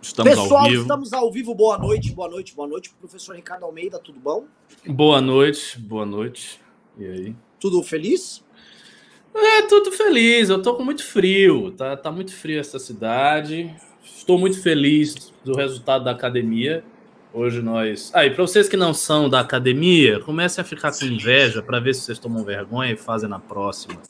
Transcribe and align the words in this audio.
Estamos 0.00 0.30
Pessoal, 0.30 0.60
ao 0.60 0.70
vivo. 0.70 0.82
estamos 0.82 1.12
ao 1.12 1.32
vivo. 1.32 1.54
Boa 1.54 1.76
noite, 1.76 2.12
boa 2.12 2.28
noite, 2.28 2.54
boa 2.54 2.68
noite. 2.68 2.90
Professor 3.00 3.34
Ricardo 3.34 3.64
Almeida, 3.64 3.98
tudo 3.98 4.20
bom? 4.20 4.44
Boa 4.86 5.20
noite, 5.20 5.78
boa 5.78 6.06
noite. 6.06 6.60
E 6.96 7.04
aí? 7.04 7.36
Tudo 7.58 7.82
feliz? 7.82 8.44
É, 9.34 9.62
tudo 9.62 9.90
feliz. 9.90 10.48
Eu 10.48 10.62
tô 10.62 10.74
com 10.74 10.84
muito 10.84 11.04
frio. 11.04 11.72
Tá, 11.72 11.96
tá 11.96 12.12
muito 12.12 12.32
frio 12.34 12.60
essa 12.60 12.78
cidade. 12.78 13.74
Estou 14.02 14.38
muito 14.38 14.62
feliz 14.62 15.32
do 15.44 15.54
resultado 15.54 16.04
da 16.04 16.12
academia. 16.12 16.84
Hoje 17.34 17.60
nós. 17.60 18.10
Aí, 18.14 18.28
ah, 18.28 18.34
para 18.34 18.46
vocês 18.46 18.68
que 18.68 18.76
não 18.76 18.94
são 18.94 19.28
da 19.28 19.40
academia, 19.40 20.20
comecem 20.20 20.62
a 20.62 20.64
ficar 20.64 20.96
com 20.96 21.04
inveja 21.04 21.60
para 21.60 21.78
ver 21.78 21.94
se 21.94 22.02
vocês 22.02 22.18
tomam 22.18 22.42
vergonha 22.42 22.92
e 22.92 22.96
fazem 22.96 23.28
na 23.28 23.38
próxima. 23.38 24.00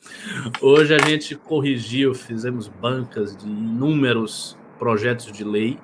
Hoje 0.60 0.94
a 0.94 0.98
gente 0.98 1.34
corrigiu, 1.34 2.14
fizemos 2.14 2.68
bancas 2.68 3.36
de 3.36 3.46
inúmeros 3.46 4.56
projetos 4.78 5.30
de 5.32 5.44
lei. 5.44 5.78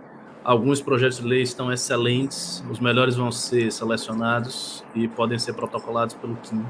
Alguns 0.45 0.81
projetos 0.81 1.19
de 1.19 1.27
lei 1.27 1.43
estão 1.43 1.73
excelentes, 1.73 2.63
os 2.71 2.79
melhores 2.79 3.17
vão 3.17 3.33
ser 3.33 3.73
selecionados 3.73 4.85
e 4.95 5.09
podem 5.09 5.39
ser 5.39 5.55
protocolados 5.55 6.15
pelo 6.15 6.37
Kim. 6.37 6.65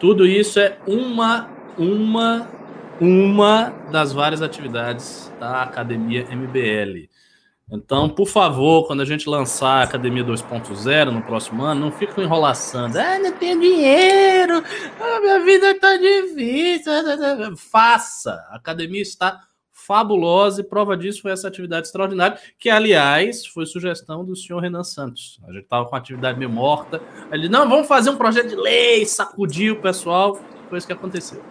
Tudo 0.00 0.26
isso 0.26 0.58
é 0.58 0.78
uma 0.86 1.48
uma 1.76 2.48
uma 3.00 3.70
das 3.90 4.12
várias 4.12 4.40
atividades 4.40 5.32
da 5.38 5.62
Academia 5.62 6.26
MBL. 6.30 7.08
Então, 7.70 8.08
por 8.08 8.28
favor, 8.28 8.86
quando 8.86 9.00
a 9.00 9.04
gente 9.04 9.28
lançar 9.28 9.80
a 9.80 9.82
Academia 9.82 10.22
2.0 10.22 11.10
no 11.10 11.22
próximo 11.22 11.62
ano, 11.62 11.80
não 11.80 11.92
fica 11.92 12.20
enrolaçando. 12.22 12.98
Ah, 12.98 13.18
não 13.18 13.32
tenho 13.32 13.58
dinheiro, 13.58 14.62
ah, 15.00 15.20
minha 15.20 15.40
vida 15.40 15.70
está 15.70 15.96
difícil. 15.96 16.92
Faça. 17.56 18.32
A 18.50 18.56
academia 18.56 19.00
está 19.00 19.40
fabulosa 19.86 20.60
e 20.60 20.64
prova 20.64 20.96
disso 20.96 21.22
foi 21.22 21.32
essa 21.32 21.48
atividade 21.48 21.86
extraordinária, 21.86 22.38
que, 22.58 22.70
aliás, 22.70 23.46
foi 23.46 23.66
sugestão 23.66 24.24
do 24.24 24.34
senhor 24.34 24.60
Renan 24.60 24.84
Santos. 24.84 25.38
A 25.46 25.52
gente 25.52 25.64
estava 25.64 25.86
com 25.86 25.94
a 25.94 25.98
atividade 25.98 26.38
meio 26.38 26.50
morta. 26.50 27.02
Ele, 27.30 27.48
não, 27.48 27.68
vamos 27.68 27.86
fazer 27.86 28.10
um 28.10 28.16
projeto 28.16 28.48
de 28.48 28.56
lei, 28.56 29.04
sacudiu 29.04 29.74
o 29.74 29.80
pessoal. 29.82 30.38
Foi 30.68 30.78
isso 30.78 30.86
que 30.86 30.92
aconteceu. 30.92 31.42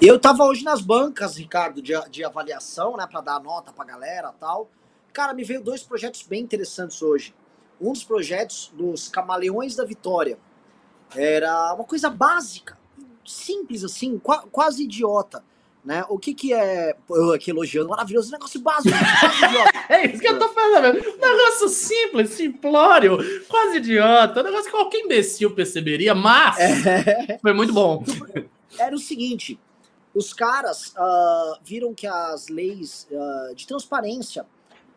Eu 0.00 0.16
estava 0.16 0.44
hoje 0.44 0.64
nas 0.64 0.80
bancas, 0.80 1.36
Ricardo, 1.36 1.82
de, 1.82 1.92
de 2.10 2.24
avaliação, 2.24 2.96
né, 2.96 3.06
para 3.06 3.20
dar 3.20 3.40
nota 3.40 3.72
para 3.72 3.84
galera 3.84 4.32
tal. 4.38 4.70
Cara, 5.12 5.34
me 5.34 5.44
veio 5.44 5.62
dois 5.62 5.82
projetos 5.82 6.22
bem 6.22 6.42
interessantes 6.42 7.02
hoje. 7.02 7.34
Um 7.80 7.92
dos 7.92 8.04
projetos 8.04 8.70
dos 8.74 9.08
Camaleões 9.08 9.74
da 9.74 9.84
Vitória. 9.84 10.38
Era 11.14 11.74
uma 11.74 11.84
coisa 11.84 12.08
básica, 12.08 12.78
simples 13.26 13.82
assim, 13.84 14.18
qu 14.18 14.32
quase 14.50 14.84
idiota. 14.84 15.42
Né? 15.82 16.04
O 16.10 16.18
que 16.18 16.34
que 16.34 16.52
é. 16.52 16.94
Eu 17.08 17.32
aqui 17.32 17.50
elogiando, 17.50 17.88
maravilhoso, 17.88 18.30
negócio 18.30 18.60
básico, 18.60 18.94
é 19.88 20.06
isso 20.06 20.20
que 20.20 20.28
eu 20.28 20.38
tô 20.38 20.50
falando, 20.50 20.98
um 20.98 21.18
negócio 21.18 21.70
simples, 21.70 22.30
simplório, 22.30 23.16
quase 23.48 23.78
idiota, 23.78 24.40
um 24.40 24.44
negócio 24.44 24.66
que 24.66 24.70
qualquer 24.72 24.98
imbecil 24.98 25.54
perceberia, 25.54 26.14
mas 26.14 26.58
é... 26.58 27.38
foi 27.40 27.54
muito 27.54 27.72
bom. 27.72 28.04
Era 28.78 28.94
o 28.94 28.98
seguinte: 28.98 29.58
os 30.14 30.32
caras 30.32 30.88
uh, 30.88 31.58
viram 31.64 31.94
que 31.94 32.06
as 32.06 32.48
leis 32.48 33.08
uh, 33.10 33.54
de 33.54 33.66
transparência 33.66 34.44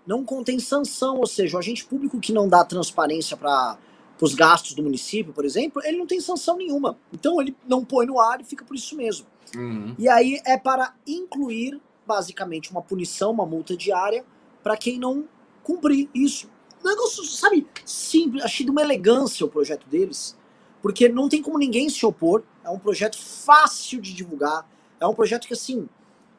não 0.06 0.24
contém 0.24 0.60
sanção, 0.60 1.18
ou 1.18 1.28
seja, 1.28 1.56
o 1.56 1.60
agente 1.60 1.86
público 1.86 2.20
que 2.20 2.34
não 2.34 2.48
dá 2.48 2.64
transparência 2.64 3.38
para 3.38 3.78
os 4.20 4.34
gastos 4.34 4.74
do 4.74 4.84
município, 4.84 5.34
por 5.34 5.46
exemplo, 5.46 5.82
ele 5.86 5.98
não 5.98 6.08
tem 6.08 6.20
sanção 6.20 6.58
nenhuma. 6.58 6.98
Então 7.12 7.42
ele 7.42 7.56
não 7.68 7.86
põe 7.86 8.06
no 8.06 8.20
ar 8.20 8.42
e 8.42 8.44
fica 8.44 8.66
por 8.66 8.76
isso 8.76 8.96
mesmo. 8.96 9.26
Uhum. 9.56 9.96
E 9.98 10.10
aí 10.10 10.42
é 10.46 10.58
para 10.58 10.94
incluir, 11.06 11.80
basicamente, 12.06 12.72
uma 12.72 12.82
punição, 12.82 13.32
uma 13.32 13.46
multa 13.46 13.76
diária 13.76 14.26
para 14.62 14.78
quem 14.78 14.98
não 14.98 15.26
cumprir 15.64 16.10
isso. 16.14 16.50
Negócio, 16.84 17.24
sabe, 17.24 17.68
simples, 17.86 18.44
achei 18.44 18.66
de 18.66 18.72
uma 18.72 18.82
elegância 18.82 19.46
o 19.46 19.50
projeto 19.50 19.88
deles, 19.88 20.38
porque 20.82 21.08
não 21.08 21.30
tem 21.30 21.42
como 21.42 21.58
ninguém 21.58 21.88
se 21.90 22.06
opor, 22.06 22.44
é 22.64 22.70
um 22.70 22.80
projeto 22.80 23.18
fácil 23.18 24.02
de 24.02 24.14
divulgar, 24.14 24.68
é 25.00 25.08
um 25.08 25.14
projeto 25.14 25.48
que, 25.48 25.54
assim, 25.54 25.88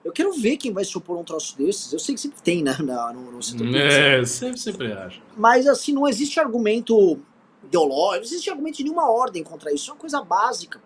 eu 0.04 0.12
quero 0.12 0.32
ver 0.32 0.58
quem 0.58 0.70
vai 0.70 0.84
se 0.84 0.96
opor 0.98 1.16
a 1.16 1.20
um 1.20 1.24
troço 1.24 1.56
desses. 1.56 1.92
Eu 1.92 1.98
sei 1.98 2.14
que 2.14 2.20
sempre 2.20 2.40
tem, 2.42 2.62
né? 2.62 2.76
No, 2.84 3.32
no 3.32 3.42
setor 3.42 3.66
é, 3.74 4.24
sempre, 4.24 4.58
sempre 4.58 4.92
acho. 4.92 5.22
Mas, 5.36 5.66
assim, 5.66 5.92
não 5.92 6.06
existe 6.06 6.38
argumento 6.38 7.18
ideológico, 7.62 8.16
não 8.16 8.24
existe 8.24 8.50
argumento 8.50 8.76
de 8.76 8.84
nenhuma 8.84 9.10
ordem 9.10 9.42
contra 9.42 9.72
isso. 9.72 9.90
É 9.90 9.94
uma 9.94 10.00
coisa 10.00 10.20
básica. 10.22 10.80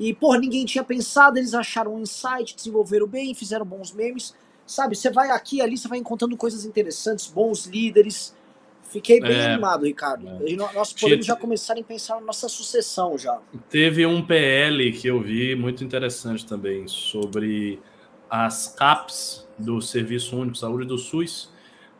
E, 0.00 0.14
porra, 0.14 0.38
ninguém 0.38 0.64
tinha 0.64 0.82
pensado, 0.82 1.38
eles 1.38 1.52
acharam 1.52 1.94
um 1.94 2.00
insight, 2.00 2.56
desenvolveram 2.56 3.06
bem, 3.06 3.34
fizeram 3.34 3.66
bons 3.66 3.92
memes. 3.92 4.34
Sabe, 4.66 4.96
você 4.96 5.10
vai 5.10 5.30
aqui 5.30 5.58
e 5.58 5.60
ali, 5.60 5.76
você 5.76 5.88
vai 5.88 5.98
encontrando 5.98 6.34
coisas 6.38 6.64
interessantes, 6.64 7.26
bons 7.26 7.66
líderes. 7.66 8.34
Fiquei 8.84 9.20
bem 9.20 9.36
é, 9.36 9.52
animado, 9.52 9.84
Ricardo. 9.84 10.26
É. 10.26 10.56
Nós 10.74 10.94
podemos 10.94 11.26
já 11.26 11.36
começar 11.36 11.78
a 11.78 11.82
pensar 11.82 12.14
na 12.14 12.22
nossa 12.22 12.48
sucessão 12.48 13.18
já. 13.18 13.38
Teve 13.68 14.06
um 14.06 14.24
PL 14.24 14.90
que 14.92 15.06
eu 15.06 15.20
vi 15.20 15.54
muito 15.54 15.84
interessante 15.84 16.46
também 16.46 16.88
sobre 16.88 17.78
as 18.30 18.68
CAPs 18.68 19.46
do 19.58 19.82
Serviço 19.82 20.34
Único 20.34 20.52
de 20.52 20.60
Saúde 20.60 20.86
do 20.86 20.96
SUS, 20.96 21.50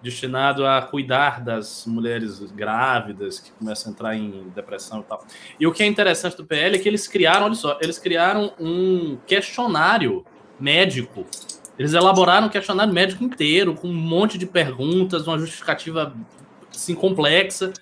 destinado 0.02 0.66
a 0.66 0.80
cuidar 0.80 1.42
das 1.42 1.84
mulheres 1.86 2.40
grávidas 2.52 3.38
que 3.38 3.50
começam 3.52 3.90
a 3.90 3.92
entrar 3.92 4.16
em 4.16 4.48
depressão 4.54 5.00
e 5.00 5.02
tal. 5.04 5.24
E 5.58 5.66
o 5.66 5.72
que 5.72 5.82
é 5.82 5.86
interessante 5.86 6.36
do 6.36 6.44
PL 6.44 6.76
é 6.76 6.78
que 6.78 6.88
eles 6.88 7.06
criaram, 7.06 7.46
olha 7.46 7.54
só, 7.54 7.78
eles 7.80 7.98
criaram 7.98 8.52
um 8.58 9.18
questionário 9.26 10.24
médico. 10.58 11.26
Eles 11.78 11.92
elaboraram 11.92 12.46
um 12.46 12.50
questionário 12.50 12.92
médico 12.92 13.24
inteiro, 13.24 13.74
com 13.74 13.88
um 13.88 13.94
monte 13.94 14.36
de 14.36 14.46
perguntas, 14.46 15.26
uma 15.26 15.38
justificativa 15.38 16.14
assim, 16.74 16.94
complexa. 16.94 17.72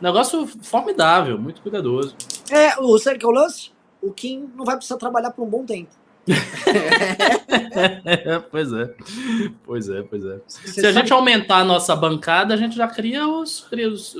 Negócio 0.00 0.46
formidável, 0.62 1.38
muito 1.38 1.62
cuidadoso. 1.62 2.16
É, 2.50 2.78
o 2.80 2.98
sério 2.98 3.18
que 3.18 3.24
é 3.24 3.28
o 3.28 3.32
lance? 3.32 3.70
O 4.00 4.12
Kim 4.12 4.50
não 4.56 4.64
vai 4.64 4.76
precisar 4.76 4.96
trabalhar 4.96 5.30
por 5.30 5.44
um 5.44 5.48
bom 5.48 5.64
tempo. 5.64 5.90
pois 8.50 8.72
é, 8.72 8.94
pois 9.64 9.88
é, 9.88 10.02
pois 10.02 10.24
é. 10.24 10.40
Você 10.46 10.80
Se 10.80 10.86
a 10.86 10.92
gente 10.92 11.12
aumentar 11.12 11.58
a 11.58 11.64
nossa 11.64 11.96
bancada, 11.96 12.54
a 12.54 12.56
gente 12.56 12.76
já 12.76 12.86
cria 12.86 13.26
os, 13.26 13.66
cria 13.68 13.88
os 13.88 14.14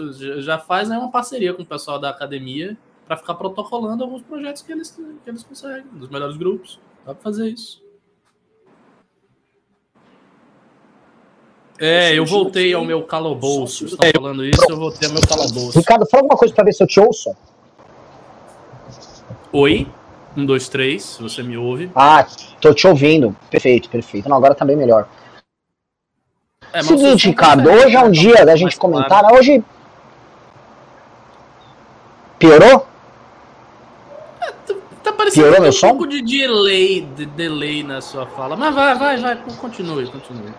já 0.44 0.58
faz 0.58 0.88
né, 0.88 0.98
uma 0.98 1.10
parceria 1.10 1.54
com 1.54 1.62
o 1.62 1.66
pessoal 1.66 1.98
da 1.98 2.10
academia 2.10 2.76
para 3.06 3.16
ficar 3.16 3.34
protocolando 3.34 4.02
alguns 4.02 4.22
projetos 4.22 4.62
que 4.62 4.72
eles, 4.72 4.90
que 4.90 5.30
eles 5.30 5.44
conseguem, 5.44 5.84
dos 5.92 6.08
melhores 6.08 6.36
grupos. 6.36 6.80
Dá 7.06 7.14
para 7.14 7.22
fazer 7.22 7.48
isso. 7.48 7.80
É, 11.78 12.16
eu 12.16 12.24
voltei 12.24 12.72
ao 12.74 12.84
meu 12.84 13.02
calabouço. 13.02 13.88
Você 13.88 13.96
tá 13.96 14.06
falando 14.14 14.44
isso, 14.44 14.64
eu 14.68 14.76
voltei 14.76 15.08
ao 15.08 15.14
meu 15.14 15.22
calabouço. 15.26 15.78
Ricardo, 15.78 16.06
fala 16.06 16.22
alguma 16.22 16.38
coisa 16.38 16.54
para 16.54 16.64
ver 16.64 16.72
se 16.72 16.82
eu 16.82 16.86
te 16.86 17.00
ouço. 17.00 17.34
Oi? 19.52 19.88
Um, 20.36 20.46
dois, 20.46 20.68
três, 20.68 21.18
você 21.20 21.42
me 21.42 21.56
ouve. 21.56 21.90
Ah, 21.94 22.26
tô 22.60 22.72
te 22.72 22.86
ouvindo. 22.86 23.36
Perfeito, 23.50 23.88
perfeito. 23.88 24.28
Não, 24.28 24.36
agora 24.36 24.54
tá 24.54 24.64
bem 24.64 24.76
melhor. 24.76 25.06
É, 26.72 26.82
Seguinte, 26.82 27.28
Ricardo, 27.28 27.68
hoje 27.68 27.94
é 27.94 28.00
um 28.00 28.10
dia 28.10 28.46
da 28.46 28.56
gente 28.56 28.78
comentar. 28.78 29.20
Claro. 29.20 29.36
Hoje. 29.36 29.62
Piorou? 32.38 32.86
É, 34.40 34.50
tá, 34.50 34.74
tá 35.04 35.12
parecendo 35.12 35.48
Piorou 35.48 35.68
um 35.68 35.80
pouco 35.80 36.06
de 36.06 36.22
delay, 36.22 37.02
de 37.14 37.26
delay 37.26 37.82
na 37.82 38.00
sua 38.00 38.26
fala. 38.26 38.56
Mas 38.56 38.74
vai, 38.74 38.94
vai, 38.94 39.16
vai, 39.18 39.36
continue, 39.60 40.06
continue. 40.06 40.54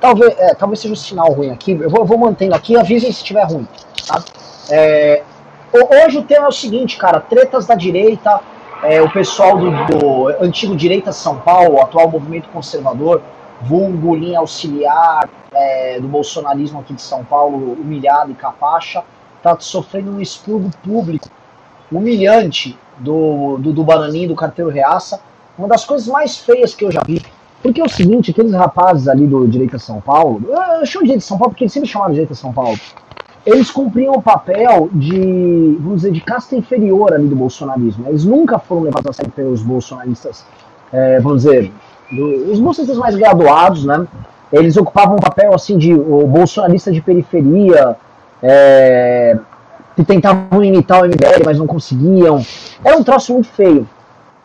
Talvez, 0.00 0.34
é, 0.38 0.54
talvez 0.54 0.80
seja 0.80 0.94
um 0.94 0.96
sinal 0.96 1.30
ruim 1.30 1.50
aqui. 1.50 1.72
Eu 1.72 1.90
vou, 1.90 2.06
vou 2.06 2.16
mantendo 2.16 2.54
aqui, 2.54 2.74
avisem 2.74 3.12
se 3.12 3.18
estiver 3.18 3.44
ruim. 3.44 3.68
Tá? 4.06 4.24
É, 4.70 5.22
Hoje 5.72 6.18
o 6.18 6.24
tema 6.24 6.46
é 6.46 6.48
o 6.48 6.52
seguinte, 6.52 6.96
cara, 6.96 7.20
tretas 7.20 7.64
da 7.64 7.76
direita, 7.76 8.40
é, 8.82 9.00
o 9.00 9.08
pessoal 9.08 9.56
do, 9.56 9.70
do, 9.70 10.28
antigo 10.44 10.74
Direita 10.74 11.12
São 11.12 11.38
Paulo, 11.38 11.80
atual 11.80 12.10
movimento 12.10 12.48
conservador, 12.48 13.22
vulgo, 13.62 14.16
linha 14.16 14.40
auxiliar 14.40 15.28
é, 15.52 16.00
do 16.00 16.08
bolsonarismo 16.08 16.80
aqui 16.80 16.92
de 16.92 17.02
São 17.02 17.24
Paulo, 17.24 17.74
humilhado 17.74 18.32
e 18.32 18.34
capacha, 18.34 19.04
tá 19.44 19.56
sofrendo 19.60 20.10
um 20.10 20.20
expurgo 20.20 20.70
público 20.82 21.28
humilhante 21.90 22.76
do, 22.98 23.56
do, 23.58 23.72
do 23.72 23.84
Bananinho, 23.84 24.30
do 24.30 24.34
Carteiro 24.34 24.72
Reaça, 24.72 25.20
uma 25.56 25.68
das 25.68 25.84
coisas 25.84 26.08
mais 26.08 26.36
feias 26.36 26.74
que 26.74 26.84
eu 26.84 26.90
já 26.90 27.02
vi. 27.06 27.22
Porque 27.62 27.80
é 27.80 27.84
o 27.84 27.88
seguinte, 27.88 28.32
aqueles 28.32 28.54
rapazes 28.54 29.06
ali 29.06 29.24
do 29.24 29.46
Direita 29.46 29.78
São 29.78 30.00
Paulo, 30.00 30.42
eu 30.80 30.86
chamo 30.86 31.04
de 31.04 31.10
Direita 31.10 31.26
São 31.26 31.38
Paulo 31.38 31.52
porque 31.52 31.62
eles 31.62 31.72
sempre 31.72 31.88
chamaram 31.88 32.10
de 32.10 32.14
Direita 32.16 32.34
São 32.34 32.52
Paulo, 32.52 32.76
eles 33.50 33.70
cumpriam 33.70 34.14
o 34.14 34.22
papel 34.22 34.88
de, 34.92 35.76
vamos 35.80 36.02
dizer, 36.02 36.12
de 36.12 36.20
casta 36.20 36.54
inferior 36.54 37.12
ali 37.12 37.26
do 37.26 37.34
bolsonarismo. 37.34 38.06
Eles 38.08 38.24
nunca 38.24 38.60
foram 38.60 38.82
levados 38.82 39.10
a 39.10 39.12
sério 39.12 39.32
pelos 39.32 39.60
bolsonaristas, 39.60 40.44
é, 40.92 41.18
vamos 41.18 41.42
dizer, 41.42 41.72
do, 42.12 42.52
os 42.52 42.60
bolsonaristas 42.60 42.96
mais 42.96 43.16
graduados, 43.16 43.84
né? 43.84 44.06
Eles 44.52 44.76
ocupavam 44.76 45.16
um 45.16 45.20
papel 45.20 45.52
assim 45.52 45.76
de 45.76 45.92
o 45.92 46.26
bolsonarista 46.28 46.92
de 46.92 47.00
periferia, 47.00 47.96
é, 48.40 49.36
que 49.96 50.04
tentavam 50.04 50.62
imitar 50.62 51.02
o 51.02 51.06
MBL, 51.06 51.44
mas 51.44 51.58
não 51.58 51.66
conseguiam. 51.66 52.44
Era 52.84 52.96
um 52.96 53.02
troço 53.02 53.32
muito 53.32 53.48
feio. 53.48 53.88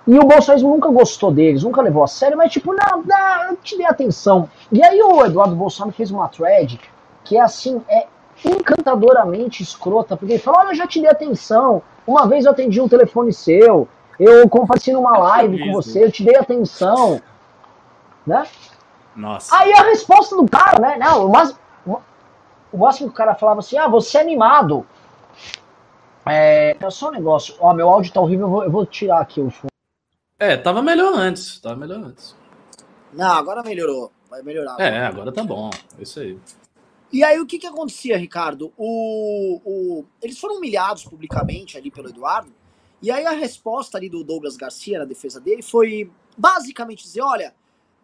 E 0.07 0.17
o 0.17 0.23
bolsonarismo 0.23 0.69
nunca 0.69 0.89
gostou 0.89 1.31
deles, 1.31 1.63
nunca 1.63 1.81
levou 1.81 2.03
a 2.03 2.07
sério, 2.07 2.37
mas 2.37 2.51
tipo, 2.51 2.73
não, 2.73 3.03
não, 3.03 3.51
eu 3.51 3.57
te 3.57 3.77
dei 3.77 3.85
atenção. 3.85 4.49
E 4.71 4.83
aí 4.83 4.99
o 4.99 5.23
Eduardo 5.25 5.55
Bolsonaro 5.55 5.95
fez 5.95 6.09
uma 6.09 6.27
thread 6.27 6.79
que 7.23 7.37
é 7.37 7.41
assim, 7.41 7.81
é 7.89 8.05
encantadoramente 8.45 9.63
escrota, 9.63 10.15
porque 10.15 10.33
ele 10.33 10.41
falou, 10.41 10.61
olha, 10.61 10.69
eu 10.69 10.75
já 10.75 10.87
te 10.87 10.99
dei 10.99 11.09
atenção, 11.09 11.81
uma 12.05 12.27
vez 12.27 12.45
eu 12.45 12.51
atendi 12.51 12.79
um 12.79 12.87
telefone 12.87 13.33
seu, 13.33 13.87
eu 14.19 14.47
compareci 14.49 14.91
numa 14.91 15.17
live 15.17 15.59
com 15.65 15.73
você, 15.73 16.05
eu 16.05 16.11
te 16.11 16.23
dei 16.23 16.35
atenção, 16.35 17.21
né? 18.25 18.45
Nossa. 19.15 19.55
Aí 19.55 19.73
a 19.73 19.83
resposta 19.83 20.35
do 20.35 20.49
cara, 20.49 20.79
né? 20.79 20.97
Não, 20.97 21.29
mas 21.29 21.55
o 22.71 22.77
máximo 22.77 23.07
que 23.07 23.13
o 23.13 23.17
cara 23.17 23.35
falava 23.35 23.59
assim, 23.59 23.77
ah, 23.77 23.87
você 23.87 24.17
é 24.17 24.21
animado. 24.21 24.85
É, 26.25 26.75
é 26.79 26.89
só 26.89 27.09
um 27.09 27.11
negócio, 27.11 27.55
ó, 27.59 27.73
meu 27.73 27.87
áudio 27.87 28.11
tá 28.11 28.19
horrível, 28.19 28.47
eu 28.47 28.51
vou, 28.51 28.63
eu 28.63 28.71
vou 28.71 28.85
tirar 28.85 29.21
aqui 29.21 29.39
o 29.39 29.49
fundo. 29.49 29.69
É, 30.39 30.57
tava 30.57 30.81
melhor 30.81 31.13
antes, 31.13 31.59
tava 31.59 31.75
melhor 31.75 31.99
antes. 31.99 32.35
Não, 33.13 33.31
agora 33.31 33.63
melhorou, 33.63 34.11
vai 34.29 34.41
melhorar. 34.41 34.75
É, 34.79 35.05
agora 35.05 35.31
tá 35.31 35.43
bom, 35.43 35.69
é 35.97 36.01
isso 36.01 36.19
aí. 36.19 36.37
E 37.15 37.23
aí 37.23 37.39
o 37.39 37.45
que 37.45 37.57
que 37.57 37.65
acontecia, 37.65 38.17
Ricardo? 38.17 38.73
O, 38.75 39.61
o, 39.63 40.05
eles 40.21 40.37
foram 40.37 40.57
humilhados 40.57 41.05
publicamente 41.05 41.77
ali 41.77 41.89
pelo 41.89 42.09
Eduardo, 42.09 42.53
e 43.01 43.09
aí 43.09 43.25
a 43.25 43.31
resposta 43.31 43.97
ali 43.97 44.09
do 44.09 44.21
Douglas 44.21 44.57
Garcia 44.57 44.99
na 44.99 45.05
defesa 45.05 45.39
dele 45.39 45.61
foi 45.61 46.11
basicamente 46.37 47.03
dizer, 47.03 47.21
olha, 47.21 47.55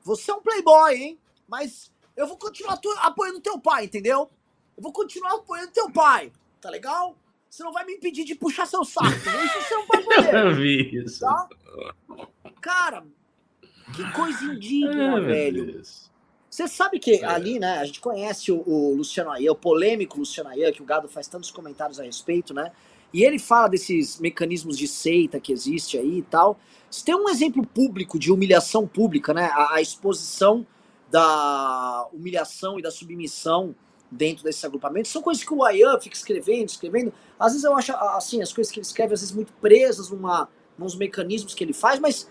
você 0.02 0.32
é 0.32 0.34
um 0.34 0.42
playboy, 0.42 0.96
hein? 0.96 1.20
Mas 1.46 1.92
eu 2.16 2.26
vou 2.26 2.38
continuar 2.38 2.80
apoiando 3.02 3.42
teu 3.42 3.60
pai, 3.60 3.84
entendeu? 3.84 4.32
Eu 4.78 4.82
vou 4.82 4.94
continuar 4.94 5.34
apoiando 5.34 5.74
teu 5.74 5.92
pai, 5.92 6.32
tá 6.62 6.70
legal? 6.70 7.18
Você 7.50 7.66
não 7.66 7.74
vai 7.74 7.84
me 7.84 7.96
impedir 7.96 8.24
de 8.24 8.34
puxar 8.34 8.66
seu 8.66 8.86
saco. 8.86 9.10
Isso 9.12 9.62
você 9.68 9.76
não 9.76 9.88
vai 9.88 10.04
poder. 10.04 10.34
Eu 10.34 10.56
vi 10.56 11.04
isso. 11.04 11.20
Tá? 11.20 11.50
Cara, 12.62 13.06
que 13.94 14.10
coisa 14.14 14.46
indigna, 14.46 15.18
é, 15.18 15.20
velho. 15.20 15.82
Você 16.52 16.68
sabe 16.68 17.00
que 17.00 17.24
ali, 17.24 17.60
né, 17.60 17.78
a 17.78 17.86
gente 17.86 18.02
conhece 18.02 18.52
o, 18.52 18.62
o 18.68 18.94
Luciano 18.94 19.32
Ayan, 19.32 19.54
o 19.54 19.56
polêmico 19.56 20.20
Luciano 20.20 20.50
Ayan, 20.50 20.74
que 20.74 20.82
o 20.82 20.86
Gado 20.86 21.08
faz 21.08 21.26
tantos 21.26 21.50
comentários 21.50 21.98
a 21.98 22.04
respeito, 22.04 22.54
né? 22.54 22.74
E 23.14 23.24
ele 23.24 23.40
fala 23.40 23.70
desses 23.70 24.20
mecanismos 24.20 24.78
de 24.78 24.86
seita 24.86 25.40
que 25.40 25.54
existe 25.54 25.98
aí 25.98 26.18
e 26.18 26.22
tal. 26.24 26.60
Se 26.90 27.06
tem 27.06 27.16
um 27.16 27.30
exemplo 27.30 27.66
público 27.66 28.20
de 28.20 28.34
humilhação 28.34 28.86
pública, 28.86 29.34
né? 29.34 29.50
A, 29.54 29.76
a 29.76 29.82
exposição 29.82 30.68
da 31.10 32.10
humilhação 32.12 32.78
e 32.78 32.82
da 32.82 32.92
submissão 32.92 33.74
dentro 34.12 34.44
desses 34.44 34.66
agrupamentos. 34.66 35.10
São 35.10 35.22
coisas 35.22 35.46
que 35.46 35.54
o 35.54 35.64
Ayan 35.64 36.02
fica 36.02 36.18
escrevendo, 36.18 36.68
escrevendo. 36.68 37.14
Às 37.40 37.54
vezes 37.54 37.64
eu 37.64 37.74
acho, 37.78 37.96
assim, 37.96 38.42
as 38.42 38.52
coisas 38.52 38.74
que 38.74 38.80
ele 38.80 38.86
escreve, 38.86 39.14
às 39.14 39.22
vezes 39.22 39.34
muito 39.34 39.54
presas 39.54 40.10
numa, 40.10 40.50
nos 40.78 40.96
mecanismos 40.96 41.54
que 41.54 41.64
ele 41.64 41.72
faz, 41.72 41.98
mas, 41.98 42.30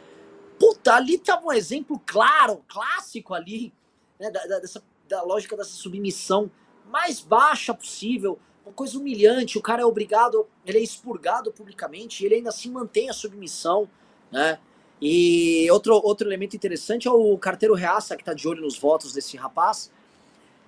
puta, 0.59 0.95
ali 0.95 1.17
tava 1.17 1.47
um 1.47 1.53
exemplo 1.53 1.99
claro, 2.05 2.63
clássico 2.69 3.33
ali, 3.33 3.73
né, 4.21 4.31
da, 4.31 4.47
da, 4.47 4.59
dessa, 4.59 4.83
da 5.09 5.23
lógica 5.23 5.57
dessa 5.57 5.71
submissão 5.71 6.51
mais 6.87 7.21
baixa 7.21 7.73
possível, 7.73 8.39
uma 8.65 8.73
coisa 8.73 8.99
humilhante. 8.99 9.57
O 9.57 9.63
cara 9.63 9.83
é 9.83 9.85
obrigado, 9.85 10.47
ele 10.67 10.79
é 10.79 10.83
expurgado 10.83 11.51
publicamente 11.51 12.23
e 12.23 12.27
ele 12.27 12.37
ainda 12.37 12.51
assim 12.51 12.71
mantém 12.71 13.09
a 13.09 13.13
submissão, 13.13 13.89
né? 14.31 14.59
E 15.01 15.67
outro, 15.71 15.95
outro 15.95 16.29
elemento 16.29 16.55
interessante 16.55 17.09
é 17.09 17.11
o 17.11 17.39
carteiro 17.39 17.75
Reaça, 17.75 18.17
que 18.17 18.25
tá 18.25 18.35
de 18.35 18.47
olho 18.47 18.61
nos 18.61 18.79
votos 18.79 19.15
desse 19.15 19.35
rapaz, 19.35 19.91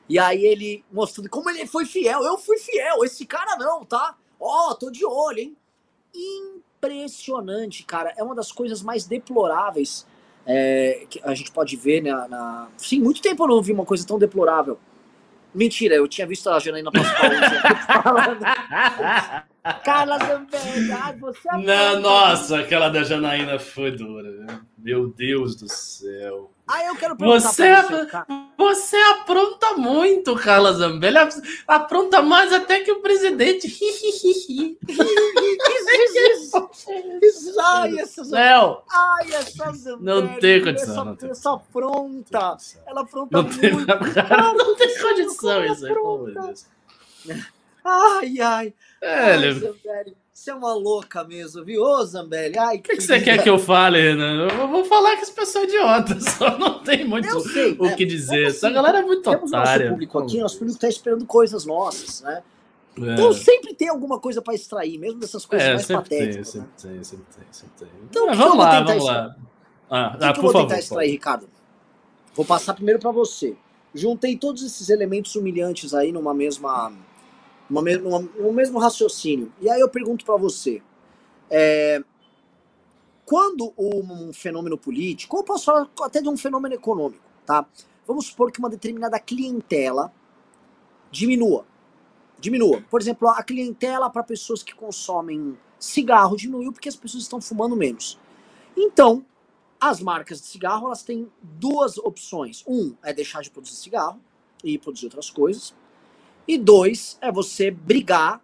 e 0.08 0.18
aí 0.18 0.42
ele 0.44 0.82
mostrando 0.90 1.28
como 1.28 1.50
ele 1.50 1.66
foi 1.66 1.84
fiel. 1.84 2.22
Eu 2.22 2.38
fui 2.38 2.56
fiel, 2.56 3.04
esse 3.04 3.26
cara 3.26 3.56
não, 3.56 3.84
tá? 3.84 4.16
Ó, 4.40 4.70
oh, 4.70 4.74
tô 4.74 4.90
de 4.90 5.04
olho, 5.04 5.38
hein? 5.38 5.56
Impressionante, 6.14 7.84
cara. 7.84 8.14
É 8.16 8.22
uma 8.22 8.34
das 8.34 8.50
coisas 8.50 8.82
mais 8.82 9.04
deploráveis 9.04 10.06
é, 10.46 11.06
que 11.08 11.20
a 11.22 11.34
gente 11.34 11.52
pode 11.52 11.76
ver 11.76 12.02
na, 12.02 12.28
na. 12.28 12.68
Sim, 12.76 13.00
muito 13.00 13.22
tempo 13.22 13.44
eu 13.44 13.48
não 13.48 13.62
vi 13.62 13.72
uma 13.72 13.84
coisa 13.84 14.06
tão 14.06 14.18
deplorável. 14.18 14.78
Mentira, 15.54 15.94
eu 15.94 16.08
tinha 16.08 16.26
visto 16.26 16.48
a 16.48 16.58
Janaína 16.58 16.90
Pascoal. 16.90 17.30
Carla 19.84 20.18
Zambelli, 20.18 21.20
você 21.20 21.48
é 21.48 21.58
Não, 21.58 22.00
Nossa, 22.00 22.60
aquela 22.60 22.88
da 22.88 23.04
Janaína 23.04 23.58
foi 23.58 23.92
dura. 23.92 24.30
Né? 24.30 24.60
Meu 24.78 25.08
Deus 25.08 25.54
do 25.54 25.68
céu. 25.68 26.50
Ah, 26.66 26.84
eu 26.84 26.96
quero 26.96 27.16
você, 27.16 27.82
você, 27.82 28.08
você 28.56 28.96
apronta 28.96 29.74
muito, 29.74 30.36
Carla 30.36 30.72
Zambelli. 30.72 31.18
Apronta 31.66 32.22
mais 32.22 32.52
até 32.52 32.80
que 32.80 32.92
o 32.92 33.00
presidente. 33.00 33.66
Ai, 37.58 37.98
essa 37.98 38.24
Zambelli. 38.24 38.76
Ai, 38.90 39.34
essa 39.34 39.72
Zambelli. 39.72 40.04
Não 40.04 40.38
tem 40.38 40.62
condição. 40.62 40.92
Essa, 40.92 41.04
não 41.04 41.16
tem 41.16 41.30
essa 41.30 41.52
apronta. 41.52 42.56
Ela 42.86 43.00
apronta 43.00 43.36
não 43.36 43.42
muito. 43.42 43.60
Tem, 43.60 43.72
não, 43.72 44.76
tem 44.76 44.98
condição 45.00 45.64
isso 45.64 45.86
aí. 45.86 45.92
Ai, 47.84 48.40
ai. 48.40 48.74
É, 49.00 49.32
ai, 49.32 49.52
Zambelli. 49.54 50.21
Você 50.42 50.50
é 50.50 50.54
uma 50.56 50.74
louca 50.74 51.22
mesmo, 51.22 51.64
viu? 51.64 51.80
Ô, 51.84 52.04
Zambelli. 52.04 52.58
Ai, 52.58 52.78
o 52.78 52.82
que, 52.82 52.96
que, 52.96 53.00
você 53.00 53.20
quer 53.20 53.40
que 53.40 53.48
eu 53.48 53.60
fale, 53.60 54.00
Renan? 54.00 54.48
Eu 54.48 54.66
vou 54.66 54.84
falar 54.84 55.14
que 55.14 55.22
esse 55.22 55.30
pessoal 55.30 55.62
é 55.62 55.68
idiota, 55.68 56.18
só 56.18 56.58
não 56.58 56.80
tem 56.82 57.04
muito 57.04 57.38
sei, 57.42 57.76
o 57.78 57.84
né? 57.84 57.94
que 57.94 58.04
dizer. 58.04 58.46
Assim, 58.46 58.56
Essa 58.56 58.70
galera 58.70 58.98
é 58.98 59.02
muito 59.02 59.22
temos 59.22 59.52
otária. 59.52 59.84
Nosso 59.84 59.90
público 59.90 60.18
aqui, 60.18 60.40
nosso 60.40 60.58
público 60.58 60.76
está 60.76 60.88
esperando 60.88 61.24
coisas 61.26 61.64
nossas, 61.64 62.22
né? 62.22 62.42
É. 62.98 63.12
Então 63.12 63.32
sempre 63.32 63.72
tem 63.72 63.88
alguma 63.88 64.18
coisa 64.18 64.42
para 64.42 64.52
extrair, 64.52 64.98
mesmo 64.98 65.20
dessas 65.20 65.46
coisas 65.46 65.68
é, 65.68 65.74
mais 65.74 65.86
sempre 65.86 66.02
patéticas. 66.02 66.50
Tem, 66.50 66.60
né? 66.60 66.68
sempre 66.76 66.92
tem, 66.96 67.04
sempre 67.04 67.26
tem, 67.36 67.44
sempre 67.52 67.74
tem. 67.78 67.88
Então, 68.10 68.28
é, 68.28 68.34
vamos 68.34 68.58
lá, 68.58 68.80
vamos 68.80 69.04
lá. 69.04 69.36
Ah, 69.88 70.16
ah, 70.20 70.32
que, 70.32 70.40
eu 70.40 70.42
vou 70.42 70.52
favor, 70.52 70.66
tentar 70.66 70.80
extrair, 70.80 71.10
Ricardo? 71.12 71.48
Vou 72.34 72.44
passar 72.44 72.74
primeiro 72.74 72.98
para 72.98 73.12
você. 73.12 73.54
Juntei 73.94 74.36
todos 74.36 74.64
esses 74.64 74.88
elementos 74.88 75.36
humilhantes 75.36 75.94
aí 75.94 76.10
numa 76.10 76.34
mesma 76.34 76.92
no 77.70 78.52
mesmo 78.52 78.78
raciocínio. 78.78 79.52
E 79.60 79.70
aí 79.70 79.80
eu 79.80 79.88
pergunto 79.88 80.24
para 80.24 80.36
você, 80.36 80.82
é, 81.50 82.02
quando 83.24 83.72
um 83.78 84.32
fenômeno 84.32 84.76
político, 84.76 85.36
ou 85.36 85.44
posso 85.44 85.66
falar 85.66 85.88
até 86.02 86.20
de 86.20 86.28
um 86.28 86.36
fenômeno 86.36 86.74
econômico, 86.74 87.22
tá? 87.46 87.66
Vamos 88.06 88.26
supor 88.26 88.50
que 88.50 88.58
uma 88.58 88.68
determinada 88.68 89.18
clientela 89.18 90.12
diminua. 91.10 91.64
Diminua. 92.38 92.82
Por 92.90 93.00
exemplo, 93.00 93.28
a 93.28 93.42
clientela 93.42 94.10
para 94.10 94.22
pessoas 94.22 94.62
que 94.62 94.74
consomem 94.74 95.56
cigarro 95.78 96.36
diminuiu 96.36 96.72
porque 96.72 96.88
as 96.88 96.96
pessoas 96.96 97.22
estão 97.22 97.40
fumando 97.40 97.76
menos. 97.76 98.18
Então, 98.76 99.24
as 99.80 100.00
marcas 100.00 100.40
de 100.40 100.46
cigarro 100.46 100.86
elas 100.86 101.02
têm 101.02 101.30
duas 101.42 101.98
opções. 101.98 102.64
Um 102.66 102.94
é 103.02 103.12
deixar 103.12 103.42
de 103.42 103.50
produzir 103.50 103.76
cigarro 103.76 104.20
e 104.64 104.78
produzir 104.78 105.06
outras 105.06 105.30
coisas. 105.30 105.74
E 106.46 106.58
dois, 106.58 107.18
é 107.20 107.30
você 107.30 107.70
brigar 107.70 108.40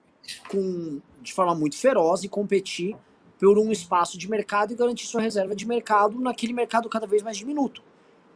com, 0.48 1.00
de 1.20 1.32
forma 1.32 1.54
muito 1.54 1.76
feroz 1.76 2.22
e 2.22 2.28
competir 2.28 2.96
por 3.38 3.58
um 3.58 3.70
espaço 3.70 4.18
de 4.18 4.28
mercado 4.28 4.72
e 4.72 4.76
garantir 4.76 5.06
sua 5.06 5.20
reserva 5.20 5.54
de 5.54 5.66
mercado 5.66 6.20
naquele 6.20 6.52
mercado 6.52 6.88
cada 6.88 7.06
vez 7.06 7.22
mais 7.22 7.36
diminuto. 7.36 7.82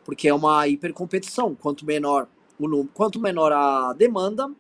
Porque 0.05 0.29
é 0.29 0.35
uma 0.35 0.67
hipercompetição. 0.69 1.55
Quanto 1.55 1.85
menor 1.85 2.29
o 2.59 2.69
número, 2.69 2.91
quanto 2.95 3.21
menor 3.21 3.53
a 3.53 3.93
demanda, 3.93 4.51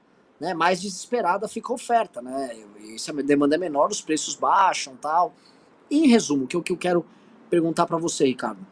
né, 0.40 0.54
mais 0.54 0.80
desesperada 0.80 1.47
fica 1.47 1.73
a 1.73 1.75
oferta. 1.75 2.21
Né? 2.21 2.64
E 2.80 2.99
se 2.99 3.11
a 3.11 3.14
demanda 3.14 3.54
é 3.54 3.59
menor, 3.59 3.90
os 3.90 4.00
preços 4.00 4.35
baixam 4.35 4.97
tal. 4.97 5.35
em 5.90 6.09
resumo, 6.09 6.47
que 6.47 6.56
o 6.56 6.62
que 6.62 6.73
eu 6.73 6.76
quero 6.76 7.06
perguntar 7.50 7.87
para 7.87 7.99
você, 7.99 8.25
Ricardo. 8.25 8.66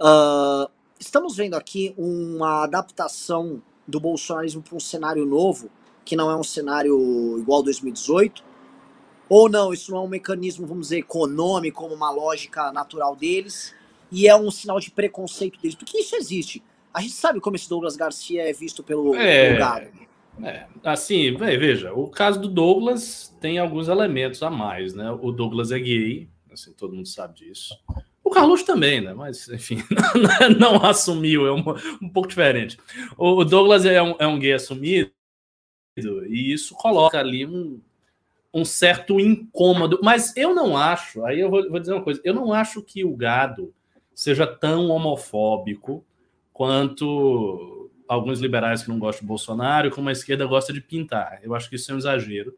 Uh, 0.00 0.70
estamos 0.98 1.36
vendo 1.36 1.54
aqui 1.54 1.94
uma 1.98 2.64
adaptação 2.64 3.62
do 3.88 3.98
bolsonarismo 3.98 4.62
para 4.62 4.76
um 4.76 4.80
cenário 4.80 5.24
novo, 5.24 5.70
que 6.04 6.14
não 6.14 6.30
é 6.30 6.36
um 6.36 6.44
cenário 6.44 7.38
igual 7.38 7.62
2018? 7.62 8.44
Ou 9.28 9.48
não, 9.48 9.72
isso 9.72 9.90
não 9.90 9.98
é 9.98 10.02
um 10.02 10.08
mecanismo, 10.08 10.66
vamos 10.66 10.88
dizer, 10.88 10.98
econômico, 10.98 11.82
como 11.82 11.94
uma 11.94 12.10
lógica 12.10 12.70
natural 12.70 13.16
deles, 13.16 13.74
e 14.10 14.28
é 14.28 14.36
um 14.36 14.50
sinal 14.50 14.78
de 14.78 14.90
preconceito 14.90 15.60
deles? 15.60 15.74
Porque 15.74 15.98
isso 15.98 16.14
existe. 16.16 16.62
A 16.92 17.00
gente 17.00 17.12
sabe 17.14 17.40
como 17.40 17.56
esse 17.56 17.68
Douglas 17.68 17.96
Garcia 17.96 18.48
é 18.48 18.52
visto 18.52 18.82
pelo 18.82 19.14
é, 19.14 19.52
lugar. 19.52 19.90
É, 20.42 20.66
assim, 20.84 21.36
veja, 21.36 21.92
o 21.92 22.08
caso 22.08 22.40
do 22.40 22.48
Douglas 22.48 23.34
tem 23.40 23.58
alguns 23.58 23.88
elementos 23.88 24.42
a 24.42 24.50
mais, 24.50 24.94
né? 24.94 25.10
O 25.10 25.32
Douglas 25.32 25.72
é 25.72 25.78
gay, 25.78 26.28
assim, 26.50 26.72
todo 26.72 26.94
mundo 26.94 27.08
sabe 27.08 27.34
disso. 27.34 27.76
Carlos 28.38 28.62
também, 28.62 29.00
né? 29.00 29.12
Mas, 29.12 29.48
enfim, 29.48 29.82
não, 30.58 30.84
assumiu, 30.84 31.46
é 31.46 31.52
um, 31.52 31.64
um 32.00 32.08
pouco 32.08 32.28
diferente. 32.28 32.78
O 33.16 33.44
Douglas 33.44 33.84
é 33.84 34.00
um, 34.02 34.14
é 34.18 34.26
um 34.26 34.38
gay 34.38 34.52
assumido, 34.52 35.10
e 35.96 36.52
isso 36.52 36.74
coloca 36.74 37.18
ali 37.18 37.44
um, 37.44 37.80
um 38.54 38.64
certo 38.64 39.18
incômodo. 39.18 39.98
Mas 40.02 40.36
eu 40.36 40.54
não 40.54 40.76
acho, 40.76 41.24
aí 41.24 41.40
eu 41.40 41.50
vou, 41.50 41.68
vou, 41.68 41.80
dizer 41.80 41.92
uma 41.92 42.02
coisa, 42.02 42.20
eu 42.24 42.32
não 42.32 42.52
acho 42.52 42.80
que 42.82 43.04
o 43.04 43.16
gado 43.16 43.74
seja 44.14 44.46
tão 44.46 44.88
homofóbico 44.88 46.04
quanto 46.52 47.90
alguns 48.08 48.40
liberais 48.40 48.82
que 48.82 48.88
não 48.88 48.98
gostam 48.98 49.24
do 49.24 49.28
Bolsonaro, 49.28 49.90
como 49.90 50.08
a 50.08 50.12
esquerda 50.12 50.46
gosta 50.46 50.72
de 50.72 50.80
pintar. 50.80 51.40
Eu 51.42 51.54
acho 51.54 51.68
que 51.68 51.76
isso 51.76 51.90
é 51.90 51.94
um 51.94 51.98
exagero. 51.98 52.56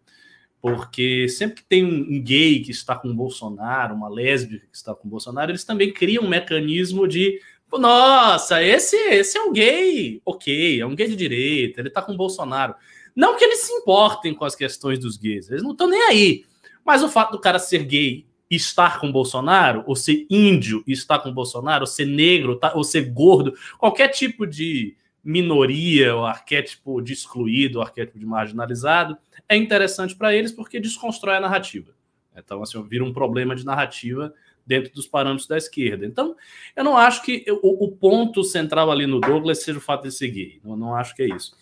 Porque 0.60 1.28
sempre 1.28 1.56
que 1.56 1.64
tem 1.64 1.84
um 1.84 2.22
gay 2.22 2.60
que 2.60 2.70
está 2.70 2.94
com 2.94 3.14
Bolsonaro, 3.14 3.94
uma 3.94 4.08
lésbica 4.08 4.66
que 4.70 4.76
está 4.76 4.94
com 4.94 5.08
Bolsonaro, 5.08 5.50
eles 5.50 5.64
também 5.64 5.92
criam 5.92 6.24
um 6.24 6.28
mecanismo 6.28 7.08
de 7.08 7.40
nossa, 7.72 8.62
esse, 8.62 8.96
esse 8.96 9.38
é 9.38 9.42
um 9.42 9.52
gay, 9.52 10.20
ok, 10.24 10.80
é 10.80 10.86
um 10.86 10.94
gay 10.94 11.06
de 11.06 11.14
direita, 11.14 11.80
ele 11.80 11.88
está 11.88 12.02
com 12.02 12.16
Bolsonaro. 12.16 12.74
Não 13.14 13.36
que 13.36 13.44
eles 13.44 13.60
se 13.60 13.72
importem 13.72 14.34
com 14.34 14.44
as 14.44 14.56
questões 14.56 14.98
dos 14.98 15.16
gays, 15.16 15.48
eles 15.48 15.62
não 15.62 15.72
estão 15.72 15.88
nem 15.88 16.02
aí. 16.02 16.44
Mas 16.84 17.02
o 17.02 17.08
fato 17.08 17.32
do 17.32 17.40
cara 17.40 17.58
ser 17.58 17.84
gay 17.84 18.26
e 18.50 18.56
estar 18.56 19.00
com 19.00 19.12
Bolsonaro, 19.12 19.84
ou 19.86 19.94
ser 19.94 20.26
índio 20.28 20.82
e 20.86 20.92
estar 20.92 21.20
com 21.20 21.32
Bolsonaro, 21.32 21.82
ou 21.82 21.86
ser 21.86 22.06
negro, 22.06 22.56
tá, 22.56 22.72
ou 22.74 22.82
ser 22.82 23.02
gordo, 23.12 23.54
qualquer 23.78 24.08
tipo 24.08 24.46
de 24.46 24.96
minoria, 25.22 26.16
o 26.16 26.24
arquétipo 26.24 27.00
de 27.00 27.12
excluído, 27.12 27.78
o 27.78 27.82
arquétipo 27.82 28.18
de 28.18 28.26
marginalizado, 28.26 29.16
é 29.48 29.56
interessante 29.56 30.14
para 30.14 30.34
eles 30.34 30.52
porque 30.52 30.80
desconstrói 30.80 31.36
a 31.36 31.40
narrativa. 31.40 31.92
Então, 32.36 32.62
assim, 32.62 32.82
vira 32.86 33.04
um 33.04 33.12
problema 33.12 33.54
de 33.54 33.64
narrativa 33.64 34.32
dentro 34.64 34.92
dos 34.92 35.06
parâmetros 35.06 35.48
da 35.48 35.56
esquerda. 35.56 36.06
Então, 36.06 36.36
eu 36.76 36.84
não 36.84 36.96
acho 36.96 37.22
que 37.22 37.44
o, 37.48 37.88
ponto 37.88 38.44
central 38.44 38.90
ali 38.90 39.06
no 39.06 39.20
Douglas 39.20 39.62
seja 39.62 39.78
o 39.78 39.82
fato 39.82 40.08
de 40.08 40.28
gay. 40.28 40.60
Não, 40.64 40.76
não 40.76 40.94
acho 40.94 41.14
que 41.14 41.22
é 41.22 41.28
isso. 41.34 41.56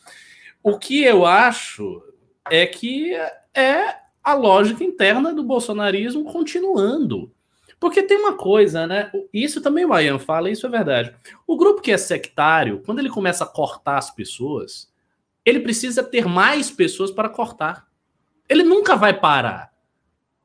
O 0.62 0.78
que 0.78 1.02
eu 1.02 1.24
acho 1.24 2.02
é 2.50 2.66
que 2.66 3.14
é 3.54 3.96
a 4.22 4.34
lógica 4.34 4.84
interna 4.84 5.32
do 5.32 5.42
bolsonarismo 5.42 6.24
continuando. 6.24 7.32
Porque 7.80 8.02
tem 8.02 8.18
uma 8.18 8.36
coisa, 8.36 8.86
né? 8.86 9.10
Isso 9.32 9.60
também 9.60 9.84
o 9.84 9.98
Ian 9.98 10.18
fala, 10.18 10.50
isso 10.50 10.66
é 10.66 10.70
verdade. 10.70 11.14
O 11.46 11.56
grupo 11.56 11.80
que 11.80 11.92
é 11.92 11.96
sectário, 11.96 12.82
quando 12.84 12.98
ele 12.98 13.08
começa 13.08 13.44
a 13.44 13.46
cortar 13.46 13.98
as 13.98 14.10
pessoas, 14.10 14.92
ele 15.44 15.60
precisa 15.60 16.02
ter 16.02 16.26
mais 16.26 16.70
pessoas 16.70 17.10
para 17.10 17.28
cortar. 17.28 17.86
Ele 18.48 18.62
nunca 18.62 18.96
vai 18.96 19.18
parar. 19.18 19.72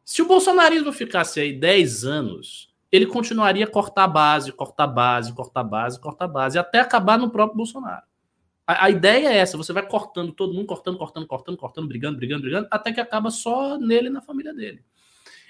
Se 0.06 0.22
o 0.22 0.28
bolsonarismo 0.28 0.92
ficasse 0.92 1.40
aí 1.40 1.54
10 1.54 2.04
anos, 2.06 2.74
ele 2.92 3.08
continuaria 3.08 3.66
a 3.66 3.70
cortar 3.70 4.08
base, 4.08 4.52
cortar 4.52 4.86
base, 4.86 5.34
cortar 5.34 5.64
base, 5.64 6.00
cortar 6.00 6.28
base, 6.28 6.60
até 6.60 6.80
acabar 6.80 7.18
no 7.18 7.32
próprio 7.32 7.58
Bolsonaro. 7.58 8.04
A, 8.68 8.86
a, 8.86 8.90
ideia 8.90 9.30
é 9.30 9.38
essa: 9.38 9.58
você 9.58 9.74
vai 9.74 9.86
cortando 9.86 10.32
todo 10.32 10.54
mundo, 10.54 10.68
cortando, 10.68 10.98
cortando, 10.98 11.26
cortando, 11.26 11.58
cortando, 11.58 11.88
brigando, 11.88 12.18
brigando, 12.18 12.42
brigando, 12.44 12.68
até 12.70 12.94
que 12.94 13.02
acaba 13.02 13.32
só 13.32 13.78
nele 13.78 14.08
e 14.08 14.12
na 14.12 14.22
família 14.22 14.54
dele. 14.54 14.84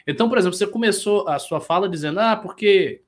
Então, 0.05 0.27
por 0.27 0.37
exemplo, 0.37 0.57
você 0.57 0.67
começou 0.67 1.27
a 1.27 1.39
sua 1.39 1.61
fala 1.61 1.87
dizendo, 1.87 2.19
ah, 2.19 2.35
porque 2.35 3.01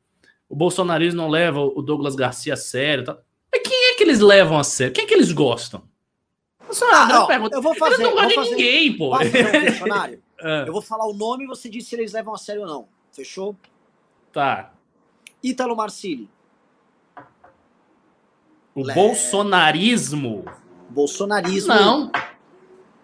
o 0.48 0.56
bolsonarismo 0.56 1.22
não 1.22 1.30
leva 1.30 1.60
o 1.60 1.82
Douglas 1.82 2.16
Garcia 2.16 2.54
a 2.54 2.58
sério. 2.58 3.04
Tá? 3.04 3.18
Mas 3.52 3.62
quem 3.62 3.92
é 3.92 3.94
que 3.96 4.04
eles 4.04 4.20
levam 4.20 4.58
a 4.58 4.64
sério? 4.64 4.94
Quem 4.94 5.04
é 5.04 5.08
que 5.08 5.14
eles 5.14 5.32
gostam? 5.32 5.84
Essa 6.70 6.86
é 6.86 6.90
ah, 6.94 7.26
pergunta. 7.26 7.56
Eu 7.56 7.62
vou 7.62 7.76
fazer. 7.76 7.96
Eles 7.96 8.06
não 8.06 8.22
gostam 8.22 8.44
de 8.44 8.50
ninguém, 8.52 8.98
pô. 8.98 9.16
Um 9.16 9.22
é. 10.48 10.68
Eu 10.68 10.74
vou 10.74 10.82
falar 10.82 11.06
o 11.06 11.14
nome 11.14 11.44
e 11.44 11.48
você 11.48 11.70
diz 11.70 11.88
se 11.88 11.96
eles 11.96 12.14
levam 12.14 12.34
a 12.34 12.38
sério 12.38 12.62
ou 12.62 12.68
não. 12.68 12.88
Fechou? 13.12 13.56
Tá. 14.32 14.74
Ítalo 15.44 15.76
Marcilli. 15.76 16.30
O 18.74 18.84
bolsonarismo? 18.84 20.46
Bolsonarismo. 20.90 21.74
Não. 21.74 22.12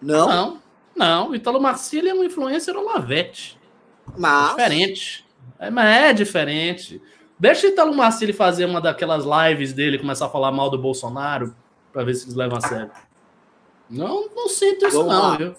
Não? 0.00 0.28
Não. 0.28 0.62
Não, 0.94 1.30
o 1.30 1.34
Italo 1.34 1.60
Marcilli 1.60 2.08
é 2.08 2.14
um 2.14 2.22
influencer 2.22 2.76
Olavete. 2.76 3.58
Mas... 4.16 4.50
É 4.50 4.50
diferente. 4.50 5.26
É, 5.58 5.70
mas 5.70 5.86
é 5.86 6.12
diferente. 6.12 7.02
Deixa 7.38 7.66
o 7.66 7.70
Italo 7.70 7.94
Marcilli 7.94 8.32
fazer 8.32 8.64
uma 8.64 8.80
daquelas 8.80 9.24
lives 9.24 9.72
dele, 9.72 9.98
começar 9.98 10.26
a 10.26 10.28
falar 10.28 10.52
mal 10.52 10.70
do 10.70 10.78
Bolsonaro, 10.78 11.54
para 11.92 12.04
ver 12.04 12.14
se 12.14 12.24
eles 12.24 12.34
levam 12.34 12.58
a 12.58 12.60
sério. 12.60 12.90
Não, 13.88 14.28
não 14.34 14.48
sinto 14.48 14.86
isso, 14.86 14.96
Vamos 14.96 15.12
não, 15.12 15.22
lá. 15.22 15.36
viu? 15.36 15.54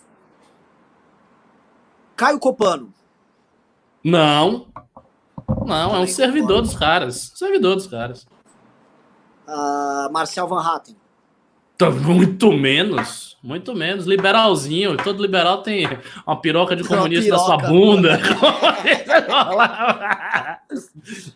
Caio 2.16 2.40
Copano. 2.40 2.94
Não. 4.04 4.68
Não, 5.66 5.96
é 5.96 6.00
um 6.00 6.08
servidor 6.08 6.62
dos 6.62 6.76
caras. 6.76 7.32
Servidor 7.36 7.76
dos 7.76 7.88
caras. 7.88 8.26
Uh, 9.48 10.12
Marcel 10.12 10.48
Van 10.48 10.62
Hatten. 10.62 10.96
Tá 11.78 11.90
muito 11.90 12.52
menos. 12.52 13.38
Muito 13.44 13.76
menos. 13.76 14.06
Liberalzinho. 14.06 14.96
Todo 14.98 15.22
liberal 15.22 15.62
tem 15.62 15.86
uma 16.26 16.40
piroca 16.40 16.76
de 16.76 16.84
comunista 16.84 17.32
na 17.32 17.40
sua 17.40 17.58
bunda. 17.58 18.20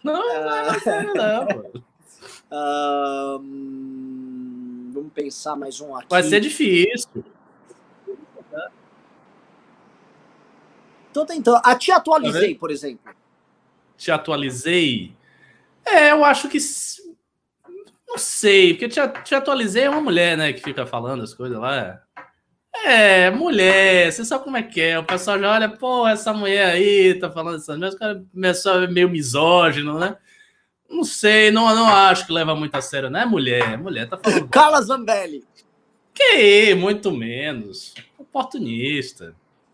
não, 0.03 0.13
não, 0.13 0.74
não, 0.86 1.48
não, 2.50 3.41
Vamos 4.94 5.12
pensar 5.13 5.56
mais 5.56 5.82
um 5.82 5.96
aqui. 5.96 6.08
Vai 6.10 6.24
ser 6.24 6.39
difícil. 6.39 7.24
Tô 11.12 11.25
tentando. 11.25 11.60
A 11.63 11.75
te 11.75 11.91
atualizei, 11.91 12.53
tá 12.53 12.60
por 12.60 12.70
exemplo. 12.70 13.12
Te 13.98 14.12
atualizei? 14.12 15.13
É, 15.84 16.12
eu 16.12 16.24
acho 16.24 16.48
que 16.48 16.60
não 18.08 18.18
sei, 18.18 18.74
porque 18.74 18.88
te, 18.88 19.00
te 19.24 19.36
atualizei 19.36 19.84
é 19.84 19.90
uma 19.90 20.02
mulher, 20.02 20.38
né, 20.38 20.54
que 20.54 20.62
fica 20.62 20.86
falando 20.86 21.24
as 21.24 21.34
coisas 21.34 21.60
lá. 21.60 22.02
É, 22.86 23.30
mulher, 23.32 24.12
você 24.12 24.24
sabe 24.24 24.44
como 24.44 24.56
é 24.56 24.64
que 24.64 24.80
é. 24.80 24.98
O 24.98 25.04
pessoal 25.04 25.40
já 25.40 25.52
olha, 25.52 25.70
pô, 25.70 26.08
essa 26.08 26.32
mulher 26.32 26.68
aí 26.68 27.16
tá 27.20 27.30
falando 27.30 27.56
essas 27.56 27.76
coisas. 27.78 27.96
O 27.96 27.98
cara 27.98 28.24
começou 28.32 28.72
a 28.74 28.78
ver 28.80 28.92
meio 28.92 29.10
misógino, 29.10 30.00
né? 30.00 30.16
Não 30.90 31.04
sei, 31.04 31.52
não, 31.52 31.74
não 31.76 31.88
acho 31.88 32.26
que 32.26 32.32
leva 32.32 32.56
muito 32.56 32.76
a 32.76 32.82
sério, 32.82 33.10
não 33.10 33.20
é 33.20 33.26
mulher. 33.26 33.78
Mulher 33.78 34.08
tá 34.08 34.18
falando. 34.18 34.48
Carla 34.50 34.82
Zambelli. 34.82 35.44
Que 36.14 36.74
muito 36.76 37.12
menos. 37.12 37.94
Oportunista. 38.18 39.36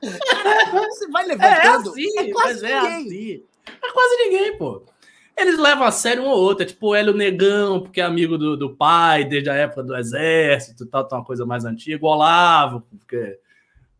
Você 0.00 1.08
vai 1.08 1.26
levantando. 1.26 1.54
É, 1.54 1.66
é 1.66 1.68
assim, 1.68 2.18
é 2.18 2.30
quase 2.32 2.62
mas 2.62 2.62
é 2.62 2.78
assim. 2.78 3.42
É 3.66 3.92
quase 3.92 4.16
ninguém, 4.16 4.58
pô. 4.58 4.82
Eles 5.36 5.58
levam 5.58 5.84
a 5.84 5.90
sério 5.90 6.22
um 6.22 6.28
ou 6.28 6.38
outro, 6.38 6.62
é 6.62 6.66
tipo 6.66 6.88
o 6.88 6.94
Hélio 6.94 7.12
Negão, 7.12 7.80
porque 7.80 8.00
é 8.00 8.04
amigo 8.04 8.38
do, 8.38 8.56
do 8.56 8.76
pai 8.76 9.24
desde 9.24 9.50
a 9.50 9.54
época 9.54 9.82
do 9.82 9.96
exército 9.96 10.84
e 10.84 10.86
tal, 10.86 11.06
tá 11.06 11.16
uma 11.16 11.24
coisa 11.24 11.44
mais 11.44 11.64
antiga. 11.64 12.04
O 12.04 12.08
Olavo, 12.08 12.82
porque 12.98 13.38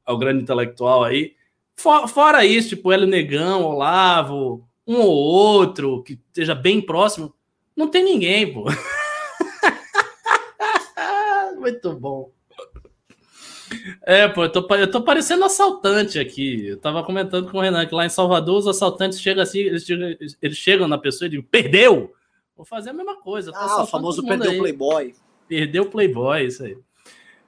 é 0.06 0.12
o 0.12 0.18
grande 0.18 0.42
intelectual 0.42 1.02
aí. 1.02 1.34
For, 1.76 2.06
fora 2.06 2.44
isso, 2.44 2.70
tipo 2.70 2.92
Hélio 2.92 3.08
Negão, 3.08 3.64
Olavo, 3.64 4.64
um 4.86 5.00
ou 5.00 5.12
outro 5.12 6.02
que 6.04 6.12
esteja 6.12 6.54
bem 6.54 6.80
próximo, 6.80 7.34
não 7.76 7.88
tem 7.88 8.04
ninguém, 8.04 8.52
pô. 8.52 8.66
Muito 11.58 11.92
bom. 11.94 12.30
É, 14.02 14.28
pô, 14.28 14.44
eu 14.44 14.52
tô, 14.52 14.74
eu 14.74 14.90
tô 14.90 15.02
parecendo 15.02 15.44
assaltante 15.44 16.18
aqui. 16.18 16.66
Eu 16.66 16.78
tava 16.78 17.02
comentando 17.02 17.50
com 17.50 17.58
o 17.58 17.60
Renan 17.60 17.86
que 17.86 17.94
lá 17.94 18.06
em 18.06 18.10
Salvador 18.10 18.58
os 18.58 18.66
assaltantes 18.66 19.20
chegam 19.20 19.42
assim, 19.42 19.60
eles 19.60 19.84
chegam, 19.84 20.16
eles 20.42 20.56
chegam 20.56 20.88
na 20.88 20.98
pessoa 20.98 21.26
e 21.26 21.30
dizem, 21.30 21.44
perdeu! 21.44 22.12
Vou 22.56 22.64
fazer 22.64 22.90
a 22.90 22.92
mesma 22.92 23.16
coisa. 23.16 23.50
Ah, 23.54 23.82
o 23.82 23.86
famoso 23.86 24.24
perdeu 24.24 24.52
o 24.52 24.58
Playboy. 24.58 25.14
Perdeu 25.48 25.82
o 25.82 25.90
Playboy, 25.90 26.46
isso 26.46 26.62
aí. 26.62 26.76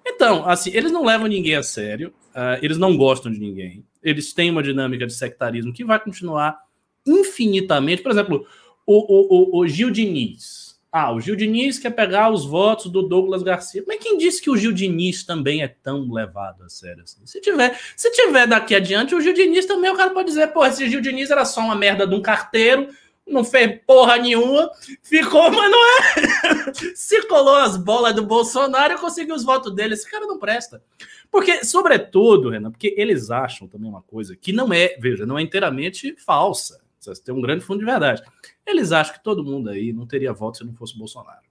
Então, 0.04 0.48
assim, 0.48 0.70
eles 0.72 0.92
não 0.92 1.04
levam 1.04 1.26
ninguém 1.26 1.56
a 1.56 1.62
sério, 1.62 2.14
uh, 2.30 2.58
eles 2.62 2.78
não 2.78 2.96
gostam 2.96 3.30
de 3.30 3.40
ninguém, 3.40 3.84
eles 4.02 4.32
têm 4.32 4.50
uma 4.50 4.62
dinâmica 4.62 5.04
de 5.04 5.12
sectarismo 5.12 5.72
que 5.72 5.84
vai 5.84 5.98
continuar 5.98 6.58
infinitamente. 7.04 8.02
Por 8.02 8.12
exemplo, 8.12 8.46
o, 8.86 8.94
o, 8.94 9.58
o, 9.58 9.60
o 9.60 9.68
Gil 9.68 9.90
Diniz, 9.90 10.65
ah, 10.92 11.12
o 11.12 11.20
Gil 11.20 11.36
Diniz 11.36 11.78
quer 11.78 11.90
pegar 11.90 12.30
os 12.30 12.44
votos 12.44 12.90
do 12.90 13.02
Douglas 13.02 13.42
Garcia. 13.42 13.84
Mas 13.86 14.02
quem 14.02 14.16
disse 14.16 14.40
que 14.40 14.48
o 14.48 14.56
Gil 14.56 14.72
Diniz 14.72 15.24
também 15.24 15.62
é 15.62 15.68
tão 15.68 16.10
levado 16.10 16.64
a 16.64 16.68
sério 16.68 17.02
assim? 17.02 17.20
Se 17.26 17.40
tiver, 17.40 17.78
se 17.94 18.10
tiver 18.12 18.46
daqui 18.46 18.74
adiante, 18.74 19.14
o 19.14 19.20
Gil 19.20 19.34
Diniz 19.34 19.66
também, 19.66 19.90
o 19.90 19.96
cara 19.96 20.10
pode 20.10 20.28
dizer, 20.28 20.48
pô, 20.48 20.64
esse 20.64 20.88
Gil 20.88 21.00
Diniz 21.00 21.30
era 21.30 21.44
só 21.44 21.60
uma 21.60 21.74
merda 21.74 22.06
de 22.06 22.14
um 22.14 22.22
carteiro, 22.22 22.88
não 23.26 23.44
fez 23.44 23.80
porra 23.86 24.16
nenhuma, 24.16 24.70
ficou, 25.02 25.50
mas 25.50 25.70
não 25.70 25.84
é. 25.84 26.72
se 26.94 27.26
colou 27.26 27.56
as 27.56 27.76
bolas 27.76 28.14
do 28.14 28.24
Bolsonaro 28.24 28.94
e 28.94 28.98
conseguiu 28.98 29.34
os 29.34 29.44
votos 29.44 29.74
dele. 29.74 29.94
Esse 29.94 30.08
cara 30.10 30.26
não 30.26 30.38
presta. 30.38 30.82
Porque, 31.30 31.64
sobretudo, 31.64 32.48
Renan, 32.48 32.70
porque 32.70 32.94
eles 32.96 33.30
acham 33.30 33.66
também 33.66 33.90
uma 33.90 34.02
coisa 34.02 34.36
que 34.36 34.52
não 34.52 34.72
é, 34.72 34.96
veja, 34.98 35.26
não 35.26 35.38
é 35.38 35.42
inteiramente 35.42 36.16
falsa. 36.24 36.80
Tem 37.24 37.34
um 37.34 37.40
grande 37.40 37.64
fundo 37.64 37.80
de 37.80 37.84
verdade. 37.84 38.22
Eles 38.66 38.92
acham 38.92 39.14
que 39.14 39.22
todo 39.22 39.44
mundo 39.44 39.70
aí 39.70 39.92
não 39.92 40.06
teria 40.06 40.32
voto 40.32 40.58
se 40.58 40.64
não 40.64 40.74
fosse 40.74 40.98
Bolsonaro. 40.98 41.46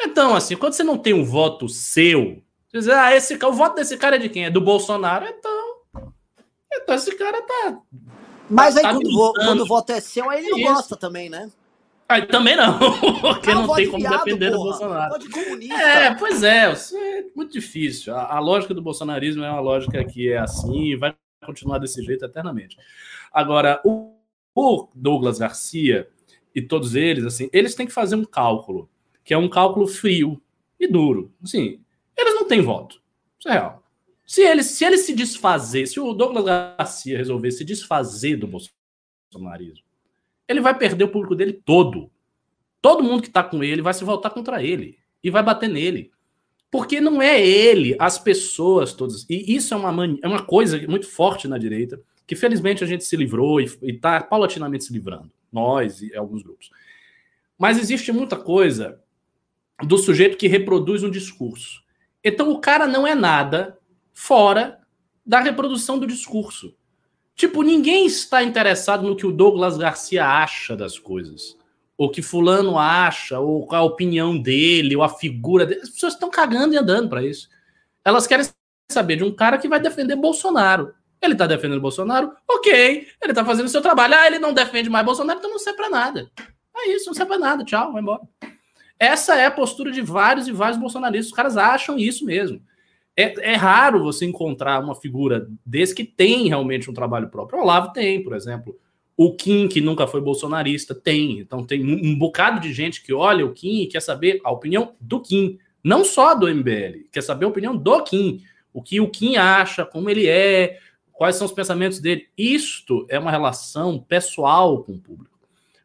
Então, 0.00 0.34
assim, 0.34 0.56
quando 0.56 0.72
você 0.72 0.84
não 0.84 0.98
tem 0.98 1.14
um 1.14 1.24
voto 1.24 1.68
seu, 1.68 2.42
você 2.68 2.78
diz, 2.78 2.88
ah, 2.88 3.14
esse, 3.14 3.34
o 3.42 3.52
voto 3.52 3.76
desse 3.76 3.96
cara 3.96 4.16
é 4.16 4.18
de 4.18 4.28
quem? 4.28 4.44
É 4.44 4.50
do 4.50 4.60
Bolsonaro? 4.60 5.26
Então, 5.26 5.76
então 6.72 6.94
esse 6.94 7.14
cara 7.16 7.40
tá. 7.42 7.78
Mas 8.50 8.76
aí, 8.76 8.82
tá 8.82 8.92
quando, 8.92 9.32
quando, 9.34 9.60
o 9.62 9.66
voto 9.66 9.90
é 9.90 10.00
seu, 10.00 10.28
aí 10.28 10.40
ele 10.40 10.50
não 10.50 10.58
Isso. 10.58 10.72
gosta 10.74 10.96
também, 10.96 11.28
né? 11.28 11.50
Aí 12.08 12.24
também 12.26 12.54
não, 12.56 12.78
porque 13.20 13.52
não, 13.52 13.66
não 13.66 13.74
tem 13.74 13.90
como 13.90 13.98
viado, 13.98 14.24
depender 14.24 14.52
porra. 14.52 14.58
do 14.58 14.64
Bolsonaro. 14.64 15.14
É, 15.72 16.14
pois 16.14 16.42
é, 16.42 16.70
é 16.70 17.24
muito 17.34 17.52
difícil. 17.52 18.14
A, 18.14 18.36
a, 18.36 18.38
lógica 18.38 18.72
do 18.72 18.82
bolsonarismo 18.82 19.42
é 19.42 19.50
uma 19.50 19.60
lógica 19.60 20.04
que 20.04 20.30
é 20.30 20.38
assim 20.38 20.92
e 20.92 20.96
vai 20.96 21.16
continuar 21.44 21.78
desse 21.78 22.00
jeito 22.04 22.24
eternamente. 22.24 22.76
Agora, 23.32 23.80
o, 23.84 24.14
o 24.54 24.88
Douglas 24.94 25.38
Garcia, 25.38 26.08
e 26.56 26.62
todos 26.62 26.94
eles, 26.94 27.22
assim, 27.26 27.50
eles 27.52 27.74
têm 27.74 27.86
que 27.86 27.92
fazer 27.92 28.16
um 28.16 28.24
cálculo, 28.24 28.88
que 29.22 29.34
é 29.34 29.38
um 29.38 29.46
cálculo 29.46 29.86
frio 29.86 30.40
e 30.80 30.88
duro. 30.88 31.30
Assim, 31.42 31.78
eles 32.16 32.34
não 32.34 32.48
têm 32.48 32.62
voto. 32.62 32.98
Isso 33.38 33.50
é 33.50 33.52
real. 33.52 33.84
Se 34.26 34.40
ele, 34.40 34.62
se 34.62 34.82
ele 34.82 34.96
se 34.96 35.14
desfazer, 35.14 35.86
se 35.86 36.00
o 36.00 36.14
Douglas 36.14 36.44
Garcia 36.46 37.18
resolver 37.18 37.50
se 37.50 37.62
desfazer 37.62 38.36
do 38.36 38.48
bolsonarismo, 38.48 39.84
ele 40.48 40.62
vai 40.62 40.76
perder 40.76 41.04
o 41.04 41.10
público 41.10 41.34
dele 41.34 41.52
todo. 41.52 42.10
Todo 42.80 43.04
mundo 43.04 43.20
que 43.20 43.28
está 43.28 43.44
com 43.44 43.62
ele 43.62 43.82
vai 43.82 43.92
se 43.92 44.02
voltar 44.02 44.30
contra 44.30 44.62
ele 44.62 44.96
e 45.22 45.30
vai 45.30 45.42
bater 45.42 45.68
nele. 45.68 46.10
Porque 46.70 47.02
não 47.02 47.20
é 47.20 47.38
ele, 47.46 47.94
as 47.98 48.18
pessoas 48.18 48.94
todas. 48.94 49.26
E 49.28 49.54
isso 49.54 49.74
é 49.74 49.76
uma, 49.76 50.06
é 50.22 50.26
uma 50.26 50.42
coisa 50.42 50.80
muito 50.88 51.06
forte 51.06 51.46
na 51.46 51.58
direita, 51.58 52.00
que 52.26 52.34
felizmente 52.34 52.82
a 52.82 52.86
gente 52.86 53.04
se 53.04 53.14
livrou 53.14 53.60
e 53.60 53.68
está 53.82 54.22
paulatinamente 54.22 54.84
se 54.84 54.92
livrando. 54.92 55.30
Nós 55.56 56.02
e 56.02 56.14
alguns 56.14 56.42
grupos. 56.42 56.70
Mas 57.58 57.78
existe 57.78 58.12
muita 58.12 58.36
coisa 58.36 59.00
do 59.82 59.96
sujeito 59.96 60.36
que 60.36 60.46
reproduz 60.46 61.02
um 61.02 61.10
discurso. 61.10 61.82
Então 62.22 62.50
o 62.50 62.60
cara 62.60 62.86
não 62.86 63.06
é 63.06 63.14
nada 63.14 63.78
fora 64.12 64.80
da 65.24 65.40
reprodução 65.40 65.98
do 65.98 66.06
discurso. 66.06 66.74
Tipo, 67.34 67.62
ninguém 67.62 68.06
está 68.06 68.42
interessado 68.42 69.06
no 69.06 69.16
que 69.16 69.26
o 69.26 69.32
Douglas 69.32 69.76
Garcia 69.76 70.26
acha 70.26 70.76
das 70.76 70.98
coisas. 70.98 71.56
Ou 71.96 72.10
que 72.10 72.22
fulano 72.22 72.78
acha, 72.78 73.38
ou 73.40 73.66
a 73.74 73.82
opinião 73.82 74.38
dele, 74.38 74.96
ou 74.96 75.02
a 75.02 75.08
figura 75.08 75.64
dele. 75.64 75.80
As 75.82 75.90
pessoas 75.90 76.14
estão 76.14 76.30
cagando 76.30 76.74
e 76.74 76.78
andando 76.78 77.08
para 77.08 77.24
isso. 77.24 77.48
Elas 78.04 78.26
querem 78.26 78.46
saber 78.90 79.16
de 79.16 79.24
um 79.24 79.32
cara 79.32 79.58
que 79.58 79.68
vai 79.68 79.80
defender 79.80 80.16
Bolsonaro. 80.16 80.94
Ele 81.26 81.34
está 81.34 81.46
defendendo 81.46 81.80
Bolsonaro, 81.80 82.32
ok. 82.48 83.06
Ele 83.22 83.32
está 83.32 83.44
fazendo 83.44 83.66
o 83.66 83.70
seu 83.70 83.82
trabalho. 83.82 84.14
Ah, 84.14 84.26
ele 84.26 84.38
não 84.38 84.54
defende 84.54 84.88
mais 84.88 85.04
Bolsonaro, 85.04 85.38
então 85.38 85.50
não 85.50 85.58
serve 85.58 85.76
para 85.76 85.90
nada. 85.90 86.30
É 86.76 86.90
isso, 86.90 87.06
não 87.06 87.14
serve 87.14 87.30
para 87.30 87.38
nada. 87.38 87.64
Tchau, 87.64 87.92
vai 87.92 88.00
embora. 88.00 88.22
Essa 88.98 89.34
é 89.36 89.46
a 89.46 89.50
postura 89.50 89.90
de 89.90 90.00
vários 90.00 90.48
e 90.48 90.52
vários 90.52 90.78
bolsonaristas. 90.78 91.26
Os 91.26 91.36
caras 91.36 91.56
acham 91.56 91.98
isso 91.98 92.24
mesmo. 92.24 92.60
É, 93.16 93.52
é, 93.52 93.54
raro 93.54 94.02
você 94.02 94.26
encontrar 94.26 94.82
uma 94.82 94.94
figura 94.94 95.48
desse 95.64 95.94
que 95.94 96.04
tem 96.04 96.48
realmente 96.48 96.90
um 96.90 96.94
trabalho 96.94 97.28
próprio. 97.28 97.58
O 97.58 97.62
Olavo 97.62 97.92
tem, 97.92 98.22
por 98.22 98.34
exemplo. 98.34 98.78
O 99.16 99.34
Kim, 99.34 99.66
que 99.66 99.80
nunca 99.80 100.06
foi 100.06 100.20
bolsonarista, 100.20 100.94
tem. 100.94 101.38
Então 101.38 101.64
tem 101.64 101.82
um, 101.82 102.10
um 102.10 102.18
bocado 102.18 102.60
de 102.60 102.72
gente 102.72 103.02
que 103.02 103.14
olha 103.14 103.46
o 103.46 103.52
Kim 103.52 103.82
e 103.82 103.86
quer 103.86 104.00
saber 104.00 104.40
a 104.44 104.50
opinião 104.50 104.94
do 105.00 105.20
Kim. 105.20 105.58
Não 105.82 106.04
só 106.04 106.34
do 106.34 106.46
MBL, 106.46 107.08
quer 107.10 107.22
saber 107.22 107.46
a 107.46 107.48
opinião 107.48 107.74
do 107.74 108.02
Kim. 108.02 108.42
O 108.74 108.82
que 108.82 109.00
o 109.00 109.08
Kim 109.08 109.36
acha, 109.36 109.86
como 109.86 110.10
ele 110.10 110.26
é, 110.26 110.78
quais 111.16 111.36
são 111.36 111.46
os 111.46 111.52
pensamentos 111.52 111.98
dele. 111.98 112.28
Isto 112.36 113.06
é 113.08 113.18
uma 113.18 113.30
relação 113.30 113.98
pessoal 113.98 114.84
com 114.84 114.92
o 114.92 115.00
público. 115.00 115.36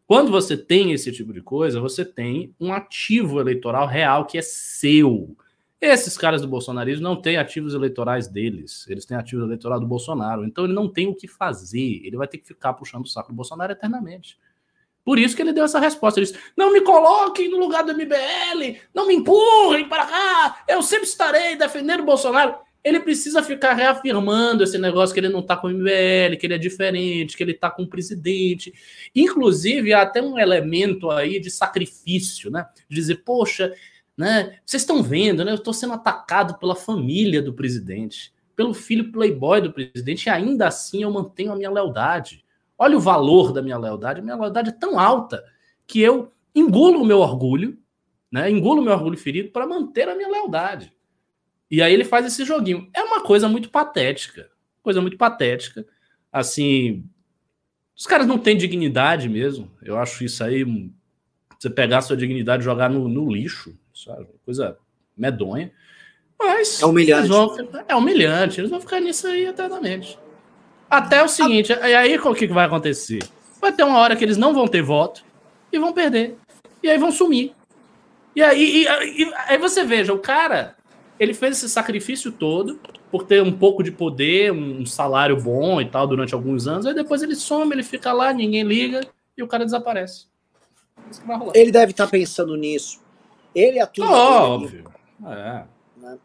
Quando 0.06 0.30
você 0.30 0.58
tem 0.58 0.92
esse 0.92 1.12
tipo 1.12 1.32
de 1.32 1.42
coisa, 1.42 1.80
você 1.80 2.04
tem 2.04 2.54
um 2.60 2.74
ativo 2.74 3.40
eleitoral 3.40 3.88
real 3.88 4.26
que 4.26 4.38
é 4.38 4.42
seu. 4.42 5.36
Esses 5.80 6.18
caras 6.18 6.42
do 6.42 6.48
bolsonarismo 6.48 7.02
não 7.02 7.16
têm 7.16 7.38
ativos 7.38 7.74
eleitorais 7.74 8.28
deles, 8.28 8.86
eles 8.88 9.06
têm 9.06 9.18
ativos 9.18 9.46
eleitorais 9.46 9.80
do 9.80 9.88
Bolsonaro. 9.88 10.46
Então 10.46 10.66
ele 10.66 10.74
não 10.74 10.88
tem 10.88 11.08
o 11.08 11.16
que 11.16 11.28
fazer, 11.28 12.02
ele 12.04 12.18
vai 12.18 12.28
ter 12.28 12.38
que 12.38 12.48
ficar 12.48 12.74
puxando 12.74 13.06
o 13.06 13.08
saco 13.08 13.32
do 13.32 13.36
Bolsonaro 13.36 13.72
eternamente. 13.72 14.38
Por 15.04 15.18
isso 15.18 15.36
que 15.36 15.42
ele 15.42 15.54
deu 15.54 15.64
essa 15.64 15.80
resposta. 15.80 16.20
Ele 16.20 16.28
disse: 16.28 16.40
não 16.56 16.72
me 16.72 16.82
coloquem 16.82 17.50
no 17.50 17.58
lugar 17.58 17.84
do 17.84 17.94
MBL, 17.94 18.80
não 18.94 19.08
me 19.08 19.16
empurrem 19.16 19.88
para 19.88 20.06
cá, 20.06 20.64
eu 20.68 20.84
sempre 20.84 21.08
estarei 21.08 21.56
defendendo 21.56 22.02
o 22.02 22.06
Bolsonaro. 22.06 22.56
Ele 22.84 23.00
precisa 23.00 23.44
ficar 23.44 23.74
reafirmando 23.74 24.64
esse 24.64 24.78
negócio 24.78 25.14
que 25.14 25.20
ele 25.20 25.30
não 25.30 25.42
está 25.42 25.56
com 25.56 25.68
o 25.68 25.70
MBL, 25.70 26.38
que 26.40 26.48
ele 26.48 26.56
é 26.56 26.58
diferente, 26.58 27.38
que 27.38 27.44
ele 27.44 27.52
está 27.52 27.70
com 27.70 27.84
o 27.84 27.88
presidente. 27.88 28.74
Inclusive, 29.16 29.94
há 29.94 30.02
até 30.02 30.22
um 30.22 30.40
elemento 30.40 31.12
aí 31.12 31.40
de 31.40 31.52
sacrifício, 31.52 32.50
né? 32.50 32.66
De 32.90 32.96
dizer, 32.96 33.24
poxa, 33.24 33.72
né? 34.18 34.58
Vocês 34.66 34.82
estão 34.82 35.04
vendo, 35.04 35.46
né? 35.46 35.52
Eu 35.52 35.56
estou 35.56 35.74
sendo 35.74 35.94
atacado 35.94 36.58
pela 36.58 36.76
família 36.76 37.42
do 37.42 37.54
presidente, 37.54 38.34
pelo 38.56 38.74
filho 38.74 39.12
playboy 39.12 39.62
do 39.62 39.72
presidente, 39.72 40.26
e 40.26 40.30
ainda 40.30 40.68
assim 40.68 41.04
eu 41.04 41.12
mantenho 41.12 41.52
a 41.52 41.56
minha 41.56 41.70
lealdade. 41.70 42.44
Olha 42.78 42.98
o 42.98 43.02
valor 43.02 43.54
da 43.54 43.62
minha 43.62 43.78
lealdade. 43.78 44.20
A 44.20 44.24
minha 44.24 44.36
lealdade 44.36 44.70
é 44.70 44.74
tão 44.74 45.00
alta 45.00 45.44
que 45.86 46.02
eu 46.02 46.32
engulo 46.54 47.02
o 47.02 47.06
meu 47.06 47.20
orgulho, 47.20 47.78
né? 48.32 48.50
Engulo 48.50 48.82
o 48.82 48.84
meu 48.84 48.94
orgulho 48.94 49.18
ferido 49.18 49.52
para 49.52 49.68
manter 49.68 50.10
a 50.10 50.16
minha 50.16 50.30
lealdade. 50.30 50.92
E 51.72 51.82
aí 51.82 51.94
ele 51.94 52.04
faz 52.04 52.26
esse 52.26 52.44
joguinho. 52.44 52.90
É 52.94 53.02
uma 53.02 53.22
coisa 53.22 53.48
muito 53.48 53.70
patética. 53.70 54.52
Coisa 54.84 55.02
muito 55.02 55.18
patética. 55.18 55.86
Assim, 56.32 57.06
os 57.96 58.06
caras 58.06 58.28
não 58.28 58.38
têm 58.38 58.58
dignidade 58.58 59.30
mesmo. 59.30 59.72
Eu 59.82 59.98
acho 59.98 60.24
isso 60.24 60.44
aí. 60.44 60.66
Você 61.58 61.70
pegar 61.70 62.00
a 62.00 62.02
sua 62.02 62.18
dignidade 62.18 62.62
e 62.62 62.66
jogar 62.66 62.90
no, 62.90 63.08
no 63.08 63.32
lixo 63.32 63.80
sabe? 63.94 64.28
Coisa 64.46 64.78
medonha. 65.16 65.72
Mas. 66.40 66.82
É 66.82 66.86
humilhante. 66.86 67.28
Vão, 67.28 67.56
é 67.88 67.96
humilhante. 67.96 68.60
Eles 68.60 68.72
vão 68.72 68.82
ficar 68.82 69.00
nisso 69.00 69.28
aí 69.28 69.46
eternamente. 69.46 70.18
Até 70.90 71.24
o 71.24 71.28
seguinte, 71.28 71.72
e 71.72 71.96
aí 71.96 72.18
o 72.18 72.36
que 72.36 72.48
vai 72.48 72.66
acontecer? 72.66 73.20
Vai 73.62 73.72
ter 73.72 73.84
uma 73.84 73.98
hora 73.98 74.16
que 74.16 74.26
eles 74.26 74.36
não 74.36 74.54
vão 74.54 74.68
ter 74.68 74.82
voto 74.82 75.24
e 75.72 75.80
vão 75.80 75.94
perder. 75.94 76.38
E 76.84 76.90
aí 76.90 76.98
vão 76.98 77.12
sumir. 77.12 77.54
E 78.36 78.42
aí, 78.42 78.84
e, 78.84 79.24
e, 79.24 79.34
aí 79.48 79.58
você 79.58 79.86
veja, 79.86 80.14
o 80.14 80.20
cara, 80.20 80.76
ele 81.22 81.34
fez 81.34 81.58
esse 81.58 81.70
sacrifício 81.70 82.32
todo 82.32 82.80
por 83.12 83.24
ter 83.24 83.44
um 83.44 83.56
pouco 83.56 83.84
de 83.84 83.92
poder, 83.92 84.52
um 84.52 84.86
salário 84.86 85.40
bom 85.40 85.80
e 85.80 85.90
tal 85.90 86.08
durante 86.08 86.34
alguns 86.34 86.68
anos, 86.68 86.86
aí 86.86 86.94
depois 86.94 87.22
ele 87.22 87.36
some, 87.36 87.74
ele 87.74 87.84
fica 87.84 88.12
lá, 88.12 88.34
ninguém 88.34 88.64
liga 88.64 89.02
e 89.38 89.44
o 89.44 89.48
cara 89.48 89.64
desaparece. 89.64 90.26
Ele 91.54 91.72
deve 91.72 91.92
estar 91.92 92.06
tá 92.06 92.12
pensando 92.12 92.56
nisso 92.58 93.00
ele 93.54 93.80
a 93.80 93.88
turma. 93.88 94.12
Oh, 94.12 94.52
óbvio. 94.54 94.92
É. 95.26 95.66
Né? 95.98 96.20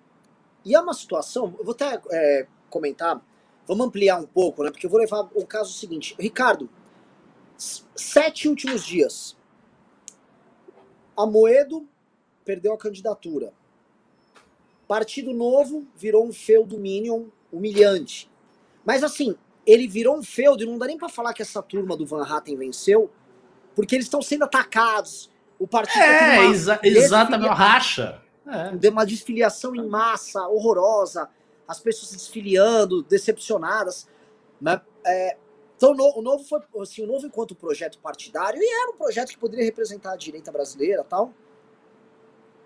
E 0.64 0.74
é 0.74 0.80
uma 0.80 0.94
situação, 0.94 1.54
eu 1.58 1.64
vou 1.64 1.74
até 1.74 2.00
é, 2.10 2.46
comentar, 2.70 3.20
vamos 3.66 3.86
ampliar 3.86 4.18
um 4.18 4.26
pouco, 4.26 4.62
né? 4.62 4.70
Porque 4.70 4.86
eu 4.86 4.90
vou 4.90 4.98
levar 4.98 5.28
o 5.34 5.46
caso 5.46 5.72
seguinte. 5.72 6.14
Ricardo, 6.18 6.68
sete 7.56 8.48
últimos 8.48 8.84
dias. 8.84 9.36
A 11.16 11.26
Moedo 11.26 11.86
perdeu 12.44 12.72
a 12.72 12.78
candidatura. 12.78 13.52
Partido 14.86 15.32
Novo 15.32 15.86
virou 15.96 16.26
um 16.26 16.32
feudo 16.32 16.78
Minion 16.78 17.26
humilhante. 17.52 18.30
Mas 18.84 19.02
assim, 19.02 19.34
ele 19.66 19.88
virou 19.88 20.16
um 20.16 20.22
feudo 20.22 20.62
e 20.62 20.66
não 20.66 20.78
dá 20.78 20.86
nem 20.86 20.96
para 20.96 21.08
falar 21.08 21.34
que 21.34 21.42
essa 21.42 21.62
turma 21.62 21.96
do 21.96 22.06
Van 22.06 22.22
Hatten 22.22 22.56
venceu, 22.56 23.10
porque 23.74 23.94
eles 23.94 24.06
estão 24.06 24.22
sendo 24.22 24.44
atacados, 24.44 25.30
o 25.58 25.66
partido 25.66 26.02
é, 26.02 26.38
uma 26.38 26.52
exa 26.52 26.80
exatamente, 26.82 27.54
racha. 27.54 28.22
É. 28.46 28.88
Uma 28.88 29.04
desfiliação 29.04 29.74
em 29.74 29.86
massa 29.88 30.46
horrorosa, 30.46 31.28
as 31.66 31.80
pessoas 31.80 32.10
se 32.10 32.16
desfiliando, 32.16 33.02
decepcionadas. 33.02 34.08
Né? 34.60 34.80
É, 35.04 35.36
então 35.76 35.92
o 35.92 36.22
novo 36.22 36.44
foi 36.44 36.60
assim, 36.80 37.02
o 37.02 37.06
novo 37.06 37.26
enquanto 37.26 37.54
projeto 37.54 37.98
partidário, 37.98 38.62
e 38.62 38.82
era 38.82 38.92
um 38.92 38.96
projeto 38.96 39.30
que 39.30 39.38
poderia 39.38 39.64
representar 39.64 40.12
a 40.12 40.16
direita 40.16 40.52
brasileira 40.52 41.04
tal. 41.04 41.32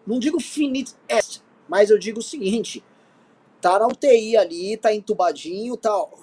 Não 0.06 0.18
digo 0.18 0.38
finito 0.40 0.94
est, 1.09 1.42
mas 1.70 1.88
eu 1.88 1.96
digo 1.96 2.18
o 2.18 2.22
seguinte: 2.22 2.83
tá 3.61 3.78
na 3.78 3.87
UTI 3.87 4.37
ali, 4.37 4.76
tá 4.76 4.92
entubadinho 4.92 5.76
tal. 5.76 6.18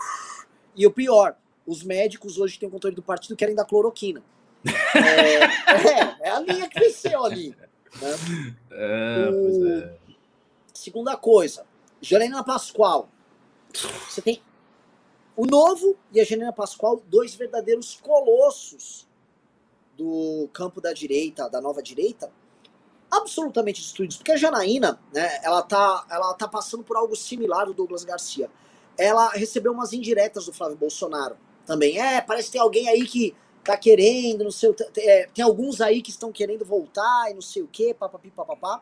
E 0.75 0.85
o 0.85 0.91
pior, 0.91 1.37
os 1.65 1.83
médicos 1.83 2.37
hoje 2.37 2.55
que 2.55 2.59
têm 2.59 2.69
o 2.69 2.71
controle 2.71 2.95
do 2.95 3.01
partido 3.01 3.37
querem 3.37 3.55
dar 3.55 3.63
cloroquina. 3.63 4.21
É, 4.93 5.43
é, 6.19 6.27
é, 6.27 6.29
a 6.29 6.39
linha 6.41 6.67
que 6.67 6.77
venceu 6.77 7.23
ali. 7.23 7.55
Né? 8.01 8.15
É, 8.71 9.29
o... 9.31 9.67
é. 9.69 9.97
Segunda 10.73 11.15
coisa, 11.15 11.65
Janina 12.01 12.43
Pascoal. 12.43 13.07
Você 14.09 14.21
tem 14.21 14.41
o 15.35 15.45
Novo 15.45 15.95
e 16.11 16.19
a 16.19 16.25
Janina 16.25 16.51
Pascoal, 16.51 17.01
dois 17.07 17.35
verdadeiros 17.35 17.97
colossos 18.01 19.07
do 19.97 20.49
campo 20.51 20.81
da 20.81 20.91
direita, 20.91 21.49
da 21.49 21.61
nova 21.61 21.81
direita, 21.81 22.31
absolutamente 23.11 23.81
destruídos. 23.81 24.17
Porque 24.17 24.31
a 24.31 24.37
Janaína, 24.37 24.99
né, 25.13 25.39
ela 25.43 25.61
tá, 25.61 26.05
ela 26.09 26.33
tá 26.33 26.47
passando 26.47 26.83
por 26.83 26.97
algo 26.97 27.15
similar 27.15 27.65
do 27.65 27.73
Douglas 27.73 28.03
Garcia. 28.03 28.49
Ela 28.97 29.29
recebeu 29.29 29.71
umas 29.71 29.93
indiretas 29.93 30.45
do 30.45 30.53
Flávio 30.53 30.77
Bolsonaro 30.77 31.37
também. 31.65 31.99
É, 31.99 32.21
parece 32.21 32.47
que 32.47 32.53
tem 32.53 32.61
alguém 32.61 32.89
aí 32.89 33.05
que 33.05 33.35
tá 33.63 33.75
querendo, 33.75 34.45
não 34.45 34.51
sei, 34.51 34.73
é, 34.97 35.27
tem 35.33 35.43
alguns 35.43 35.81
aí 35.81 36.01
que 36.01 36.09
estão 36.09 36.31
querendo 36.31 36.63
voltar 36.63 37.29
e 37.29 37.33
não 37.33 37.41
sei 37.41 37.61
o 37.61 37.67
que, 37.67 37.93
papapi, 37.93 38.31
papapá. 38.31 38.81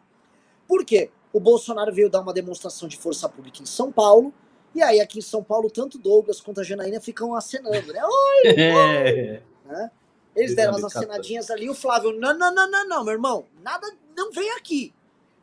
Por 0.67 0.85
quê? 0.85 1.09
O 1.33 1.39
Bolsonaro 1.39 1.91
veio 1.91 2.09
dar 2.09 2.21
uma 2.21 2.31
demonstração 2.31 2.87
de 2.87 2.95
força 2.95 3.27
pública 3.27 3.61
em 3.61 3.65
São 3.65 3.91
Paulo, 3.91 4.31
e 4.75 4.83
aí 4.83 4.99
aqui 4.99 5.19
em 5.19 5.23
São 5.23 5.43
Paulo, 5.43 5.71
tanto 5.71 5.97
Douglas 5.97 6.39
quanto 6.39 6.61
a 6.61 6.63
Janaína 6.63 7.01
ficam 7.01 7.33
acenando, 7.33 7.91
né? 7.91 8.01
Oi, 8.05 8.53
oi! 8.53 9.41
né? 9.65 9.91
Eles 10.35 10.55
deram 10.55 10.75
as 10.75 10.83
acenadinhas 10.83 11.49
ali, 11.49 11.69
o 11.69 11.73
Flávio, 11.73 12.11
não, 12.11 12.37
não, 12.37 12.53
não, 12.53 12.69
não, 12.69 12.87
não, 12.87 13.03
meu 13.03 13.13
irmão, 13.13 13.45
nada, 13.63 13.87
não 14.15 14.31
vem 14.31 14.51
aqui. 14.51 14.93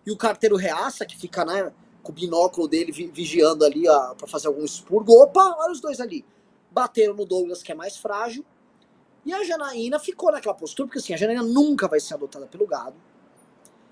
E 0.04 0.10
o 0.10 0.16
carteiro 0.16 0.56
reaça, 0.56 1.06
que 1.06 1.16
fica, 1.16 1.44
né, 1.44 1.72
com 2.02 2.12
o 2.12 2.14
binóculo 2.14 2.68
dele 2.68 2.92
vigiando 2.92 3.64
ali 3.64 3.84
para 4.18 4.26
fazer 4.26 4.48
algum 4.48 4.64
expurgo, 4.64 5.12
opa, 5.12 5.56
olha 5.60 5.72
os 5.72 5.80
dois 5.80 6.00
ali. 6.00 6.24
Bateram 6.70 7.14
no 7.14 7.24
Douglas, 7.24 7.62
que 7.62 7.72
é 7.72 7.74
mais 7.74 7.96
frágil, 7.96 8.44
e 9.24 9.32
a 9.32 9.44
Janaína 9.44 9.98
ficou 9.98 10.32
naquela 10.32 10.54
postura, 10.54 10.88
porque 10.88 10.98
assim, 10.98 11.14
a 11.14 11.16
Janaína 11.16 11.42
nunca 11.42 11.86
vai 11.86 12.00
ser 12.00 12.14
adotada 12.14 12.46
pelo 12.46 12.66
gado. 12.66 12.94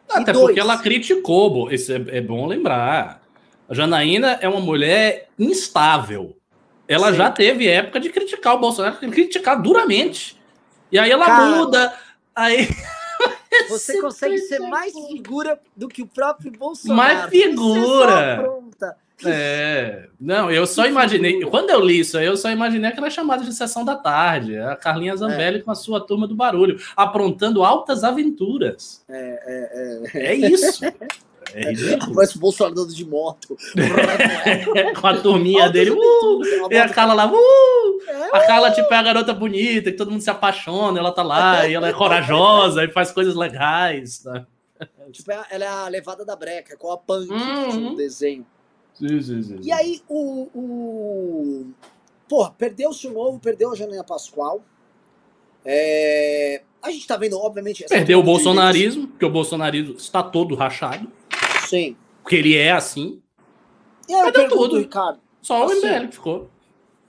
Até 0.09 0.33
dois, 0.33 0.47
porque 0.47 0.61
ela 0.61 0.77
criticou, 0.79 1.71
isso 1.71 1.93
é, 1.93 2.05
é 2.09 2.21
bom 2.21 2.47
lembrar. 2.47 3.23
A 3.69 3.75
Janaína 3.75 4.39
é 4.41 4.49
uma 4.49 4.61
mulher 4.61 5.29
instável. 5.39 6.37
Ela 6.89 7.13
Sim. 7.13 7.19
já 7.19 7.31
teve 7.31 7.69
época 7.69 8.01
de 8.01 8.11
criticar 8.11 8.57
o 8.57 8.59
Bolsonaro, 8.59 8.97
criticar 8.99 9.63
duramente. 9.63 10.40
E 10.91 10.99
aí 10.99 11.11
ela 11.11 11.27
Cara, 11.27 11.57
muda. 11.57 11.95
Aí. 12.35 12.69
Você 13.69 13.99
consegue 14.01 14.39
ser 14.39 14.61
mais 14.61 14.93
figura 14.93 15.61
do 15.77 15.89
que 15.89 16.03
o 16.03 16.07
próprio 16.07 16.53
Bolsonaro. 16.53 16.97
Mais 16.97 17.31
figura. 17.31 18.49
É, 19.23 20.09
não, 20.19 20.51
eu 20.51 20.67
só 20.67 20.87
imaginei. 20.87 21.45
Quando 21.45 21.69
eu 21.69 21.81
li 21.81 22.01
isso 22.01 22.17
aí, 22.17 22.25
eu 22.25 22.39
só 22.39 22.51
imaginei 22.51 22.91
aquela 22.91 23.11
chamada 23.11 23.45
de 23.45 23.53
sessão 23.53 23.85
da 23.85 23.95
tarde. 23.95 24.57
A 24.57 24.75
Carlinha 24.75 25.15
Zambelli 25.15 25.59
é. 25.59 25.63
com 25.63 25.71
a 25.71 25.75
sua 25.75 26.01
turma 26.01 26.27
do 26.27 26.35
barulho, 26.35 26.81
aprontando 26.97 27.63
altas 27.63 28.03
aventuras. 28.03 29.05
É, 29.09 30.09
é, 30.15 30.21
é. 30.21 30.27
é 30.27 30.35
isso. 30.35 30.81
É 31.55 31.71
ridículo. 31.71 32.15
Parece 32.15 32.37
o 32.37 32.41
Bolsonaro 32.41 32.75
dando 32.75 32.95
de 32.95 33.05
moto. 33.05 33.57
Com 35.01 35.07
a 35.07 35.17
turminha 35.19 35.69
dele. 35.69 35.91
Uh, 35.91 36.69
e 36.71 36.77
a 36.77 36.89
Carla 36.89 37.15
lá. 37.15 37.33
Uh, 37.33 38.01
é. 38.09 38.37
a 38.37 38.47
Carla, 38.47 38.71
tipo, 38.71 38.93
é 38.93 38.97
a 38.97 39.03
garota 39.03 39.33
bonita, 39.33 39.91
que 39.91 39.97
todo 39.97 40.11
mundo 40.11 40.23
se 40.23 40.31
apaixona, 40.31 40.99
ela 40.99 41.13
tá 41.13 41.23
lá, 41.23 41.67
e 41.67 41.75
ela 41.75 41.89
é 41.89 41.93
corajosa, 41.93 42.85
e 42.85 42.89
faz 42.89 43.11
coisas 43.11 43.35
legais. 43.35 44.19
Tá? 44.19 44.47
Tipo, 45.13 45.33
ela 45.33 45.65
é 45.65 45.69
a 45.69 45.89
levada 45.89 46.25
da 46.25 46.37
breca, 46.37 46.77
com 46.77 46.91
a 46.91 46.97
punk 46.97 47.31
uhum. 47.31 47.81
no 47.81 47.97
desenho. 47.97 48.47
Sim, 48.95 49.23
sim, 49.23 49.43
sim, 49.43 49.59
e 49.63 49.73
aí, 49.73 50.03
o. 50.09 50.49
o... 50.55 51.67
Porra, 52.29 52.51
perdeu-se 52.57 53.07
o 53.07 53.13
novo, 53.13 53.41
perdeu 53.41 53.73
a 53.73 53.75
Janela 53.75 54.05
Pascoal. 54.05 54.63
É... 55.65 56.63
A 56.83 56.91
gente 56.91 57.07
tá 57.07 57.17
vendo, 57.17 57.39
obviamente. 57.39 57.85
Perdeu 57.89 58.21
o 58.21 58.23
bolsonarismo, 58.23 59.09
porque 59.09 59.25
o 59.25 59.31
bolsonarismo 59.31 59.95
está 59.95 60.23
todo 60.23 60.55
rachado. 60.55 61.11
Sim. 61.71 61.97
Porque 62.21 62.35
ele 62.35 62.57
é 62.57 62.73
assim. 62.73 63.23
E 64.09 64.15
aí 64.15 64.33
Perdeu 64.33 64.49
tudo. 64.49 64.79
Ricardo. 64.79 65.21
Só 65.41 65.65
assim, 65.65 65.75
o 65.75 65.77
MBL 65.77 66.07
que 66.09 66.15
ficou. 66.15 66.51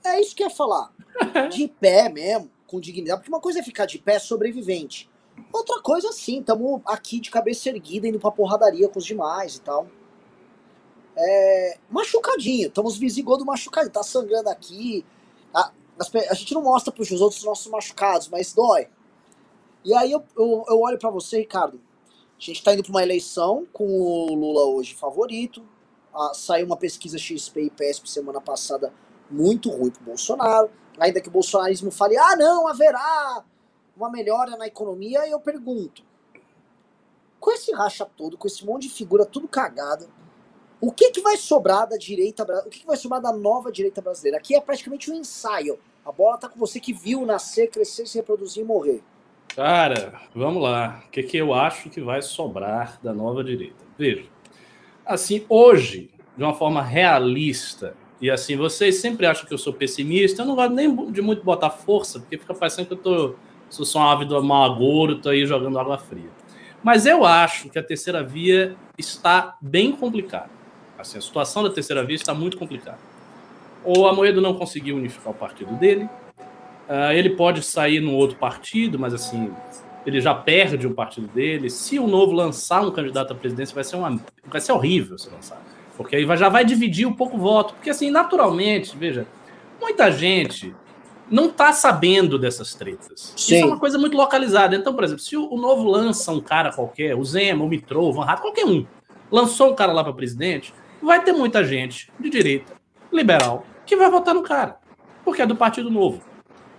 É 0.04 0.20
isso 0.20 0.36
que 0.36 0.44
eu 0.44 0.48
ia 0.48 0.54
falar. 0.54 0.92
De 1.50 1.66
pé 1.66 2.08
mesmo, 2.08 2.48
com 2.64 2.80
dignidade. 2.80 3.20
Porque 3.20 3.32
uma 3.32 3.40
coisa 3.40 3.58
é 3.58 3.62
ficar 3.62 3.86
de 3.86 3.98
pé 3.98 4.20
sobrevivente. 4.20 5.10
Outra 5.52 5.82
coisa, 5.82 6.12
sim, 6.12 6.40
estamos 6.40 6.80
aqui 6.86 7.18
de 7.18 7.30
cabeça 7.30 7.68
erguida, 7.70 8.06
indo 8.06 8.20
pra 8.20 8.30
porradaria 8.30 8.88
com 8.88 8.98
os 8.98 9.04
demais 9.04 9.56
e 9.56 9.60
tal. 9.60 9.88
É, 11.16 11.78
machucadinho, 11.90 12.68
estamos 12.68 12.96
visigodo 12.96 13.44
machucadinho, 13.44 13.92
tá 13.92 14.02
sangrando 14.02 14.48
aqui. 14.48 15.04
A, 15.52 15.72
a, 16.30 16.34
gente 16.34 16.54
não 16.54 16.62
mostra 16.62 16.92
pros 16.92 17.10
outros 17.20 17.42
nossos 17.44 17.66
machucados, 17.66 18.28
mas 18.28 18.52
dói. 18.52 18.88
E 19.84 19.92
aí 19.94 20.12
eu, 20.12 20.22
eu, 20.36 20.64
eu 20.68 20.80
olho 20.80 20.98
para 20.98 21.10
você, 21.10 21.38
Ricardo, 21.38 21.80
a 22.42 22.44
gente 22.44 22.56
está 22.56 22.74
indo 22.74 22.82
para 22.82 22.90
uma 22.90 23.02
eleição 23.04 23.64
com 23.72 23.86
o 23.86 24.34
Lula 24.34 24.64
hoje 24.64 24.96
favorito. 24.96 25.62
Ah, 26.12 26.32
saiu 26.34 26.66
uma 26.66 26.76
pesquisa 26.76 27.16
XP 27.16 27.66
e 27.66 27.70
PESP 27.70 28.10
semana 28.10 28.40
passada 28.40 28.92
muito 29.30 29.70
ruim 29.70 29.90
para 29.90 30.02
o 30.02 30.06
Bolsonaro. 30.06 30.68
Ainda 30.98 31.20
que 31.20 31.28
o 31.28 31.30
bolsonarismo 31.30 31.92
fale, 31.92 32.18
ah, 32.18 32.34
não, 32.34 32.66
haverá 32.66 33.44
uma 33.96 34.10
melhora 34.10 34.56
na 34.56 34.66
economia. 34.66 35.24
Eu 35.28 35.38
pergunto, 35.38 36.02
com 37.38 37.52
esse 37.52 37.72
racha 37.72 38.04
todo, 38.04 38.36
com 38.36 38.48
esse 38.48 38.66
monte 38.66 38.88
de 38.88 38.94
figura 38.94 39.24
tudo 39.24 39.46
cagada, 39.46 40.08
o 40.80 40.90
que, 40.90 41.12
que 41.12 41.20
vai 41.20 41.36
sobrar 41.36 41.88
da 41.88 41.96
direita, 41.96 42.42
o 42.66 42.68
que, 42.68 42.80
que 42.80 42.86
vai 42.86 42.96
sobrar 42.96 43.22
da 43.22 43.32
nova 43.32 43.70
direita 43.70 44.02
brasileira? 44.02 44.38
Aqui 44.38 44.56
é 44.56 44.60
praticamente 44.60 45.12
um 45.12 45.14
ensaio. 45.14 45.78
A 46.04 46.10
bola 46.10 46.38
tá 46.38 46.48
com 46.48 46.58
você 46.58 46.80
que 46.80 46.92
viu 46.92 47.24
nascer, 47.24 47.70
crescer, 47.70 48.04
se 48.08 48.18
reproduzir 48.18 48.64
e 48.64 48.66
morrer. 48.66 49.04
Cara, 49.54 50.14
vamos 50.34 50.62
lá. 50.62 51.02
O 51.06 51.10
que, 51.10 51.22
que 51.22 51.36
eu 51.36 51.52
acho 51.52 51.90
que 51.90 52.00
vai 52.00 52.22
sobrar 52.22 52.98
da 53.02 53.12
nova 53.12 53.44
direita? 53.44 53.84
Veja, 53.98 54.24
assim, 55.04 55.44
hoje, 55.46 56.10
de 56.36 56.42
uma 56.42 56.54
forma 56.54 56.82
realista, 56.82 57.94
e 58.18 58.30
assim, 58.30 58.56
vocês 58.56 58.96
sempre 58.96 59.26
acham 59.26 59.46
que 59.46 59.52
eu 59.52 59.58
sou 59.58 59.74
pessimista, 59.74 60.40
eu 60.40 60.46
não 60.46 60.54
gosto 60.54 60.72
nem 60.72 61.12
de 61.12 61.20
muito 61.20 61.44
botar 61.44 61.68
força, 61.68 62.18
porque 62.20 62.38
fica 62.38 62.54
parecendo 62.54 62.88
que 62.88 62.94
eu 62.94 62.98
tô, 62.98 63.34
sou 63.68 63.84
só 63.84 63.98
um 63.98 64.04
ávido 64.04 64.42
malagouro, 64.42 65.16
tô 65.16 65.28
aí 65.28 65.44
jogando 65.44 65.78
água 65.78 65.98
fria. 65.98 66.30
Mas 66.82 67.04
eu 67.04 67.24
acho 67.24 67.68
que 67.68 67.78
a 67.78 67.82
terceira 67.82 68.24
via 68.24 68.74
está 68.96 69.56
bem 69.60 69.92
complicada. 69.92 70.50
Assim, 70.98 71.18
a 71.18 71.20
situação 71.20 71.62
da 71.62 71.70
terceira 71.70 72.02
via 72.04 72.16
está 72.16 72.32
muito 72.32 72.56
complicada. 72.56 72.98
Ou 73.84 74.08
a 74.08 74.14
Moedo 74.14 74.40
não 74.40 74.54
conseguiu 74.54 74.96
unificar 74.96 75.32
o 75.32 75.34
partido 75.34 75.74
dele, 75.74 76.08
Uh, 76.92 77.10
ele 77.12 77.30
pode 77.30 77.62
sair 77.62 78.00
no 78.00 78.12
outro 78.12 78.36
partido, 78.36 78.98
mas 78.98 79.14
assim, 79.14 79.50
ele 80.04 80.20
já 80.20 80.34
perde 80.34 80.86
um 80.86 80.92
partido 80.92 81.26
dele. 81.26 81.70
Se 81.70 81.98
o 81.98 82.06
novo 82.06 82.32
lançar 82.32 82.82
um 82.82 82.90
candidato 82.90 83.32
à 83.32 83.34
presidência, 83.34 83.74
vai 83.74 83.82
ser, 83.82 83.96
uma, 83.96 84.20
vai 84.44 84.60
ser 84.60 84.72
horrível 84.72 85.16
se 85.16 85.30
lançar. 85.30 85.58
Porque 85.96 86.16
aí 86.16 86.36
já 86.36 86.50
vai 86.50 86.66
dividir 86.66 87.06
um 87.06 87.14
pouco 87.14 87.38
o 87.38 87.40
voto. 87.40 87.72
Porque 87.72 87.88
assim, 87.88 88.10
naturalmente, 88.10 88.94
veja, 88.94 89.26
muita 89.80 90.10
gente 90.10 90.74
não 91.30 91.46
está 91.46 91.72
sabendo 91.72 92.38
dessas 92.38 92.74
tretas. 92.74 93.32
Sim. 93.38 93.54
Isso 93.54 93.64
é 93.64 93.66
uma 93.66 93.78
coisa 93.78 93.96
muito 93.96 94.14
localizada. 94.14 94.76
Então, 94.76 94.92
por 94.92 95.02
exemplo, 95.02 95.22
se 95.22 95.34
o, 95.34 95.56
novo 95.56 95.88
lança 95.88 96.30
um 96.30 96.42
cara 96.42 96.72
qualquer, 96.72 97.16
o 97.16 97.24
Zema, 97.24 97.64
o 97.64 97.68
Mitro, 97.68 98.02
o 98.02 98.12
Van 98.12 98.26
Hatt, 98.26 98.42
qualquer 98.42 98.66
um, 98.66 98.84
lançou 99.30 99.70
um 99.70 99.74
cara 99.74 99.92
lá 99.92 100.04
para 100.04 100.12
presidente, 100.12 100.74
vai 101.00 101.24
ter 101.24 101.32
muita 101.32 101.64
gente 101.64 102.12
de 102.20 102.28
direita, 102.28 102.74
liberal, 103.10 103.64
que 103.86 103.96
vai 103.96 104.10
votar 104.10 104.34
no 104.34 104.42
cara. 104.42 104.76
Porque 105.24 105.40
é 105.40 105.46
do 105.46 105.56
Partido 105.56 105.90
Novo. 105.90 106.31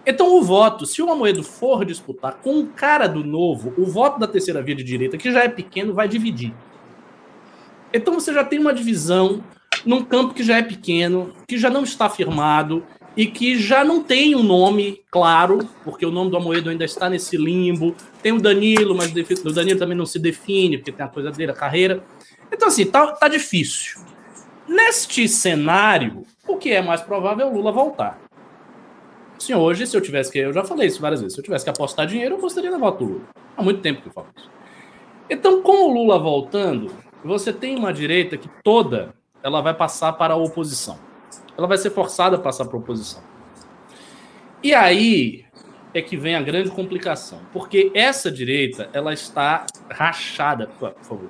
Então, 0.05 0.35
o 0.35 0.41
voto, 0.41 0.85
se 0.85 1.01
o 1.01 1.09
Amoedo 1.09 1.43
for 1.43 1.85
disputar 1.85 2.39
com 2.43 2.55
um 2.55 2.65
cara 2.65 3.07
do 3.07 3.23
novo, 3.23 3.73
o 3.77 3.85
voto 3.85 4.19
da 4.19 4.27
terceira 4.27 4.61
via 4.61 4.75
de 4.75 4.83
direita, 4.83 5.17
que 5.17 5.31
já 5.31 5.43
é 5.43 5.47
pequeno, 5.47 5.93
vai 5.93 6.07
dividir. 6.07 6.53
Então, 7.93 8.13
você 8.13 8.33
já 8.33 8.43
tem 8.43 8.59
uma 8.59 8.73
divisão 8.73 9.41
num 9.85 10.03
campo 10.03 10.33
que 10.33 10.43
já 10.43 10.57
é 10.57 10.61
pequeno, 10.61 11.33
que 11.47 11.57
já 11.57 11.69
não 11.69 11.83
está 11.83 12.09
firmado 12.09 12.83
e 13.15 13.27
que 13.27 13.57
já 13.57 13.83
não 13.83 14.03
tem 14.03 14.35
um 14.35 14.43
nome 14.43 15.01
claro, 15.09 15.59
porque 15.83 16.05
o 16.05 16.11
nome 16.11 16.31
do 16.31 16.37
Amoedo 16.37 16.69
ainda 16.69 16.83
está 16.83 17.09
nesse 17.09 17.37
limbo. 17.37 17.95
Tem 18.21 18.31
o 18.31 18.41
Danilo, 18.41 18.95
mas 18.95 19.11
o 19.11 19.53
Danilo 19.53 19.79
também 19.79 19.97
não 19.97 20.05
se 20.05 20.19
define, 20.19 20.77
porque 20.77 20.91
tem 20.91 21.05
a 21.05 21.09
coisa 21.09 21.31
dele, 21.31 21.51
a 21.51 21.55
carreira. 21.55 22.03
Então, 22.51 22.67
assim, 22.67 22.85
tá, 22.85 23.11
tá 23.13 23.27
difícil. 23.27 24.01
Neste 24.67 25.27
cenário, 25.29 26.23
o 26.47 26.57
que 26.57 26.71
é 26.71 26.81
mais 26.81 27.01
provável 27.01 27.45
é 27.45 27.49
o 27.49 27.53
Lula 27.53 27.71
voltar. 27.71 28.22
Sim, 29.43 29.56
hoje, 29.56 29.86
se 29.86 29.97
eu 29.97 29.99
tivesse 29.99 30.32
que. 30.32 30.39
Eu 30.39 30.53
já 30.53 30.63
falei 30.63 30.88
isso 30.88 31.01
várias 31.01 31.19
vezes. 31.19 31.34
Se 31.34 31.41
eu 31.41 31.43
tivesse 31.43 31.65
que 31.65 31.69
apostar 31.69 32.08
dinheiro, 32.08 32.36
eu 32.36 32.38
apostaria 32.38 32.71
na 32.71 32.77
voto 32.77 33.03
Lula. 33.03 33.27
Há 33.58 33.62
muito 33.62 33.82
tempo 33.82 34.01
que 34.01 34.08
eu 34.08 34.13
falo 34.13 34.29
isso. 34.38 34.49
Então, 35.29 35.62
com 35.62 35.89
o 35.89 35.93
Lula 35.93 36.17
voltando, 36.17 36.95
você 37.25 37.51
tem 37.51 37.77
uma 37.77 37.91
direita 37.91 38.38
que 38.38 38.49
toda 38.63 39.13
ela 39.43 39.60
vai 39.60 39.73
passar 39.73 40.13
para 40.13 40.34
a 40.34 40.38
oposição. 40.38 40.97
Ela 41.58 41.67
vai 41.67 41.77
ser 41.77 41.89
forçada 41.89 42.38
a 42.38 42.39
passar 42.39 42.63
para 42.63 42.77
a 42.77 42.79
oposição. 42.79 43.21
E 44.63 44.73
aí 44.73 45.43
é 45.93 46.01
que 46.01 46.15
vem 46.15 46.36
a 46.36 46.41
grande 46.41 46.71
complicação, 46.71 47.41
porque 47.51 47.91
essa 47.93 48.32
direita 48.32 48.89
ela 48.93 49.12
está 49.13 49.65
rachada, 49.91 50.67
por 50.67 50.93
favor. 51.01 51.29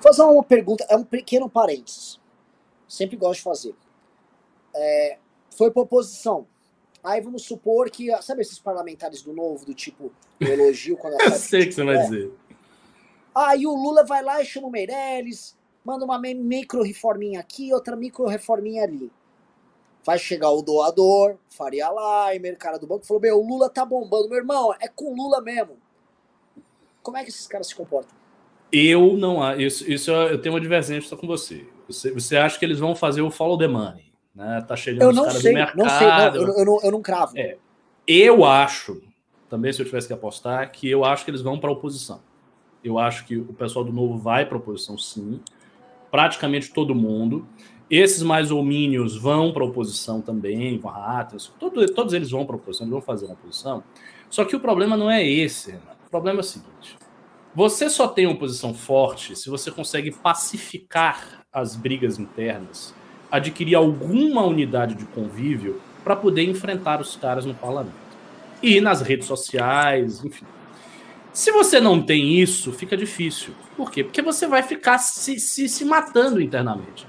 Vou 0.00 0.02
fazer 0.02 0.22
uma 0.22 0.42
pergunta, 0.42 0.86
é 0.88 0.96
um 0.96 1.04
pequeno 1.04 1.50
parênteses. 1.50 2.18
Sempre 2.88 3.18
gosto 3.18 3.40
de 3.40 3.42
fazer. 3.42 3.74
É, 4.74 5.18
foi 5.50 5.70
para 5.70 5.82
oposição. 5.82 6.46
Aí 7.02 7.20
vamos 7.20 7.42
supor 7.42 7.90
que, 7.90 8.10
sabe 8.22 8.42
esses 8.42 8.58
parlamentares 8.58 9.22
do 9.22 9.32
novo, 9.32 9.66
do 9.66 9.74
tipo, 9.74 10.12
do 10.38 10.46
elogio 10.46 10.96
quando 10.96 11.18
Eu 11.20 11.32
sei 11.32 11.62
o 11.62 11.66
que 11.66 11.72
você 11.72 11.84
vai 11.84 11.96
é. 11.96 12.02
dizer. 12.02 12.32
Aí 13.34 13.66
o 13.66 13.74
Lula 13.74 14.04
vai 14.04 14.22
lá 14.22 14.40
e 14.40 14.44
chama 14.44 14.68
o 14.68 14.70
Meirelles, 14.70 15.56
manda 15.84 16.04
uma 16.04 16.18
micro 16.18 16.82
reforminha 16.82 17.40
aqui, 17.40 17.72
outra 17.72 17.96
micro 17.96 18.26
reforminha 18.26 18.84
ali. 18.84 19.10
Vai 20.04 20.18
chegar 20.18 20.50
o 20.50 20.62
doador, 20.62 21.36
Faria 21.48 21.88
Limer, 21.88 22.58
cara 22.58 22.78
do 22.78 22.86
banco, 22.86 23.06
falou: 23.06 23.20
Meu, 23.20 23.38
o 23.38 23.46
Lula 23.46 23.70
tá 23.70 23.84
bombando. 23.84 24.28
Meu 24.28 24.38
irmão, 24.38 24.74
é 24.80 24.88
com 24.88 25.12
o 25.12 25.16
Lula 25.16 25.40
mesmo. 25.40 25.78
Como 27.02 27.16
é 27.16 27.22
que 27.22 27.30
esses 27.30 27.46
caras 27.46 27.68
se 27.68 27.74
comportam? 27.74 28.16
Eu 28.72 29.16
não. 29.16 29.58
Isso, 29.60 29.88
isso 29.90 30.10
eu 30.10 30.40
tenho 30.40 30.54
uma 30.54 30.60
divergência 30.60 31.16
com 31.16 31.26
você. 31.26 31.66
você. 31.86 32.10
Você 32.10 32.36
acha 32.36 32.58
que 32.58 32.64
eles 32.64 32.78
vão 32.78 32.96
fazer 32.96 33.22
o 33.22 33.30
follow 33.30 33.56
the 33.56 33.68
money? 33.68 34.11
Né? 34.34 34.64
Tá 34.66 34.74
chegando 34.74 35.02
eu 35.02 35.12
não 35.12 35.22
os 35.22 35.28
caras 35.28 35.42
sei, 35.42 35.52
do 35.52 35.54
mercado. 35.54 35.76
Não 35.76 35.88
sei, 35.88 36.06
não, 36.06 36.34
eu, 36.34 36.58
eu, 36.58 36.64
não, 36.64 36.80
eu 36.82 36.92
não 36.92 37.02
cravo. 37.02 37.38
É, 37.38 37.58
eu 38.06 38.44
acho, 38.44 39.02
também 39.48 39.72
se 39.72 39.80
eu 39.80 39.86
tivesse 39.86 40.06
que 40.06 40.12
apostar, 40.12 40.70
que 40.72 40.88
eu 40.88 41.04
acho 41.04 41.24
que 41.24 41.30
eles 41.30 41.42
vão 41.42 41.58
para 41.58 41.70
a 41.70 41.72
oposição. 41.72 42.20
Eu 42.82 42.98
acho 42.98 43.24
que 43.24 43.36
o 43.36 43.52
pessoal 43.52 43.84
do 43.84 43.92
Novo 43.92 44.18
vai 44.18 44.44
para 44.44 44.56
a 44.56 44.58
oposição, 44.58 44.98
sim. 44.98 45.40
Praticamente 46.10 46.72
todo 46.72 46.94
mundo. 46.94 47.46
Esses 47.88 48.22
mais 48.22 48.50
homínios 48.50 49.16
vão 49.16 49.52
para 49.52 49.62
a 49.62 49.66
oposição 49.66 50.20
também, 50.20 50.78
com 50.78 50.88
ratas. 50.88 51.52
Todo, 51.60 51.86
todos 51.92 52.14
eles 52.14 52.30
vão 52.30 52.44
para 52.44 52.56
a 52.56 52.58
oposição, 52.58 52.86
eles 52.86 52.92
vão 52.92 53.02
fazer 53.02 53.26
uma 53.26 53.34
oposição. 53.34 53.84
Só 54.30 54.44
que 54.44 54.56
o 54.56 54.60
problema 54.60 54.96
não 54.96 55.10
é 55.10 55.24
esse. 55.26 55.74
O 56.06 56.10
problema 56.10 56.38
é 56.38 56.40
o 56.40 56.44
seguinte: 56.44 56.96
você 57.54 57.90
só 57.90 58.08
tem 58.08 58.26
uma 58.26 58.34
oposição 58.34 58.72
forte 58.72 59.36
se 59.36 59.50
você 59.50 59.70
consegue 59.70 60.10
pacificar 60.10 61.44
as 61.52 61.76
brigas 61.76 62.18
internas 62.18 62.94
adquirir 63.32 63.74
alguma 63.74 64.44
unidade 64.44 64.94
de 64.94 65.06
convívio 65.06 65.80
para 66.04 66.14
poder 66.14 66.42
enfrentar 66.42 67.00
os 67.00 67.16
caras 67.16 67.46
no 67.46 67.54
parlamento. 67.54 67.96
E 68.62 68.78
nas 68.78 69.00
redes 69.00 69.26
sociais, 69.26 70.22
enfim. 70.22 70.44
Se 71.32 71.50
você 71.50 71.80
não 71.80 72.02
tem 72.02 72.38
isso, 72.38 72.70
fica 72.72 72.94
difícil. 72.94 73.54
Por 73.74 73.90
quê? 73.90 74.04
Porque 74.04 74.20
você 74.20 74.46
vai 74.46 74.62
ficar 74.62 74.98
se, 74.98 75.40
se, 75.40 75.66
se 75.66 75.82
matando 75.82 76.42
internamente. 76.42 77.06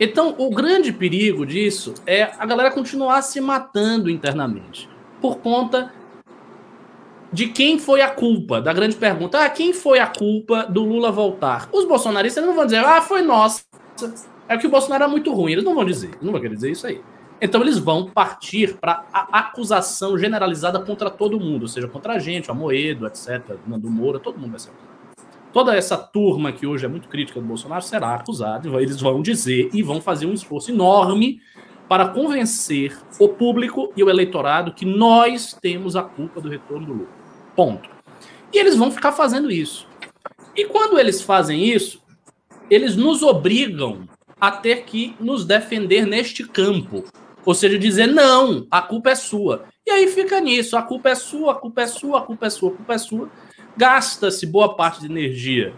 Então, 0.00 0.34
o 0.38 0.48
grande 0.48 0.90
perigo 0.90 1.44
disso 1.44 1.92
é 2.06 2.30
a 2.38 2.46
galera 2.46 2.70
continuar 2.70 3.20
se 3.20 3.38
matando 3.38 4.08
internamente 4.08 4.88
por 5.20 5.38
conta 5.38 5.92
de 7.30 7.48
quem 7.48 7.78
foi 7.78 8.00
a 8.00 8.08
culpa, 8.08 8.58
da 8.58 8.72
grande 8.72 8.96
pergunta. 8.96 9.44
Ah, 9.44 9.50
quem 9.50 9.74
foi 9.74 9.98
a 9.98 10.06
culpa 10.06 10.62
do 10.62 10.82
Lula 10.82 11.12
voltar? 11.12 11.68
Os 11.70 11.84
bolsonaristas 11.84 12.42
não 12.42 12.54
vão 12.54 12.64
dizer, 12.64 12.78
ah, 12.78 13.02
foi 13.02 13.20
nossa. 13.20 13.62
É 14.48 14.56
que 14.56 14.66
o 14.66 14.70
Bolsonaro 14.70 15.04
é 15.04 15.08
muito 15.08 15.32
ruim. 15.32 15.52
Eles 15.52 15.64
não 15.64 15.74
vão 15.74 15.84
dizer, 15.84 16.10
não 16.22 16.32
vão 16.32 16.40
querer 16.40 16.54
dizer 16.54 16.70
isso 16.70 16.86
aí. 16.86 17.00
Então 17.40 17.60
eles 17.60 17.78
vão 17.78 18.10
partir 18.10 18.76
para 18.78 19.04
a 19.12 19.38
acusação 19.38 20.18
generalizada 20.18 20.80
contra 20.80 21.08
todo 21.08 21.38
mundo, 21.38 21.62
ou 21.62 21.68
seja, 21.68 21.86
contra 21.86 22.14
a 22.14 22.18
gente, 22.18 22.48
o 22.48 22.52
Amoedo, 22.52 23.06
etc., 23.06 23.56
Nando 23.66 23.88
Moura, 23.88 24.18
todo 24.18 24.38
mundo 24.38 24.50
vai 24.50 24.58
ser 24.58 24.70
acusado. 24.70 24.98
Toda 25.52 25.76
essa 25.76 25.96
turma 25.96 26.52
que 26.52 26.66
hoje 26.66 26.84
é 26.84 26.88
muito 26.88 27.08
crítica 27.08 27.40
do 27.40 27.46
Bolsonaro 27.46 27.82
será 27.82 28.14
acusada, 28.14 28.68
eles 28.80 29.00
vão 29.00 29.22
dizer 29.22 29.70
e 29.72 29.82
vão 29.82 30.00
fazer 30.00 30.26
um 30.26 30.32
esforço 30.32 30.70
enorme 30.70 31.40
para 31.88 32.08
convencer 32.08 32.98
o 33.18 33.28
público 33.28 33.92
e 33.96 34.02
o 34.02 34.10
eleitorado 34.10 34.74
que 34.74 34.84
nós 34.84 35.54
temos 35.54 35.96
a 35.96 36.02
culpa 36.02 36.40
do 36.40 36.48
retorno 36.48 36.86
do 36.86 36.92
Lula. 36.92 37.08
Ponto. 37.56 37.88
E 38.52 38.58
eles 38.58 38.76
vão 38.76 38.90
ficar 38.90 39.12
fazendo 39.12 39.50
isso. 39.50 39.86
E 40.54 40.64
quando 40.64 40.98
eles 40.98 41.22
fazem 41.22 41.64
isso, 41.64 42.02
eles 42.68 42.94
nos 42.96 43.22
obrigam 43.22 44.06
a 44.40 44.50
ter 44.50 44.84
que 44.84 45.14
nos 45.20 45.44
defender 45.44 46.06
neste 46.06 46.44
campo. 46.44 47.04
Ou 47.44 47.54
seja, 47.54 47.78
dizer, 47.78 48.06
não, 48.06 48.66
a 48.70 48.82
culpa 48.82 49.10
é 49.10 49.14
sua. 49.14 49.64
E 49.86 49.90
aí 49.90 50.06
fica 50.08 50.40
nisso, 50.40 50.76
a 50.76 50.82
culpa 50.82 51.10
é 51.10 51.14
sua, 51.14 51.52
a 51.52 51.54
culpa 51.54 51.82
é 51.82 51.86
sua, 51.86 52.18
a 52.18 52.22
culpa 52.22 52.46
é 52.46 52.50
sua, 52.50 52.68
a 52.70 52.72
culpa 52.74 52.92
é 52.94 52.98
sua. 52.98 53.30
Gasta-se 53.76 54.44
boa 54.44 54.76
parte 54.76 55.00
de 55.00 55.06
energia 55.06 55.72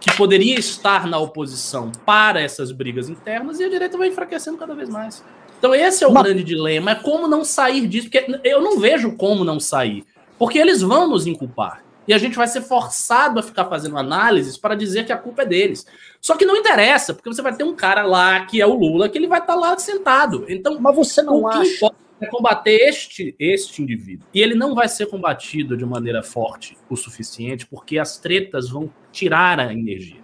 que 0.00 0.16
poderia 0.16 0.58
estar 0.58 1.06
na 1.06 1.18
oposição 1.18 1.92
para 2.06 2.40
essas 2.40 2.72
brigas 2.72 3.08
internas 3.08 3.60
e 3.60 3.64
a 3.64 3.68
direita 3.68 3.98
vai 3.98 4.08
enfraquecendo 4.08 4.56
cada 4.56 4.74
vez 4.74 4.88
mais. 4.88 5.22
Então 5.58 5.74
esse 5.74 6.02
é 6.02 6.08
o 6.08 6.12
Mas... 6.12 6.22
grande 6.22 6.42
dilema, 6.42 6.92
é 6.92 6.94
como 6.94 7.28
não 7.28 7.44
sair 7.44 7.86
disso, 7.86 8.08
porque 8.08 8.40
eu 8.42 8.62
não 8.62 8.80
vejo 8.80 9.14
como 9.16 9.44
não 9.44 9.60
sair, 9.60 10.06
porque 10.38 10.58
eles 10.58 10.80
vão 10.80 11.06
nos 11.06 11.26
inculpar. 11.26 11.84
E 12.10 12.12
a 12.12 12.18
gente 12.18 12.34
vai 12.34 12.48
ser 12.48 12.62
forçado 12.62 13.38
a 13.38 13.42
ficar 13.42 13.66
fazendo 13.66 13.96
análises 13.96 14.56
para 14.56 14.74
dizer 14.74 15.06
que 15.06 15.12
a 15.12 15.16
culpa 15.16 15.42
é 15.42 15.46
deles. 15.46 15.86
Só 16.20 16.36
que 16.36 16.44
não 16.44 16.56
interessa, 16.56 17.14
porque 17.14 17.32
você 17.32 17.40
vai 17.40 17.54
ter 17.54 17.62
um 17.62 17.72
cara 17.72 18.02
lá 18.02 18.44
que 18.46 18.60
é 18.60 18.66
o 18.66 18.74
Lula, 18.74 19.08
que 19.08 19.16
ele 19.16 19.28
vai 19.28 19.38
estar 19.38 19.52
tá 19.52 19.60
lá 19.60 19.78
sentado. 19.78 20.44
Então, 20.48 20.80
mas 20.80 20.96
você 20.96 21.22
não 21.22 21.36
o 21.36 21.48
que 21.48 21.58
acha? 21.58 21.70
Importa 21.76 21.96
é 22.20 22.26
combater 22.26 22.88
este, 22.88 23.36
este 23.38 23.80
indivíduo. 23.80 24.26
E 24.34 24.42
ele 24.42 24.56
não 24.56 24.74
vai 24.74 24.88
ser 24.88 25.06
combatido 25.06 25.76
de 25.76 25.86
maneira 25.86 26.20
forte 26.20 26.76
o 26.88 26.96
suficiente, 26.96 27.64
porque 27.64 27.96
as 27.96 28.18
tretas 28.18 28.68
vão 28.68 28.92
tirar 29.12 29.60
a 29.60 29.72
energia. 29.72 30.20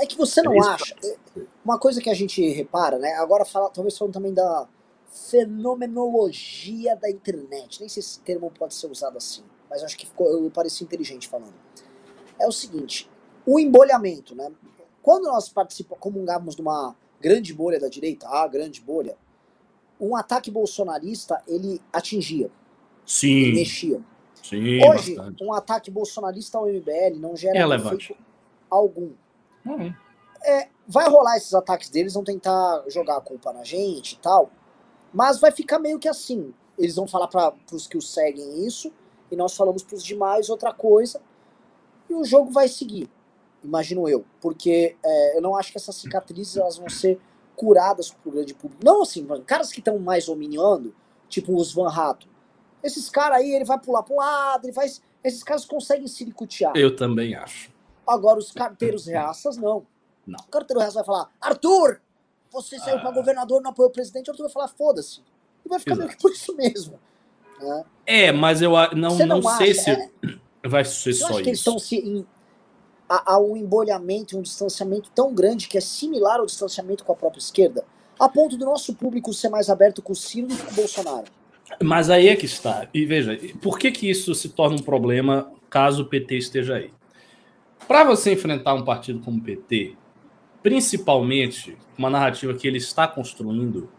É 0.00 0.06
que 0.06 0.18
você 0.18 0.42
não 0.42 0.56
é 0.56 0.58
acha. 0.58 0.96
É, 1.04 1.42
uma 1.64 1.78
coisa 1.78 2.00
que 2.00 2.10
a 2.10 2.14
gente 2.14 2.44
repara, 2.50 2.98
né? 2.98 3.12
Agora 3.12 3.44
fala, 3.44 3.70
talvez 3.70 3.96
falando 3.96 4.14
também 4.14 4.34
da 4.34 4.66
fenomenologia 5.30 6.96
da 6.96 7.08
internet. 7.08 7.78
Nem 7.78 7.88
sei 7.88 8.02
se 8.02 8.10
esse 8.10 8.20
termo 8.22 8.50
pode 8.50 8.74
ser 8.74 8.88
usado 8.88 9.16
assim, 9.16 9.44
mas 9.72 9.82
acho 9.82 9.96
que 9.96 10.04
ficou, 10.04 10.28
eu 10.28 10.50
pareci 10.50 10.84
inteligente 10.84 11.26
falando. 11.26 11.54
É 12.38 12.46
o 12.46 12.52
seguinte: 12.52 13.10
o 13.46 13.58
embolhamento, 13.58 14.34
né? 14.34 14.52
Quando 15.02 15.24
nós 15.24 15.48
participamos, 15.48 15.98
comungamos 15.98 16.54
de 16.54 16.60
uma 16.60 16.94
grande 17.18 17.54
bolha 17.54 17.80
da 17.80 17.88
direita, 17.88 18.28
a 18.28 18.46
grande 18.46 18.82
bolha, 18.82 19.16
um 19.98 20.14
ataque 20.14 20.50
bolsonarista 20.50 21.42
ele 21.48 21.80
atingia. 21.90 22.50
Sim. 23.06 23.30
Ele 23.30 23.54
mexia. 23.60 24.00
Sim, 24.42 24.86
Hoje, 24.86 25.14
bastante. 25.14 25.42
um 25.42 25.54
ataque 25.54 25.90
bolsonarista 25.90 26.58
ao 26.58 26.66
MBL 26.66 27.18
não 27.18 27.34
gera 27.34 27.56
é 27.56 27.76
efeito 27.76 28.14
algum. 28.68 29.12
Uhum. 29.64 29.94
É, 30.44 30.68
vai 30.86 31.08
rolar 31.08 31.36
esses 31.36 31.54
ataques 31.54 31.88
deles, 31.88 32.12
vão 32.12 32.24
tentar 32.24 32.84
jogar 32.88 33.16
a 33.16 33.20
culpa 33.20 33.52
na 33.52 33.64
gente 33.64 34.12
e 34.12 34.18
tal, 34.18 34.50
mas 35.14 35.40
vai 35.40 35.50
ficar 35.50 35.78
meio 35.78 35.98
que 35.98 36.08
assim. 36.08 36.52
Eles 36.76 36.96
vão 36.96 37.06
falar 37.06 37.28
para 37.28 37.54
os 37.72 37.86
que 37.86 37.96
os 37.96 38.12
seguem 38.12 38.66
isso, 38.66 38.92
e 39.32 39.36
nós 39.36 39.56
falamos 39.56 39.82
para 39.82 39.96
os 39.96 40.04
demais 40.04 40.48
outra 40.48 40.72
coisa, 40.72 41.20
e 42.08 42.14
o 42.14 42.24
jogo 42.24 42.52
vai 42.52 42.68
seguir 42.68 43.10
imagino 43.64 44.08
eu, 44.08 44.24
porque 44.40 44.96
é, 45.02 45.36
eu 45.36 45.42
não 45.42 45.56
acho 45.56 45.70
que 45.70 45.78
essas 45.78 45.94
cicatrizes 45.96 46.56
elas 46.56 46.76
vão 46.76 46.88
ser 46.88 47.20
curadas 47.54 48.10
pro 48.10 48.32
grande 48.32 48.54
público. 48.54 48.84
Não 48.84 49.02
assim, 49.02 49.26
caras 49.46 49.70
que 49.70 49.78
estão 49.78 49.98
mais 49.98 50.28
hominando, 50.28 50.94
tipo 51.28 51.54
os 51.54 51.72
Van 51.72 51.88
Rato. 51.88 52.26
Esses 52.82 53.08
caras 53.08 53.38
aí, 53.38 53.54
ele 53.54 53.64
vai 53.64 53.78
pular 53.78 54.02
para 54.02 54.14
um 54.14 54.18
lado, 54.18 54.64
ele 54.64 54.72
faz. 54.72 55.00
Esses 55.22 55.42
caras 55.42 55.64
conseguem 55.64 56.08
se 56.08 56.24
licutear. 56.24 56.72
Eu 56.76 56.96
também 56.96 57.34
acho. 57.34 57.70
Agora, 58.04 58.40
os 58.40 58.50
carteiros 58.50 59.06
reaças, 59.06 59.56
não. 59.56 59.86
Não. 60.26 60.38
O 60.40 60.50
carteiro 60.50 60.80
reaça 60.80 60.96
vai 60.96 61.04
falar: 61.04 61.30
Arthur, 61.40 62.00
você 62.50 62.78
saiu 62.80 62.96
ah. 62.96 63.00
para 63.00 63.12
governador, 63.12 63.62
não 63.62 63.70
apoiou 63.70 63.88
o 63.88 63.92
presidente. 63.92 64.28
O 64.28 64.32
Arthur 64.32 64.44
vai 64.44 64.52
falar: 64.52 64.68
foda-se. 64.68 65.22
E 65.64 65.68
vai 65.68 65.78
ficar 65.78 65.92
Exato. 65.92 66.06
meio 66.06 66.16
que 66.16 66.22
por 66.22 66.32
isso 66.32 66.56
mesmo. 66.56 66.98
Né? 67.62 67.84
É, 68.06 68.32
mas 68.32 68.60
eu 68.60 68.72
não, 68.94 69.16
não, 69.16 69.26
não 69.26 69.42
sei 69.56 69.74
se 69.74 69.90
é... 69.90 70.08
vai 70.64 70.84
ser 70.84 71.12
só 71.14 71.30
isso. 71.30 71.42
Que 71.42 71.48
eles 71.50 71.58
estão 71.58 71.78
se 71.78 72.26
há, 73.08 73.38
um 73.38 73.56
embolhamento, 73.56 74.38
um 74.38 74.42
distanciamento 74.42 75.10
tão 75.14 75.34
grande 75.34 75.68
que 75.68 75.76
é 75.76 75.80
similar 75.80 76.40
ao 76.40 76.46
distanciamento 76.46 77.04
com 77.04 77.12
a 77.12 77.16
própria 77.16 77.40
esquerda, 77.40 77.84
a 78.18 78.28
ponto 78.28 78.56
do 78.56 78.64
nosso 78.64 78.94
público 78.94 79.32
ser 79.32 79.48
mais 79.48 79.68
aberto 79.68 80.00
com 80.00 80.12
o 80.12 80.16
Ciro 80.16 80.48
do 80.48 80.56
que 80.56 80.62
com 80.64 80.72
o 80.72 80.74
Bolsonaro. 80.74 81.26
Mas 81.82 82.10
aí 82.10 82.28
é 82.28 82.36
que 82.36 82.46
está. 82.46 82.88
E 82.92 83.04
veja, 83.04 83.38
por 83.60 83.78
que, 83.78 83.90
que 83.90 84.08
isso 84.08 84.34
se 84.34 84.50
torna 84.50 84.76
um 84.76 84.82
problema 84.82 85.50
caso 85.70 86.02
o 86.02 86.06
PT 86.06 86.36
esteja 86.36 86.76
aí? 86.76 86.92
Para 87.88 88.04
você 88.04 88.32
enfrentar 88.32 88.74
um 88.74 88.84
partido 88.84 89.20
como 89.20 89.38
o 89.38 89.42
PT, 89.42 89.96
principalmente 90.62 91.76
uma 91.96 92.10
narrativa 92.10 92.54
que 92.54 92.66
ele 92.66 92.78
está 92.78 93.08
construindo, 93.08 93.90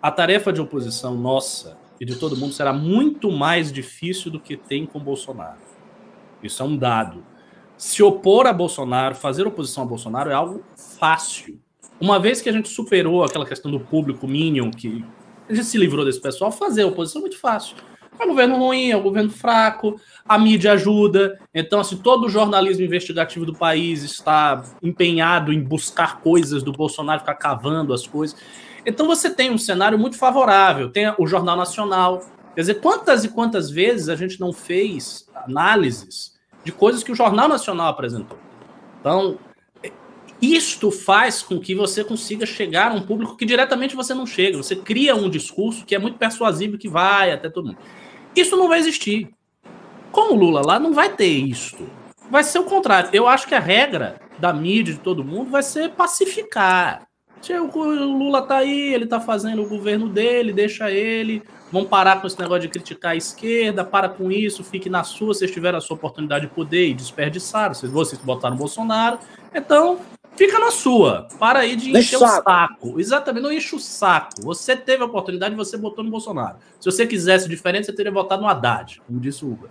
a 0.00 0.10
tarefa 0.10 0.52
de 0.52 0.60
oposição 0.60 1.14
nossa 1.14 1.76
e 2.02 2.04
de 2.04 2.16
todo 2.16 2.36
mundo 2.36 2.52
será 2.52 2.72
muito 2.72 3.30
mais 3.30 3.72
difícil 3.72 4.28
do 4.28 4.40
que 4.40 4.56
tem 4.56 4.84
com 4.84 4.98
Bolsonaro. 4.98 5.60
Isso 6.42 6.60
é 6.60 6.66
um 6.66 6.76
dado 6.76 7.24
se 7.76 8.02
opor 8.02 8.46
a 8.46 8.52
Bolsonaro, 8.52 9.14
fazer 9.14 9.46
oposição 9.46 9.82
a 9.84 9.86
Bolsonaro 9.86 10.30
é 10.30 10.34
algo 10.34 10.64
fácil. 10.98 11.60
Uma 12.00 12.18
vez 12.18 12.40
que 12.40 12.48
a 12.48 12.52
gente 12.52 12.68
superou 12.68 13.24
aquela 13.24 13.46
questão 13.46 13.70
do 13.70 13.80
público 13.80 14.26
mínimo, 14.26 14.70
que 14.70 15.04
a 15.48 15.54
gente 15.54 15.66
se 15.66 15.78
livrou 15.78 16.04
desse 16.04 16.20
pessoal, 16.20 16.50
fazer 16.50 16.84
oposição 16.84 17.20
é 17.20 17.22
muito 17.22 17.38
fácil. 17.38 17.76
É 18.18 18.24
um 18.24 18.28
governo 18.28 18.56
ruim, 18.56 18.90
é 18.90 18.96
um 18.96 19.02
governo 19.02 19.30
fraco, 19.30 20.00
a 20.24 20.38
mídia 20.38 20.72
ajuda. 20.72 21.40
Então, 21.54 21.80
assim, 21.80 21.96
todo 21.96 22.26
o 22.26 22.28
jornalismo 22.28 22.84
investigativo 22.84 23.46
do 23.46 23.54
país 23.54 24.02
está 24.02 24.62
empenhado 24.82 25.52
em 25.52 25.60
buscar 25.60 26.20
coisas 26.20 26.62
do 26.62 26.72
Bolsonaro, 26.72 27.20
ficar 27.20 27.34
cavando 27.34 27.92
as 27.92 28.06
coisas. 28.06 28.36
Então, 28.84 29.06
você 29.06 29.30
tem 29.30 29.50
um 29.50 29.58
cenário 29.58 29.98
muito 29.98 30.16
favorável. 30.16 30.90
Tem 30.90 31.12
o 31.18 31.26
Jornal 31.26 31.56
Nacional. 31.56 32.24
Quer 32.54 32.62
dizer, 32.62 32.74
quantas 32.80 33.24
e 33.24 33.28
quantas 33.28 33.70
vezes 33.70 34.08
a 34.08 34.16
gente 34.16 34.40
não 34.40 34.52
fez 34.52 35.28
análises 35.34 36.32
de 36.64 36.72
coisas 36.72 37.02
que 37.02 37.12
o 37.12 37.14
Jornal 37.14 37.48
Nacional 37.48 37.88
apresentou. 37.88 38.38
Então, 39.00 39.38
isto 40.40 40.90
faz 40.90 41.40
com 41.40 41.60
que 41.60 41.74
você 41.74 42.02
consiga 42.02 42.44
chegar 42.44 42.90
a 42.90 42.94
um 42.94 43.02
público 43.02 43.36
que 43.36 43.44
diretamente 43.44 43.94
você 43.94 44.12
não 44.12 44.26
chega. 44.26 44.56
Você 44.56 44.74
cria 44.74 45.14
um 45.14 45.30
discurso 45.30 45.84
que 45.84 45.94
é 45.94 45.98
muito 45.98 46.18
persuasivo, 46.18 46.76
que 46.76 46.88
vai 46.88 47.30
até 47.32 47.48
todo 47.48 47.66
mundo. 47.66 47.78
Isso 48.34 48.56
não 48.56 48.68
vai 48.68 48.80
existir. 48.80 49.32
Com 50.10 50.34
o 50.34 50.36
Lula 50.36 50.62
lá, 50.64 50.78
não 50.78 50.92
vai 50.92 51.14
ter 51.14 51.28
isto. 51.28 51.88
Vai 52.28 52.42
ser 52.42 52.58
o 52.58 52.64
contrário. 52.64 53.10
Eu 53.12 53.28
acho 53.28 53.46
que 53.46 53.54
a 53.54 53.60
regra 53.60 54.20
da 54.38 54.52
mídia 54.52 54.94
de 54.94 55.00
todo 55.00 55.24
mundo 55.24 55.50
vai 55.50 55.62
ser 55.62 55.90
pacificar. 55.90 57.06
O 57.50 57.80
Lula 57.82 58.42
tá 58.42 58.58
aí, 58.58 58.94
ele 58.94 59.06
tá 59.06 59.20
fazendo 59.20 59.62
o 59.62 59.68
governo 59.68 60.08
dele, 60.08 60.52
deixa 60.52 60.90
ele. 60.90 61.42
Vão 61.72 61.84
parar 61.84 62.20
com 62.20 62.26
esse 62.26 62.38
negócio 62.38 62.62
de 62.62 62.68
criticar 62.68 63.12
a 63.12 63.16
esquerda, 63.16 63.82
para 63.82 64.08
com 64.08 64.30
isso, 64.30 64.62
fique 64.62 64.90
na 64.90 65.02
sua, 65.02 65.28
vocês 65.28 65.50
tiveram 65.50 65.78
a 65.78 65.80
sua 65.80 65.96
oportunidade 65.96 66.46
de 66.46 66.52
poder 66.52 66.88
e 66.88 66.94
desperdiçaram, 66.94 67.74
vocês, 67.74 67.90
vocês 67.90 68.20
botaram 68.20 68.54
Bolsonaro. 68.54 69.18
Então, 69.54 69.98
fica 70.36 70.58
na 70.58 70.70
sua. 70.70 71.26
Para 71.38 71.60
aí 71.60 71.74
de 71.74 71.90
encher 71.96 72.16
o 72.16 72.20
saco. 72.20 72.42
saco. 72.44 73.00
Exatamente, 73.00 73.42
não 73.42 73.52
enche 73.52 73.74
o 73.74 73.78
saco. 73.78 74.42
Você 74.42 74.76
teve 74.76 75.02
a 75.02 75.06
oportunidade, 75.06 75.54
você 75.54 75.78
botou 75.78 76.04
no 76.04 76.10
Bolsonaro. 76.10 76.58
Se 76.78 76.90
você 76.90 77.06
quisesse 77.06 77.48
diferente, 77.48 77.86
você 77.86 77.92
teria 77.92 78.12
votado 78.12 78.42
no 78.42 78.48
Haddad, 78.48 79.00
como 79.06 79.18
disse 79.18 79.44
o 79.44 79.48
Hugo. 79.48 79.68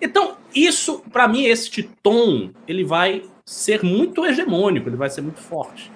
Então, 0.00 0.36
isso, 0.54 1.02
para 1.12 1.26
mim, 1.26 1.44
este 1.44 1.82
tom, 2.02 2.50
ele 2.68 2.84
vai 2.84 3.24
ser 3.44 3.82
muito 3.84 4.24
hegemônico, 4.24 4.88
ele 4.88 4.96
vai 4.96 5.10
ser 5.10 5.22
muito 5.22 5.40
forte. 5.40 5.90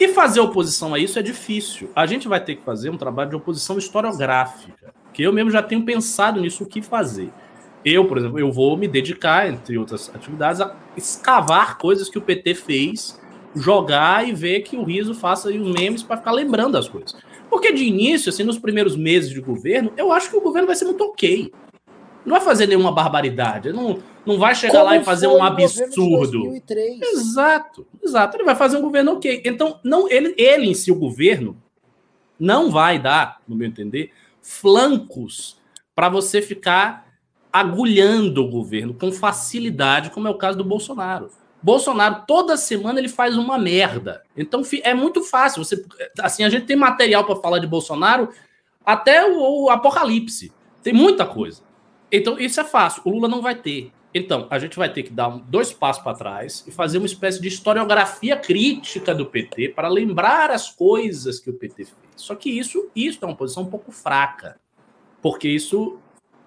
E 0.00 0.08
fazer 0.08 0.40
oposição 0.40 0.94
a 0.94 0.98
isso 0.98 1.18
é 1.18 1.22
difícil. 1.22 1.90
A 1.94 2.06
gente 2.06 2.26
vai 2.26 2.42
ter 2.42 2.56
que 2.56 2.64
fazer 2.64 2.88
um 2.88 2.96
trabalho 2.96 3.28
de 3.28 3.36
oposição 3.36 3.76
historiográfica, 3.76 4.94
que 5.12 5.22
eu 5.22 5.30
mesmo 5.30 5.50
já 5.50 5.62
tenho 5.62 5.84
pensado 5.84 6.40
nisso 6.40 6.64
o 6.64 6.66
que 6.66 6.80
fazer. 6.80 7.30
Eu, 7.84 8.06
por 8.06 8.16
exemplo, 8.16 8.38
eu 8.38 8.50
vou 8.50 8.78
me 8.78 8.88
dedicar, 8.88 9.46
entre 9.46 9.76
outras 9.76 10.10
atividades, 10.14 10.62
a 10.62 10.74
escavar 10.96 11.76
coisas 11.76 12.08
que 12.08 12.16
o 12.16 12.22
PT 12.22 12.54
fez, 12.54 13.20
jogar 13.54 14.26
e 14.26 14.32
ver 14.32 14.60
que 14.60 14.74
o 14.74 14.84
riso 14.84 15.12
faça 15.12 15.50
os 15.50 15.54
memes 15.54 16.02
para 16.02 16.16
ficar 16.16 16.32
lembrando 16.32 16.78
as 16.78 16.88
coisas. 16.88 17.14
Porque 17.50 17.70
de 17.70 17.84
início, 17.84 18.30
assim, 18.30 18.42
nos 18.42 18.58
primeiros 18.58 18.96
meses 18.96 19.28
de 19.28 19.40
governo, 19.42 19.92
eu 19.98 20.12
acho 20.12 20.30
que 20.30 20.36
o 20.36 20.40
governo 20.40 20.66
vai 20.66 20.76
ser 20.76 20.86
muito 20.86 21.04
ok. 21.04 21.52
Não 22.24 22.36
vai 22.36 22.40
fazer 22.40 22.66
nenhuma 22.66 22.92
barbaridade. 22.92 23.70
Não, 23.70 23.98
Não 24.24 24.38
vai 24.38 24.54
chegar 24.54 24.80
Como 24.80 24.84
lá 24.84 24.96
e 24.96 25.04
fazer 25.04 25.26
um 25.26 25.42
absurdo. 25.42 26.54
Exato, 27.02 27.86
exato. 28.02 28.36
Ele 28.36 28.44
vai 28.44 28.54
fazer 28.54 28.76
um 28.76 28.82
governo 28.82 29.12
ok. 29.12 29.42
Então, 29.44 29.80
não, 29.82 30.08
ele, 30.10 30.34
ele 30.36 30.66
em 30.66 30.74
si, 30.74 30.92
o 30.92 30.96
governo, 30.96 31.56
não 32.38 32.70
vai 32.70 32.98
dar, 32.98 33.40
no 33.46 33.56
meu 33.56 33.66
entender, 33.66 34.12
flancos 34.42 35.58
para 35.94 36.08
você 36.08 36.40
ficar 36.40 37.10
agulhando 37.52 38.44
o 38.44 38.48
governo 38.48 38.94
com 38.94 39.10
facilidade, 39.10 40.10
como 40.10 40.28
é 40.28 40.30
o 40.30 40.38
caso 40.38 40.56
do 40.56 40.64
Bolsonaro. 40.64 41.30
Bolsonaro, 41.62 42.24
toda 42.26 42.56
semana, 42.56 42.98
ele 42.98 43.08
faz 43.08 43.36
uma 43.36 43.58
merda. 43.58 44.22
Então 44.36 44.62
é 44.82 44.94
muito 44.94 45.22
fácil. 45.22 45.62
Você, 45.62 45.84
assim, 46.20 46.42
a 46.42 46.48
gente 46.48 46.66
tem 46.66 46.76
material 46.76 47.24
para 47.24 47.36
falar 47.36 47.58
de 47.58 47.66
Bolsonaro 47.66 48.30
até 48.84 49.26
o, 49.26 49.64
o, 49.64 49.70
apocalipse. 49.70 50.52
Tem 50.82 50.92
muita 50.92 51.26
coisa. 51.26 51.62
Então, 52.10 52.38
isso 52.38 52.60
é 52.60 52.64
fácil. 52.64 53.02
O 53.04 53.10
Lula 53.10 53.28
não 53.28 53.42
vai 53.42 53.54
ter. 53.54 53.92
Então, 54.12 54.48
a 54.50 54.58
gente 54.58 54.76
vai 54.76 54.92
ter 54.92 55.04
que 55.04 55.12
dar 55.12 55.28
dois 55.28 55.72
passos 55.72 56.02
para 56.02 56.16
trás 56.16 56.64
e 56.66 56.72
fazer 56.72 56.98
uma 56.98 57.06
espécie 57.06 57.40
de 57.40 57.46
historiografia 57.46 58.36
crítica 58.36 59.14
do 59.14 59.24
PT 59.24 59.68
para 59.68 59.88
lembrar 59.88 60.50
as 60.50 60.68
coisas 60.68 61.38
que 61.38 61.48
o 61.48 61.52
PT 61.52 61.84
fez. 61.84 61.96
Só 62.16 62.34
que 62.34 62.50
isso, 62.50 62.90
isso 62.94 63.18
é 63.22 63.26
uma 63.26 63.36
posição 63.36 63.62
um 63.62 63.70
pouco 63.70 63.92
fraca, 63.92 64.58
porque 65.22 65.48
isso 65.48 65.98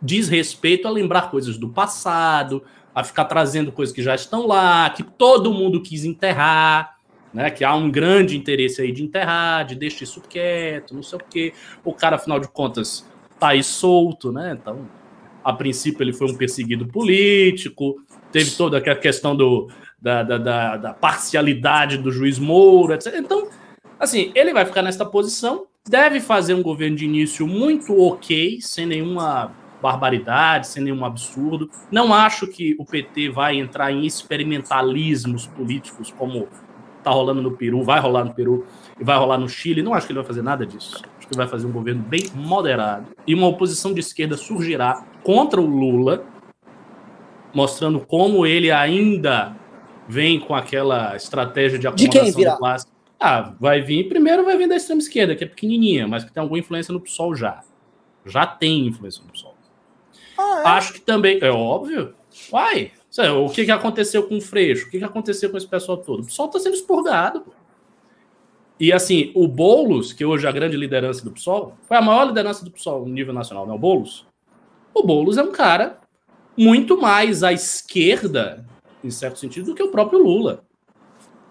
diz 0.02 0.28
respeito 0.28 0.88
a 0.88 0.92
lembrar 0.92 1.32
coisas 1.32 1.58
do 1.58 1.70
passado, 1.70 2.64
a 2.94 3.04
ficar 3.04 3.26
trazendo 3.26 3.72
coisas 3.72 3.96
que 3.96 4.04
já 4.04 4.14
estão 4.14 4.46
lá, 4.46 4.90
que 4.90 5.02
todo 5.02 5.54
mundo 5.54 5.82
quis 5.82 6.04
enterrar, 6.04 6.98
né? 7.34 7.50
Que 7.50 7.64
há 7.64 7.74
um 7.74 7.90
grande 7.90 8.38
interesse 8.38 8.82
aí 8.82 8.92
de 8.92 9.04
enterrar, 9.04 9.66
de 9.66 9.76
deixar 9.76 10.04
isso 10.04 10.22
quieto, 10.22 10.94
não 10.94 11.02
sei 11.02 11.18
o 11.18 11.24
quê. 11.24 11.54
O 11.84 11.94
cara, 11.94 12.18
afinal 12.18 12.40
de 12.40 12.48
contas, 12.50 13.08
tá 13.40 13.50
aí 13.50 13.64
solto, 13.64 14.32
né? 14.32 14.58
Então, 14.60 14.88
a 15.44 15.54
princípio, 15.54 16.04
ele 16.04 16.14
foi 16.14 16.32
um 16.32 16.36
perseguido 16.36 16.88
político, 16.88 18.02
teve 18.32 18.52
toda 18.52 18.78
aquela 18.78 18.96
questão 18.96 19.36
do, 19.36 19.70
da, 20.02 20.24
da, 20.24 20.38
da, 20.38 20.78
da 20.78 20.94
parcialidade 20.94 21.98
do 21.98 22.12
juiz 22.12 22.40
Moura, 22.40 22.96
etc. 22.96 23.16
Então, 23.18 23.48
assim, 24.00 24.32
ele 24.36 24.54
vai 24.54 24.66
ficar 24.66 24.82
nessa 24.82 25.06
posição, 25.06 25.66
deve 25.88 26.20
fazer 26.20 26.54
um 26.54 26.64
governo 26.64 26.98
de 26.98 27.06
início 27.06 27.48
muito 27.48 28.00
ok, 28.00 28.60
sem 28.62 28.86
nenhuma 28.86 29.52
barbaridade, 29.82 30.68
sem 30.68 30.82
nenhum 30.84 31.04
absurdo. 31.04 31.70
Não 31.92 32.14
acho 32.14 32.48
que 32.48 32.76
o 32.80 32.86
PT 32.86 33.30
vai 33.30 33.58
entrar 33.58 33.92
em 33.92 34.06
experimentalismos 34.06 35.46
políticos 35.46 36.14
como 36.18 36.48
está 36.98 37.12
rolando 37.12 37.42
no 37.42 37.52
Peru, 37.52 37.84
vai 37.84 38.00
rolar 38.00 38.24
no 38.24 38.34
Peru 38.34 38.66
e 38.98 39.04
vai 39.04 39.18
rolar 39.18 39.38
no 39.38 39.50
Chile. 39.50 39.84
Não 39.84 39.94
acho 39.94 40.08
que 40.08 40.14
ele 40.14 40.20
vai 40.20 40.28
fazer 40.28 40.42
nada 40.42 40.66
disso. 40.66 41.02
Acho 41.18 41.28
que 41.28 41.36
vai 41.36 41.48
fazer 41.48 41.68
um 41.68 41.72
governo 41.72 42.02
bem 42.02 42.32
moderado 42.34 43.08
e 43.28 43.36
uma 43.36 43.48
oposição 43.48 43.94
de 43.94 44.00
esquerda 44.00 44.38
surgirá 44.38 45.06
contra 45.24 45.62
o 45.62 45.66
Lula, 45.66 46.26
mostrando 47.54 48.00
como 48.00 48.46
ele 48.46 48.72
ainda 48.72 49.56
vem 50.08 50.40
com 50.40 50.54
aquela 50.54 51.16
estratégia 51.16 51.80
de 51.80 51.88
acomodação 51.88 52.26
de 52.26 52.32
quem 52.32 52.36
virá? 52.36 52.58
classe. 52.58 52.88
Ah, 53.20 53.54
vai 53.60 53.82
vir, 53.82 54.10
primeiro 54.10 54.44
vai 54.44 54.58
vir 54.58 54.68
da 54.68 54.76
extrema 54.76 55.00
esquerda, 55.00 55.36
que 55.36 55.44
é 55.44 55.48
pequenininha, 55.48 56.08
mas 56.08 56.24
que 56.24 56.34
tem 56.34 56.42
alguma 56.42 56.60
influência 56.60 56.92
no 56.94 57.00
PSOL 57.00 57.36
já. 57.36 57.62
Já 58.26 58.46
tem 58.46 58.88
influência 58.88 59.24
no 59.24 59.32
PSOL. 59.32 59.56
Ah, 60.38 60.62
é? 60.66 60.68
Acho 60.70 60.94
que 60.94 61.02
também, 61.02 61.40
é 61.42 61.50
óbvio. 61.50 62.14
Uai, 62.52 62.92
o 63.46 63.50
que, 63.50 63.66
que 63.66 63.72
aconteceu 63.72 64.24
com 64.24 64.38
o 64.38 64.42
Freixo? 64.42 64.88
O 64.88 64.90
que, 64.90 64.98
que 64.98 65.06
aconteceu 65.06 65.50
com 65.50 65.58
esse 65.58 65.68
pessoal 65.68 65.98
todo? 65.98 66.24
O 66.24 66.26
pessoal 66.26 66.48
está 66.48 66.60
sendo 66.60 66.76
expurgado. 66.76 67.42
Pô. 67.42 67.52
E 68.80 68.92
assim, 68.92 69.32
o 69.36 69.48
Boulos, 69.48 70.12
que 70.12 70.26
hoje 70.26 70.46
é 70.46 70.50
a 70.50 70.52
grande 70.52 70.76
liderança 70.76 71.24
do 71.24 71.32
PSOL, 71.32 71.78
foi 71.84 71.96
a 71.96 72.02
maior 72.02 72.26
liderança 72.26 72.66
do 72.66 72.72
PSOL 72.72 73.06
no 73.06 73.14
nível 73.14 73.34
nacional, 73.34 73.68
né? 73.68 73.74
O 73.74 73.78
Boulos. 73.78 74.26
O 74.94 75.04
Boulos 75.04 75.38
é 75.38 75.44
um 75.44 75.52
cara 75.52 76.00
muito 76.58 77.00
mais 77.00 77.44
à 77.44 77.52
esquerda, 77.52 78.66
em 79.04 79.10
certo 79.10 79.40
sentido, 79.40 79.68
do 79.68 79.76
que 79.76 79.84
o 79.84 79.90
próprio 79.90 80.20
Lula. 80.20 80.64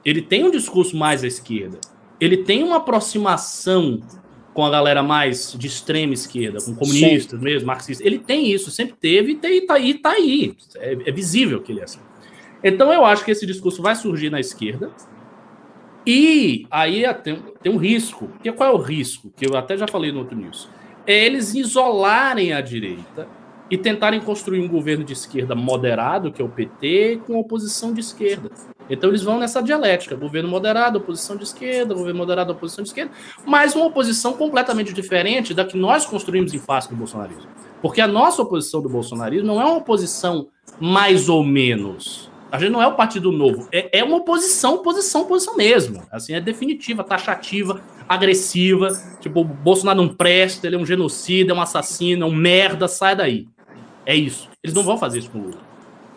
Ele 0.04 0.22
tem 0.22 0.44
um 0.44 0.50
discurso 0.50 0.96
mais 0.96 1.22
à 1.24 1.26
esquerda. 1.26 1.78
Ele 2.20 2.38
tem 2.38 2.62
uma 2.62 2.76
aproximação 2.76 4.00
com 4.54 4.64
a 4.64 4.70
galera 4.70 5.02
mais 5.02 5.54
de 5.58 5.66
extrema 5.66 6.12
esquerda, 6.12 6.58
com 6.64 6.74
comunistas 6.74 7.38
Sim. 7.38 7.44
mesmo, 7.44 7.66
marxistas. 7.66 8.06
Ele 8.06 8.18
tem 8.18 8.50
isso, 8.50 8.70
sempre 8.70 8.94
teve 9.00 9.32
e 9.32 9.34
tem, 9.36 9.66
tá 9.66 9.74
aí, 9.74 9.94
tá 9.94 10.10
aí. 10.10 10.54
É, 10.76 10.92
é, 11.06 11.12
visível 11.12 11.60
que 11.60 11.72
ele 11.72 11.80
é 11.80 11.84
assim. 11.84 12.00
Então 12.62 12.92
eu 12.92 13.04
acho 13.04 13.24
que 13.24 13.30
esse 13.30 13.46
discurso 13.46 13.82
vai 13.82 13.96
surgir 13.96 14.30
na 14.30 14.38
esquerda. 14.38 14.90
E 16.06 16.66
aí 16.70 17.02
tem, 17.14 17.42
tem 17.62 17.72
um 17.72 17.76
risco. 17.76 18.28
Que 18.42 18.52
qual 18.52 18.70
é 18.70 18.72
o 18.72 18.78
risco? 18.78 19.32
Que 19.36 19.46
eu 19.46 19.56
até 19.56 19.76
já 19.76 19.86
falei 19.88 20.12
no 20.12 20.18
outro 20.18 20.36
news. 20.36 20.68
É 21.06 21.26
eles 21.26 21.54
isolarem 21.54 22.52
a 22.52 22.60
direita 22.60 23.28
e 23.70 23.78
tentarem 23.78 24.20
construir 24.20 24.60
um 24.60 24.68
governo 24.68 25.02
de 25.04 25.14
esquerda 25.14 25.54
moderado, 25.54 26.30
que 26.30 26.42
é 26.42 26.44
o 26.44 26.48
PT, 26.48 27.22
com 27.26 27.38
oposição 27.38 27.92
de 27.92 28.00
esquerda. 28.00 28.50
Então 28.90 29.08
eles 29.08 29.22
vão 29.22 29.38
nessa 29.38 29.62
dialética: 29.62 30.14
governo 30.14 30.48
moderado, 30.48 30.98
oposição 30.98 31.36
de 31.36 31.44
esquerda, 31.44 31.94
governo 31.94 32.18
moderado, 32.18 32.52
oposição 32.52 32.82
de 32.82 32.90
esquerda, 32.90 33.12
mas 33.46 33.74
uma 33.74 33.86
oposição 33.86 34.34
completamente 34.34 34.92
diferente 34.92 35.54
da 35.54 35.64
que 35.64 35.76
nós 35.76 36.04
construímos 36.04 36.52
em 36.52 36.58
face 36.58 36.88
do 36.88 36.96
bolsonarismo. 36.96 37.48
Porque 37.80 38.00
a 38.00 38.06
nossa 38.06 38.42
oposição 38.42 38.82
do 38.82 38.88
bolsonarismo 38.88 39.46
não 39.46 39.60
é 39.60 39.64
uma 39.64 39.78
oposição 39.78 40.48
mais 40.78 41.28
ou 41.28 41.42
menos. 41.42 42.31
A 42.52 42.58
gente 42.58 42.70
não 42.70 42.82
é 42.82 42.86
o 42.86 42.94
Partido 42.94 43.32
Novo, 43.32 43.66
é, 43.72 44.00
é 44.00 44.04
uma 44.04 44.18
oposição, 44.18 44.74
oposição, 44.74 45.22
oposição 45.22 45.56
mesmo. 45.56 46.02
Assim, 46.12 46.34
é 46.34 46.40
definitiva, 46.40 47.02
taxativa, 47.02 47.80
agressiva. 48.06 48.90
Tipo, 49.20 49.40
o 49.40 49.44
Bolsonaro 49.44 50.02
não 50.02 50.14
presta, 50.14 50.66
ele 50.66 50.76
é 50.76 50.78
um 50.78 50.84
genocida, 50.84 51.52
é 51.52 51.56
um 51.56 51.62
assassino, 51.62 52.26
é 52.26 52.28
um 52.28 52.34
merda, 52.34 52.86
sai 52.86 53.16
daí. 53.16 53.48
É 54.04 54.14
isso. 54.14 54.50
Eles 54.62 54.76
não 54.76 54.82
vão 54.82 54.98
fazer 54.98 55.20
isso 55.20 55.30
com 55.30 55.38
o 55.38 55.42
Lula. 55.44 55.60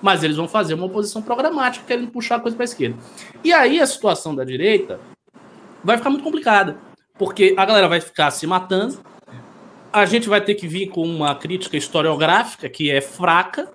Mas 0.02 0.26
eles 0.26 0.36
vão 0.36 0.46
fazer 0.46 0.74
uma 0.74 0.88
oposição 0.88 1.22
programática, 1.22 1.86
querendo 1.88 2.12
puxar 2.12 2.36
a 2.36 2.40
coisa 2.42 2.58
para 2.58 2.66
a 2.66 2.66
esquerda. 2.66 2.98
E 3.42 3.54
aí 3.54 3.80
a 3.80 3.88
situação 3.88 4.36
da 4.36 4.44
direita 4.44 5.00
vai 5.86 5.96
ficar 5.96 6.10
muito 6.10 6.24
complicada. 6.24 6.76
Porque 7.18 7.56
a 7.58 7.64
galera 7.64 7.88
vai 7.88 8.02
ficar 8.02 8.30
se 8.32 8.46
matando, 8.46 9.00
a 9.94 10.06
gente 10.06 10.28
vai 10.28 10.42
ter 10.42 10.56
que 10.56 10.68
vir 10.68 10.88
com 10.88 11.04
uma 11.04 11.34
crítica 11.34 11.78
historiográfica 11.78 12.68
que 12.68 12.92
é 12.92 13.00
fraca 13.00 13.75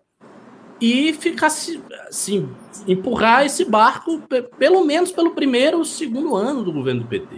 e 0.81 1.13
ficar 1.13 1.49
assim, 1.49 2.49
empurrar 2.87 3.45
esse 3.45 3.65
barco 3.65 4.23
pelo 4.59 4.85
menos 4.85 5.13
pelo 5.13 5.33
primeiro 5.33 5.79
ou 5.79 5.85
segundo 5.85 6.35
ano 6.35 6.63
do 6.63 6.73
governo 6.73 7.03
do 7.03 7.07
PT. 7.07 7.37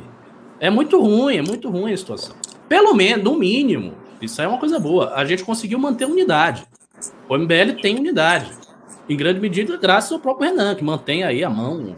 É 0.60 0.70
muito 0.70 1.00
ruim, 1.00 1.36
é 1.36 1.42
muito 1.42 1.68
ruim 1.68 1.92
a 1.92 1.96
situação. 1.96 2.36
Pelo 2.68 2.94
menos, 2.94 3.24
no 3.24 3.36
mínimo, 3.36 3.94
isso 4.20 4.40
aí 4.40 4.46
é 4.46 4.48
uma 4.48 4.58
coisa 4.58 4.78
boa. 4.78 5.12
A 5.14 5.24
gente 5.24 5.44
conseguiu 5.44 5.78
manter 5.78 6.04
unidade. 6.04 6.64
O 7.28 7.36
MBL 7.36 7.80
tem 7.80 7.98
unidade. 7.98 8.52
Em 9.08 9.16
grande 9.16 9.40
medida, 9.40 9.76
graças 9.76 10.12
ao 10.12 10.20
próprio 10.20 10.48
Renan, 10.48 10.74
que 10.76 10.84
mantém 10.84 11.24
aí 11.24 11.42
a 11.42 11.50
mão. 11.50 11.96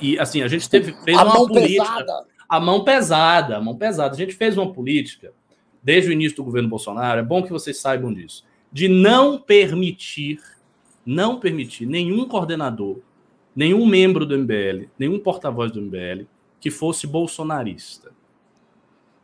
E 0.00 0.18
assim, 0.18 0.42
a 0.42 0.48
gente 0.48 0.68
teve, 0.68 0.92
fez 1.04 1.16
a 1.16 1.24
uma 1.24 1.46
política. 1.46 1.84
Pesada. 1.84 2.26
A 2.48 2.60
mão 2.60 2.84
pesada, 2.84 3.56
a 3.56 3.60
mão 3.60 3.76
pesada. 3.76 4.14
A 4.14 4.18
gente 4.18 4.34
fez 4.34 4.58
uma 4.58 4.72
política, 4.72 5.32
desde 5.82 6.10
o 6.10 6.12
início 6.12 6.36
do 6.36 6.44
governo 6.44 6.68
Bolsonaro, 6.68 7.20
é 7.20 7.22
bom 7.22 7.42
que 7.42 7.50
vocês 7.50 7.78
saibam 7.78 8.12
disso, 8.12 8.44
de 8.70 8.88
não 8.88 9.38
permitir, 9.38 10.40
não 11.04 11.40
permitir 11.40 11.86
nenhum 11.86 12.26
coordenador, 12.26 12.98
nenhum 13.54 13.86
membro 13.86 14.24
do 14.24 14.36
MBL, 14.36 14.88
nenhum 14.98 15.18
porta-voz 15.18 15.70
do 15.72 15.80
MBL 15.80 16.24
que 16.60 16.70
fosse 16.70 17.06
bolsonarista 17.06 18.12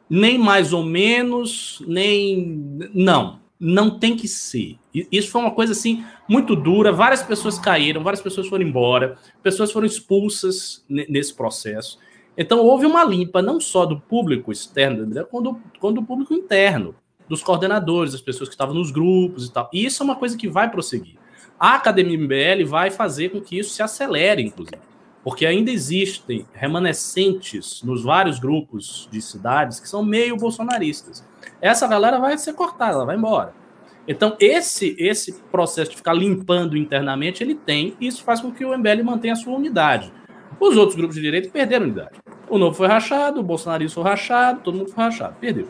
nem 0.08 0.38
mais 0.38 0.72
ou 0.72 0.82
menos, 0.82 1.82
nem. 1.86 2.88
Não, 2.94 3.40
não 3.60 3.98
tem 3.98 4.16
que 4.16 4.26
ser. 4.26 4.78
Isso 5.12 5.30
foi 5.30 5.40
uma 5.40 5.50
coisa 5.50 5.72
assim 5.72 6.04
muito 6.28 6.56
dura. 6.56 6.92
Várias 6.92 7.22
pessoas 7.22 7.58
caíram, 7.58 8.02
várias 8.02 8.22
pessoas 8.22 8.46
foram 8.46 8.64
embora, 8.64 9.18
pessoas 9.42 9.70
foram 9.70 9.86
expulsas 9.86 10.84
nesse 10.88 11.34
processo. 11.34 11.98
Então 12.36 12.60
houve 12.60 12.86
uma 12.86 13.04
limpa 13.04 13.42
não 13.42 13.60
só 13.60 13.84
do 13.84 14.00
público 14.00 14.52
externo, 14.52 15.26
quanto, 15.26 15.60
quanto 15.78 16.00
do 16.00 16.06
público 16.06 16.32
interno, 16.32 16.94
dos 17.28 17.42
coordenadores, 17.42 18.12
das 18.12 18.22
pessoas 18.22 18.48
que 18.48 18.54
estavam 18.54 18.74
nos 18.74 18.90
grupos 18.90 19.46
e 19.46 19.52
tal. 19.52 19.68
E 19.72 19.84
isso 19.84 20.02
é 20.02 20.04
uma 20.04 20.16
coisa 20.16 20.36
que 20.36 20.48
vai 20.48 20.70
prosseguir. 20.70 21.16
A 21.58 21.74
Academia 21.74 22.18
MBL 22.18 22.66
vai 22.66 22.90
fazer 22.90 23.30
com 23.30 23.40
que 23.40 23.58
isso 23.58 23.70
se 23.70 23.82
acelere, 23.82 24.42
inclusive 24.42 24.78
porque 25.28 25.44
ainda 25.44 25.70
existem 25.70 26.46
remanescentes 26.54 27.82
nos 27.82 28.02
vários 28.02 28.38
grupos 28.38 29.06
de 29.12 29.20
cidades 29.20 29.78
que 29.78 29.86
são 29.86 30.02
meio 30.02 30.36
bolsonaristas. 30.38 31.22
Essa 31.60 31.86
galera 31.86 32.18
vai 32.18 32.38
ser 32.38 32.54
cortada, 32.54 32.94
ela 32.94 33.04
vai 33.04 33.14
embora. 33.14 33.52
Então, 34.06 34.34
esse 34.40 34.96
esse 34.98 35.34
processo 35.52 35.90
de 35.90 35.98
ficar 35.98 36.14
limpando 36.14 36.78
internamente, 36.78 37.42
ele 37.42 37.54
tem, 37.54 37.94
e 38.00 38.06
isso 38.06 38.24
faz 38.24 38.40
com 38.40 38.50
que 38.50 38.64
o 38.64 38.76
MBL 38.76 39.04
mantenha 39.04 39.34
a 39.34 39.36
sua 39.36 39.54
unidade. 39.54 40.10
Os 40.58 40.78
outros 40.78 40.96
grupos 40.96 41.16
de 41.16 41.20
direita 41.20 41.50
perderam 41.50 41.84
unidade. 41.84 42.16
O 42.48 42.56
Novo 42.56 42.74
foi 42.74 42.88
rachado, 42.88 43.40
o 43.40 43.42
bolsonarismo 43.42 44.02
foi 44.02 44.10
rachado, 44.10 44.60
todo 44.62 44.78
mundo 44.78 44.90
foi 44.90 45.04
rachado, 45.04 45.36
perdeu. 45.38 45.68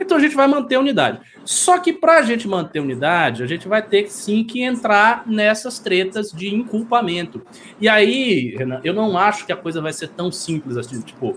Então 0.00 0.16
a 0.16 0.20
gente 0.20 0.34
vai 0.34 0.46
manter 0.46 0.76
a 0.76 0.80
unidade. 0.80 1.20
Só 1.44 1.78
que 1.78 1.92
para 1.92 2.18
a 2.18 2.22
gente 2.22 2.48
manter 2.48 2.78
a 2.78 2.82
unidade, 2.82 3.42
a 3.42 3.46
gente 3.46 3.68
vai 3.68 3.82
ter 3.82 4.10
sim 4.10 4.42
que 4.42 4.62
entrar 4.62 5.24
nessas 5.26 5.78
tretas 5.78 6.32
de 6.32 6.54
inculpamento. 6.54 7.42
E 7.80 7.88
aí, 7.88 8.56
Renan, 8.56 8.80
eu 8.82 8.94
não 8.94 9.18
acho 9.18 9.44
que 9.44 9.52
a 9.52 9.56
coisa 9.56 9.80
vai 9.80 9.92
ser 9.92 10.08
tão 10.08 10.32
simples 10.32 10.76
assim. 10.76 11.00
Tipo, 11.02 11.36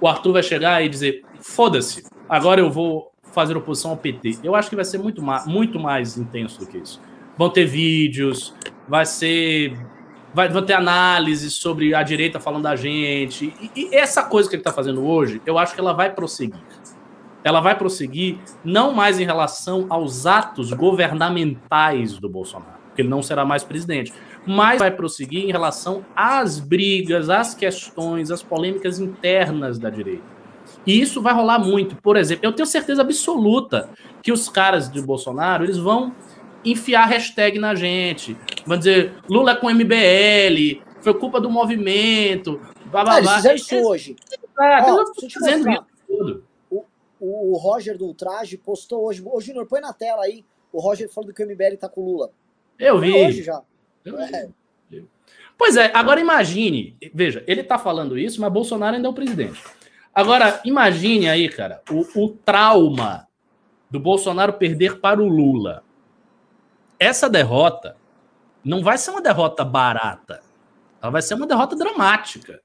o 0.00 0.06
Arthur 0.06 0.32
vai 0.32 0.42
chegar 0.42 0.84
e 0.84 0.88
dizer: 0.88 1.24
foda-se, 1.40 2.04
agora 2.28 2.60
eu 2.60 2.70
vou 2.70 3.12
fazer 3.32 3.56
oposição 3.56 3.90
ao 3.90 3.96
PT. 3.96 4.38
Eu 4.42 4.54
acho 4.54 4.70
que 4.70 4.76
vai 4.76 4.84
ser 4.84 4.98
muito, 4.98 5.20
ma 5.20 5.44
muito 5.46 5.78
mais 5.78 6.16
intenso 6.16 6.60
do 6.60 6.66
que 6.66 6.78
isso. 6.78 7.00
vão 7.36 7.50
ter 7.50 7.64
vídeos, 7.64 8.54
vai 8.88 9.04
ser. 9.04 9.76
Vai, 10.32 10.48
vão 10.48 10.62
ter 10.62 10.72
análises 10.72 11.54
sobre 11.54 11.94
a 11.94 12.02
direita 12.02 12.40
falando 12.40 12.64
da 12.64 12.74
gente. 12.74 13.54
E, 13.76 13.88
e 13.88 13.94
essa 13.94 14.22
coisa 14.24 14.48
que 14.48 14.56
ele 14.56 14.60
está 14.60 14.72
fazendo 14.72 15.04
hoje, 15.06 15.40
eu 15.46 15.58
acho 15.58 15.74
que 15.74 15.80
ela 15.80 15.92
vai 15.92 16.12
prosseguir. 16.12 16.58
Ela 17.44 17.60
vai 17.60 17.76
prosseguir 17.76 18.38
não 18.64 18.92
mais 18.92 19.20
em 19.20 19.24
relação 19.24 19.86
aos 19.90 20.26
atos 20.26 20.72
governamentais 20.72 22.18
do 22.18 22.28
Bolsonaro, 22.28 22.78
porque 22.86 23.02
ele 23.02 23.08
não 23.08 23.22
será 23.22 23.44
mais 23.44 23.62
presidente, 23.62 24.12
mas 24.46 24.78
vai 24.78 24.90
prosseguir 24.90 25.44
em 25.44 25.52
relação 25.52 26.04
às 26.16 26.58
brigas, 26.58 27.28
às 27.28 27.54
questões, 27.54 28.30
às 28.30 28.42
polêmicas 28.42 28.98
internas 28.98 29.78
da 29.78 29.90
direita. 29.90 30.34
E 30.86 31.00
isso 31.00 31.22
vai 31.22 31.32
rolar 31.34 31.58
muito. 31.58 31.96
Por 31.96 32.16
exemplo, 32.16 32.46
eu 32.46 32.52
tenho 32.52 32.66
certeza 32.66 33.02
absoluta 33.02 33.90
que 34.22 34.32
os 34.32 34.48
caras 34.48 34.90
de 34.90 35.00
Bolsonaro, 35.00 35.64
eles 35.64 35.76
vão 35.76 36.14
enfiar 36.64 37.06
hashtag 37.06 37.58
na 37.58 37.74
gente. 37.74 38.36
Vão 38.66 38.78
dizer, 38.78 39.14
Lula 39.28 39.52
é 39.52 39.56
com 39.56 39.70
MBL, 39.70 40.82
foi 41.00 41.14
culpa 41.14 41.40
do 41.40 41.50
movimento, 41.50 42.60
blá, 42.86 43.04
blá, 43.04 43.14
ah, 43.14 43.18
eles 43.18 43.30
fizeram 43.34 43.56
isso 43.56 43.76
hoje. 43.76 44.16
É, 44.60 44.82
Ó, 44.82 45.04
fazendo 45.32 45.70
isso 45.70 45.84
tudo. 46.06 46.44
O, 47.24 47.56
Roger 47.56 47.96
do 47.96 48.06
Ultraje 48.06 48.56
postou 48.56 49.04
hoje. 49.04 49.22
Ô, 49.24 49.40
Júnior, 49.40 49.66
põe 49.66 49.80
na 49.80 49.92
tela 49.92 50.24
aí. 50.24 50.44
O 50.72 50.80
Roger 50.80 51.08
falando 51.08 51.32
que 51.32 51.42
o 51.42 51.46
MBL 51.46 51.76
tá 51.78 51.88
com 51.88 52.00
o 52.00 52.04
Lula. 52.04 52.30
Eu 52.78 52.98
vi. 52.98 53.12
hoje 53.12 53.42
já. 53.42 53.62
Eu 54.04 54.18
é. 54.20 54.48
vi. 54.90 55.08
Pois 55.56 55.76
é, 55.76 55.90
agora 55.94 56.20
imagine, 56.20 56.96
veja, 57.14 57.44
ele 57.46 57.62
tá 57.62 57.78
falando 57.78 58.18
isso, 58.18 58.40
mas 58.40 58.52
Bolsonaro 58.52 58.96
ainda 58.96 59.06
é 59.06 59.10
o 59.10 59.14
presidente. 59.14 59.62
Agora, 60.12 60.60
imagine 60.64 61.28
aí, 61.28 61.48
cara, 61.48 61.80
o, 61.90 62.00
o 62.20 62.30
trauma 62.30 63.28
do 63.90 64.00
Bolsonaro 64.00 64.54
perder 64.54 65.00
para 65.00 65.22
o 65.22 65.28
Lula. 65.28 65.84
Essa 66.98 67.28
derrota 67.28 67.96
não 68.64 68.82
vai 68.82 68.98
ser 68.98 69.10
uma 69.10 69.20
derrota 69.20 69.64
barata. 69.64 70.40
Ela 71.00 71.12
vai 71.12 71.22
ser 71.22 71.34
uma 71.34 71.46
derrota 71.46 71.76
dramática, 71.76 72.60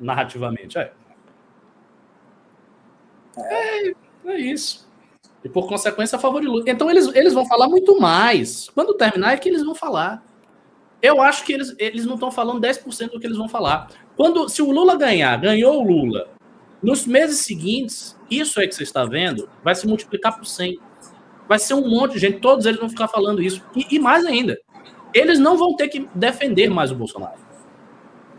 narrativamente. 0.00 0.78
É, 0.78 0.92
é, 3.36 3.94
é 4.26 4.38
isso. 4.38 4.88
E 5.44 5.48
por 5.48 5.68
consequência, 5.68 6.16
a 6.16 6.18
favor 6.18 6.40
de 6.40 6.46
Lula. 6.46 6.64
Então 6.66 6.90
eles, 6.90 7.06
eles 7.14 7.34
vão 7.34 7.46
falar 7.46 7.68
muito 7.68 8.00
mais. 8.00 8.70
Quando 8.70 8.94
terminar, 8.94 9.34
é 9.34 9.36
que 9.36 9.48
eles 9.48 9.62
vão 9.62 9.74
falar. 9.74 10.24
Eu 11.02 11.20
acho 11.20 11.44
que 11.44 11.52
eles, 11.52 11.74
eles 11.78 12.06
não 12.06 12.14
estão 12.14 12.30
falando 12.30 12.60
10% 12.66 13.10
do 13.10 13.20
que 13.20 13.26
eles 13.26 13.36
vão 13.36 13.48
falar. 13.48 13.88
Quando, 14.16 14.48
se 14.48 14.62
o 14.62 14.70
Lula 14.70 14.96
ganhar, 14.96 15.36
ganhou 15.36 15.82
o 15.82 15.86
Lula, 15.86 16.30
nos 16.82 17.06
meses 17.06 17.40
seguintes, 17.40 18.18
isso 18.30 18.58
aí 18.58 18.66
que 18.66 18.74
você 18.74 18.84
está 18.84 19.04
vendo 19.04 19.48
vai 19.62 19.74
se 19.74 19.86
multiplicar 19.86 20.34
por 20.34 20.46
100. 20.46 20.78
Vai 21.46 21.58
ser 21.58 21.74
um 21.74 21.88
monte 21.88 22.12
de 22.12 22.20
gente, 22.20 22.40
todos 22.40 22.64
eles 22.64 22.80
vão 22.80 22.88
ficar 22.88 23.08
falando 23.08 23.42
isso. 23.42 23.62
E, 23.76 23.96
e 23.96 23.98
mais 23.98 24.24
ainda, 24.24 24.58
eles 25.12 25.38
não 25.38 25.58
vão 25.58 25.76
ter 25.76 25.88
que 25.88 26.08
defender 26.14 26.70
mais 26.70 26.90
o 26.90 26.94
Bolsonaro. 26.94 27.44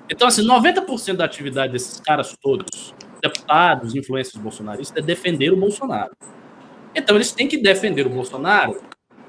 Então, 0.09 0.27
assim, 0.27 0.43
90% 0.43 1.15
da 1.15 1.25
atividade 1.25 1.73
desses 1.73 1.99
caras 1.99 2.35
todos, 2.41 2.93
deputados, 3.27 3.95
influências 3.95 4.41
bolsonaristas, 4.41 5.03
é 5.03 5.05
defender 5.05 5.51
o 5.51 5.57
Bolsonaro. 5.57 6.11
Então, 6.93 7.15
eles 7.15 7.31
têm 7.31 7.47
que 7.47 7.57
defender 7.57 8.05
o 8.07 8.09
Bolsonaro. 8.09 8.81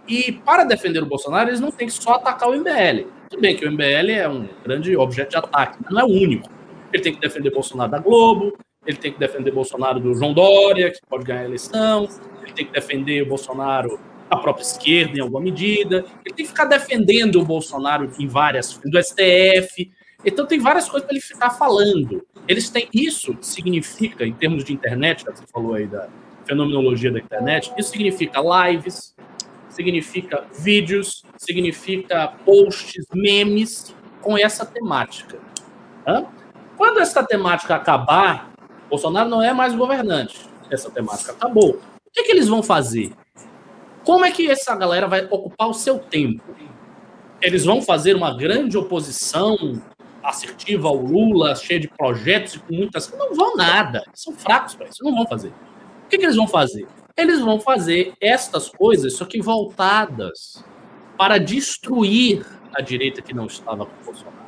E 0.09 0.33
para 0.33 0.65
defender 0.65 1.03
o 1.03 1.07
Bolsonaro, 1.07 1.51
eles 1.51 1.61
não 1.61 1.71
têm 1.71 1.89
que 1.89 1.95
só 1.95 2.15
atacar 2.15 2.49
o 2.49 2.55
MBL. 2.55 3.09
Tudo 3.29 3.41
bem 3.41 3.57
que 3.57 3.67
o 3.67 3.73
MBL 3.73 4.11
é 4.11 4.29
um 4.29 4.49
grande 4.65 4.97
objeto 4.97 5.31
de 5.31 5.37
ataque, 5.37 5.79
mas 5.83 5.93
não 5.93 6.01
é 6.01 6.05
o 6.05 6.09
único. 6.09 6.49
Ele 6.93 7.03
tem 7.03 7.13
que 7.13 7.21
defender 7.21 7.49
o 7.49 7.55
Bolsonaro 7.55 7.91
da 7.91 7.99
Globo, 7.99 8.57
ele 8.87 8.97
tem 8.97 9.13
que 9.13 9.19
defender 9.19 9.51
Bolsonaro 9.51 9.99
do 9.99 10.15
João 10.15 10.33
Dória, 10.33 10.93
que 10.93 11.01
pode 11.09 11.25
ganhar 11.25 11.41
a 11.41 11.45
eleição, 11.45 12.09
ele 12.43 12.53
tem 12.53 12.67
que 12.67 12.73
defender 12.73 13.23
o 13.23 13.27
Bolsonaro 13.27 13.99
da 14.31 14.37
própria 14.37 14.63
esquerda 14.63 15.19
em 15.19 15.21
alguma 15.21 15.41
medida, 15.41 16.05
ele 16.25 16.35
tem 16.35 16.45
que 16.45 16.47
ficar 16.47 16.67
defendendo 16.67 17.41
o 17.41 17.45
Bolsonaro 17.45 18.11
em 18.19 18.29
várias, 18.29 18.81
do 18.85 19.03
STF. 19.03 19.91
Então 20.27 20.45
tem 20.45 20.59
várias 20.59 20.89
coisas 20.89 21.07
para 21.07 21.15
ele 21.17 21.25
ficar 21.25 21.51
falando. 21.51 22.27
Eles 22.49 22.69
têm 22.69 22.89
isso 22.93 23.39
significa 23.41 24.27
em 24.27 24.33
termos 24.33 24.65
de 24.65 24.73
internet, 24.73 25.25
que 25.25 25.31
você 25.31 25.45
falou 25.47 25.75
aí 25.75 25.87
da 25.87 26.09
fenomenologia 26.45 27.13
da 27.13 27.21
internet, 27.21 27.73
isso 27.79 27.91
significa 27.91 28.41
lives, 28.41 29.15
significa 29.69 30.45
vídeos, 30.59 31.25
significa 31.37 32.29
posts, 32.45 33.05
memes 33.15 33.95
com 34.21 34.37
essa 34.37 34.67
temática. 34.67 35.39
Quando 36.77 37.01
essa 37.01 37.23
temática 37.25 37.75
acabar, 37.75 38.53
Bolsonaro 38.89 39.29
não 39.29 39.43
é 39.43 39.53
mais 39.53 39.75
governante. 39.75 40.49
Essa 40.71 40.91
temática 40.91 41.33
acabou. 41.33 41.81
O 42.07 42.11
que, 42.13 42.21
é 42.21 42.23
que 42.25 42.33
eles 42.33 42.49
vão 42.49 42.63
fazer? 42.63 43.13
Como 44.05 44.25
é 44.25 44.31
que 44.31 44.49
essa 44.49 44.75
galera 44.75 45.07
vai 45.07 45.27
ocupar 45.31 45.69
o 45.69 45.75
seu 45.75 45.99
tempo? 45.99 46.43
Eles 47.41 47.65
vão 47.65 47.83
fazer 47.83 48.17
uma 48.17 48.37
grande 48.37 48.79
oposição 48.79 49.81
assertiva 50.29 50.89
ao 50.89 50.97
Lula, 50.97 51.55
cheia 51.55 51.81
de 51.81 51.89
projetos 51.89 52.55
e 52.55 52.59
com 52.59 52.75
muitas. 52.75 53.13
Não 53.13 53.35
vão 53.35 53.57
nada. 53.57 54.03
São 54.13 54.33
fracos 54.33 54.75
para 54.75 54.89
isso. 54.89 55.03
Não 55.03 55.15
vão 55.15 55.27
fazer. 55.27 55.49
O 55.49 56.09
que, 56.09 56.19
que 56.19 56.25
eles 56.25 56.37
vão 56.37 56.49
fazer? 56.49 56.87
Eles 57.17 57.41
vão 57.41 57.59
fazer 57.61 58.13
estas 58.21 58.69
coisas, 58.69 59.17
só 59.17 59.25
que 59.25 59.41
voltadas 59.41 60.63
para 61.17 61.39
destruir 61.39 62.45
a 62.75 62.83
direita 62.83 63.23
que 63.23 63.35
não 63.35 63.47
estava 63.47 63.87
com 63.87 64.03
o 64.03 64.05
Bolsonaro 64.05 64.47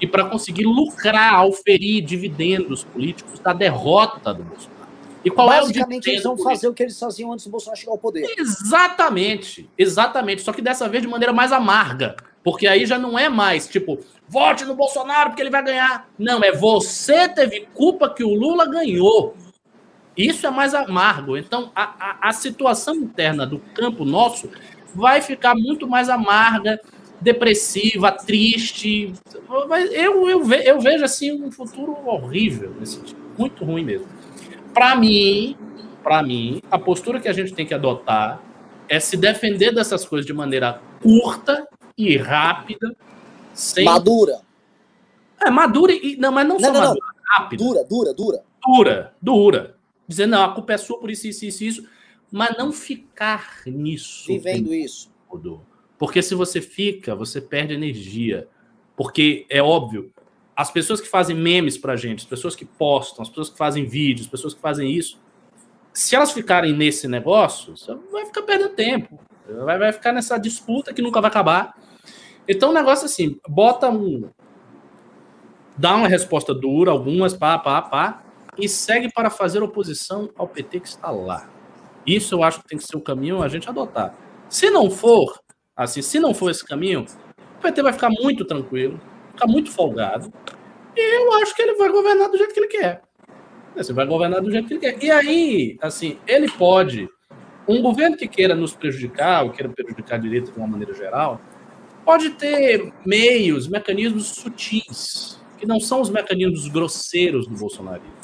e 0.00 0.06
para 0.06 0.24
conseguir 0.24 0.64
lucrar, 0.64 1.34
auferir 1.34 2.02
dividendos 2.02 2.84
políticos 2.84 3.38
da 3.38 3.52
derrota 3.52 4.32
do 4.32 4.42
Bolsonaro. 4.42 4.80
E 5.22 5.30
qual 5.30 5.48
Basicamente, 5.48 6.08
é 6.08 6.12
o 6.12 6.14
eles 6.14 6.22
vão 6.24 6.38
fazer 6.38 6.68
o 6.68 6.72
que 6.72 6.82
eles 6.82 6.98
faziam 6.98 7.32
antes 7.32 7.44
do 7.44 7.50
Bolsonaro 7.50 7.78
chegar 7.78 7.92
ao 7.92 7.98
poder. 7.98 8.26
Exatamente, 8.38 9.68
exatamente. 9.76 10.40
Só 10.40 10.52
que 10.52 10.62
dessa 10.62 10.88
vez 10.88 11.02
de 11.02 11.08
maneira 11.08 11.32
mais 11.32 11.52
amarga. 11.52 12.16
Porque 12.42 12.66
aí 12.66 12.86
já 12.86 12.98
não 12.98 13.18
é 13.18 13.28
mais 13.28 13.68
tipo, 13.68 13.98
vote 14.28 14.64
no 14.64 14.74
Bolsonaro 14.74 15.30
porque 15.30 15.42
ele 15.42 15.50
vai 15.50 15.62
ganhar. 15.62 16.08
Não, 16.18 16.42
é 16.42 16.52
você 16.52 17.28
teve 17.28 17.66
culpa 17.74 18.08
que 18.08 18.24
o 18.24 18.34
Lula 18.34 18.66
ganhou. 18.66 19.34
Isso 20.16 20.46
é 20.46 20.50
mais 20.50 20.74
amargo. 20.74 21.36
Então, 21.36 21.70
a, 21.74 21.82
a, 21.82 22.28
a 22.28 22.32
situação 22.32 22.94
interna 22.94 23.46
do 23.46 23.58
campo 23.74 24.04
nosso 24.04 24.50
vai 24.94 25.20
ficar 25.20 25.54
muito 25.54 25.86
mais 25.86 26.08
amarga 26.08 26.80
depressiva, 27.20 28.10
triste. 28.12 29.12
Eu, 29.92 30.28
eu, 30.28 30.44
ve, 30.44 30.62
eu 30.64 30.80
vejo 30.80 31.04
assim 31.04 31.32
um 31.32 31.50
futuro 31.50 31.96
horrível 32.06 32.74
muito 33.36 33.64
ruim 33.64 33.84
mesmo. 33.84 34.08
Para 34.72 34.96
mim, 34.96 35.56
para 36.02 36.22
mim, 36.22 36.62
a 36.70 36.78
postura 36.78 37.20
que 37.20 37.28
a 37.28 37.32
gente 37.32 37.52
tem 37.52 37.66
que 37.66 37.74
adotar 37.74 38.40
é 38.88 38.98
se 38.98 39.16
defender 39.16 39.72
dessas 39.72 40.04
coisas 40.04 40.26
de 40.26 40.32
maneira 40.32 40.80
curta 41.02 41.66
e 42.08 42.16
rápida, 42.16 42.96
sem 43.52 43.84
madura. 43.84 44.40
É 45.40 45.50
madura 45.50 45.92
e 45.92 46.16
não, 46.16 46.32
mas 46.32 46.46
não, 46.46 46.58
não 46.58 46.60
só 46.60 46.72
não, 46.72 46.80
madura, 46.80 47.00
não. 47.00 47.36
rápida. 47.36 47.64
Dura, 47.64 47.84
dura, 47.84 48.14
dura. 48.14 48.42
Dura, 48.66 49.14
dura. 49.20 49.76
Dizer 50.06 50.26
não, 50.26 50.44
a 50.44 50.54
culpa 50.54 50.72
é 50.72 50.78
sua 50.78 50.98
por 50.98 51.10
isso, 51.10 51.26
isso, 51.26 51.44
isso, 51.44 51.64
isso, 51.64 51.88
mas 52.30 52.56
não 52.58 52.72
ficar 52.72 53.62
nisso. 53.66 54.26
Vivendo 54.26 54.74
isso. 54.74 55.10
Todo. 55.30 55.62
Porque 55.98 56.22
se 56.22 56.34
você 56.34 56.60
fica, 56.60 57.14
você 57.14 57.40
perde 57.40 57.74
energia. 57.74 58.48
Porque 58.96 59.46
é 59.48 59.62
óbvio, 59.62 60.12
as 60.56 60.70
pessoas 60.70 61.00
que 61.00 61.08
fazem 61.08 61.36
memes 61.36 61.78
pra 61.78 61.96
gente, 61.96 62.20
as 62.20 62.24
pessoas 62.24 62.54
que 62.54 62.64
postam, 62.64 63.22
as 63.22 63.28
pessoas 63.28 63.50
que 63.50 63.56
fazem 63.56 63.86
vídeos, 63.86 64.26
as 64.26 64.30
pessoas 64.30 64.52
que 64.52 64.60
fazem 64.60 64.90
isso, 64.90 65.18
se 65.92 66.14
elas 66.14 66.32
ficarem 66.32 66.76
nesse 66.76 67.08
negócio, 67.08 67.76
você 67.76 67.94
vai 68.10 68.26
ficar 68.26 68.42
perdendo 68.42 68.74
tempo. 68.74 69.18
Vai, 69.64 69.78
vai 69.78 69.92
ficar 69.92 70.12
nessa 70.12 70.38
disputa 70.38 70.92
que 70.92 71.02
nunca 71.02 71.20
vai 71.20 71.30
acabar. 71.30 71.76
Então, 72.50 72.70
o 72.70 72.74
negócio 72.74 73.06
assim, 73.06 73.38
bota 73.48 73.88
um. 73.88 74.28
dá 75.76 75.94
uma 75.94 76.08
resposta 76.08 76.52
dura, 76.52 76.90
algumas, 76.90 77.34
pá, 77.34 77.56
pá, 77.58 77.80
pá, 77.80 78.22
e 78.58 78.68
segue 78.68 79.08
para 79.12 79.30
fazer 79.30 79.62
oposição 79.62 80.28
ao 80.36 80.48
PT 80.48 80.80
que 80.80 80.88
está 80.88 81.10
lá. 81.10 81.48
Isso 82.06 82.34
eu 82.34 82.42
acho 82.42 82.60
que 82.60 82.68
tem 82.68 82.78
que 82.78 82.84
ser 82.84 82.96
o 82.96 83.00
caminho 83.00 83.42
a 83.42 83.48
gente 83.48 83.68
adotar. 83.68 84.14
Se 84.48 84.68
não 84.68 84.90
for, 84.90 85.38
Assim, 85.80 86.02
se 86.02 86.20
não 86.20 86.34
for 86.34 86.50
esse 86.50 86.62
caminho, 86.62 87.06
o 87.58 87.62
PT 87.62 87.82
vai 87.82 87.94
ficar 87.94 88.10
muito 88.10 88.44
tranquilo, 88.44 89.00
ficar 89.30 89.46
muito 89.46 89.70
folgado, 89.70 90.30
e 90.94 91.16
eu 91.16 91.32
acho 91.40 91.56
que 91.56 91.62
ele 91.62 91.72
vai 91.72 91.88
governar 91.88 92.28
do 92.28 92.36
jeito 92.36 92.52
que 92.52 92.60
ele 92.60 92.68
quer. 92.68 93.00
Você 93.74 93.90
vai 93.90 94.04
governar 94.04 94.42
do 94.42 94.50
jeito 94.50 94.68
que 94.68 94.74
ele 94.74 94.80
quer. 94.80 95.02
E 95.02 95.10
aí, 95.10 95.78
assim, 95.80 96.18
ele 96.26 96.50
pode. 96.50 97.08
Um 97.66 97.80
governo 97.80 98.14
que 98.14 98.28
queira 98.28 98.54
nos 98.54 98.74
prejudicar, 98.74 99.42
ou 99.42 99.52
queira 99.52 99.72
prejudicar 99.72 100.16
a 100.16 100.18
direita 100.18 100.52
de 100.52 100.58
uma 100.58 100.66
maneira 100.66 100.92
geral, 100.92 101.40
pode 102.04 102.30
ter 102.30 102.92
meios, 103.04 103.68
mecanismos 103.68 104.28
sutis, 104.28 105.40
que 105.58 105.66
não 105.66 105.78
são 105.78 106.00
os 106.00 106.10
mecanismos 106.10 106.68
grosseiros 106.68 107.46
do 107.46 107.54
bolsonarismo. 107.54 108.14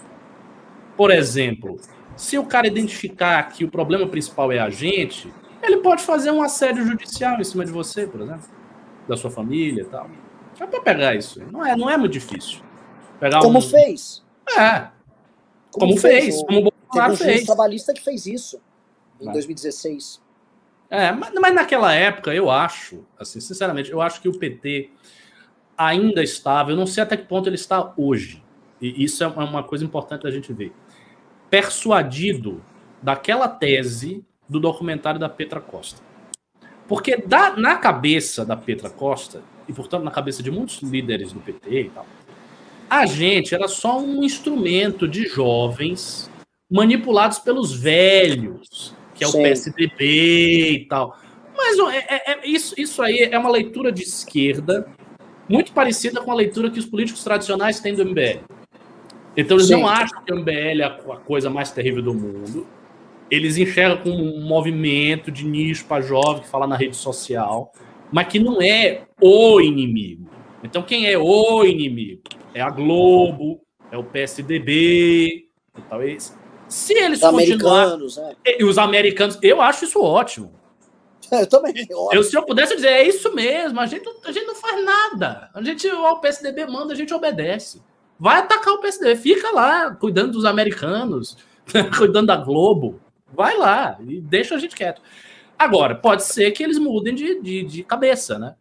Por 0.97 1.11
exemplo, 1.11 1.79
se 2.17 2.39
o 2.39 2.47
cara 2.47 2.67
identificar 2.67 3.43
que 3.45 3.65
o 3.65 3.71
problema 3.71 4.07
principal 4.07 4.51
é 4.51 4.59
a 4.59 4.71
gente, 4.71 5.33
ele 5.63 5.79
pode 5.79 6.03
fazer 6.03 6.31
um 6.31 6.43
assédio 6.43 6.87
judicial 6.87 7.39
em 7.39 7.45
cima 7.45 7.65
de 7.65 7.71
você, 7.71 8.07
por 8.07 8.23
exemplo, 8.23 8.49
da 9.07 9.17
sua 9.17 9.31
família 9.31 9.83
e 9.83 9.87
tal. 9.87 10.11
É 10.59 10.67
para 10.67 10.81
pegar 10.81 11.15
isso. 11.15 11.41
Não 11.53 11.65
é, 11.65 11.77
não 11.77 11.91
é 11.91 11.97
muito 11.99 12.13
difícil. 12.13 12.61
Pegar 13.21 13.41
como 13.41 13.59
um... 13.59 13.63
fez. 13.63 14.25
É. 14.57 14.89
Como, 15.71 15.89
como 15.89 15.97
fez, 15.99 16.25
fez. 16.25 16.43
como 16.43 16.59
o 16.61 16.63
Bolsonaro 16.63 17.17
Teve 17.19 17.31
um 17.31 17.35
fez. 17.35 17.47
trabalhista 17.47 17.93
que 17.93 18.03
fez 18.03 18.27
isso 18.27 18.61
em 19.21 19.25
Vai. 19.27 19.35
2016. 19.35 20.23
É, 20.89 21.13
mas, 21.13 21.33
mas 21.35 21.55
naquela 21.55 21.93
época, 21.93 22.35
eu 22.35 22.51
acho, 22.51 23.05
assim, 23.19 23.41
sinceramente, 23.41 23.91
eu 23.91 24.01
acho 24.01 24.21
que 24.21 24.29
o 24.29 24.39
PT 24.39 24.91
ainda 25.77 26.23
estava, 26.23 26.71
eu 26.71 26.77
não 26.77 26.87
sei 26.87 27.03
até 27.03 27.17
que 27.17 27.27
ponto 27.27 27.49
ele 27.49 27.57
está 27.57 27.93
hoje, 27.97 28.43
e 28.81 29.05
isso 29.05 29.23
é 29.25 29.27
uma 29.27 29.63
coisa 29.63 29.85
importante 29.85 30.23
da 30.23 30.31
gente 30.31 30.53
ver, 30.53 30.73
persuadido 31.51 32.63
daquela 33.03 33.49
tese 33.49 34.25
do 34.49 34.61
documentário 34.61 35.19
da 35.19 35.29
Petra 35.29 35.61
Costa. 35.61 36.01
Porque 36.87 37.17
da, 37.17 37.57
na 37.57 37.77
cabeça 37.77 38.45
da 38.45 38.57
Petra 38.57 38.89
Costa, 38.89 39.43
e 39.69 39.73
portanto 39.73 40.05
na 40.05 40.11
cabeça 40.11 40.43
de 40.43 40.51
muitos 40.51 40.81
líderes 40.83 41.33
do 41.33 41.41
PT 41.41 41.81
e 41.83 41.91
tal, 41.91 42.07
a 42.89 43.05
gente 43.07 43.55
era 43.55 43.67
só 43.67 44.01
um 44.01 44.23
instrumento 44.23 45.09
de 45.09 45.27
jovens 45.27 46.31
manipulados 46.71 47.39
pelos 47.39 47.75
velhos, 47.75 48.95
que 49.17 49.25
é 49.25 49.27
o 49.27 49.31
Sim. 49.31 49.43
PSDB 49.43 50.71
e 50.73 50.87
tal. 50.87 51.19
Mas 51.57 51.79
é, 51.95 51.99
é, 52.09 52.33
é, 52.33 52.41
isso, 52.47 52.75
isso 52.77 53.03
aí 53.03 53.29
é 53.31 53.39
uma 53.39 53.51
leitura 53.51 53.91
de 53.91 54.03
esquerda 54.03 54.87
muito 55.49 55.73
parecida 55.73 56.21
com 56.21 56.31
a 56.31 56.35
leitura 56.35 56.71
que 56.71 56.79
os 56.79 56.87
políticos 56.87 57.25
tradicionais 57.25 57.81
têm 57.81 57.95
do 57.95 58.05
MBL. 58.05 58.41
Então 59.37 59.57
eles 59.57 59.69
Sim. 59.69 59.75
não 59.75 59.87
acham 59.87 60.23
que 60.23 60.33
o 60.33 60.37
MBL 60.37 60.83
é 60.83 60.85
a 60.85 60.91
coisa 60.91 61.49
mais 61.49 61.71
terrível 61.71 62.03
do 62.03 62.15
mundo. 62.15 62.67
Eles 63.31 63.57
enxergam 63.57 63.99
como 64.03 64.23
um 64.23 64.47
movimento 64.47 65.31
de 65.31 65.45
nicho 65.45 65.85
para 65.87 66.03
jovem 66.03 66.43
que 66.43 66.49
fala 66.49 66.67
na 66.67 66.77
rede 66.77 66.97
social, 66.97 67.73
mas 68.13 68.29
que 68.29 68.39
não 68.39 68.61
é 68.63 69.03
o 69.21 69.61
inimigo. 69.61 70.29
Então 70.63 70.83
quem 70.83 71.07
é 71.07 71.19
o 71.19 71.65
inimigo? 71.65 72.23
É 72.55 72.61
a 72.61 72.71
Globo, 72.71 73.61
é 73.91 73.97
o 73.99 74.05
PSDB, 74.05 75.49
talvez. 75.89 76.37
Se 76.69 76.95
eles 76.95 77.19
os 77.19 77.25
americanos, 77.25 78.19
é. 78.19 78.61
E 78.61 78.65
os 78.65 78.79
americanos, 78.79 79.39
eu 79.43 79.61
acho 79.61 79.85
isso 79.85 80.03
ótimo. 80.03 80.53
Eu 81.31 81.47
também. 81.49 81.75
Eu, 82.13 82.23
se 82.23 82.37
eu 82.37 82.45
pudesse 82.45 82.77
dizer, 82.77 82.89
é 82.89 83.09
isso 83.09 83.35
mesmo, 83.35 83.81
a 83.81 83.87
gente, 83.87 84.09
a 84.25 84.31
gente 84.31 84.47
não 84.47 84.55
faz 84.55 84.85
nada. 84.85 85.51
A 85.53 85.61
gente, 85.61 85.89
o 85.89 86.17
PSDB 86.21 86.67
manda, 86.67 86.93
a 86.93 86.97
gente 86.97 87.13
obedece. 87.13 87.83
Vai 88.19 88.39
atacar 88.39 88.75
o 88.75 88.79
PSDB, 88.79 89.17
fica 89.17 89.51
lá 89.51 89.91
cuidando 89.91 90.33
dos 90.33 90.45
americanos, 90.45 91.37
cuidando 91.99 92.29
da 92.29 92.37
Globo. 92.37 93.01
Vai 93.35 93.57
lá 93.57 93.99
e 94.07 94.21
deixa 94.21 94.55
a 94.55 94.59
gente 94.59 94.77
quieto. 94.77 95.03
Agora, 95.59 95.95
pode 95.95 96.23
ser 96.23 96.53
que 96.53 96.63
eles 96.63 96.79
mudem 96.79 97.15
de, 97.15 97.41
de, 97.41 97.65
de 97.65 97.83
cabeça, 97.83 98.39
né? 98.39 98.55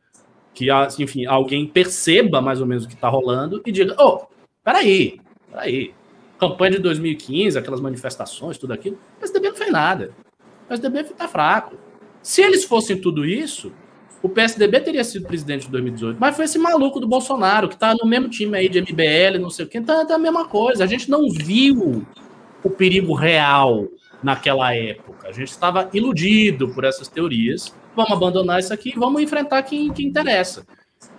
Que, 0.53 0.67
enfim, 0.97 1.25
alguém 1.25 1.67
perceba 1.67 2.41
mais 2.41 2.61
ou 2.61 2.65
menos 2.65 2.85
o 2.85 2.87
que 2.87 2.95
está 2.95 3.09
rolando 3.09 3.61
e 3.65 3.71
diga: 3.71 3.93
ô, 4.01 4.07
oh, 4.07 4.25
peraí, 4.63 5.19
peraí, 5.51 5.93
campanha 6.37 6.71
de 6.71 6.79
2015, 6.79 7.57
aquelas 7.57 7.81
manifestações, 7.81 8.57
tudo 8.57 8.73
aquilo, 8.73 8.97
o 9.17 9.19
PSDB 9.19 9.49
não 9.49 9.55
fez 9.55 9.71
nada. 9.71 10.11
O 10.65 10.67
PSDB 10.69 10.99
está 11.01 11.27
fraco. 11.27 11.77
Se 12.21 12.41
eles 12.41 12.63
fossem 12.63 12.99
tudo 12.99 13.25
isso, 13.25 13.71
o 14.21 14.29
PSDB 14.29 14.79
teria 14.79 15.03
sido 15.03 15.27
presidente 15.27 15.67
em 15.67 15.71
2018. 15.71 16.17
Mas 16.19 16.35
foi 16.35 16.45
esse 16.45 16.57
maluco 16.57 16.99
do 16.99 17.07
Bolsonaro, 17.07 17.67
que 17.67 17.75
está 17.75 17.93
no 17.93 18.07
mesmo 18.07 18.27
time 18.29 18.57
aí 18.57 18.67
de 18.67 18.81
MBL, 18.81 19.39
não 19.39 19.51
sei 19.51 19.65
o 19.65 19.69
quê, 19.69 19.79
tá, 19.79 20.03
tá 20.03 20.15
a 20.15 20.19
mesma 20.19 20.47
coisa. 20.47 20.83
A 20.83 20.87
gente 20.87 21.09
não 21.09 21.29
viu 21.29 22.05
o 22.63 22.69
perigo 22.69 23.13
real 23.13 23.87
naquela 24.23 24.73
época. 24.73 25.27
A 25.27 25.31
gente 25.31 25.49
estava 25.49 25.87
iludido 25.93 26.69
por 26.69 26.83
essas 26.83 27.07
teorias. 27.07 27.75
Vamos 27.95 28.11
abandonar 28.11 28.59
isso 28.59 28.73
aqui 28.73 28.89
e 28.95 28.99
vamos 28.99 29.21
enfrentar 29.21 29.61
quem, 29.61 29.93
quem 29.93 30.07
interessa, 30.07 30.65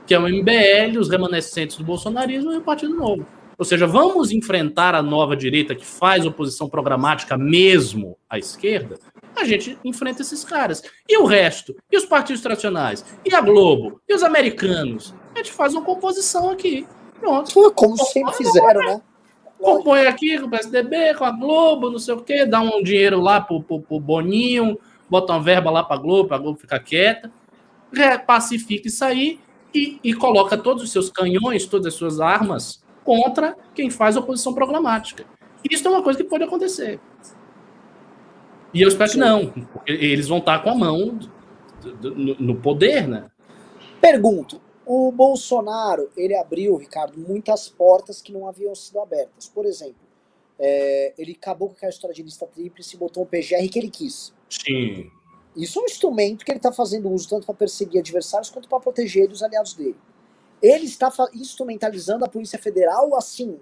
que 0.05 0.13
é 0.13 0.19
o 0.19 0.29
MBL, 0.29 0.99
os 0.99 1.09
remanescentes 1.09 1.77
do 1.77 1.85
bolsonarismo 1.85 2.53
e 2.53 2.57
o 2.57 2.63
Partido 2.63 2.95
Novo. 2.95 3.25
Ou 3.59 3.65
seja, 3.65 3.87
vamos 3.87 4.31
enfrentar 4.31 4.95
a 4.95 5.03
nova 5.03 5.35
direita 5.35 5.75
que 5.75 5.85
faz 5.85 6.27
oposição 6.27 6.69
programática 6.69 7.39
mesmo 7.39 8.17
à 8.29 8.39
esquerda? 8.39 8.99
A 9.35 9.45
gente 9.45 9.79
enfrenta 9.85 10.23
esses 10.23 10.45
caras. 10.45 10.83
E 11.09 11.19
o 11.19 11.25
resto? 11.25 11.75
E 11.91 11.97
os 11.97 12.05
partidos 12.05 12.43
tradicionais? 12.43 13.05
E 13.25 13.35
a 13.35 13.41
Globo? 13.41 14.01
E 14.09 14.15
os 14.15 14.23
americanos? 14.23 15.15
A 15.35 15.39
gente 15.39 15.53
faz 15.53 15.75
uma 15.75 15.83
composição 15.83 16.51
aqui. 16.51 16.87
Pronto. 17.19 17.73
Como 17.73 17.97
sempre 17.97 18.35
fizeram, 18.35 18.81
né? 18.81 19.01
Compõe 19.59 20.07
aqui 20.07 20.39
com 20.39 20.47
o 20.47 20.51
PSDB, 20.51 21.15
com 21.15 21.25
a 21.25 21.31
Globo, 21.31 21.91
não 21.91 21.99
sei 21.99 22.13
o 22.15 22.21
quê, 22.21 22.45
dá 22.45 22.61
um 22.61 22.83
dinheiro 22.83 23.21
lá 23.21 23.41
pro, 23.41 23.63
pro, 23.63 23.81
pro 23.81 23.99
Boninho, 23.99 24.79
bota 25.09 25.33
uma 25.33 25.43
verba 25.43 25.71
lá 25.71 25.83
pra 25.83 25.97
Globo, 25.97 26.29
pra 26.29 26.37
Globo 26.37 26.59
ficar 26.59 26.79
quieta, 26.81 27.33
pacifica 28.27 28.87
isso 28.87 29.03
aí 29.03 29.41
e, 29.75 29.99
e 30.05 30.13
coloca 30.13 30.59
todos 30.59 30.83
os 30.83 30.93
seus 30.93 31.09
canhões, 31.09 31.65
todas 31.65 31.87
as 31.87 31.95
suas 31.95 32.21
armas 32.21 32.85
contra 33.07 33.57
quem 33.73 33.89
faz 33.89 34.17
oposição 34.17 34.53
programática. 34.53 35.25
Isso 35.71 35.87
é 35.87 35.91
uma 35.91 36.03
coisa 36.03 36.23
que 36.23 36.29
pode 36.29 36.45
acontecer. 36.45 37.01
E 38.75 38.83
eu 38.83 38.89
espero 38.89 39.13
que 39.13 39.17
não, 39.17 39.47
porque 39.73 39.93
eles 39.93 40.29
vão 40.29 40.39
estar 40.39 40.59
com 40.59 40.71
a 40.71 40.75
mão 40.75 41.19
no 42.39 42.57
poder, 42.57 43.07
né? 43.09 43.31
Pergunto, 44.01 44.61
o 44.85 45.11
Bolsonaro, 45.13 46.11
ele 46.17 46.37
abriu, 46.37 46.77
Ricardo, 46.77 47.19
muitas 47.19 47.69
portas 47.69 48.21
que 48.21 48.33
não 48.33 48.47
haviam 48.47 48.75
sido 48.75 49.01
abertas. 49.01 49.49
Por 49.49 49.65
exemplo, 49.65 50.07
é, 50.59 51.15
ele 51.17 51.33
acabou 51.41 51.69
com 51.69 51.75
aquela 51.75 51.91
história 51.91 52.15
de 52.15 52.23
lista 52.23 52.47
tríplice 52.47 52.97
e 52.97 52.99
botou 52.99 53.23
o 53.23 53.27
PGR 53.27 53.69
que 53.71 53.79
ele 53.79 53.91
quis. 53.91 54.35
Sim. 54.51 55.11
Isso 55.57 55.79
é 55.79 55.83
um 55.83 55.87
instrumento 55.87 56.45
que 56.45 56.51
ele 56.51 56.59
está 56.59 56.71
fazendo 56.71 57.11
uso 57.11 57.29
tanto 57.29 57.47
para 57.47 57.55
perseguir 57.55 58.01
adversários 58.01 58.51
quanto 58.51 58.69
para 58.69 58.81
proteger 58.81 59.31
os 59.31 59.43
aliados 59.43 59.75
dele. 59.75 59.97
Ele 60.63 60.85
está 60.85 61.13
instrumentalizando 61.35 62.25
a 62.25 62.29
Polícia 62.29 62.59
Federal 62.59 63.15
assim, 63.15 63.59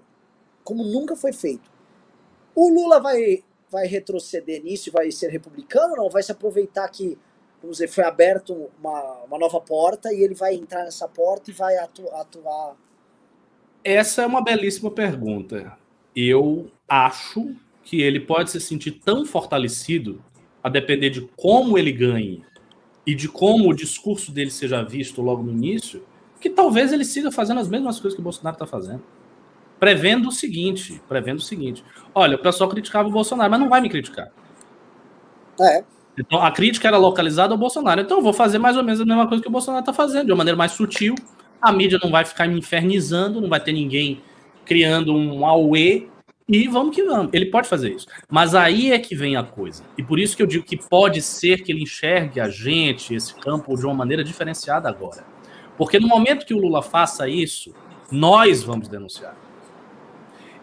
como 0.63 0.83
nunca 0.83 1.15
foi 1.15 1.33
feito. 1.33 1.69
O 2.55 2.69
Lula 2.69 2.99
vai, 2.99 3.43
vai 3.69 3.85
retroceder 3.85 4.63
nisso 4.63 4.89
e 4.89 4.91
vai 4.91 5.11
ser 5.11 5.29
republicano 5.29 5.91
ou 5.91 5.97
não? 5.97 6.09
Vai 6.09 6.23
se 6.23 6.31
aproveitar 6.31 6.87
que, 6.89 7.17
vamos 7.61 7.77
dizer, 7.77 7.89
foi 7.89 8.03
aberto 8.03 8.69
uma, 8.79 9.23
uma 9.23 9.37
nova 9.37 9.59
porta 9.59 10.13
e 10.13 10.21
ele 10.21 10.33
vai 10.33 10.55
entrar 10.55 10.83
nessa 10.83 11.07
porta 11.07 11.51
e 11.51 11.53
vai 11.53 11.77
atu, 11.77 12.07
atuar? 12.15 12.75
Essa 13.83 14.23
é 14.23 14.25
uma 14.25 14.41
belíssima 14.41 14.89
pergunta. 14.89 15.77
Eu 16.15 16.71
acho 16.87 17.55
que 17.83 18.01
ele 18.01 18.19
pode 18.19 18.49
se 18.51 18.59
sentir 18.59 18.91
tão 18.91 19.25
fortalecido, 19.25 20.23
a 20.63 20.69
depender 20.69 21.11
de 21.11 21.21
como 21.35 21.77
ele 21.77 21.91
ganhe 21.91 22.43
e 23.05 23.13
de 23.13 23.29
como 23.29 23.69
o 23.69 23.75
discurso 23.75 24.31
dele 24.31 24.49
seja 24.49 24.81
visto 24.81 25.21
logo 25.21 25.43
no 25.43 25.51
início, 25.51 26.03
que 26.45 26.49
talvez 26.51 26.93
ele 26.93 27.03
siga 27.03 27.31
fazendo 27.31 27.59
as 27.59 27.67
mesmas 27.67 27.99
coisas 27.99 28.13
que 28.13 28.21
o 28.21 28.23
Bolsonaro 28.23 28.53
está 28.53 28.67
fazendo. 28.67 29.01
Prevendo 29.79 30.29
o 30.29 30.31
seguinte, 30.31 31.01
prevendo 31.09 31.39
o 31.39 31.41
seguinte. 31.41 31.83
Olha, 32.13 32.35
o 32.35 32.39
pessoal 32.39 32.69
criticava 32.69 33.09
o 33.09 33.11
Bolsonaro, 33.11 33.49
mas 33.49 33.59
não 33.59 33.67
vai 33.67 33.81
me 33.81 33.89
criticar. 33.89 34.29
É. 35.59 35.83
Então 36.15 36.39
a 36.39 36.51
crítica 36.51 36.87
era 36.87 36.97
localizada 36.97 37.55
ao 37.55 37.57
Bolsonaro. 37.57 37.99
Então 37.99 38.17
eu 38.17 38.23
vou 38.23 38.31
fazer 38.31 38.59
mais 38.59 38.77
ou 38.77 38.83
menos 38.83 39.01
a 39.01 39.05
mesma 39.05 39.27
coisa 39.27 39.41
que 39.41 39.49
o 39.49 39.51
Bolsonaro 39.51 39.81
está 39.81 39.91
fazendo, 39.91 40.27
de 40.27 40.31
uma 40.33 40.37
maneira 40.37 40.55
mais 40.55 40.73
sutil. 40.73 41.15
A 41.59 41.71
mídia 41.71 41.97
não 42.03 42.11
vai 42.11 42.23
ficar 42.23 42.47
me 42.47 42.59
infernizando, 42.59 43.41
não 43.41 43.49
vai 43.49 43.59
ter 43.59 43.73
ninguém 43.73 44.21
criando 44.65 45.15
um 45.15 45.47
auê 45.47 46.05
e 46.47 46.67
vamos 46.67 46.95
que 46.95 47.03
vamos. 47.03 47.33
Ele 47.33 47.47
pode 47.47 47.67
fazer 47.67 47.91
isso. 47.91 48.05
Mas 48.29 48.53
aí 48.53 48.91
é 48.91 48.99
que 48.99 49.15
vem 49.15 49.35
a 49.35 49.41
coisa. 49.41 49.83
E 49.97 50.03
por 50.03 50.19
isso 50.19 50.37
que 50.37 50.43
eu 50.43 50.47
digo 50.47 50.63
que 50.63 50.77
pode 50.77 51.23
ser 51.23 51.63
que 51.63 51.71
ele 51.71 51.81
enxergue 51.81 52.39
a 52.39 52.49
gente, 52.49 53.15
esse 53.15 53.33
campo, 53.33 53.75
de 53.75 53.83
uma 53.83 53.95
maneira 53.95 54.23
diferenciada 54.23 54.87
agora. 54.87 55.33
Porque 55.77 55.99
no 55.99 56.07
momento 56.07 56.45
que 56.45 56.53
o 56.53 56.59
Lula 56.59 56.81
faça 56.81 57.27
isso, 57.27 57.73
nós 58.11 58.63
vamos 58.63 58.87
denunciar. 58.87 59.35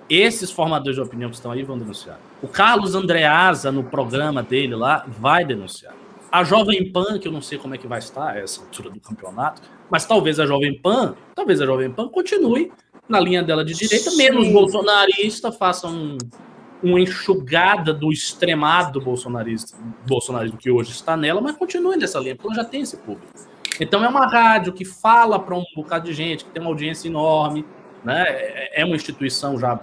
Esses 0.09 0.51
formadores 0.51 0.97
de 0.97 1.01
opinião 1.01 1.31
que 1.31 1.37
estão 1.37 1.51
aí 1.51 1.63
vão 1.63 1.79
denunciar. 1.79 2.19
O 2.43 2.49
Carlos 2.49 2.95
Andreasa, 2.95 3.73
no 3.73 3.85
programa 3.85 4.43
dele 4.43 4.75
lá, 4.75 5.07
vai 5.09 5.45
denunciar. 5.45 5.95
A 6.31 6.45
Jovem 6.45 6.91
Pan, 6.91 7.19
que 7.19 7.29
eu 7.29 7.33
não 7.33 7.43
sei 7.43 7.59
como 7.59 7.75
é 7.75 7.79
que 7.79 7.87
vai 7.87 7.99
estar 7.99 8.31
a 8.31 8.39
essa 8.39 8.61
altura 8.61 8.91
do 8.91 9.01
campeonato, 9.01 9.63
mas 9.91 10.07
talvez 10.07 10.41
a 10.41 10.47
Jovem 10.47 10.81
Pan, 10.81 11.15
talvez 11.35 11.61
a 11.61 11.67
Jovem 11.67 11.91
Pan 11.91 12.09
continue 12.09 12.73
na 13.09 13.21
linha 13.21 13.43
dela 13.43 13.65
de 13.65 13.75
direita, 13.75 14.11
Sim. 14.11 14.17
menos 14.17 14.49
bolsonarista, 14.49 15.53
faça 15.53 15.87
um, 15.87 16.17
uma 16.83 17.01
enxugada 17.01 17.93
do 17.93 18.11
extremado 18.11 19.01
bolsonarista, 19.01 19.77
bolsonarismo 20.07 20.57
que 20.57 20.71
hoje 20.71 20.91
está 20.91 21.17
nela, 21.17 21.41
mas 21.41 21.57
continue 21.57 21.97
nessa 21.97 22.19
linha, 22.19 22.35
porque 22.35 22.49
ela 22.49 22.63
já 22.63 22.65
tem 22.65 22.81
esse 22.81 22.97
público. 22.97 23.52
Então 23.81 24.05
é 24.05 24.09
uma 24.09 24.27
rádio 24.27 24.73
que 24.73 24.85
fala 24.85 25.39
para 25.39 25.55
um 25.55 25.65
bocado 25.75 26.07
de 26.07 26.13
gente, 26.13 26.45
que 26.45 26.51
tem 26.51 26.61
uma 26.61 26.71
audiência 26.71 27.09
enorme, 27.09 27.65
né? 28.05 28.25
É, 28.29 28.83
é 28.83 28.85
uma 28.85 28.97
instituição 28.97 29.59
já 29.59 29.81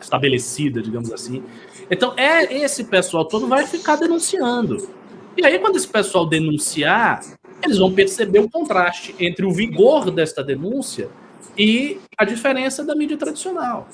estabelecida, 0.00 0.82
digamos 0.82 1.12
assim. 1.12 1.42
Então 1.90 2.14
é 2.16 2.52
esse 2.54 2.84
pessoal 2.84 3.24
todo 3.24 3.46
vai 3.46 3.66
ficar 3.66 3.96
denunciando. 3.96 4.88
E 5.36 5.44
aí 5.44 5.58
quando 5.58 5.76
esse 5.76 5.88
pessoal 5.88 6.26
denunciar, 6.26 7.20
eles 7.62 7.78
vão 7.78 7.92
perceber 7.92 8.40
o 8.40 8.50
contraste 8.50 9.14
entre 9.18 9.44
o 9.44 9.52
vigor 9.52 10.10
desta 10.10 10.42
denúncia 10.42 11.08
e 11.56 11.98
a 12.16 12.24
diferença 12.24 12.84
da 12.84 12.94
mídia 12.94 13.16
tradicional. 13.16 13.88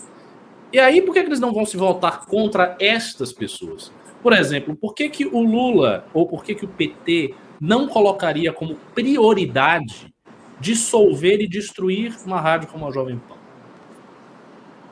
E 0.73 0.79
aí 0.79 1.01
por 1.03 1.13
que 1.13 1.21
eles 1.21 1.41
não 1.41 1.53
vão 1.53 1.65
se 1.65 1.77
voltar 1.77 2.27
contra 2.27 2.77
estas 2.81 3.33
pessoas? 3.33 3.93
Por 4.23 4.33
exemplo, 4.33 4.75
por 4.75 4.95
que, 4.95 5.09
que 5.09 5.25
o 5.27 5.41
Lula 5.41 6.05
ou 6.13 6.27
por 6.27 6.43
que, 6.43 6.55
que 6.55 6.65
o 6.65 6.69
PT 6.69 7.35
não 7.61 7.89
colocaria 7.89 8.53
como 8.53 8.77
prioridade 8.95 10.13
dissolver 10.61 11.41
e 11.41 11.49
destruir 11.49 12.15
uma 12.25 12.41
rádio 12.41 12.69
como 12.69 12.87
a 12.87 12.91
Jovem 12.91 13.19
Pan. 13.19 13.37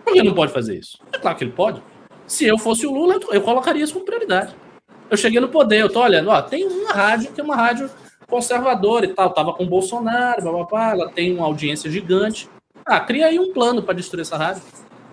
Por 0.05 0.13
que 0.13 0.23
não 0.23 0.35
pode 0.35 0.53
fazer 0.53 0.79
isso? 0.79 0.99
É 1.13 1.19
claro 1.19 1.37
que 1.37 1.45
ele 1.45 1.53
pode. 1.53 1.83
Se 2.27 2.47
eu 2.47 2.59
fosse 2.59 2.87
o 2.87 2.93
Lula, 2.93 3.19
eu 3.31 3.41
colocaria 3.41 3.83
isso 3.83 3.95
como 3.95 4.05
prioridade. 4.05 4.55
Eu 5.11 5.17
cheguei 5.17 5.41
no 5.41 5.49
poder, 5.49 5.81
eu 5.81 5.91
tô 5.91 6.03
olhando, 6.03 6.31
ó, 6.31 6.41
tem 6.43 6.67
uma 6.67 6.93
rádio 6.93 7.33
que 7.33 7.41
é 7.41 7.45
uma 7.45 7.57
rádio 7.57 7.91
conservadora 8.29 9.05
e 9.05 9.09
tal, 9.09 9.31
tava 9.31 9.53
com 9.53 9.65
o 9.65 9.69
Bolsonaro, 9.69 10.67
blá, 10.67 10.91
ela 10.93 11.09
tem 11.11 11.35
uma 11.35 11.47
audiência 11.47 11.91
gigante. 11.91 12.49
Ah, 12.87 13.01
cria 13.01 13.27
aí 13.27 13.39
um 13.39 13.53
plano 13.53 13.83
para 13.83 13.95
destruir 13.95 14.23
essa 14.23 14.37
rádio. 14.37 14.63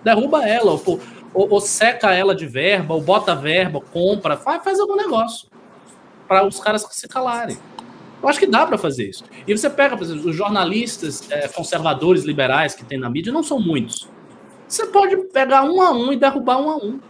Derruba 0.02 0.46
ela, 0.46 0.72
ou, 0.72 1.00
ou, 1.32 1.52
ou, 1.52 1.60
seca 1.60 2.14
ela 2.14 2.34
de 2.34 2.46
verba, 2.46 2.94
ou 2.94 3.00
bota 3.00 3.34
verba, 3.34 3.80
compra, 3.80 4.36
faz, 4.36 4.64
faz 4.64 4.80
algum 4.80 4.96
negócio 4.96 5.51
para 6.32 6.46
os 6.46 6.58
caras 6.58 6.86
se 6.90 7.06
calarem. 7.06 7.58
Eu 8.22 8.28
acho 8.28 8.38
que 8.38 8.46
dá 8.46 8.66
para 8.66 8.78
fazer 8.78 9.10
isso. 9.10 9.22
E 9.46 9.54
você 9.54 9.68
pega, 9.68 9.96
por 9.96 10.04
exemplo, 10.04 10.30
os 10.30 10.34
jornalistas 10.34 11.30
é, 11.30 11.46
conservadores, 11.48 12.24
liberais 12.24 12.74
que 12.74 12.84
tem 12.84 12.98
na 12.98 13.10
mídia, 13.10 13.30
não 13.30 13.42
são 13.42 13.60
muitos. 13.60 14.08
Você 14.66 14.86
pode 14.86 15.14
pegar 15.28 15.64
um 15.64 15.82
a 15.82 15.90
um 15.92 16.10
e 16.10 16.16
derrubar 16.16 16.58
um 16.58 16.70
a 16.70 16.76
um. 16.76 17.00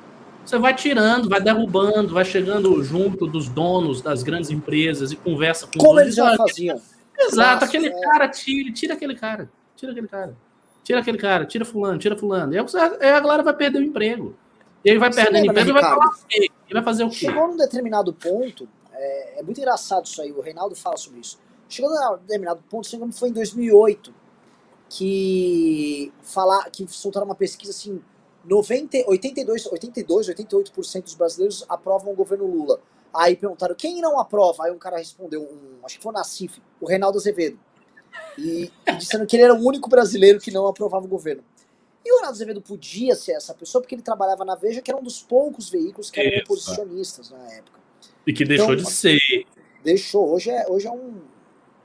Você 0.44 0.58
vai 0.58 0.74
tirando, 0.74 1.28
vai 1.28 1.40
derrubando, 1.40 2.14
vai 2.14 2.24
chegando 2.24 2.82
junto 2.82 3.28
dos 3.28 3.48
donos 3.48 4.02
das 4.02 4.24
grandes 4.24 4.50
empresas 4.50 5.12
e 5.12 5.16
conversa 5.16 5.68
com 5.68 5.78
Como 5.78 6.00
eles 6.00 6.16
já 6.16 6.36
faziam. 6.36 6.80
Exato, 7.16 7.54
Nossa, 7.54 7.64
aquele 7.66 7.86
é. 7.86 8.00
cara, 8.00 8.28
tira, 8.28 8.72
tira 8.72 8.94
aquele 8.94 9.14
cara, 9.14 9.48
tira 9.76 9.92
aquele 9.92 10.08
cara, 10.08 10.36
tira 10.82 10.98
aquele 10.98 11.18
cara, 11.18 11.44
tira 11.44 11.64
fulano, 11.64 11.98
tira 11.98 12.16
fulano. 12.16 12.54
E 12.54 12.58
aí 12.58 13.10
a 13.10 13.20
galera 13.20 13.44
vai 13.44 13.54
perder 13.54 13.78
o 13.78 13.84
emprego. 13.84 14.34
E 14.84 14.90
aí 14.90 14.98
vai 14.98 15.12
perdendo 15.12 15.46
emprego 15.46 15.70
e 15.70 15.72
vai 15.72 15.82
falar 15.82 16.06
o 16.08 16.26
quê? 16.26 16.50
E 16.68 16.74
vai 16.74 16.82
fazer 16.82 17.04
o 17.04 17.10
quê? 17.10 17.26
Chegou 17.26 17.46
num 17.46 17.56
determinado 17.56 18.12
ponto, 18.12 18.68
é, 19.02 19.40
é, 19.40 19.42
muito 19.42 19.58
engraçado 19.58 20.06
isso 20.06 20.22
aí, 20.22 20.32
o 20.32 20.40
Reinaldo 20.40 20.74
fala 20.74 20.96
sobre 20.96 21.20
isso. 21.20 21.38
Chegou 21.68 21.90
num 21.90 22.18
determinado 22.18 22.62
ponto, 22.68 22.86
se 22.86 22.96
não 22.96 23.10
foi 23.10 23.30
em 23.30 23.32
2008, 23.32 24.14
que, 24.88 26.12
falar, 26.22 26.70
que 26.70 26.86
soltaram 26.88 27.26
uma 27.26 27.34
pesquisa 27.34 27.70
assim, 27.72 28.02
90, 28.44 29.04
82, 29.08 29.66
82, 29.66 30.28
88% 30.28 31.02
dos 31.02 31.14
brasileiros 31.14 31.64
aprovam 31.68 32.12
o 32.12 32.16
governo 32.16 32.46
Lula. 32.46 32.80
Aí 33.14 33.36
perguntaram 33.36 33.74
quem 33.74 34.00
não 34.00 34.18
aprova. 34.18 34.64
Aí 34.64 34.72
um 34.72 34.78
cara 34.78 34.98
respondeu, 34.98 35.42
um, 35.42 35.84
acho 35.84 35.96
que 35.96 36.02
foi 36.02 36.12
o 36.12 36.14
Nacif, 36.14 36.60
o 36.80 36.86
Reinaldo 36.86 37.18
Azevedo. 37.18 37.58
E, 38.38 38.70
e 38.86 38.92
dizendo 38.96 39.26
que 39.26 39.36
ele 39.36 39.44
era 39.44 39.54
o 39.54 39.66
único 39.66 39.88
brasileiro 39.88 40.40
que 40.40 40.50
não 40.50 40.66
aprovava 40.66 41.04
o 41.04 41.08
governo. 41.08 41.42
E 42.04 42.10
o 42.10 42.16
Reinaldo 42.16 42.36
Azevedo 42.36 42.60
podia 42.60 43.14
ser 43.14 43.32
essa 43.32 43.54
pessoa 43.54 43.80
porque 43.80 43.94
ele 43.94 44.02
trabalhava 44.02 44.44
na 44.44 44.54
Veja, 44.54 44.82
que 44.82 44.90
era 44.90 44.98
um 44.98 45.04
dos 45.04 45.22
poucos 45.22 45.70
veículos 45.70 46.10
que 46.10 46.20
eram 46.20 46.42
oposicionistas 46.42 47.30
na 47.30 47.52
época. 47.52 47.81
E 48.26 48.32
que 48.32 48.44
deixou 48.44 48.74
então, 48.74 48.84
de 48.84 48.90
ser. 48.90 49.20
Deixou. 49.82 50.32
Hoje 50.32 50.50
é, 50.50 50.66
hoje 50.68 50.86
é 50.86 50.90
um. 50.90 51.20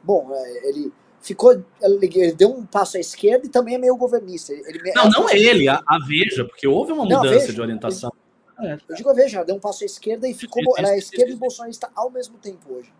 Bom, 0.03 0.29
é, 0.33 0.69
ele 0.69 0.91
ficou. 1.21 1.63
Ele 1.81 2.31
deu 2.33 2.49
um 2.49 2.65
passo 2.65 2.97
à 2.97 2.99
esquerda 2.99 3.45
e 3.45 3.49
também 3.49 3.75
é 3.75 3.77
meio 3.77 3.95
governista. 3.95 4.53
Ele, 4.53 4.91
não, 4.93 5.09
não 5.09 5.29
ele, 5.29 5.67
a, 5.67 5.81
a, 5.85 5.99
Veja, 6.05 6.45
porque 6.45 6.67
houve 6.67 6.91
uma 6.91 7.03
mudança 7.03 7.23
não, 7.23 7.31
Veja, 7.31 7.53
de 7.53 7.61
orientação. 7.61 8.11
Eu, 8.59 8.77
eu 8.89 8.95
digo 8.95 9.09
a 9.09 9.13
Veja, 9.13 9.43
deu 9.43 9.55
um 9.55 9.59
passo 9.59 9.83
à 9.83 9.85
esquerda 9.85 10.27
e 10.27 10.33
ficou. 10.33 10.61
Ela 10.77 10.91
é 10.91 10.97
esquerda 10.97 11.31
e 11.31 11.35
bolsonarista 11.35 11.89
ao 11.95 12.09
mesmo 12.09 12.37
tempo 12.37 12.73
hoje. 12.73 12.93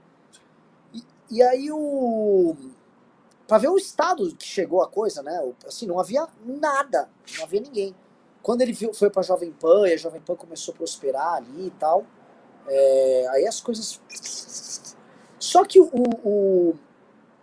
E, 0.93 1.03
e 1.31 1.41
aí 1.41 1.71
o. 1.71 2.55
Pra 3.47 3.57
ver 3.57 3.69
o 3.69 3.77
estado 3.77 4.35
que 4.35 4.45
chegou 4.45 4.81
a 4.81 4.89
coisa, 4.89 5.23
né? 5.23 5.53
Assim, 5.65 5.85
não 5.85 5.99
havia 5.99 6.27
nada, 6.43 7.07
não 7.37 7.45
havia 7.45 7.61
ninguém. 7.61 7.95
Quando 8.41 8.61
ele 8.61 8.73
viu, 8.73 8.93
foi 8.93 9.09
pra 9.09 9.21
Jovem 9.21 9.51
Pan 9.51 9.87
e 9.87 9.93
a 9.93 9.97
Jovem 9.97 10.21
Pan 10.21 10.35
começou 10.35 10.73
a 10.73 10.77
prosperar 10.77 11.33
ali 11.35 11.67
e 11.67 11.71
tal, 11.71 12.05
é, 12.67 13.27
aí 13.31 13.47
as 13.47 13.61
coisas. 13.61 13.99
Só 15.39 15.63
que 15.63 15.79
o, 15.79 15.89
o, 15.93 16.75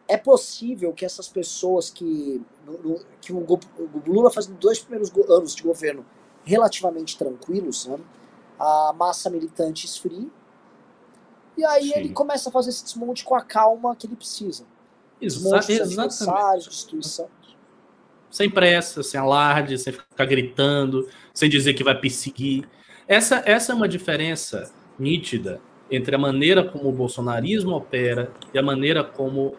é 0.07 0.17
possível 0.17 0.93
que 0.93 1.05
essas 1.05 1.29
pessoas 1.29 1.91
que, 1.91 2.43
no, 2.67 3.01
que 3.21 3.33
o, 3.33 3.39
o, 3.39 3.59
Lula 4.07 4.31
faz 4.31 4.47
dois 4.47 4.79
primeiros 4.79 5.11
anos 5.29 5.55
de 5.55 5.63
governo 5.63 6.05
relativamente 6.45 7.17
tranquilos, 7.17 7.87
né, 7.87 7.99
a 8.59 8.93
massa 8.95 9.31
militante 9.31 9.87
esfrie, 9.87 10.31
e 11.57 11.65
aí 11.65 11.89
Sim. 11.89 11.93
ele 11.97 12.09
começa 12.11 12.49
a 12.49 12.53
fazer 12.53 12.71
esse 12.71 12.85
desmonte 12.85 13.25
com 13.25 13.35
a 13.35 13.41
calma 13.41 13.95
que 13.97 14.07
ele 14.07 14.17
precisa. 14.17 14.67
Desmonte 15.21 15.73
Exatamente. 15.73 16.69
destruição. 16.69 17.29
Sem 18.29 18.51
pressa, 18.51 19.03
sem 19.03 19.19
alarde, 19.19 19.79
sem 19.79 19.93
ficar 19.93 20.27
gritando, 20.27 21.09
sem 21.33 21.49
dizer 21.49 21.73
que 21.75 21.85
vai 21.85 21.99
perseguir. 21.99 22.69
Essa, 23.07 23.41
essa 23.47 23.73
é 23.73 23.75
uma 23.75 23.89
diferença 23.89 24.73
nítida 24.99 25.61
entre 25.91 26.15
a 26.15 26.19
maneira 26.19 26.65
como 26.65 26.89
o 26.89 26.93
bolsonarismo 26.93 27.73
opera 27.73 28.33
e 28.53 28.59
a 28.59 28.63
maneira 28.63 29.05
como 29.05 29.55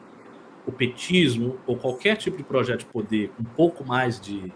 o 0.65 0.71
petismo 0.71 1.57
ou 1.67 1.77
qualquer 1.77 2.17
tipo 2.17 2.37
de 2.37 2.43
projeto 2.43 2.79
de 2.79 2.85
poder 2.85 3.29
com 3.29 3.43
um 3.43 3.45
pouco 3.45 3.85
mais 3.85 4.19
de 4.19 4.51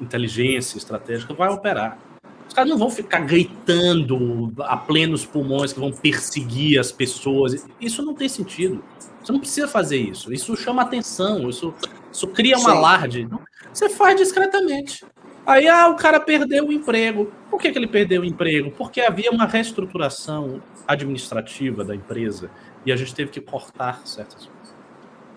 inteligência 0.00 0.76
estratégica 0.76 1.34
vai 1.34 1.48
operar. 1.48 1.98
Os 2.46 2.54
caras 2.54 2.70
não 2.70 2.78
vão 2.78 2.90
ficar 2.90 3.20
gritando 3.20 4.52
a 4.60 4.76
plenos 4.76 5.24
pulmões 5.24 5.72
que 5.72 5.80
vão 5.80 5.92
perseguir 5.92 6.78
as 6.78 6.90
pessoas. 6.90 7.66
Isso 7.80 8.02
não 8.02 8.14
tem 8.14 8.28
sentido. 8.28 8.82
Você 9.22 9.32
não 9.32 9.40
precisa 9.40 9.68
fazer 9.68 9.98
isso. 9.98 10.32
Isso 10.32 10.56
chama 10.56 10.82
atenção, 10.82 11.48
isso, 11.50 11.74
isso 12.10 12.26
cria 12.28 12.56
um 12.56 12.60
Sim. 12.60 12.70
alarde. 12.70 13.28
Você 13.72 13.90
faz 13.90 14.16
discretamente. 14.16 15.04
Aí 15.48 15.66
ah, 15.66 15.88
o 15.88 15.96
cara 15.96 16.20
perdeu 16.20 16.66
o 16.66 16.72
emprego. 16.72 17.32
Por 17.50 17.58
que, 17.58 17.72
que 17.72 17.78
ele 17.78 17.86
perdeu 17.86 18.20
o 18.20 18.24
emprego? 18.24 18.70
Porque 18.70 19.00
havia 19.00 19.30
uma 19.30 19.46
reestruturação 19.46 20.62
administrativa 20.86 21.82
da 21.82 21.94
empresa 21.94 22.50
e 22.84 22.92
a 22.92 22.96
gente 22.96 23.14
teve 23.14 23.30
que 23.30 23.40
cortar 23.40 24.06
certas 24.06 24.44
coisas. 24.44 24.74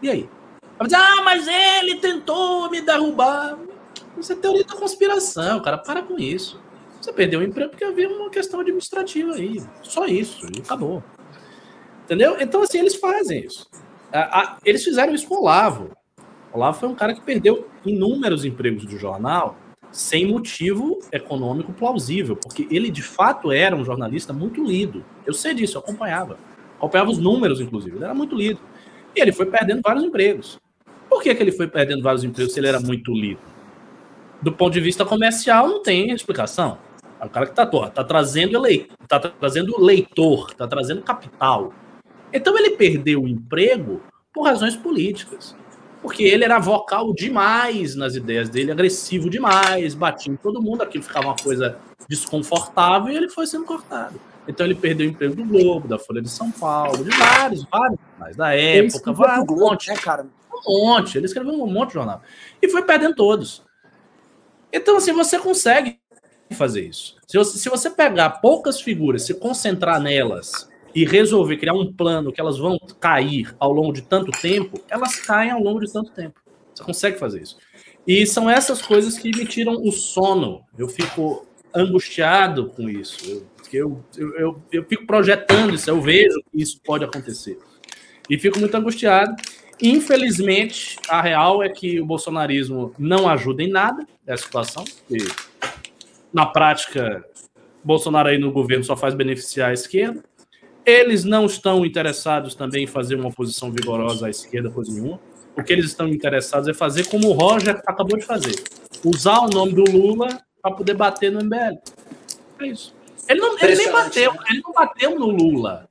E 0.02 0.10
aí? 0.10 0.30
Ah, 0.78 1.22
mas 1.24 1.48
ele 1.48 1.96
tentou 2.02 2.70
me 2.70 2.82
derrubar. 2.82 3.58
Isso 4.18 4.34
é 4.34 4.36
teoria 4.36 4.66
da 4.66 4.76
conspiração, 4.76 5.62
cara. 5.62 5.78
Para 5.78 6.02
com 6.02 6.20
isso. 6.20 6.62
Você 7.00 7.14
perdeu 7.14 7.40
o 7.40 7.44
emprego 7.44 7.70
porque 7.70 7.86
havia 7.86 8.10
uma 8.10 8.30
questão 8.30 8.60
administrativa 8.60 9.36
aí. 9.36 9.64
Só 9.82 10.06
isso. 10.08 10.46
E 10.54 10.60
acabou. 10.60 11.02
Entendeu? 12.04 12.36
Então, 12.42 12.64
assim, 12.64 12.80
eles 12.80 12.96
fazem 12.96 13.46
isso. 13.46 13.66
Eles 14.66 14.84
fizeram 14.84 15.16
isso 15.16 15.26
com 15.26 15.36
o 15.36 15.40
Olavo. 15.40 15.90
O 16.52 16.58
Olavo 16.58 16.82
foi 16.82 16.90
um 16.90 16.96
cara 16.96 17.14
que 17.14 17.22
perdeu 17.22 17.66
inúmeros 17.86 18.44
empregos 18.44 18.84
do 18.84 18.98
jornal 18.98 19.56
sem 19.92 20.26
motivo 20.26 21.00
econômico 21.12 21.74
plausível, 21.74 22.36
porque 22.36 22.68
ele 22.72 22.90
de 22.90 23.02
fato 23.02 23.52
era 23.52 23.76
um 23.76 23.84
jornalista 23.84 24.32
muito 24.32 24.64
lido. 24.64 25.04
Eu 25.26 25.34
sei 25.34 25.54
disso, 25.54 25.78
eu 25.78 25.82
acompanhava. 25.82 26.38
Acompanhava 26.78 27.12
os 27.12 27.18
números, 27.18 27.60
inclusive. 27.60 27.98
Ele 27.98 28.06
era 28.06 28.14
muito 28.14 28.36
lido. 28.36 28.60
E 29.16 29.22
ele 29.22 29.32
foi 29.32 29.46
perdendo 29.46 29.82
vários 29.84 30.04
empregos. 30.04 30.58
Por 31.10 31.22
que, 31.22 31.36
que 31.36 31.44
ele 31.44 31.52
foi 31.52 31.68
perdendo 31.68 32.02
vários 32.02 32.24
empregos 32.24 32.54
se 32.54 32.60
ele 32.60 32.68
era 32.68 32.80
muito 32.80 33.14
lido? 33.14 33.42
Do 34.42 34.52
ponto 34.52 34.74
de 34.74 34.80
vista 34.80 35.06
comercial, 35.06 35.68
não 35.68 35.84
tem 35.84 36.12
explicação. 36.12 36.78
É 37.20 37.26
o 37.26 37.30
cara 37.30 37.46
que 37.46 37.54
tá, 37.54 37.66
tá 37.66 38.04
trazendo 38.04 38.60
tá 39.08 39.20
trazendo 39.20 39.80
leitor, 39.80 40.54
tá 40.56 40.68
trazendo 40.68 41.04
capital. 41.04 41.74
Então 42.34 42.58
ele 42.58 42.72
perdeu 42.72 43.22
o 43.22 43.28
emprego 43.28 44.02
por 44.34 44.44
razões 44.44 44.76
políticas. 44.76 45.56
Porque 46.02 46.24
ele 46.24 46.44
era 46.44 46.60
vocal 46.60 47.14
demais 47.14 47.96
nas 47.96 48.16
ideias 48.16 48.50
dele, 48.50 48.72
agressivo 48.72 49.30
demais, 49.30 49.94
batia 49.94 50.34
em 50.34 50.36
todo 50.36 50.62
mundo, 50.62 50.82
aquilo 50.82 51.04
ficava 51.04 51.28
uma 51.28 51.36
coisa 51.36 51.78
desconfortável 52.10 53.14
e 53.14 53.18
ele 53.18 53.30
foi 53.30 53.46
sendo 53.46 53.66
cortado. 53.66 54.20
Então 54.48 54.66
ele 54.66 54.76
perdeu 54.76 55.08
o 55.08 55.10
emprego 55.10 55.36
do 55.36 55.46
Globo, 55.46 55.88
da 55.88 56.00
Folha 56.00 56.22
de 56.22 56.30
São 56.30 56.52
Paulo, 56.52 57.04
de 57.04 57.12
vários, 57.12 57.64
vários, 57.72 58.00
mas 58.18 58.36
da 58.36 58.56
época, 58.56 59.14
vários, 59.14 59.48
um 59.48 59.56
monte, 59.56 59.90
né, 59.90 59.96
cara? 59.96 60.26
Um 60.68 60.88
monte, 60.88 61.18
ele 61.18 61.26
escreveu 61.28 61.54
um 61.54 61.68
monte 61.68 61.90
de 61.90 61.94
jornal. 61.96 62.22
E 62.62 62.68
foi 62.68 62.84
perdendo 62.84 63.16
todos. 63.16 63.64
Então, 64.74 64.98
assim, 64.98 65.12
você 65.12 65.38
consegue 65.38 66.00
fazer 66.52 66.82
isso. 66.82 67.16
Se 67.28 67.38
você, 67.38 67.58
se 67.58 67.70
você 67.70 67.90
pegar 67.90 68.42
poucas 68.42 68.82
figuras, 68.82 69.24
se 69.24 69.34
concentrar 69.34 70.00
nelas 70.00 70.70
e 70.94 71.06
resolver 71.06 71.58
criar 71.58 71.74
um 71.74 71.92
plano 71.92 72.32
que 72.32 72.42
elas 72.42 72.58
vão 72.58 72.78
cair 73.00 73.56
ao 73.60 73.72
longo 73.72 73.94
de 73.94 74.02
tanto 74.02 74.32
tempo, 74.32 74.82
elas 74.90 75.16
caem 75.20 75.52
ao 75.52 75.62
longo 75.62 75.80
de 75.80 75.92
tanto 75.92 76.12
tempo. 76.12 76.40
Você 76.74 76.84
consegue 76.84 77.18
fazer 77.18 77.42
isso. 77.42 77.58
E 78.06 78.26
são 78.26 78.50
essas 78.50 78.82
coisas 78.82 79.18
que 79.18 79.30
me 79.30 79.46
tiram 79.46 79.74
o 79.74 79.92
sono. 79.92 80.64
Eu 80.78 80.88
fico 80.88 81.46
angustiado 81.74 82.70
com 82.70 82.90
isso. 82.90 83.26
Eu 83.26 83.46
eu, 83.78 84.04
eu, 84.18 84.62
eu, 84.72 84.84
fico 84.84 85.06
projetando 85.06 85.74
isso, 85.74 85.90
eu 85.90 86.02
vejo 86.02 86.42
que 86.52 86.62
isso 86.62 86.80
pode 86.84 87.06
acontecer. 87.06 87.58
E 88.30 88.38
fico 88.38 88.60
muito 88.60 88.76
angustiado. 88.76 89.36
Infelizmente, 89.82 90.98
a 91.10 91.22
real 91.22 91.64
é 91.64 91.70
que 91.70 92.00
o 92.00 92.06
bolsonarismo 92.06 92.94
não 93.00 93.28
ajuda 93.28 93.64
em 93.64 93.70
nada 93.70 94.06
nessa 94.26 94.44
situação. 94.44 94.84
Na 96.32 96.46
prática, 96.46 97.26
Bolsonaro 97.84 98.30
aí 98.30 98.38
no 98.38 98.52
governo 98.52 98.84
só 98.84 98.96
faz 98.96 99.16
beneficiar 99.16 99.72
a 99.72 99.74
esquerda. 99.74 100.24
Eles 100.86 101.24
não 101.24 101.46
estão 101.46 101.86
interessados 101.86 102.56
também 102.56 102.84
em 102.84 102.88
fazer 102.88 103.16
uma 103.16 103.30
oposição 103.30 103.72
vigorosa 103.72 104.28
à 104.28 104.30
esquerda, 104.30 104.70
coisa 104.70 104.92
nenhuma. 104.92 105.20
O 105.56 105.64
que 105.64 105.74
eles 105.74 105.86
estão 105.86 106.08
interessados 106.08 106.68
é 106.68 106.74
fazer 106.74 107.08
como 107.08 107.30
o 107.30 107.34
Roger 107.34 107.82
acabou 107.86 108.18
de 108.18 108.26
fazer: 108.26 108.56
usar 109.06 109.40
o 109.40 109.48
nome 109.48 109.74
do 109.74 109.84
Lula 109.84 110.28
para 110.62 110.76
poder 110.76 110.96
bater 110.96 111.32
no 111.32 111.44
MBL. 111.44 111.78
É 112.60 112.68
isso. 112.68 112.96
Ele, 113.28 113.40
não, 113.40 113.58
ele 113.60 113.76
nem 113.76 113.92
bateu, 113.92 114.34
né? 114.34 114.40
ele 114.50 114.62
não 114.64 114.74
bateu 114.74 115.20
no 115.20 115.28
Lula. 115.28 115.90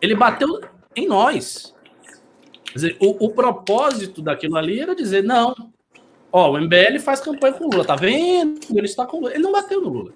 Ele 0.00 0.14
bateu 0.14 0.60
em 0.94 1.06
nós. 1.06 1.74
Quer 2.64 2.74
dizer, 2.74 2.96
o, 3.00 3.26
o 3.26 3.30
propósito 3.30 4.20
daquilo 4.20 4.56
ali 4.56 4.80
era 4.80 4.94
dizer, 4.94 5.22
não, 5.22 5.54
ó, 6.32 6.50
o 6.50 6.60
MBL 6.60 6.98
faz 7.00 7.20
campanha 7.20 7.54
com 7.54 7.64
o 7.64 7.70
Lula, 7.70 7.84
tá 7.84 7.96
vendo? 7.96 8.60
Ele 8.70 8.86
está 8.86 9.06
com 9.06 9.18
o 9.18 9.20
Lula. 9.20 9.32
Ele 9.32 9.42
não 9.42 9.52
bateu 9.52 9.80
no 9.80 9.88
Lula. 9.88 10.12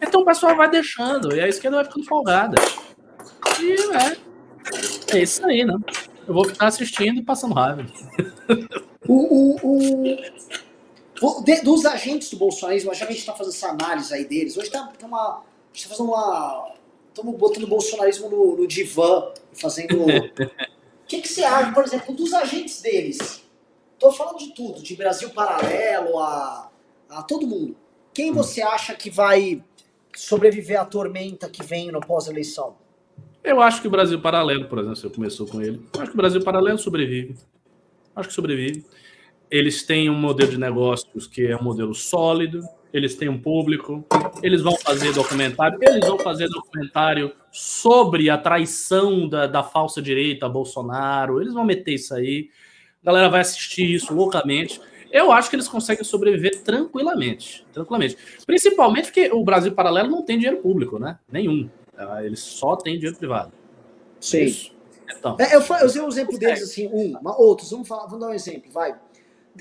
Então 0.00 0.22
o 0.22 0.24
pessoal 0.24 0.56
vai 0.56 0.70
deixando, 0.70 1.34
e 1.34 1.40
a 1.40 1.48
esquerda 1.48 1.78
vai 1.78 1.84
ficando 1.84 2.06
folgada. 2.06 2.56
E 3.60 3.74
é, 3.96 5.16
é 5.16 5.22
isso 5.22 5.44
aí, 5.46 5.64
né? 5.64 5.74
Eu 6.26 6.34
vou 6.34 6.44
ficar 6.44 6.66
assistindo 6.66 7.18
e 7.18 7.22
passando 7.22 7.54
raiva. 7.54 7.86
O, 9.06 9.56
o, 9.62 10.16
o, 11.22 11.44
dos 11.64 11.86
agentes 11.86 12.30
do 12.30 12.36
bolsonarismo, 12.36 12.92
já 12.92 13.06
que 13.06 13.12
a 13.12 13.14
gente 13.14 13.20
está 13.20 13.34
fazendo 13.34 13.54
essa 13.54 13.68
análise 13.68 14.12
aí 14.12 14.24
deles, 14.24 14.56
hoje 14.56 14.70
tá, 14.70 14.86
tá 14.98 15.06
uma, 15.06 15.38
a 15.38 15.42
gente 15.72 15.84
tá 15.84 15.90
fazendo 15.90 16.10
uma. 16.10 16.74
Estamos 17.08 17.36
botando 17.36 17.64
o 17.64 17.68
bolsonarismo 17.68 18.28
no, 18.28 18.56
no 18.56 18.66
divã, 18.66 19.32
fazendo. 19.54 20.04
O 20.04 20.06
que, 21.08 21.22
que 21.22 21.28
você 21.28 21.42
acha, 21.42 21.72
por 21.72 21.84
exemplo, 21.84 22.14
dos 22.14 22.32
agentes 22.34 22.82
deles? 22.82 23.42
Tô 23.98 24.12
falando 24.12 24.38
de 24.38 24.54
tudo, 24.54 24.80
de 24.80 24.94
Brasil 24.94 25.30
Paralelo 25.30 26.18
a, 26.18 26.70
a 27.08 27.22
todo 27.22 27.46
mundo. 27.46 27.74
Quem 28.12 28.32
você 28.32 28.62
acha 28.62 28.94
que 28.94 29.10
vai 29.10 29.64
sobreviver 30.20 30.80
à 30.80 30.84
tormenta 30.84 31.48
que 31.48 31.62
vem 31.62 31.90
no 31.90 32.00
pós-eleição? 32.00 32.76
Eu 33.42 33.60
acho 33.60 33.80
que 33.80 33.88
o 33.88 33.90
Brasil 33.90 34.20
Paralelo, 34.20 34.66
por 34.66 34.78
exemplo, 34.78 34.96
você 34.96 35.08
começou 35.08 35.46
com 35.46 35.62
ele. 35.62 35.80
Eu 35.94 36.00
acho 36.00 36.10
que 36.10 36.16
o 36.16 36.20
Brasil 36.20 36.42
Paralelo 36.42 36.78
sobrevive. 36.78 37.36
Acho 38.14 38.28
que 38.28 38.34
sobrevive. 38.34 38.84
Eles 39.50 39.82
têm 39.84 40.10
um 40.10 40.18
modelo 40.18 40.50
de 40.50 40.58
negócios 40.58 41.26
que 41.26 41.46
é 41.46 41.56
um 41.56 41.62
modelo 41.62 41.94
sólido, 41.94 42.62
eles 42.92 43.14
têm 43.14 43.28
um 43.28 43.40
público, 43.40 44.04
eles 44.42 44.60
vão 44.60 44.76
fazer 44.76 45.12
documentário, 45.12 45.78
eles 45.80 46.06
vão 46.06 46.18
fazer 46.18 46.48
documentário 46.48 47.32
sobre 47.50 48.28
a 48.28 48.36
traição 48.36 49.28
da, 49.28 49.46
da 49.46 49.62
falsa 49.62 50.02
direita 50.02 50.48
Bolsonaro, 50.48 51.40
eles 51.40 51.54
vão 51.54 51.64
meter 51.64 51.94
isso 51.94 52.14
aí, 52.14 52.50
a 53.02 53.06
galera 53.06 53.28
vai 53.28 53.40
assistir 53.40 53.94
isso 53.94 54.12
loucamente. 54.12 54.80
Eu 55.10 55.32
acho 55.32 55.48
que 55.48 55.56
eles 55.56 55.68
conseguem 55.68 56.04
sobreviver 56.04 56.62
tranquilamente, 56.62 57.66
tranquilamente. 57.72 58.16
Principalmente 58.46 59.06
porque 59.06 59.30
o 59.32 59.42
Brasil 59.42 59.72
Paralelo 59.72 60.10
não 60.10 60.22
tem 60.22 60.38
dinheiro 60.38 60.60
público, 60.60 60.98
né? 60.98 61.18
Nenhum. 61.30 61.68
Ah, 61.96 62.22
eles 62.24 62.40
só 62.40 62.76
têm 62.76 62.94
dinheiro 62.96 63.16
privado. 63.16 63.52
Sim. 64.20 64.44
Isso. 64.44 64.78
Então, 65.16 65.36
é, 65.38 65.56
eu, 65.56 65.62
eu 65.62 65.86
usei 65.86 66.02
um 66.02 66.08
exemplo 66.08 66.38
deles 66.38 66.62
assim, 66.62 66.86
um, 66.88 67.18
outros, 67.38 67.70
vamos, 67.70 67.88
falar, 67.88 68.04
vamos 68.04 68.20
dar 68.20 68.28
um 68.28 68.34
exemplo, 68.34 68.70
vai. 68.70 68.94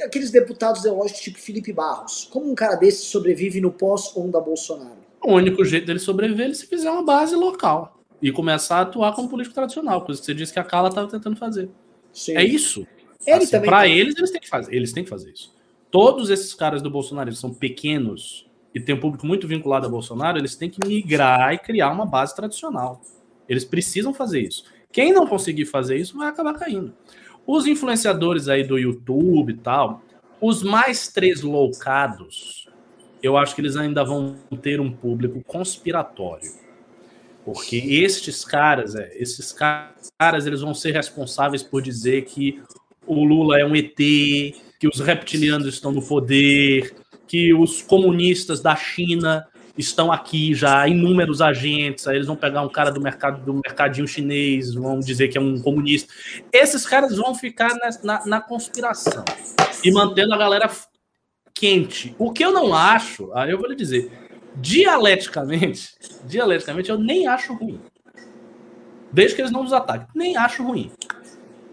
Aqueles 0.01 0.29
deputados 0.29 0.81
ideológicos 0.81 1.21
tipo 1.21 1.39
Felipe 1.39 1.73
Barros. 1.73 2.27
Como 2.31 2.51
um 2.51 2.53
cara 2.53 2.75
desse 2.75 3.05
sobrevive 3.05 3.61
no 3.61 3.71
pós-onda 3.71 4.39
Bolsonaro? 4.39 4.97
O 5.23 5.33
único 5.33 5.63
jeito 5.65 5.87
dele 5.87 5.99
sobreviver 5.99 6.49
é 6.49 6.53
se 6.53 6.67
fizer 6.67 6.91
uma 6.91 7.03
base 7.03 7.35
local 7.35 7.97
e 8.21 8.31
começar 8.31 8.77
a 8.77 8.81
atuar 8.81 9.13
como 9.13 9.29
político 9.29 9.55
tradicional, 9.55 10.03
coisa 10.03 10.19
que 10.19 10.25
você 10.25 10.33
disse 10.33 10.53
que 10.53 10.59
a 10.59 10.63
Carla 10.63 10.89
estava 10.89 11.07
tentando 11.07 11.35
fazer. 11.35 11.69
Sim. 12.11 12.35
É 12.35 12.43
isso. 12.43 12.85
Ele 13.25 13.43
assim, 13.43 13.59
Para 13.61 13.81
tem... 13.81 13.97
eles, 13.97 14.17
eles 14.17 14.31
têm 14.31 14.41
que 14.41 14.49
fazer. 14.49 14.75
Eles 14.75 14.93
têm 14.93 15.03
que 15.03 15.09
fazer 15.09 15.31
isso. 15.31 15.55
Todos 15.89 16.29
esses 16.29 16.53
caras 16.53 16.81
do 16.81 16.89
Bolsonaro 16.89 17.33
são 17.33 17.53
pequenos 17.53 18.47
e 18.77 18.79
tem 18.79 18.93
um 18.93 18.99
público 18.99 19.25
muito 19.25 19.47
vinculado 19.47 19.87
a 19.87 19.89
Bolsonaro, 19.89 20.37
eles 20.37 20.55
têm 20.55 20.69
que 20.69 20.85
migrar 20.85 21.53
e 21.53 21.57
criar 21.57 21.89
uma 21.91 22.05
base 22.05 22.35
tradicional. 22.35 23.01
Eles 23.49 23.65
precisam 23.65 24.13
fazer 24.13 24.41
isso. 24.41 24.65
Quem 24.91 25.11
não 25.11 25.25
conseguir 25.25 25.65
fazer 25.65 25.97
isso 25.97 26.17
vai 26.17 26.27
acabar 26.27 26.53
caindo. 26.53 26.93
Os 27.45 27.65
influenciadores 27.65 28.47
aí 28.47 28.63
do 28.63 28.77
YouTube 28.77 29.53
e 29.53 29.57
tal, 29.57 30.01
os 30.39 30.61
mais 30.61 31.07
tresloucados, 31.07 32.69
eu 33.23 33.37
acho 33.37 33.55
que 33.55 33.61
eles 33.61 33.75
ainda 33.75 34.03
vão 34.03 34.35
ter 34.61 34.79
um 34.79 34.91
público 34.91 35.41
conspiratório. 35.43 36.51
Porque 37.43 37.77
estes 37.77 38.43
caras, 38.43 38.93
é, 38.93 39.11
esses 39.15 39.53
caras, 39.53 40.45
eles 40.45 40.61
vão 40.61 40.73
ser 40.73 40.91
responsáveis 40.91 41.63
por 41.63 41.81
dizer 41.81 42.25
que 42.25 42.61
o 43.07 43.23
Lula 43.23 43.59
é 43.59 43.65
um 43.65 43.75
ET, 43.75 43.95
que 43.95 44.87
os 44.87 44.99
reptilianos 44.99 45.67
estão 45.67 45.91
no 45.91 46.05
poder, 46.05 46.93
que 47.27 47.53
os 47.53 47.81
comunistas 47.81 48.61
da 48.61 48.75
China 48.75 49.47
estão 49.77 50.11
aqui 50.11 50.53
já, 50.55 50.87
inúmeros 50.87 51.41
agentes, 51.41 52.07
aí 52.07 52.17
eles 52.17 52.27
vão 52.27 52.35
pegar 52.35 52.61
um 52.61 52.69
cara 52.69 52.91
do 52.91 52.99
mercado 52.99 53.43
do 53.45 53.53
mercadinho 53.53 54.07
chinês, 54.07 54.73
vão 54.73 54.99
dizer 54.99 55.27
que 55.27 55.37
é 55.37 55.41
um 55.41 55.59
comunista. 55.59 56.11
Esses 56.51 56.85
caras 56.85 57.15
vão 57.15 57.35
ficar 57.35 57.69
na, 57.75 57.89
na, 58.03 58.25
na 58.25 58.41
conspiração 58.41 59.23
e 59.83 59.91
mantendo 59.91 60.33
a 60.33 60.37
galera 60.37 60.69
quente. 61.53 62.15
O 62.17 62.31
que 62.31 62.43
eu 62.43 62.51
não 62.51 62.73
acho, 62.73 63.31
aí 63.33 63.51
eu 63.51 63.59
vou 63.59 63.69
lhe 63.69 63.75
dizer, 63.75 64.11
dialeticamente, 64.55 65.95
dialeticamente 66.25 66.89
eu 66.89 66.97
nem 66.97 67.27
acho 67.27 67.53
ruim. 67.53 67.79
Desde 69.11 69.35
que 69.35 69.41
eles 69.41 69.51
não 69.51 69.63
nos 69.63 69.73
ataquem, 69.73 70.07
nem 70.15 70.35
acho 70.35 70.63
ruim. 70.63 70.91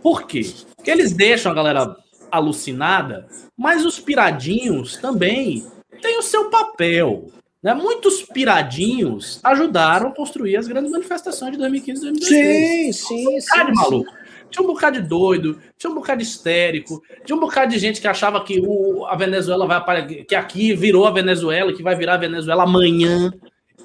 Por 0.03 0.27
quê? 0.27 0.43
Porque 0.85 0.91
eles 0.91 1.13
deixam 1.13 1.51
a 1.51 1.55
galera 1.55 1.97
alucinada, 2.31 3.27
mas 3.57 3.87
os 3.87 3.99
piradinhos 3.99 4.99
também 4.99 5.67
têm 6.03 6.19
o 6.19 6.23
seu 6.23 6.51
papel. 6.51 7.31
Né? 7.63 7.73
Muitos 7.73 8.23
piradinhos 8.23 9.41
ajudaram 9.43 10.09
a 10.09 10.15
construir 10.15 10.59
as 10.59 10.69
grandes 10.69 10.93
manifestações 10.93 11.53
de 11.53 11.59
2015 11.59 12.01
e 12.01 12.11
2016. 12.11 12.97
Sim, 12.97 13.07
sim, 13.07 13.29
um 13.35 13.41
sim. 13.41 13.65
de 13.65 13.73
maluco. 13.73 14.13
Tinha 14.51 14.63
um 14.63 14.67
bocado 14.67 15.01
de 15.01 15.09
doido, 15.09 15.59
tinha 15.79 15.91
um 15.91 15.95
bocado 15.95 16.19
de 16.19 16.27
histérico, 16.27 17.03
tinha 17.25 17.35
um 17.35 17.41
bocado 17.41 17.73
de 17.73 17.79
gente 17.79 17.99
que 17.99 18.07
achava 18.07 18.45
que 18.45 18.61
o, 18.61 19.07
a 19.07 19.17
Venezuela 19.17 19.67
vai 19.67 19.79
aparecer, 19.79 20.25
que 20.27 20.35
aqui 20.35 20.75
virou 20.75 21.07
a 21.07 21.11
Venezuela, 21.11 21.73
que 21.73 21.83
vai 21.83 21.97
virar 21.97 22.15
a 22.15 22.19
Venezuela 22.19 22.65
amanhã. 22.65 23.33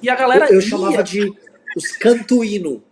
E 0.02 0.10
a 0.10 0.14
galera. 0.14 0.50
Eu, 0.50 0.56
eu 0.56 0.60
chamava 0.60 1.02
de 1.02 1.32
os 1.74 1.92
cantuíno. 1.92 2.84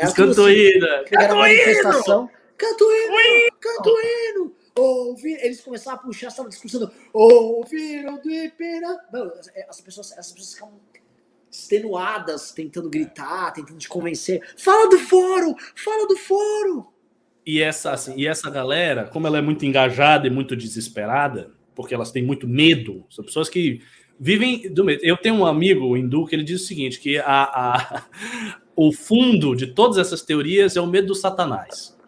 Os 0.00 0.12
cantuíno. 0.12 0.86
Cantuíno! 1.10 1.36
manifestação. 1.36 2.30
Cantuíno! 2.60 3.50
Cantuíno! 3.58 4.54
Ouvir, 4.76 5.38
eles 5.42 5.62
começaram 5.62 5.96
a 5.96 6.02
puxar 6.02 6.26
essa 6.26 6.46
discussão. 6.46 6.90
Ouviram 7.10 8.20
do 8.20 8.30
Ipiranga. 8.30 9.00
As 9.66 9.80
pessoas, 9.80 10.12
as 10.12 10.30
pessoas 10.30 10.54
ficam 10.54 10.72
extenuadas, 11.50 12.52
tentando 12.52 12.90
gritar, 12.90 13.52
tentando 13.54 13.78
te 13.78 13.88
convencer. 13.88 14.42
Fala 14.58 14.90
do 14.90 14.98
fórum! 14.98 15.54
Fala 15.74 16.06
do 16.06 16.16
fórum! 16.18 16.84
E 17.46 17.62
essa, 17.62 17.92
assim, 17.92 18.14
e 18.18 18.26
essa 18.26 18.50
galera, 18.50 19.06
como 19.06 19.26
ela 19.26 19.38
é 19.38 19.42
muito 19.42 19.64
engajada 19.64 20.26
e 20.26 20.30
muito 20.30 20.54
desesperada, 20.54 21.52
porque 21.74 21.94
elas 21.94 22.12
têm 22.12 22.22
muito 22.22 22.46
medo, 22.46 23.06
são 23.08 23.24
pessoas 23.24 23.48
que 23.48 23.80
vivem 24.18 24.70
do 24.70 24.84
medo. 24.84 25.02
Eu 25.02 25.16
tenho 25.16 25.36
um 25.36 25.46
amigo 25.46 25.96
hindu 25.96 26.26
que 26.26 26.36
ele 26.36 26.44
diz 26.44 26.62
o 26.62 26.66
seguinte: 26.66 27.00
que 27.00 27.16
a, 27.18 27.24
a, 27.24 28.04
o 28.76 28.92
fundo 28.92 29.56
de 29.56 29.68
todas 29.68 29.96
essas 29.96 30.20
teorias 30.20 30.76
é 30.76 30.80
o 30.80 30.86
medo 30.86 31.08
do 31.08 31.14
satanás. 31.14 31.98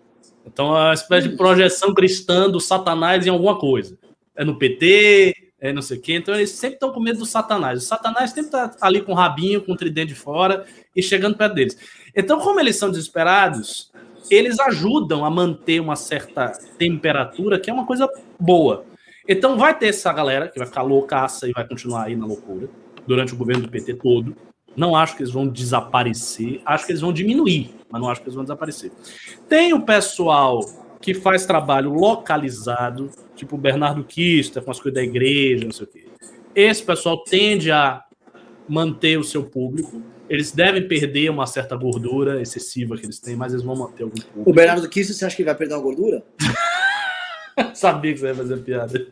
Então, 0.47 0.77
é 0.77 0.87
uma 0.87 0.95
espécie 0.95 1.29
de 1.29 1.37
projeção 1.37 1.95
cristã 1.95 2.51
do 2.51 2.61
Satanás 2.61 3.27
em 3.27 3.31
alguma 3.31 3.59
coisa. 3.59 3.97
É 4.35 4.45
no 4.45 4.59
PT, 4.59 5.35
é 5.61 5.73
não 5.73 5.83
sei 5.83 5.99
o 5.99 6.01
quê. 6.01 6.15
Então, 6.15 6.35
eles 6.35 6.51
sempre 6.51 6.75
estão 6.75 6.93
com 6.93 7.01
medo 7.01 7.21
do 7.21 7.27
Satanás. 7.27 7.83
O 7.83 7.87
Satanás 7.87 8.31
sempre 8.31 8.47
está 8.47 8.75
ali 8.81 9.01
com 9.01 9.13
o 9.13 9.15
rabinho, 9.15 9.63
com 9.63 9.73
o 9.73 9.77
tridente 9.77 10.09
de 10.09 10.15
fora 10.15 10.65
e 10.95 11.03
chegando 11.03 11.37
perto 11.37 11.55
deles. 11.55 11.79
Então, 12.15 12.41
como 12.41 12.59
eles 12.59 12.77
são 12.77 12.91
desesperados, 12.91 13.93
eles 14.31 14.59
ajudam 14.59 15.25
a 15.25 15.31
manter 15.31 15.81
uma 15.81 15.97
certa 15.97 16.49
temperatura, 16.77 17.61
que 17.61 17.71
é 17.71 17.73
uma 17.73 17.87
coisa 17.87 18.09
boa. 18.39 18.85
Então, 19.29 19.57
vai 19.57 19.79
ter 19.79 19.87
essa 19.87 20.13
galera 20.13 20.49
que 20.49 20.59
vai 20.59 20.67
ficar 20.67 20.83
loucaça 20.83 21.49
e 21.49 21.53
vai 21.53 21.67
continuar 21.67 22.05
aí 22.05 22.17
na 22.17 22.27
loucura 22.27 22.69
durante 23.07 23.33
o 23.33 23.37
governo 23.37 23.63
do 23.63 23.69
PT 23.69 23.95
todo. 23.95 24.37
Não 24.77 24.97
acho 24.97 25.17
que 25.17 25.23
eles 25.23 25.33
vão 25.33 25.47
desaparecer, 25.47 26.61
acho 26.65 26.87
que 26.87 26.93
eles 26.93 27.01
vão 27.01 27.13
diminuir, 27.13 27.75
mas 27.91 28.01
não 28.01 28.09
acho 28.09 28.21
que 28.21 28.27
eles 28.27 28.35
vão 28.35 28.45
desaparecer. 28.45 28.91
Tem 29.49 29.73
o 29.73 29.83
pessoal 29.83 30.61
que 31.01 31.13
faz 31.13 31.45
trabalho 31.45 31.93
localizado, 31.93 33.11
tipo 33.35 33.57
o 33.57 33.59
Bernardo 33.59 34.05
Kista, 34.05 34.63
com 34.63 34.71
as 34.71 34.81
coisas 34.81 34.95
da 34.95 35.03
igreja, 35.03 35.65
não 35.65 35.73
sei 35.73 35.85
o 35.85 35.89
quê. 35.89 36.05
Esse 36.55 36.83
pessoal 36.83 37.23
tende 37.25 37.71
a 37.71 38.03
manter 38.69 39.19
o 39.19 39.25
seu 39.25 39.43
público. 39.43 40.01
Eles 40.29 40.53
devem 40.53 40.87
perder 40.87 41.29
uma 41.31 41.47
certa 41.47 41.77
gordura 41.77 42.41
excessiva 42.41 42.97
que 42.97 43.05
eles 43.05 43.19
têm, 43.19 43.37
mas 43.37 43.53
eles 43.53 43.65
vão 43.65 43.77
manter 43.77 44.05
algum 44.05 44.15
público. 44.15 44.51
O 44.51 44.55
Bernardo 44.55 44.89
Kista, 44.89 45.13
você 45.13 45.25
acha 45.25 45.37
que 45.37 45.45
vai 45.45 45.55
perder 45.55 45.75
uma 45.75 45.83
gordura? 45.83 46.25
Sabia 47.75 48.15
que 48.15 48.21
você 48.21 48.29
ia 48.29 48.35
fazer 48.35 48.57
piada. 48.59 49.09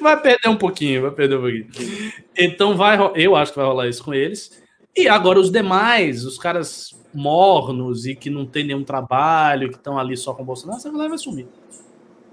Vai 0.00 0.20
perder 0.20 0.48
um 0.48 0.56
pouquinho, 0.56 1.02
vai 1.02 1.10
perder 1.12 1.36
um 1.36 1.40
pouquinho. 1.42 2.12
Então 2.36 2.76
vai, 2.76 2.98
eu 3.14 3.36
acho 3.36 3.52
que 3.52 3.58
vai 3.58 3.66
rolar 3.66 3.88
isso 3.88 4.02
com 4.02 4.12
eles. 4.12 4.63
E 4.96 5.08
agora 5.08 5.40
os 5.40 5.50
demais, 5.50 6.24
os 6.24 6.38
caras 6.38 6.94
mornos 7.12 8.06
e 8.06 8.14
que 8.14 8.30
não 8.30 8.46
tem 8.46 8.64
nenhum 8.64 8.84
trabalho, 8.84 9.68
que 9.68 9.76
estão 9.76 9.98
ali 9.98 10.16
só 10.16 10.34
com 10.34 10.42
o 10.42 10.46
Bolsonaro, 10.46 10.82
galera 10.82 11.08
vai 11.08 11.18
sumir. 11.18 11.48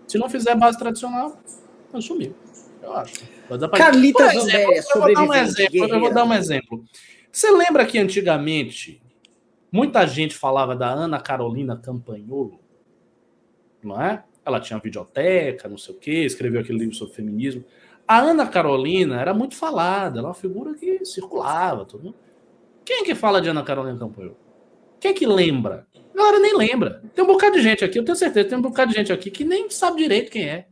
Se 0.07 0.18
não 0.18 0.30
fizer 0.30 0.55
base 0.55 0.78
tradicional, 0.78 1.39
vai 1.91 2.01
sumir. 2.01 2.34
Eu 2.82 2.93
acho. 2.93 3.14
Carlita 3.76 4.28
Zambéia, 4.30 4.84
eu 4.95 5.01
vou 5.01 5.14
dar 5.14 5.24
um 5.24 5.34
exemplo. 5.34 5.88
Eu 5.88 5.99
vou 5.99 6.14
dar 6.14 6.24
um 6.24 6.34
exemplo. 6.34 6.84
Você 7.32 7.49
lembra 7.49 7.86
que 7.86 7.97
antigamente 7.97 9.01
muita 9.72 10.05
gente 10.05 10.36
falava 10.36 10.76
da 10.76 10.89
Ana 10.89 11.20
Carolina 11.20 11.78
Campagnolo? 11.78 12.59
Não 13.84 14.01
é? 14.01 14.24
Ela 14.45 14.59
tinha 14.59 14.80
videoteca, 14.80 15.70
não 15.70 15.78
sei 15.78 15.95
o 15.95 15.97
quê, 15.97 16.26
escreveu 16.26 16.62
aquele 16.62 16.80
livro 16.80 16.95
sobre 16.95 17.16
feminismo. 17.16 17.64
A 18.07 18.20
Ana 18.20 18.45
Carolina 18.47 19.22
era 19.22 19.34
muito 19.34 19.55
falada, 19.55 20.20
ela 20.20 20.28
é 20.28 20.30
uma 20.30 20.36
figura 20.36 20.74
que 20.74 21.05
circulava, 21.05 21.86
todo 21.86 22.03
mundo. 22.03 22.16
Quem 22.86 23.02
é 23.02 23.04
que 23.04 23.16
fala 23.16 23.42
de 23.42 23.50
Ana 23.50 23.64
Carolina 23.64 23.98
Campanholo? 23.98 24.38
Quem 25.00 25.12
é 25.12 25.14
que 25.14 25.26
lembra? 25.26 25.88
A 26.14 26.18
galera 26.18 26.40
nem 26.40 26.56
lembra. 26.56 27.02
Tem 27.16 27.24
um 27.24 27.28
bocado 27.28 27.56
de 27.56 27.64
gente 27.64 27.84
aqui, 27.84 28.00
eu 28.00 28.06
tenho 28.06 28.16
certeza, 28.16 28.50
tem 28.50 28.58
um 28.58 28.62
bocado 28.62 28.92
de 28.92 28.98
gente 28.98 29.12
aqui 29.12 29.32
que 29.32 29.44
nem 29.44 29.70
sabe 29.70 29.98
direito 29.98 30.32
quem 30.32 30.48
é. 30.48 30.68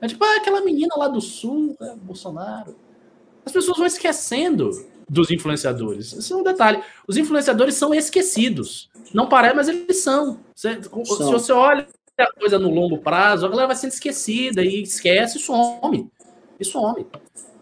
É 0.00 0.06
tipo, 0.06 0.24
ah, 0.24 0.36
aquela 0.36 0.60
menina 0.60 0.94
lá 0.96 1.08
do 1.08 1.20
sul, 1.20 1.76
é, 1.80 1.94
Bolsonaro. 1.96 2.76
As 3.44 3.52
pessoas 3.52 3.76
vão 3.76 3.86
esquecendo 3.86 4.70
dos 5.08 5.30
influenciadores. 5.30 6.12
Isso 6.12 6.34
é 6.34 6.36
um 6.36 6.42
detalhe. 6.42 6.82
Os 7.06 7.16
influenciadores 7.16 7.74
são 7.74 7.94
esquecidos. 7.94 8.90
Não 9.12 9.28
parece, 9.28 9.54
mas 9.54 9.68
eles 9.68 9.98
são. 9.98 10.40
Se, 10.54 10.80
são. 10.82 11.04
se 11.04 11.24
você 11.24 11.52
olha 11.52 11.86
a 12.18 12.32
coisa 12.38 12.58
no 12.58 12.70
longo 12.70 12.98
prazo, 12.98 13.46
a 13.46 13.48
galera 13.48 13.68
vai 13.68 13.76
sendo 13.76 13.92
esquecida 13.92 14.62
e 14.62 14.82
esquece 14.82 15.38
e 15.38 15.40
some. 15.40 16.10
E 16.58 16.64
some. 16.64 17.06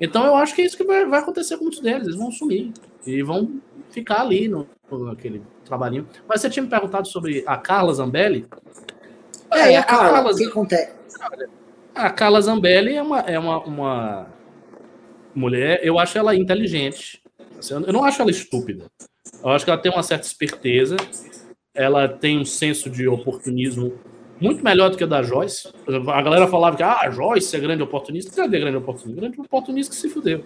Então 0.01 0.25
eu 0.25 0.35
acho 0.37 0.55
que 0.55 0.63
é 0.63 0.65
isso 0.65 0.77
que 0.77 0.85
vai, 0.85 1.07
vai 1.07 1.21
acontecer 1.21 1.57
com 1.57 1.65
muitos 1.65 1.81
deles. 1.81 2.07
Eles 2.07 2.19
vão 2.19 2.31
sumir. 2.31 2.73
E 3.07 3.23
vão 3.23 3.61
ficar 3.93 4.21
ali 4.21 4.49
no, 4.49 4.67
naquele 4.91 5.43
trabalhinho. 5.65 6.09
Mas 6.29 6.41
você 6.41 6.51
tinha 6.51 6.63
me 6.63 6.69
perguntado 6.69 7.07
sobre 7.07 7.45
a 7.47 7.57
Carla 7.57 7.93
Zambelli. 7.93 8.47
É, 9.51 9.73
é 9.73 9.77
a 9.77 9.83
Carla, 9.83 10.11
Carla, 10.11 10.33
o 10.33 10.37
que 10.37 10.45
acontece? 10.45 10.93
A 11.95 12.11
Carla 12.11 12.41
Zambelli 12.41 12.95
é 12.95 13.03
uma, 13.03 13.21
é 13.21 13.39
uma, 13.39 13.59
uma 13.65 14.27
mulher, 15.35 15.81
eu 15.83 15.99
acho 15.99 16.17
ela 16.19 16.35
inteligente. 16.35 17.23
Assim, 17.59 17.75
eu 17.75 17.93
não 17.93 18.05
acho 18.05 18.21
ela 18.21 18.31
estúpida. 18.31 18.87
Eu 19.43 19.51
acho 19.51 19.65
que 19.65 19.71
ela 19.71 19.81
tem 19.81 19.93
uma 19.93 20.03
certa 20.03 20.27
esperteza. 20.27 20.97
Ela 21.75 22.09
tem 22.09 22.39
um 22.39 22.45
senso 22.45 22.91
de 22.91 23.07
oportunismo 23.09 23.99
muito 24.41 24.65
melhor 24.65 24.91
do 24.91 24.97
que 24.97 25.05
o 25.05 25.07
da 25.07 25.23
Joyce. 25.23 25.73
A 26.09 26.23
galera 26.23 26.49
falava 26.49 26.77
que 26.77 26.83
ah, 26.83 26.99
a 27.03 27.11
Joyce 27.11 27.57
é 27.57 27.61
grande 27.61 27.83
oportunista. 27.83 28.35
Cadê 28.35 28.59
grande 28.59 28.77
oportunista? 28.77 29.21
Grande 29.21 29.41
oportunista 29.41 29.95
que 29.95 30.01
se 30.01 30.09
fudeu. 30.09 30.45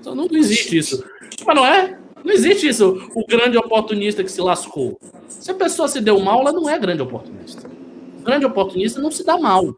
Então 0.00 0.14
não 0.14 0.26
existe 0.32 0.76
isso. 0.76 1.04
Mas 1.44 1.56
não 1.56 1.66
é? 1.66 1.98
Não 2.28 2.34
existe 2.34 2.68
isso, 2.68 3.10
o 3.14 3.26
grande 3.26 3.56
oportunista 3.56 4.22
que 4.22 4.30
se 4.30 4.42
lascou. 4.42 5.00
Se 5.30 5.50
a 5.50 5.54
pessoa 5.54 5.88
se 5.88 5.98
deu 5.98 6.20
mal, 6.20 6.42
ela 6.42 6.52
não 6.52 6.68
é 6.68 6.78
grande 6.78 7.00
oportunista. 7.00 7.66
O 8.18 8.22
grande 8.22 8.44
oportunista 8.44 9.00
não 9.00 9.10
se 9.10 9.24
dá 9.24 9.38
mal. 9.38 9.74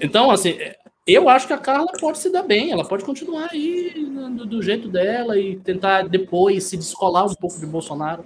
Então, 0.00 0.28
assim, 0.28 0.58
eu 1.06 1.28
acho 1.28 1.46
que 1.46 1.52
a 1.52 1.58
Carla 1.58 1.86
pode 2.00 2.18
se 2.18 2.30
dar 2.30 2.42
bem, 2.42 2.72
ela 2.72 2.84
pode 2.84 3.04
continuar 3.04 3.50
aí 3.52 3.94
do, 3.94 4.44
do 4.44 4.60
jeito 4.60 4.88
dela 4.88 5.38
e 5.38 5.54
tentar 5.60 6.08
depois 6.08 6.64
se 6.64 6.76
descolar 6.76 7.26
um 7.26 7.34
pouco 7.34 7.60
de 7.60 7.66
Bolsonaro. 7.66 8.24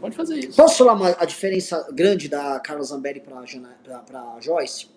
Pode 0.00 0.16
fazer 0.16 0.38
isso. 0.38 0.56
Posso 0.56 0.78
falar 0.78 0.94
uma, 0.94 1.10
a 1.10 1.26
diferença 1.26 1.86
grande 1.92 2.26
da 2.26 2.58
Carla 2.60 2.84
Zambelli 2.84 3.20
para 3.20 3.38
a 3.38 4.40
Joyce? 4.40 4.88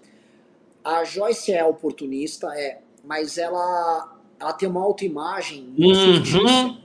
A 0.82 1.04
Joyce 1.04 1.52
é 1.52 1.66
oportunista, 1.66 2.48
é, 2.58 2.80
mas 3.04 3.38
ela, 3.38 4.13
ela 4.40 4.54
tem 4.54 4.68
uma 4.68 4.82
autoimagem 4.82 5.74
uhum. 5.78 6.78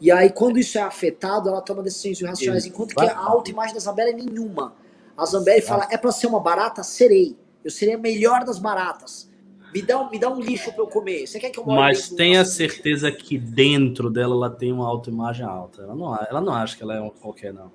E 0.00 0.10
aí, 0.10 0.30
quando 0.30 0.58
isso 0.58 0.76
é 0.76 0.82
afetado, 0.82 1.48
ela 1.48 1.60
toma 1.62 1.82
decisões 1.82 2.20
irracionais. 2.20 2.66
Enquanto 2.66 2.94
que 2.94 3.02
a 3.02 3.18
autoimagem 3.18 3.74
da 3.74 3.80
Zambelli 3.80 4.10
é 4.10 4.24
nenhuma. 4.24 4.74
A 5.16 5.24
Zambelli 5.24 5.62
fala: 5.62 5.88
é 5.90 5.96
para 5.96 6.12
ser 6.12 6.26
uma 6.26 6.40
barata? 6.40 6.82
Serei. 6.82 7.36
Eu 7.64 7.70
serei 7.70 7.94
a 7.94 7.98
melhor 7.98 8.44
das 8.44 8.58
baratas. 8.58 9.28
Me 9.74 9.82
dá, 9.82 10.00
um, 10.00 10.10
me 10.10 10.18
dá 10.18 10.30
um 10.30 10.40
lixo 10.40 10.72
para 10.72 10.82
eu 10.82 10.86
comer. 10.86 11.26
Você 11.26 11.38
quer 11.38 11.50
que 11.50 11.58
eu 11.58 11.64
more 11.64 11.78
Mas 11.78 12.08
tenha 12.08 12.44
certeza 12.44 13.10
que 13.10 13.36
dentro 13.36 14.08
dela 14.08 14.34
ela 14.34 14.50
tem 14.50 14.72
uma 14.72 14.86
autoimagem 14.86 15.44
alta. 15.44 15.82
Ela 15.82 15.94
não, 15.94 16.14
ela 16.14 16.40
não 16.40 16.52
acha 16.52 16.76
que 16.76 16.82
ela 16.82 16.94
é 16.94 17.00
uma 17.00 17.10
qualquer, 17.10 17.52
não. 17.52 17.70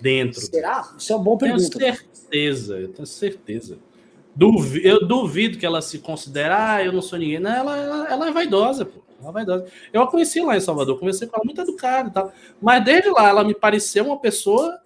Dentro. 0.00 0.40
Será? 0.40 0.92
Isso 0.96 1.12
é 1.12 1.16
uma 1.16 1.24
boa 1.24 1.38
pergunta. 1.38 1.78
Tenho 1.78 1.94
certeza, 1.94 2.78
eu 2.78 2.88
tenho 2.92 3.06
certeza. 3.06 3.78
Duvido, 4.34 4.86
eu 4.86 5.06
duvido 5.06 5.58
que 5.58 5.66
ela 5.66 5.82
se 5.82 5.98
considere, 5.98 6.52
ah, 6.52 6.84
eu 6.84 6.92
não 6.92 7.02
sou 7.02 7.18
ninguém. 7.18 7.40
Não, 7.40 7.50
ela, 7.50 7.76
ela, 7.76 8.08
ela 8.08 8.28
é 8.28 8.30
vaidosa, 8.30 8.84
pô. 8.84 9.00
Ela 9.20 9.30
é 9.30 9.32
vaidosa. 9.32 9.66
Eu 9.92 10.02
a 10.02 10.06
conheci 10.06 10.40
lá 10.40 10.56
em 10.56 10.60
Salvador, 10.60 10.98
conversei 10.98 11.28
com 11.28 11.36
ela 11.36 11.44
muito 11.44 11.60
educada 11.60 12.08
e 12.08 12.12
tal. 12.12 12.32
Mas 12.60 12.84
desde 12.84 13.10
lá 13.10 13.28
ela 13.28 13.44
me 13.44 13.54
pareceu 13.54 14.04
uma 14.06 14.18
pessoa 14.18 14.80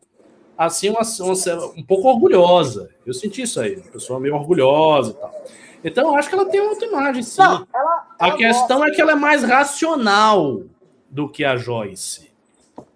assim, 0.57 0.89
uma, 0.89 1.01
uma, 1.01 1.67
um 1.77 1.83
pouco 1.83 2.09
orgulhosa. 2.09 2.91
Eu 3.05 3.13
senti 3.13 3.43
isso 3.43 3.61
aí, 3.61 3.77
uma 3.77 3.91
pessoa 3.91 4.21
meio 4.21 4.35
orgulhosa 4.35 5.11
e 5.11 5.15
tal. 5.15 5.45
Então, 5.85 6.09
eu 6.09 6.17
acho 6.17 6.31
que 6.31 6.35
ela 6.35 6.47
tem 6.47 6.61
outra 6.61 6.87
imagem, 6.87 7.23
sim. 7.23 7.43
Não, 7.43 7.67
ela 7.75 8.07
a 8.19 8.31
questão 8.33 8.79
gosta. 8.79 8.93
é 8.93 8.95
que 8.95 9.03
ela 9.03 9.13
é 9.13 9.17
mais 9.17 9.43
racional 9.43 10.63
do 11.11 11.29
que 11.29 11.45
a 11.45 11.57
Joyce. 11.57 12.33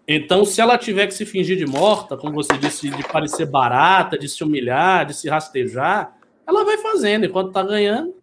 Então, 0.07 0.43
se 0.47 0.59
ela 0.59 0.79
tiver 0.79 1.07
que 1.07 1.13
se 1.13 1.27
fingir 1.27 1.59
de 1.59 1.67
morta, 1.67 2.17
como 2.17 2.33
você 2.33 2.57
disse, 2.57 2.89
de 2.89 3.07
parecer 3.07 3.45
barata, 3.45 4.19
de 4.19 4.27
se 4.27 4.43
humilhar, 4.43 5.05
de 5.05 5.13
se 5.13 5.29
rastejar, 5.29 6.18
ela 6.49 6.65
vai 6.65 6.79
fazendo 6.79 7.27
enquanto 7.27 7.53
tá 7.53 7.63
ganhando. 7.63 8.15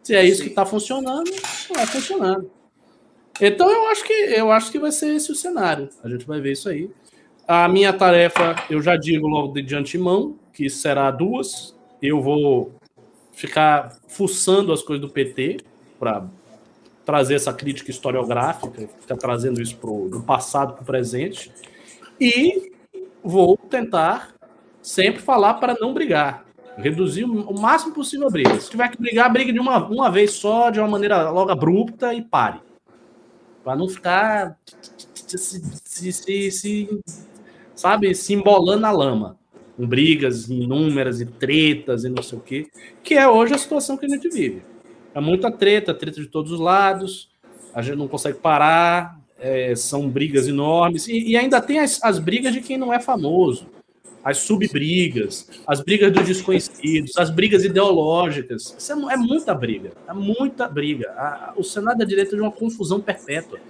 Se 0.00 0.14
é 0.14 0.24
isso 0.24 0.42
sim. 0.42 0.48
que 0.48 0.54
tá 0.54 0.64
funcionando, 0.64 1.28
vai 1.74 1.84
funcionando. 1.84 2.48
Então, 3.40 3.68
eu 3.68 3.88
acho 3.88 4.04
que 4.04 4.12
eu 4.12 4.52
acho 4.52 4.70
que 4.70 4.78
vai 4.78 4.92
ser 4.92 5.16
esse 5.16 5.32
o 5.32 5.34
cenário. 5.34 5.90
A 6.02 6.08
gente 6.08 6.24
vai 6.24 6.40
ver 6.40 6.52
isso 6.52 6.68
aí. 6.68 6.88
A 7.46 7.68
minha 7.68 7.92
tarefa, 7.92 8.54
eu 8.70 8.80
já 8.80 8.96
digo 8.96 9.26
logo 9.26 9.60
de 9.60 9.74
antemão, 9.74 10.38
que 10.52 10.70
será 10.70 11.10
duas. 11.10 11.76
Eu 12.00 12.22
vou 12.22 12.72
ficar 13.32 13.98
fuçando 14.06 14.72
as 14.72 14.82
coisas 14.82 15.04
do 15.04 15.12
PT 15.12 15.58
para 15.98 16.24
trazer 17.04 17.34
essa 17.34 17.52
crítica 17.52 17.90
historiográfica, 17.90 18.88
ficar 19.00 19.16
trazendo 19.16 19.60
isso 19.60 19.76
pro, 19.76 20.08
do 20.08 20.22
passado 20.22 20.74
para 20.74 20.82
o 20.82 20.86
presente. 20.86 21.52
E 22.20 22.72
vou 23.22 23.56
tentar 23.56 24.34
sempre 24.80 25.20
falar 25.20 25.54
para 25.54 25.74
não 25.74 25.92
brigar. 25.92 26.45
Reduzir 26.76 27.24
o 27.24 27.58
máximo 27.58 27.94
possível 27.94 28.28
a 28.28 28.30
briga. 28.30 28.60
Se 28.60 28.70
tiver 28.70 28.88
que 28.88 29.00
brigar, 29.00 29.32
brigue 29.32 29.52
de 29.52 29.58
uma, 29.58 29.84
uma 29.86 30.10
vez 30.10 30.32
só, 30.32 30.70
de 30.70 30.78
uma 30.78 30.88
maneira 30.88 31.30
logo 31.30 31.50
abrupta 31.50 32.12
e 32.12 32.22
pare. 32.22 32.60
Para 33.64 33.76
não 33.76 33.88
ficar 33.88 34.58
se, 35.26 35.62
se, 35.84 36.12
se, 36.12 36.50
se, 36.50 37.00
sabe, 37.74 38.14
se 38.14 38.34
embolando 38.34 38.80
na 38.80 38.90
lama 38.90 39.38
com 39.76 39.86
brigas 39.86 40.48
inúmeras 40.48 41.20
e 41.20 41.26
tretas 41.26 42.04
e 42.04 42.08
não 42.08 42.22
sei 42.22 42.38
o 42.38 42.40
quê, 42.40 42.66
que 43.02 43.14
é 43.14 43.28
hoje 43.28 43.54
a 43.54 43.58
situação 43.58 43.96
que 43.96 44.06
a 44.06 44.08
gente 44.08 44.28
vive. 44.28 44.62
É 45.14 45.20
muita 45.20 45.50
treta, 45.50 45.94
treta 45.94 46.20
de 46.20 46.26
todos 46.26 46.50
os 46.50 46.58
lados, 46.58 47.28
a 47.74 47.82
gente 47.82 47.96
não 47.96 48.08
consegue 48.08 48.38
parar, 48.38 49.20
é, 49.38 49.74
são 49.76 50.08
brigas 50.08 50.48
enormes, 50.48 51.06
e, 51.08 51.30
e 51.30 51.36
ainda 51.36 51.60
tem 51.60 51.78
as, 51.78 52.02
as, 52.02 52.18
brigas 52.18 52.54
de 52.54 52.62
quem 52.62 52.78
não 52.78 52.92
é 52.92 52.98
famoso, 52.98 53.66
as 54.26 54.38
subbrigas, 54.38 55.48
as 55.64 55.80
brigas 55.80 56.12
dos 56.12 56.26
desconhecidos, 56.26 57.16
as 57.16 57.30
brigas 57.30 57.62
ideológicas. 57.62 58.74
Isso 58.76 58.92
é, 58.92 59.14
é 59.14 59.16
muita 59.16 59.54
briga, 59.54 59.92
é 60.08 60.12
muita 60.12 60.66
briga. 60.66 61.12
A, 61.12 61.52
o 61.56 61.62
Senado 61.62 61.98
da 61.98 62.04
direita 62.04 62.34
é 62.34 62.36
de 62.36 62.42
uma 62.42 62.50
confusão 62.50 63.00
perpétua. 63.00 63.60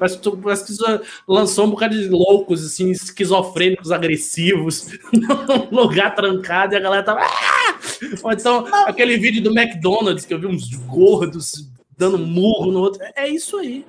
Parece, 0.00 0.18
parece 0.42 0.66
que 0.66 1.04
lançou 1.28 1.64
um 1.64 1.70
bocado 1.70 1.96
de 1.96 2.08
loucos, 2.08 2.66
assim, 2.66 2.90
esquizofrênicos, 2.90 3.92
agressivos, 3.92 4.88
num 5.70 5.80
lugar 5.80 6.12
trancado 6.16 6.74
e 6.74 6.76
a 6.76 6.80
galera 6.80 7.04
tava. 7.04 7.20
Ah! 7.20 7.78
Ou 8.24 8.32
então, 8.32 8.62
Não. 8.62 8.88
aquele 8.88 9.16
vídeo 9.16 9.40
do 9.40 9.56
McDonald's 9.56 10.26
que 10.26 10.34
eu 10.34 10.40
vi 10.40 10.46
uns 10.48 10.74
gordos 10.74 11.70
dando 11.96 12.18
murro 12.18 12.72
no 12.72 12.80
outro. 12.80 13.00
É 13.14 13.28
isso 13.28 13.58
aí. 13.58 13.86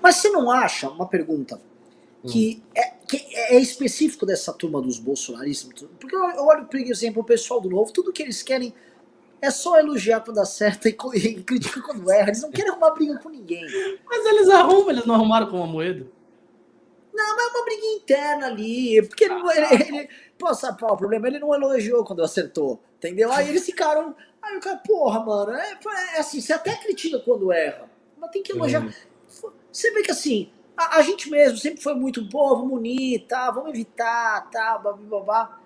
Mas 0.00 0.16
você 0.16 0.28
não 0.28 0.52
acha, 0.52 0.88
uma 0.88 1.08
pergunta, 1.08 1.60
que, 2.26 2.62
hum. 2.62 2.70
é, 2.74 2.82
que 3.06 3.16
é 3.34 3.60
específico 3.60 4.26
dessa 4.26 4.52
turma 4.52 4.80
dos 4.80 4.98
bolsonaristas? 4.98 5.88
Porque 5.98 6.14
eu 6.14 6.44
olho, 6.44 6.66
por 6.66 6.78
exemplo, 6.78 7.22
o 7.22 7.24
pessoal 7.24 7.60
do 7.60 7.70
Novo, 7.70 7.92
tudo 7.92 8.12
que 8.12 8.22
eles 8.22 8.42
querem 8.42 8.74
é 9.40 9.50
só 9.50 9.78
elogiar 9.78 10.20
quando 10.20 10.38
acerta 10.38 10.88
e, 10.88 10.96
e 11.14 11.42
critica 11.42 11.80
quando 11.80 12.10
erra. 12.10 12.28
Eles 12.28 12.42
não 12.42 12.50
querem 12.50 12.70
arrumar 12.70 12.90
briga 12.90 13.18
com 13.18 13.28
ninguém. 13.28 13.64
Mas 14.04 14.26
eles 14.26 14.48
arrumam, 14.48 14.90
eles 14.90 15.06
não 15.06 15.14
arrumaram 15.14 15.48
com 15.48 15.62
a 15.62 15.66
moeda. 15.66 16.06
Não, 17.14 17.36
mas 17.36 17.46
é 17.46 17.50
uma 17.50 17.64
briga 17.64 17.86
interna 17.86 18.46
ali. 18.46 19.06
Porque 19.06 19.24
ele, 19.24 19.34
ele, 19.34 19.98
ele, 19.98 20.08
pô, 20.38 20.52
sabe 20.54 20.78
qual 20.78 20.92
é 20.92 20.94
o 20.94 20.96
problema? 20.96 21.26
Ele 21.28 21.38
não 21.38 21.54
elogiou 21.54 22.04
quando 22.04 22.22
acertou. 22.22 22.80
Entendeu? 22.96 23.30
Aí 23.32 23.48
eles 23.48 23.64
ficaram. 23.64 24.14
Aí 24.42 24.56
o 24.56 24.60
cara, 24.60 24.78
porra, 24.78 25.20
mano, 25.24 25.52
é, 25.52 25.78
é 26.14 26.20
assim, 26.20 26.40
você 26.40 26.52
até 26.52 26.74
critica 26.76 27.18
quando 27.20 27.52
erra. 27.52 27.90
Mas 28.16 28.30
tem 28.30 28.42
que 28.42 28.52
elogiar. 28.52 28.82
Uhum. 28.82 28.92
Você 29.70 29.90
vê 29.92 30.02
que 30.02 30.10
assim, 30.10 30.50
a, 30.78 30.98
a, 30.98 31.02
gente 31.02 31.28
mesmo 31.28 31.58
sempre 31.58 31.82
foi 31.82 31.94
muito, 31.94 32.28
pô, 32.28 32.56
vamos 32.56 32.78
unir, 32.78 33.26
tá, 33.26 33.50
vamos 33.50 33.70
evitar, 33.70 34.48
tá, 34.50 34.78
blá. 34.78 35.60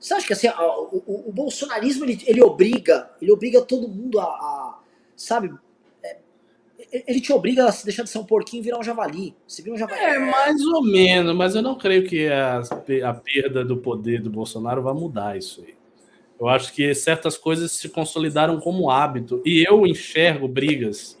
Você 0.00 0.14
acha 0.14 0.26
que 0.26 0.32
assim, 0.32 0.48
o, 0.48 1.02
o, 1.06 1.28
o 1.28 1.32
bolsonarismo 1.32 2.04
ele, 2.04 2.22
ele, 2.26 2.42
obriga, 2.42 3.10
ele 3.20 3.30
obriga 3.30 3.60
todo 3.60 3.88
mundo 3.88 4.18
a, 4.18 4.24
a 4.24 4.78
sabe, 5.16 5.52
é, 6.02 6.16
ele 7.06 7.20
te 7.20 7.32
obriga 7.32 7.68
a 7.68 7.74
deixar 7.84 8.04
de 8.04 8.10
ser 8.10 8.18
um 8.18 8.24
porquinho 8.24 8.60
e 8.60 8.64
virar 8.64 8.78
um 8.78 8.82
javali. 8.82 9.34
Você 9.46 9.60
vira 9.60 9.74
um 9.74 9.78
javali. 9.78 10.00
É, 10.00 10.18
mais 10.18 10.64
ou 10.64 10.82
menos, 10.82 11.34
mas 11.34 11.54
eu 11.54 11.62
não 11.62 11.76
creio 11.76 12.06
que 12.06 12.28
a, 12.28 12.62
a 13.04 13.14
perda 13.14 13.64
do 13.64 13.76
poder 13.76 14.22
do 14.22 14.30
Bolsonaro 14.30 14.82
vai 14.82 14.94
mudar 14.94 15.36
isso 15.36 15.62
aí. 15.66 15.74
Eu 16.40 16.48
acho 16.48 16.72
que 16.72 16.94
certas 16.94 17.36
coisas 17.36 17.72
se 17.72 17.88
consolidaram 17.88 18.60
como 18.60 18.90
hábito. 18.90 19.42
E 19.44 19.66
eu 19.68 19.84
enxergo 19.84 20.46
brigas 20.46 21.17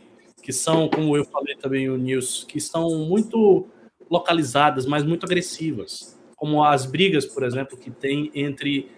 que 0.48 0.52
são, 0.54 0.88
como 0.88 1.14
eu 1.14 1.26
falei 1.26 1.54
também 1.56 1.88
no 1.88 1.98
News, 1.98 2.46
que 2.48 2.56
estão 2.56 2.88
muito 3.06 3.66
localizadas, 4.08 4.86
mas 4.86 5.04
muito 5.04 5.26
agressivas 5.26 6.16
como 6.38 6.64
as 6.64 6.86
brigas, 6.86 7.26
por 7.26 7.42
exemplo, 7.42 7.76
que 7.76 7.90
tem 7.90 8.30
entre 8.32 8.88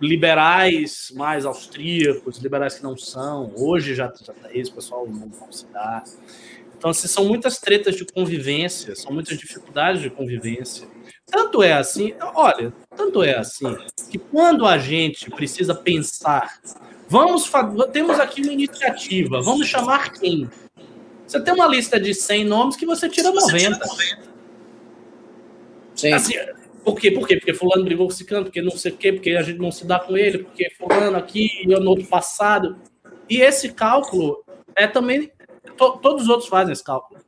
liberais 0.00 1.12
mais 1.16 1.44
austríacos, 1.44 2.38
liberais 2.38 2.76
que 2.76 2.82
não 2.82 2.96
são, 2.96 3.52
hoje 3.56 3.94
já, 3.94 4.06
já 4.22 4.32
tá 4.32 4.48
esse 4.54 4.70
pessoal 4.70 5.06
não, 5.06 5.26
não 5.26 5.52
se 5.52 5.66
dá. 5.66 6.04
Então, 6.78 6.90
assim, 6.90 7.08
são 7.08 7.24
muitas 7.24 7.58
tretas 7.58 7.96
de 7.96 8.04
convivência, 8.04 8.94
são 8.94 9.12
muitas 9.12 9.36
dificuldades 9.36 10.00
de 10.00 10.10
convivência. 10.10 10.86
Tanto 11.26 11.60
é 11.60 11.72
assim, 11.72 12.14
olha, 12.34 12.72
tanto 12.96 13.22
é 13.22 13.36
assim, 13.36 13.76
que 14.08 14.18
quando 14.18 14.64
a 14.64 14.78
gente 14.78 15.28
precisa 15.30 15.74
pensar, 15.74 16.60
vamos 17.08 17.50
temos 17.92 18.20
aqui 18.20 18.42
uma 18.42 18.52
iniciativa, 18.52 19.42
vamos 19.42 19.66
chamar 19.66 20.12
quem? 20.12 20.48
Você 21.26 21.40
tem 21.40 21.52
uma 21.52 21.66
lista 21.66 21.98
de 21.98 22.14
100 22.14 22.44
nomes 22.44 22.76
que 22.76 22.86
você 22.86 23.08
tira 23.08 23.32
90. 23.32 23.80
Sim. 25.94 26.12
Assim, 26.12 26.34
por 26.84 26.94
quê? 27.00 27.10
Por 27.10 27.26
quê? 27.26 27.36
Porque 27.36 27.52
fulano 27.52 27.84
brigou 27.84 28.06
com 28.06 28.12
esse 28.12 28.24
canto, 28.24 28.44
porque 28.44 28.62
não 28.62 28.70
sei 28.70 28.92
o 28.92 28.96
quê, 28.96 29.12
porque 29.12 29.30
a 29.30 29.42
gente 29.42 29.58
não 29.58 29.72
se 29.72 29.84
dá 29.84 29.98
com 29.98 30.16
ele, 30.16 30.38
porque 30.38 30.70
fulano 30.78 31.16
aqui 31.16 31.50
e 31.66 31.72
eu 31.72 31.80
no 31.80 31.90
outro 31.90 32.06
passado. 32.06 32.76
E 33.28 33.40
esse 33.40 33.72
cálculo 33.72 34.44
é 34.76 34.86
também. 34.86 35.32
To, 35.76 35.98
todos 35.98 36.24
os 36.24 36.28
outros 36.28 36.48
fazem 36.48 36.72
esse 36.72 36.84
cálculo. 36.84 37.20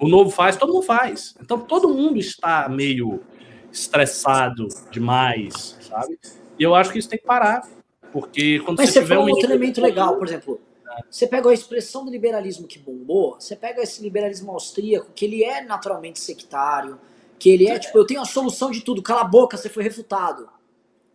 O 0.00 0.08
novo 0.08 0.30
faz, 0.30 0.56
todo 0.56 0.72
mundo 0.72 0.84
faz. 0.84 1.34
Então 1.40 1.60
todo 1.60 1.88
mundo 1.88 2.18
está 2.18 2.68
meio 2.68 3.20
estressado 3.70 4.66
demais, 4.90 5.76
sabe? 5.80 6.18
E 6.58 6.62
eu 6.62 6.74
acho 6.74 6.90
que 6.90 6.98
isso 6.98 7.08
tem 7.08 7.18
que 7.18 7.26
parar. 7.26 7.68
Porque 8.10 8.60
quando 8.60 8.78
Mas 8.78 8.90
você, 8.90 9.00
você 9.00 9.06
falou 9.06 9.26
um 9.26 9.30
outro 9.30 9.46
elemento 9.46 9.80
legal, 9.80 10.16
por 10.16 10.26
exemplo. 10.26 10.60
Você 11.10 11.26
pega 11.26 11.48
a 11.48 11.54
expressão 11.54 12.04
do 12.04 12.10
liberalismo 12.10 12.66
que 12.66 12.78
bombou, 12.78 13.36
você 13.38 13.56
pega 13.56 13.82
esse 13.82 14.02
liberalismo 14.02 14.52
austríaco, 14.52 15.10
que 15.14 15.24
ele 15.24 15.44
é 15.44 15.62
naturalmente 15.62 16.20
sectário, 16.20 16.98
que 17.38 17.50
ele 17.50 17.68
é 17.68 17.78
tipo, 17.78 17.96
eu 17.98 18.06
tenho 18.06 18.20
a 18.20 18.24
solução 18.24 18.70
de 18.70 18.82
tudo, 18.82 19.02
cala 19.02 19.22
a 19.22 19.24
boca, 19.24 19.56
você 19.56 19.68
foi 19.68 19.82
refutado. 19.82 20.48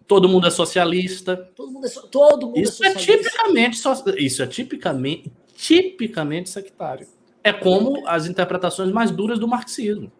Todo 0.07 0.29
mundo 0.29 0.47
é 0.47 0.49
socialista. 0.49 1.35
Todo 1.55 1.71
mundo 1.71 1.85
é, 1.85 1.89
so, 1.89 2.07
todo 2.07 2.47
mundo 2.47 2.57
é 2.57 2.61
isso 2.61 2.83
é, 2.83 2.93
socialista. 2.93 3.11
É 3.11 3.17
tipicamente, 3.17 4.25
isso 4.25 4.43
é 4.43 4.47
tipicamente, 4.47 5.31
tipicamente 5.55 6.49
sectário. 6.49 7.07
É 7.43 7.51
como 7.51 8.07
as 8.07 8.25
interpretações 8.25 8.91
mais 8.91 9.11
duras 9.11 9.37
do 9.37 9.47
marxismo. 9.47 10.11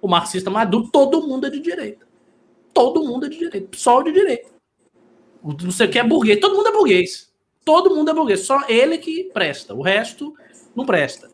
O 0.00 0.08
marxista 0.08 0.50
mais 0.50 0.68
duro, 0.70 0.88
todo 0.90 1.26
mundo 1.26 1.46
é 1.46 1.50
de 1.50 1.60
direita. 1.60 2.06
Todo 2.72 3.04
mundo 3.04 3.26
é 3.26 3.28
de 3.28 3.38
direita. 3.38 3.76
Só 3.76 4.02
de 4.02 4.12
direita. 4.12 4.50
Não 5.42 5.70
sei 5.70 5.86
o 5.86 5.90
que 5.90 5.98
é 5.98 6.04
burguês. 6.04 6.38
Todo 6.40 6.56
mundo 6.56 6.68
é 6.68 6.72
burguês. 6.72 7.25
Todo 7.66 7.92
mundo 7.92 8.12
é 8.12 8.14
burguês. 8.14 8.46
Só 8.46 8.64
ele 8.68 8.96
que 8.96 9.24
presta. 9.24 9.74
O 9.74 9.82
resto 9.82 10.32
não 10.74 10.86
presta. 10.86 11.28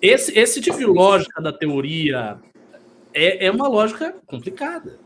Esse, 0.00 0.36
esse 0.36 0.62
tipo 0.62 0.78
de 0.78 0.86
lógica 0.86 1.42
da 1.42 1.52
teoria 1.52 2.40
é, 3.12 3.44
é 3.44 3.50
uma 3.50 3.68
lógica 3.68 4.16
complicada. 4.26 4.98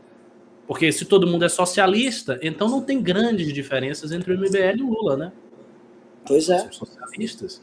Porque 0.65 0.89
se 0.89 1.03
todo 1.03 1.27
mundo 1.27 1.43
é 1.43 1.49
socialista, 1.49 2.39
então 2.41 2.69
não 2.69 2.81
tem 2.81 3.01
grandes 3.01 3.51
diferenças 3.51 4.13
entre 4.13 4.31
o 4.31 4.39
MBL 4.39 4.77
e 4.77 4.81
o 4.83 4.89
Lula, 4.89 5.17
né? 5.17 5.33
Pois 6.25 6.47
é. 6.47 6.59
São 6.59 6.71
socialistas. 6.71 7.61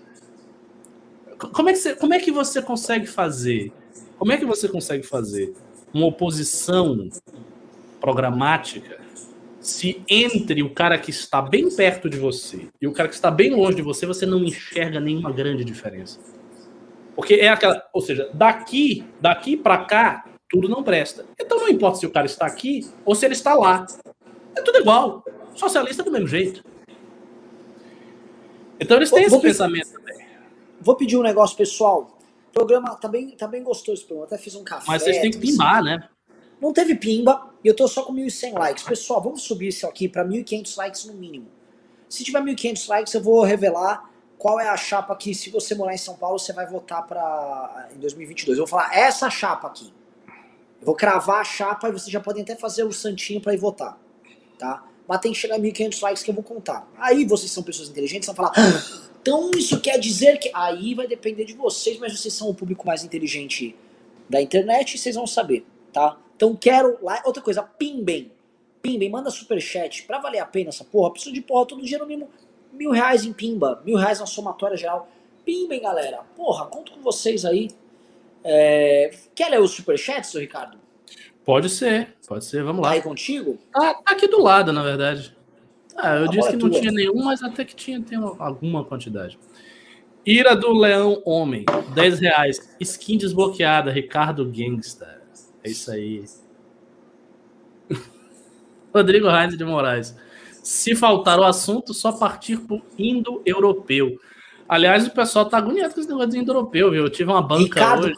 Como 1.54 1.70
é, 1.70 1.72
que 1.72 1.78
você, 1.78 1.96
como 1.96 2.12
é 2.12 2.18
que 2.18 2.30
você 2.30 2.60
consegue 2.60 3.06
fazer? 3.06 3.72
Como 4.18 4.30
é 4.30 4.36
que 4.36 4.44
você 4.44 4.68
consegue 4.68 5.04
fazer 5.04 5.54
uma 5.94 6.04
oposição 6.04 7.08
programática 7.98 9.00
se 9.70 10.02
entre 10.08 10.62
o 10.62 10.70
cara 10.70 10.98
que 10.98 11.10
está 11.10 11.40
bem 11.40 11.74
perto 11.74 12.10
de 12.10 12.18
você 12.18 12.68
e 12.80 12.86
o 12.86 12.92
cara 12.92 13.08
que 13.08 13.14
está 13.14 13.30
bem 13.30 13.50
longe 13.50 13.76
de 13.76 13.82
você, 13.82 14.04
você 14.04 14.26
não 14.26 14.42
enxerga 14.42 15.00
nenhuma 15.00 15.30
grande 15.30 15.64
diferença? 15.64 16.18
Porque 17.14 17.34
é 17.34 17.48
aquela, 17.48 17.82
ou 17.92 18.00
seja, 18.00 18.30
daqui, 18.34 19.04
daqui 19.20 19.56
para 19.56 19.84
cá, 19.84 20.24
tudo 20.48 20.68
não 20.68 20.82
presta. 20.82 21.24
Então 21.38 21.58
não 21.58 21.68
importa 21.68 21.98
se 21.98 22.06
o 22.06 22.10
cara 22.10 22.26
está 22.26 22.46
aqui 22.46 22.90
ou 23.04 23.14
se 23.14 23.24
ele 23.24 23.34
está 23.34 23.54
lá. 23.54 23.86
É 24.56 24.60
tudo 24.62 24.78
igual. 24.78 25.24
Socialista 25.54 26.02
do 26.02 26.10
mesmo 26.10 26.26
jeito. 26.26 26.64
Então 28.78 28.96
eles 28.96 29.10
têm 29.10 29.28
vou, 29.28 29.38
esse 29.38 29.46
pensamento 29.46 29.92
também. 29.92 30.26
Vou 30.80 30.96
pedir 30.96 31.16
um 31.16 31.22
negócio 31.22 31.56
pessoal. 31.56 32.18
O 32.48 32.52
programa 32.52 32.96
tá 32.96 33.08
bem, 33.08 33.30
tá 33.30 33.46
bem 33.46 33.62
gostoso. 33.62 34.06
Eu 34.10 34.24
até 34.24 34.36
fiz 34.36 34.54
um 34.54 34.64
café. 34.64 34.84
Mas 34.88 35.02
vocês 35.02 35.20
têm 35.20 35.30
que 35.30 35.38
pimbar, 35.38 35.82
né? 35.82 36.08
Não 36.60 36.72
teve 36.72 36.94
pimba 36.94 37.49
e 37.62 37.68
eu 37.68 37.76
tô 37.76 37.86
só 37.86 38.02
com 38.02 38.12
1.100 38.14 38.58
likes. 38.58 38.84
Pessoal, 38.84 39.22
vamos 39.22 39.42
subir 39.42 39.68
isso 39.68 39.86
aqui 39.86 40.08
para 40.08 40.24
1.500 40.24 40.76
likes 40.76 41.04
no 41.04 41.14
mínimo. 41.14 41.48
Se 42.08 42.24
tiver 42.24 42.42
1.500 42.42 42.88
likes, 42.88 43.14
eu 43.14 43.22
vou 43.22 43.42
revelar 43.42 44.10
qual 44.38 44.58
é 44.58 44.68
a 44.68 44.76
chapa 44.76 45.14
que, 45.14 45.34
se 45.34 45.50
você 45.50 45.74
morar 45.74 45.94
em 45.94 45.98
São 45.98 46.16
Paulo, 46.16 46.38
você 46.38 46.52
vai 46.52 46.66
votar 46.66 47.06
para 47.06 47.88
em 47.94 47.98
2022. 47.98 48.58
Eu 48.58 48.64
vou 48.64 48.70
falar 48.70 48.96
essa 48.96 49.28
chapa 49.28 49.68
aqui. 49.68 49.92
Eu 50.80 50.86
vou 50.86 50.94
cravar 50.94 51.40
a 51.40 51.44
chapa 51.44 51.88
e 51.88 51.92
vocês 51.92 52.10
já 52.10 52.20
podem 52.20 52.42
até 52.42 52.56
fazer 52.56 52.84
o 52.84 52.92
santinho 52.92 53.40
para 53.40 53.52
ir 53.52 53.58
votar, 53.58 53.98
tá? 54.58 54.82
Mas 55.06 55.20
tem 55.20 55.30
que 55.32 55.38
chegar 55.38 55.56
a 55.56 55.58
1.500 55.58 56.00
likes 56.00 56.22
que 56.22 56.30
eu 56.30 56.34
vou 56.34 56.42
contar. 56.42 56.88
Aí 56.96 57.26
vocês 57.26 57.52
são 57.52 57.62
pessoas 57.62 57.90
inteligentes, 57.90 58.26
vão 58.26 58.34
falar, 58.34 58.52
ah, 58.56 59.08
então 59.20 59.50
isso 59.54 59.78
quer 59.78 59.98
dizer 59.98 60.38
que... 60.38 60.50
Aí 60.54 60.94
vai 60.94 61.06
depender 61.06 61.44
de 61.44 61.52
vocês, 61.52 61.98
mas 61.98 62.18
vocês 62.18 62.32
são 62.32 62.48
o 62.48 62.54
público 62.54 62.86
mais 62.86 63.04
inteligente 63.04 63.76
da 64.26 64.40
internet 64.40 64.94
e 64.94 64.98
vocês 64.98 65.16
vão 65.16 65.26
saber, 65.26 65.66
tá? 65.92 66.16
Então 66.40 66.56
quero 66.56 66.96
lá. 67.02 67.20
Outra 67.26 67.42
coisa, 67.42 67.62
pimbem. 67.62 68.32
Pimbem, 68.80 69.10
manda 69.10 69.28
superchat. 69.30 70.04
Pra 70.04 70.18
valer 70.18 70.38
a 70.38 70.46
pena 70.46 70.70
essa 70.70 70.82
porra, 70.82 71.10
preciso 71.10 71.34
de 71.34 71.42
porra 71.42 71.66
todo 71.66 71.82
dia 71.82 71.98
no 71.98 72.06
mínimo 72.06 72.30
mil 72.72 72.92
reais 72.92 73.26
em 73.26 73.32
pimba, 73.32 73.82
mil 73.84 73.98
reais 73.98 74.20
na 74.20 74.26
somatória 74.26 74.74
geral. 74.74 75.06
Pimbem, 75.44 75.82
galera. 75.82 76.20
Porra, 76.34 76.64
conto 76.64 76.92
com 76.92 77.02
vocês 77.02 77.44
aí. 77.44 77.68
É... 78.42 79.10
Quer 79.34 79.50
ler 79.50 79.60
os 79.60 79.72
superchats, 79.72 80.30
seu 80.30 80.40
Ricardo? 80.40 80.78
Pode 81.44 81.68
ser, 81.68 82.16
pode 82.26 82.46
ser, 82.46 82.62
vamos 82.62 82.80
lá. 82.80 82.88
Tá 82.88 82.94
aí 82.94 83.02
contigo? 83.02 83.58
Ah, 83.74 83.92
tá 83.92 84.12
aqui 84.12 84.26
do 84.26 84.40
lado, 84.40 84.72
na 84.72 84.82
verdade. 84.82 85.36
Ah, 85.94 86.16
eu 86.16 86.24
a 86.24 86.28
disse 86.28 86.48
que 86.48 86.56
não 86.56 86.70
tua. 86.70 86.80
tinha 86.80 86.92
nenhum, 86.92 87.22
mas 87.22 87.42
até 87.42 87.66
que 87.66 87.76
tinha 87.76 88.00
tem 88.00 88.16
alguma 88.16 88.82
quantidade. 88.82 89.38
Ira 90.24 90.56
do 90.56 90.72
Leão 90.72 91.20
Homem, 91.26 91.66
10 91.94 92.18
reais. 92.20 92.76
Skin 92.80 93.18
desbloqueada, 93.18 93.90
Ricardo 93.90 94.46
Gangster. 94.46 95.19
É 95.62 95.70
isso 95.70 95.90
aí. 95.90 96.24
Rodrigo 98.94 99.28
Reis 99.28 99.56
de 99.56 99.64
Moraes. 99.64 100.16
Se 100.62 100.94
faltar 100.94 101.38
o 101.38 101.44
assunto, 101.44 101.94
só 101.94 102.12
partir 102.12 102.58
pro 102.58 102.82
indo-europeu. 102.98 104.18
Aliás, 104.68 105.06
o 105.06 105.10
pessoal 105.10 105.46
tá 105.46 105.58
agoniado 105.58 105.94
com 105.94 106.00
esse 106.00 106.08
negócio 106.08 106.30
de 106.30 106.38
indo-europeu, 106.38 106.90
viu? 106.90 107.04
Eu 107.04 107.10
tive 107.10 107.30
uma 107.30 107.42
banca 107.42 107.64
Ricardo. 107.64 108.06
hoje. 108.06 108.16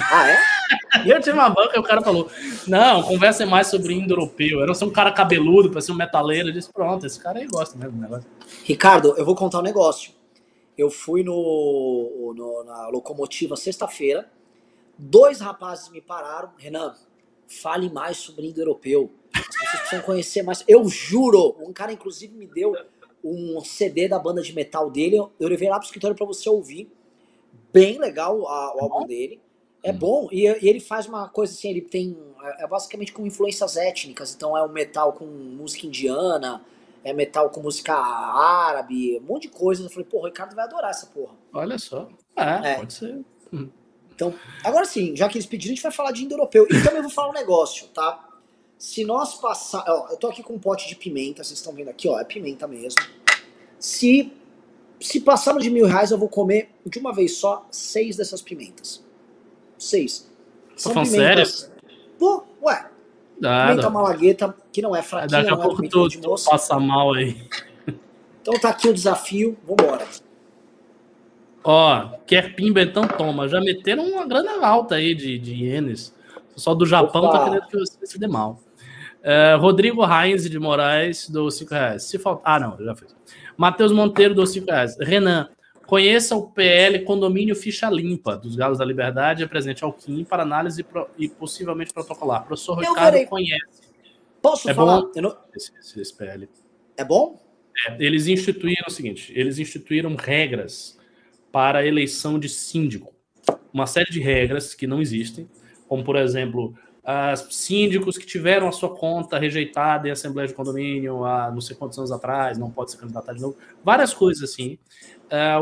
Ah, 0.00 0.28
é? 0.30 0.38
eu 1.06 1.20
tive 1.20 1.32
uma 1.32 1.48
banca 1.48 1.76
e 1.76 1.80
o 1.80 1.82
cara 1.82 2.02
falou: 2.02 2.30
Não, 2.66 3.02
conversa 3.02 3.46
mais 3.46 3.68
sobre 3.68 3.94
indo-europeu. 3.94 4.62
Era 4.62 4.72
um 4.72 4.90
cara 4.90 5.12
cabeludo, 5.12 5.70
para 5.70 5.80
ser 5.80 5.92
um 5.92 5.96
metaleiro. 5.96 6.48
Eu 6.48 6.52
disse: 6.52 6.72
Pronto, 6.72 7.06
esse 7.06 7.18
cara 7.18 7.38
aí 7.38 7.46
gosta 7.46 7.76
mesmo 7.78 7.92
do 7.92 8.00
negócio. 8.00 8.28
Ricardo, 8.64 9.14
eu 9.16 9.24
vou 9.24 9.34
contar 9.34 9.58
um 9.58 9.62
negócio. 9.62 10.12
Eu 10.76 10.90
fui 10.90 11.22
no, 11.22 12.34
no 12.36 12.64
na 12.64 12.88
locomotiva 12.88 13.56
sexta-feira 13.56 14.28
Dois 14.98 15.40
rapazes 15.40 15.90
me 15.90 16.00
pararam, 16.00 16.52
Renan, 16.56 16.94
fale 17.46 17.90
mais 17.90 18.16
sobre 18.16 18.48
indo-europeu. 18.48 19.10
As 19.34 19.46
pessoas 19.46 19.80
precisam 19.80 20.04
conhecer 20.04 20.42
mais. 20.42 20.64
Eu 20.66 20.88
juro, 20.88 21.56
um 21.60 21.72
cara 21.72 21.92
inclusive 21.92 22.34
me 22.34 22.46
deu 22.46 22.74
um 23.22 23.60
CD 23.60 24.08
da 24.08 24.18
banda 24.18 24.42
de 24.42 24.54
metal 24.54 24.90
dele. 24.90 25.16
Eu 25.16 25.48
levei 25.48 25.68
lá 25.68 25.76
pro 25.78 25.86
escritório 25.86 26.16
para 26.16 26.26
você 26.26 26.48
ouvir. 26.48 26.90
Bem 27.72 27.98
legal 27.98 28.46
a, 28.48 28.76
o 28.76 28.80
álbum 28.80 29.06
dele. 29.06 29.40
É 29.82 29.92
hum. 29.92 29.98
bom. 29.98 30.28
E, 30.32 30.46
e, 30.46 30.68
ele 30.68 30.80
faz 30.80 31.06
uma 31.06 31.28
coisa 31.28 31.52
assim, 31.52 31.70
ele 31.70 31.82
tem. 31.82 32.16
É, 32.42 32.64
é 32.64 32.66
basicamente 32.66 33.12
com 33.12 33.26
influências 33.26 33.76
étnicas. 33.76 34.34
Então 34.34 34.56
é 34.56 34.62
um 34.62 34.68
metal 34.68 35.12
com 35.12 35.26
música 35.26 35.86
indiana, 35.86 36.62
é 37.04 37.12
metal 37.12 37.50
com 37.50 37.60
música 37.60 37.94
árabe, 37.94 39.18
um 39.18 39.26
monte 39.26 39.42
de 39.42 39.48
coisa. 39.48 39.82
Eu 39.82 39.90
falei, 39.90 40.04
porra, 40.04 40.24
o 40.24 40.26
Ricardo 40.26 40.54
vai 40.54 40.64
adorar 40.64 40.90
essa 40.90 41.06
porra. 41.06 41.34
Olha 41.52 41.78
só. 41.78 42.08
É, 42.36 42.72
é. 42.72 42.74
pode 42.76 42.94
ser. 42.94 43.24
Hum. 43.52 43.68
Então, 44.16 44.34
agora 44.64 44.86
sim, 44.86 45.14
já 45.14 45.28
que 45.28 45.36
eles 45.36 45.46
pediram, 45.46 45.72
a 45.72 45.74
gente 45.74 45.82
vai 45.82 45.92
falar 45.92 46.10
de 46.10 46.24
indo-europeu. 46.24 46.66
E 46.70 46.82
também 46.82 47.02
vou 47.02 47.10
falar 47.10 47.28
um 47.28 47.34
negócio, 47.34 47.86
tá? 47.88 48.26
Se 48.78 49.04
nós 49.04 49.34
passar. 49.34 49.84
Ó, 49.86 50.08
eu 50.10 50.16
tô 50.16 50.28
aqui 50.28 50.42
com 50.42 50.54
um 50.54 50.58
pote 50.58 50.88
de 50.88 50.96
pimenta, 50.96 51.44
vocês 51.44 51.58
estão 51.58 51.74
vendo 51.74 51.90
aqui, 51.90 52.08
ó, 52.08 52.18
é 52.18 52.24
pimenta 52.24 52.66
mesmo. 52.66 52.98
Se, 53.78 54.32
se 54.98 55.20
passarmos 55.20 55.62
de 55.62 55.68
mil 55.68 55.84
reais, 55.84 56.10
eu 56.10 56.18
vou 56.18 56.30
comer 56.30 56.70
de 56.84 56.98
uma 56.98 57.12
vez 57.12 57.36
só 57.36 57.66
seis 57.70 58.16
dessas 58.16 58.40
pimentas. 58.40 59.04
Seis. 59.78 60.26
São 60.74 60.94
Tô 60.94 61.02
pimentas. 61.02 61.50
Sério? 61.50 61.76
Pô, 62.18 62.44
ué. 62.62 62.90
Nada. 63.38 63.70
Pimenta 63.70 63.90
malagueta, 63.90 64.56
que 64.72 64.80
não 64.80 64.96
é 64.96 65.02
fraquinha, 65.02 65.42
Daqui 65.42 65.50
a 65.50 65.56
não 65.56 65.62
pouco 65.62 65.84
é 65.84 65.88
tu, 65.88 66.08
tu 66.08 66.34
passa 66.46 66.80
mal 66.80 67.12
aí. 67.12 67.46
Então 68.40 68.58
tá 68.58 68.70
aqui 68.70 68.88
o 68.88 68.94
desafio, 68.94 69.58
vambora. 69.62 70.06
Ó, 71.68 72.10
quer 72.24 72.54
pimba, 72.54 72.80
então 72.80 73.08
toma. 73.08 73.48
Já 73.48 73.60
meteram 73.60 74.04
uma 74.04 74.24
grana 74.24 74.64
alta 74.64 74.94
aí 74.94 75.16
de, 75.16 75.36
de 75.36 75.52
ienes. 75.52 76.14
O 76.50 76.54
pessoal 76.54 76.76
do 76.76 76.86
Japão 76.86 77.22
tá 77.22 77.28
Opa. 77.28 77.38
tá 77.38 77.44
querendo 77.46 77.66
que 77.66 77.76
você 77.76 78.06
se 78.06 78.18
dê 78.20 78.28
mal. 78.28 78.62
É, 79.20 79.56
Rodrigo 79.56 80.04
Reis 80.04 80.48
de 80.48 80.60
Moraes, 80.60 81.28
do 81.28 81.50
5 81.50 81.74
reais. 81.74 82.04
Se 82.04 82.20
faltar. 82.20 82.54
Ah, 82.54 82.60
não, 82.60 82.84
já 82.84 82.94
fez. 82.94 83.16
Matheus 83.56 83.90
Monteiro, 83.90 84.32
do 84.32 84.46
5 84.46 84.64
reais. 84.64 84.96
Renan, 85.00 85.48
conheça 85.88 86.36
o 86.36 86.48
PL 86.48 87.00
Condomínio 87.00 87.56
Ficha 87.56 87.90
Limpa, 87.90 88.36
dos 88.36 88.54
Galos 88.54 88.78
da 88.78 88.84
Liberdade, 88.84 89.42
é 89.42 89.46
presente 89.48 89.82
ao 89.82 89.92
Kim 89.92 90.22
para 90.22 90.44
análise 90.44 90.84
pro, 90.84 91.08
e 91.18 91.28
possivelmente 91.28 91.92
protocolar. 91.92 92.44
Professor 92.44 92.74
Eu 92.74 92.90
Ricardo 92.90 93.12
verei. 93.14 93.26
conhece. 93.26 93.82
Posso 94.40 94.70
é 94.70 94.74
falar? 94.74 95.00
Bom 95.00 95.10
não... 95.16 95.36
esse, 95.52 96.00
esse 96.00 96.16
PL. 96.16 96.48
É 96.96 97.04
bom? 97.04 97.42
É, 97.88 97.96
eles 97.98 98.28
instituíram 98.28 98.84
o 98.86 98.90
seguinte: 98.90 99.32
eles 99.34 99.58
instituíram 99.58 100.14
regras 100.14 100.96
para 101.56 101.78
a 101.78 101.86
eleição 101.86 102.38
de 102.38 102.50
síndico. 102.50 103.14
Uma 103.72 103.86
série 103.86 104.10
de 104.10 104.20
regras 104.20 104.74
que 104.74 104.86
não 104.86 105.00
existem, 105.00 105.48
como, 105.88 106.04
por 106.04 106.14
exemplo, 106.16 106.74
uh, 107.02 107.34
síndicos 107.50 108.18
que 108.18 108.26
tiveram 108.26 108.68
a 108.68 108.72
sua 108.72 108.94
conta 108.94 109.38
rejeitada 109.38 110.06
em 110.06 110.10
Assembleia 110.10 110.46
de 110.46 110.52
Condomínio 110.52 111.24
há 111.24 111.50
não 111.50 111.62
sei 111.62 111.74
quantos 111.74 111.96
anos 111.96 112.12
atrás, 112.12 112.58
não 112.58 112.70
pode 112.70 112.90
ser 112.90 112.98
candidato 112.98 113.34
de 113.34 113.40
novo, 113.40 113.56
várias 113.82 114.12
coisas 114.12 114.42
assim. 114.50 114.76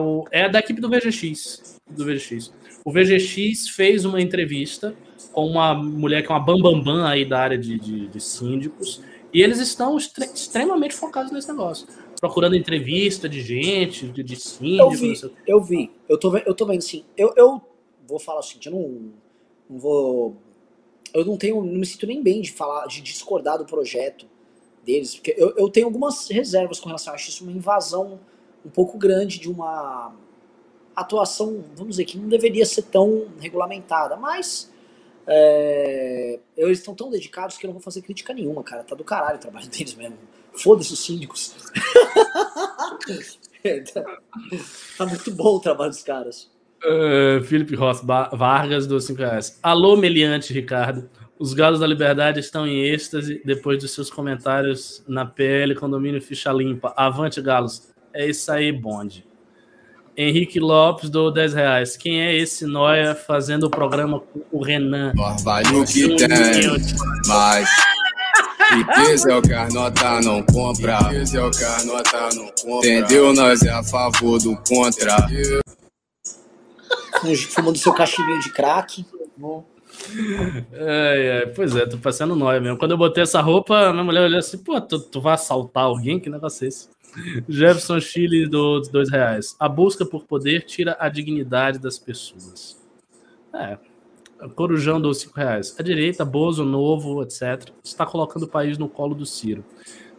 O, 0.01 0.24
é 0.32 0.49
da 0.49 0.59
equipe 0.59 0.80
do 0.80 0.90
VGX, 0.90 1.78
do 1.88 2.05
VGX. 2.05 2.53
O 2.84 2.90
VGX 2.90 3.68
fez 3.68 4.05
uma 4.05 4.20
entrevista 4.20 4.97
com 5.30 5.47
uma 5.47 5.74
mulher 5.74 6.22
que 6.22 6.32
é 6.32 6.34
uma 6.34 6.45
bambambam 6.45 6.82
bam, 6.82 7.03
bam 7.03 7.07
aí 7.07 7.24
da 7.24 7.38
área 7.38 7.57
de, 7.57 7.78
de, 7.78 8.09
de 8.09 8.20
síndicos, 8.20 9.01
e 9.32 9.40
eles 9.40 9.61
estão 9.61 9.97
extremamente 9.97 10.95
focados 10.95 11.30
nesse 11.30 11.49
negócio. 11.49 11.86
Procurando 12.24 12.56
entrevista 12.56 13.28
de 13.28 13.42
gente, 13.42 14.08
de, 14.08 14.22
de 14.22 14.38
Eu 14.78 14.90
vi, 14.90 15.12
eu 15.46 15.60
vi. 15.60 15.90
Eu 16.08 16.18
tô, 16.18 16.34
eu 16.38 16.54
tô 16.54 16.64
vendo, 16.64 16.80
sim. 16.80 17.04
Eu, 17.18 17.34
eu 17.36 17.60
vou 18.08 18.18
falar 18.18 18.40
assim, 18.40 18.58
eu 18.64 18.72
não, 18.72 19.12
não 19.68 19.78
vou... 19.78 20.36
Eu 21.12 21.22
não 21.26 21.36
tenho, 21.36 21.56
não 21.56 21.74
me 21.74 21.84
sinto 21.84 22.06
nem 22.06 22.22
bem 22.22 22.40
de 22.40 22.50
falar, 22.50 22.86
de 22.86 23.02
discordar 23.02 23.58
do 23.58 23.66
projeto 23.66 24.26
deles, 24.82 25.16
porque 25.16 25.34
eu, 25.36 25.54
eu 25.54 25.68
tenho 25.68 25.84
algumas 25.84 26.26
reservas 26.30 26.80
com 26.80 26.86
relação 26.86 27.12
a 27.12 27.16
isso, 27.16 27.44
uma 27.44 27.52
invasão 27.52 28.18
um 28.64 28.70
pouco 28.70 28.96
grande 28.96 29.38
de 29.38 29.50
uma 29.50 30.16
atuação, 30.96 31.62
vamos 31.74 31.96
dizer, 31.96 32.06
que 32.06 32.16
não 32.16 32.26
deveria 32.26 32.64
ser 32.64 32.84
tão 32.84 33.26
regulamentada, 33.38 34.16
mas 34.16 34.72
é, 35.26 36.40
eles 36.56 36.78
estão 36.78 36.94
tão 36.94 37.10
dedicados 37.10 37.58
que 37.58 37.66
eu 37.66 37.68
não 37.68 37.74
vou 37.74 37.82
fazer 37.82 38.00
crítica 38.00 38.32
nenhuma, 38.32 38.62
cara. 38.62 38.82
Tá 38.82 38.94
do 38.94 39.04
caralho 39.04 39.36
o 39.36 39.40
trabalho 39.40 39.68
deles 39.70 39.94
mesmo. 39.94 40.16
Foda-se 40.57 40.92
os 40.92 41.05
síndicos. 41.05 41.55
tá 44.96 45.07
muito 45.07 45.30
bom 45.32 45.57
o 45.57 45.61
trabalho 45.61 45.90
dos 45.90 46.02
caras. 46.02 46.50
Uh, 46.84 47.42
Felipe 47.44 47.74
Ross 47.74 48.02
Vargas 48.02 48.86
do 48.86 49.00
5 49.00 49.18
reais. 49.18 49.59
Alô, 49.62 49.96
Meliante, 49.96 50.52
Ricardo. 50.52 51.09
Os 51.38 51.55
galos 51.55 51.80
da 51.80 51.86
liberdade 51.86 52.40
estão 52.40 52.66
em 52.66 52.84
êxtase 52.84 53.40
depois 53.44 53.78
dos 53.78 53.92
seus 53.92 54.11
comentários 54.11 55.02
na 55.09 55.26
PL 55.26 55.74
Condomínio 55.74 56.22
Ficha 56.22 56.52
Limpa. 56.52 56.92
Avante, 56.96 57.40
galos. 57.40 57.90
É 58.12 58.28
isso 58.28 58.52
aí, 58.52 58.70
bonde. 58.70 59.26
Henrique 60.16 60.61
Lopes 60.61 61.11
do 61.11 61.30
10 61.30 61.55
reais. 61.55 61.96
Quem 61.96 62.22
é 62.22 62.36
esse 62.36 62.66
Noia 62.66 63.14
fazendo 63.14 63.64
o 63.64 63.70
programa 63.70 64.20
com 64.20 64.42
o 64.52 64.62
Renan? 64.62 65.12
Orvalho 65.18 65.84
que 65.84 66.14
tem, 66.16 66.28
mas 67.26 67.68
riqueza 68.72 69.32
é 69.32 69.36
o 69.36 69.42
que 69.42 69.52
a 69.52 69.68
nota 69.68 70.20
não 70.20 70.42
compra. 70.42 70.98
Riqueza 70.98 71.38
é 71.38 71.42
o 71.42 71.50
que 71.50 71.64
a 71.64 71.84
nota 71.84 72.28
não 72.34 72.46
compra. 72.46 72.88
Entendeu? 72.88 73.32
Nós 73.32 73.62
é 73.62 73.70
a 73.70 73.82
favor 73.82 74.38
do 74.38 74.56
contra. 74.68 75.16
Fumando 77.50 77.78
seu 77.78 77.92
cachimbinho 77.92 78.40
de 78.40 78.50
crack. 78.50 79.04
Ai, 80.72 81.30
ai, 81.30 81.46
pois 81.54 81.74
é, 81.74 81.86
tô 81.86 81.98
passando 81.98 82.36
nóia 82.36 82.60
mesmo. 82.60 82.78
Quando 82.78 82.90
eu 82.92 82.98
botei 82.98 83.22
essa 83.22 83.40
roupa, 83.40 83.92
minha 83.92 84.04
mulher 84.04 84.22
olhou 84.22 84.38
assim, 84.38 84.58
pô, 84.58 84.80
tu, 84.80 84.98
tu 84.98 85.20
vai 85.20 85.34
assaltar 85.34 85.84
alguém? 85.84 86.20
Que 86.20 86.28
negócio 86.28 86.64
é 86.64 86.68
esse? 86.68 86.88
Jefferson 87.48 88.00
Chile 88.00 88.46
dos 88.46 88.88
dois 88.88 89.10
reais. 89.10 89.56
A 89.58 89.68
busca 89.68 90.04
por 90.04 90.24
poder 90.24 90.64
tira 90.64 90.96
a 90.98 91.08
dignidade 91.08 91.78
das 91.78 91.98
pessoas. 91.98 92.76
É. 93.54 93.78
Corujão 94.51 95.01
dos 95.01 95.18
cinco 95.18 95.38
reais. 95.38 95.74
A 95.78 95.82
direita, 95.82 96.24
Bozo, 96.24 96.64
Novo, 96.64 97.22
etc., 97.22 97.70
está 97.82 98.05
colocando 98.05 98.45
o 98.45 98.49
país 98.49 98.78
no 98.78 98.88
colo 98.88 99.14
do 99.14 99.24
Ciro. 99.24 99.64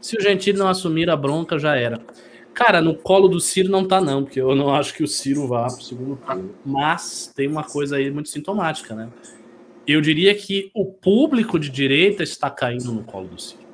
Se 0.02 0.18
o 0.18 0.22
Gentili 0.22 0.58
não 0.58 0.68
assumir 0.68 1.10
a 1.10 1.16
bronca, 1.16 1.58
já 1.58 1.76
era. 1.76 2.00
Cara, 2.54 2.82
no 2.82 2.96
colo 2.96 3.28
do 3.28 3.40
Ciro 3.40 3.70
não 3.70 3.86
tá, 3.86 4.00
não, 4.00 4.24
porque 4.24 4.40
eu 4.40 4.56
não 4.56 4.74
acho 4.74 4.94
que 4.94 5.04
o 5.04 5.08
Ciro 5.08 5.48
vá 5.48 5.68
pro 5.68 5.84
segundo 5.84 6.16
turno. 6.16 6.56
Mas 6.66 7.32
tem 7.36 7.48
uma 7.48 7.64
coisa 7.64 7.98
aí 7.98 8.10
muito 8.10 8.30
sintomática, 8.30 8.96
né? 8.96 9.10
Eu 9.86 10.00
diria 10.00 10.34
que 10.34 10.72
o 10.74 10.86
público 10.86 11.60
de 11.60 11.70
direita 11.70 12.24
está 12.24 12.50
caindo 12.50 12.94
no 12.94 13.04
colo 13.04 13.28
do 13.28 13.42
Ciro. 13.42 13.66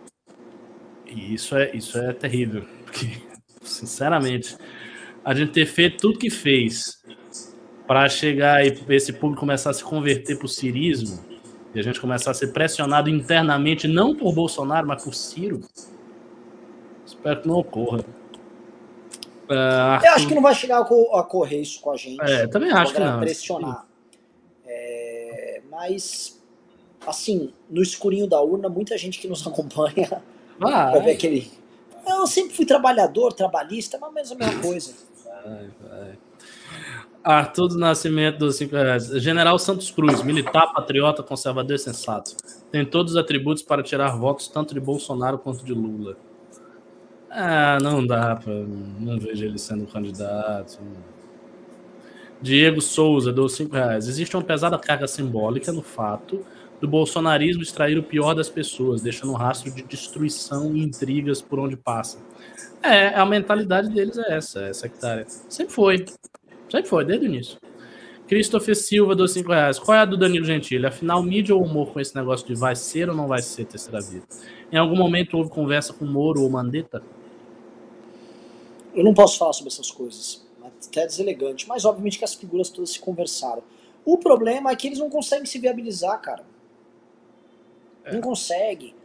E 1.05 1.33
isso 1.33 1.55
é, 1.55 1.75
isso 1.75 1.97
é 1.97 2.11
terrível. 2.11 2.65
Porque, 2.85 3.21
sinceramente, 3.61 4.57
a 5.23 5.33
gente 5.33 5.51
ter 5.51 5.65
feito 5.65 5.97
tudo 5.97 6.17
que 6.17 6.29
fez 6.29 7.01
para 7.91 8.07
chegar 8.07 8.65
e 8.65 8.73
esse 8.87 9.11
público 9.11 9.41
começar 9.41 9.69
a 9.69 9.73
se 9.73 9.83
converter 9.83 10.37
para 10.37 10.45
o 10.45 10.47
cirismo 10.47 11.19
e 11.75 11.79
a 11.81 11.83
gente 11.83 11.99
começar 11.99 12.31
a 12.31 12.33
ser 12.33 12.53
pressionado 12.53 13.09
internamente, 13.09 13.85
não 13.85 14.15
por 14.15 14.33
Bolsonaro, 14.33 14.87
mas 14.87 15.03
por 15.03 15.13
Ciro, 15.13 15.59
espero 17.05 17.41
que 17.41 17.49
não 17.49 17.55
ocorra. 17.55 17.99
Uh, 17.99 20.05
Eu 20.05 20.13
acho 20.13 20.25
que 20.25 20.33
não 20.33 20.41
vai 20.41 20.55
chegar 20.55 20.79
a 20.79 21.23
correr 21.23 21.59
isso 21.59 21.81
com 21.81 21.91
a 21.91 21.97
gente. 21.97 22.21
É, 22.21 22.47
também 22.47 22.71
acho 22.71 22.93
que 22.93 22.99
não. 23.01 23.19
Pressionar. 23.19 23.85
É, 24.65 25.61
mas, 25.69 26.41
assim, 27.05 27.51
no 27.69 27.81
escurinho 27.81 28.25
da 28.25 28.41
urna, 28.41 28.69
muita 28.69 28.97
gente 28.97 29.19
que 29.19 29.27
nos 29.27 29.43
acompanha 29.45 30.23
vai 30.57 31.01
ver 31.01 31.11
aquele 31.11 31.51
eu 32.07 32.25
sempre 32.25 32.55
fui 32.55 32.65
trabalhador, 32.65 33.33
trabalhista, 33.33 33.97
mas 33.99 34.13
mais 34.13 34.31
a 34.31 34.35
mesma 34.35 34.61
coisa. 34.61 34.93
Vai, 35.43 35.69
vai. 35.81 36.17
Arthur 37.23 37.67
do 37.67 37.77
Nascimento 37.77 38.39
dos 38.39 38.55
5 38.55 38.75
reais. 38.75 39.07
General 39.21 39.57
Santos 39.59 39.91
Cruz, 39.91 40.23
militar, 40.23 40.73
patriota, 40.73 41.21
conservador 41.21 41.75
e 41.75 41.79
sensato. 41.79 42.35
Tem 42.71 42.85
todos 42.85 43.13
os 43.13 43.17
atributos 43.17 43.61
para 43.61 43.83
tirar 43.83 44.17
votos 44.17 44.47
tanto 44.47 44.73
de 44.73 44.79
Bolsonaro 44.79 45.37
quanto 45.37 45.63
de 45.63 45.73
Lula. 45.73 46.17
Ah, 47.29 47.77
não 47.81 48.05
dá 48.05 48.35
para. 48.35 48.53
Não 48.53 49.19
vejo 49.19 49.45
ele 49.45 49.57
sendo 49.57 49.85
candidato. 49.85 50.79
Diego 52.41 52.81
Souza, 52.81 53.31
dos 53.31 53.53
5 53.53 53.75
reais. 53.75 54.07
Existe 54.07 54.35
uma 54.35 54.43
pesada 54.43 54.77
carga 54.79 55.07
simbólica 55.07 55.71
no 55.71 55.83
fato 55.83 56.43
do 56.81 56.87
bolsonarismo 56.87 57.61
extrair 57.61 57.97
o 57.99 58.03
pior 58.03 58.33
das 58.33 58.49
pessoas, 58.49 59.01
deixando 59.03 59.31
um 59.31 59.35
rastro 59.35 59.71
de 59.71 59.83
destruição 59.83 60.75
e 60.75 60.83
intrigas 60.83 61.39
por 61.39 61.59
onde 61.59 61.77
passa. 61.77 62.17
É, 62.81 63.09
a 63.09 63.23
mentalidade 63.23 63.89
deles 63.89 64.17
é 64.17 64.35
essa, 64.35 64.61
é 64.63 64.73
sectária. 64.73 65.25
Sempre 65.47 65.73
foi. 65.73 66.05
Sempre 66.71 66.89
foi, 66.89 67.03
desde 67.03 67.25
o 67.25 67.27
início. 67.27 67.57
Christopher 68.27 68.77
Silva, 68.77 69.13
dos 69.13 69.33
5 69.33 69.51
reais. 69.51 69.77
Qual 69.77 69.97
é 69.97 69.99
a 69.99 70.05
do 70.05 70.15
Danilo 70.15 70.45
Gentili? 70.45 70.85
Afinal, 70.85 71.21
mídia 71.21 71.53
ou 71.53 71.61
humor 71.61 71.91
com 71.91 71.99
esse 71.99 72.15
negócio 72.15 72.47
de 72.47 72.55
vai 72.55 72.77
ser 72.77 73.09
ou 73.09 73.15
não 73.15 73.27
vai 73.27 73.41
ser 73.41 73.65
terceira 73.65 73.99
vida? 73.99 74.25
Em 74.71 74.77
algum 74.77 74.95
momento 74.95 75.37
houve 75.37 75.49
conversa 75.49 75.91
com 75.91 76.05
Moro 76.05 76.41
ou 76.41 76.49
Mandetta? 76.49 77.03
Eu 78.95 79.03
não 79.03 79.13
posso 79.13 79.37
falar 79.37 79.51
sobre 79.51 79.73
essas 79.73 79.91
coisas. 79.91 80.47
Até 80.63 81.05
deselegante. 81.05 81.67
Mas 81.67 81.83
obviamente 81.83 82.17
que 82.17 82.23
as 82.23 82.33
figuras 82.33 82.69
todas 82.69 82.91
se 82.91 82.99
conversaram. 83.01 83.63
O 84.05 84.17
problema 84.17 84.71
é 84.71 84.75
que 84.77 84.87
eles 84.87 84.99
não 84.99 85.09
conseguem 85.09 85.45
se 85.45 85.59
viabilizar, 85.59 86.21
cara. 86.21 86.45
É. 88.05 88.13
Não 88.13 88.21
consegue. 88.21 88.95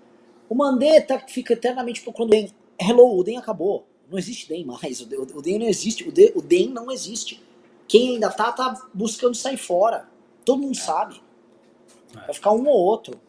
O 0.48 0.54
Mandetta 0.54 1.18
fica 1.26 1.54
eternamente 1.54 2.00
procurando 2.00 2.30
DEM. 2.30 2.48
Hello, 2.80 3.18
o 3.18 3.24
DEM 3.24 3.38
acabou. 3.38 3.84
Não 4.08 4.16
existe 4.16 4.48
DEM 4.48 4.64
mais. 4.64 5.00
O 5.00 5.42
DEM 5.42 5.58
não 5.58 5.66
existe. 5.66 6.08
O 6.08 6.42
DEM 6.42 6.68
não 6.68 6.92
existe. 6.92 7.44
Quem 7.88 8.14
ainda 8.14 8.30
tá, 8.30 8.52
tá 8.52 8.88
buscando 8.92 9.34
sair 9.34 9.56
fora. 9.56 10.06
Todo 10.44 10.62
mundo 10.62 10.76
é. 10.76 10.80
sabe. 10.80 11.20
Vai 12.14 12.32
ficar 12.32 12.52
um 12.52 12.66
ou 12.66 12.74
outro. 12.74 13.20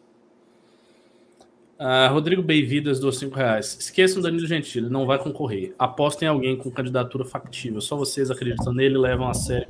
Uh, 1.78 2.12
Rodrigo 2.12 2.42
Beividas 2.42 2.98
dos 2.98 3.18
5 3.18 3.36
reais. 3.36 3.76
Esqueçam 3.78 4.20
Danilo 4.20 4.46
Gentili, 4.46 4.90
não 4.90 5.06
vai 5.06 5.18
concorrer. 5.18 5.74
Apostem 5.78 6.26
em 6.26 6.30
alguém 6.30 6.56
com 6.56 6.70
candidatura 6.70 7.24
factível. 7.24 7.80
Só 7.80 7.96
vocês 7.96 8.30
acreditam 8.30 8.72
nele 8.72 8.98
levam 8.98 9.28
a 9.28 9.34
sério. 9.34 9.68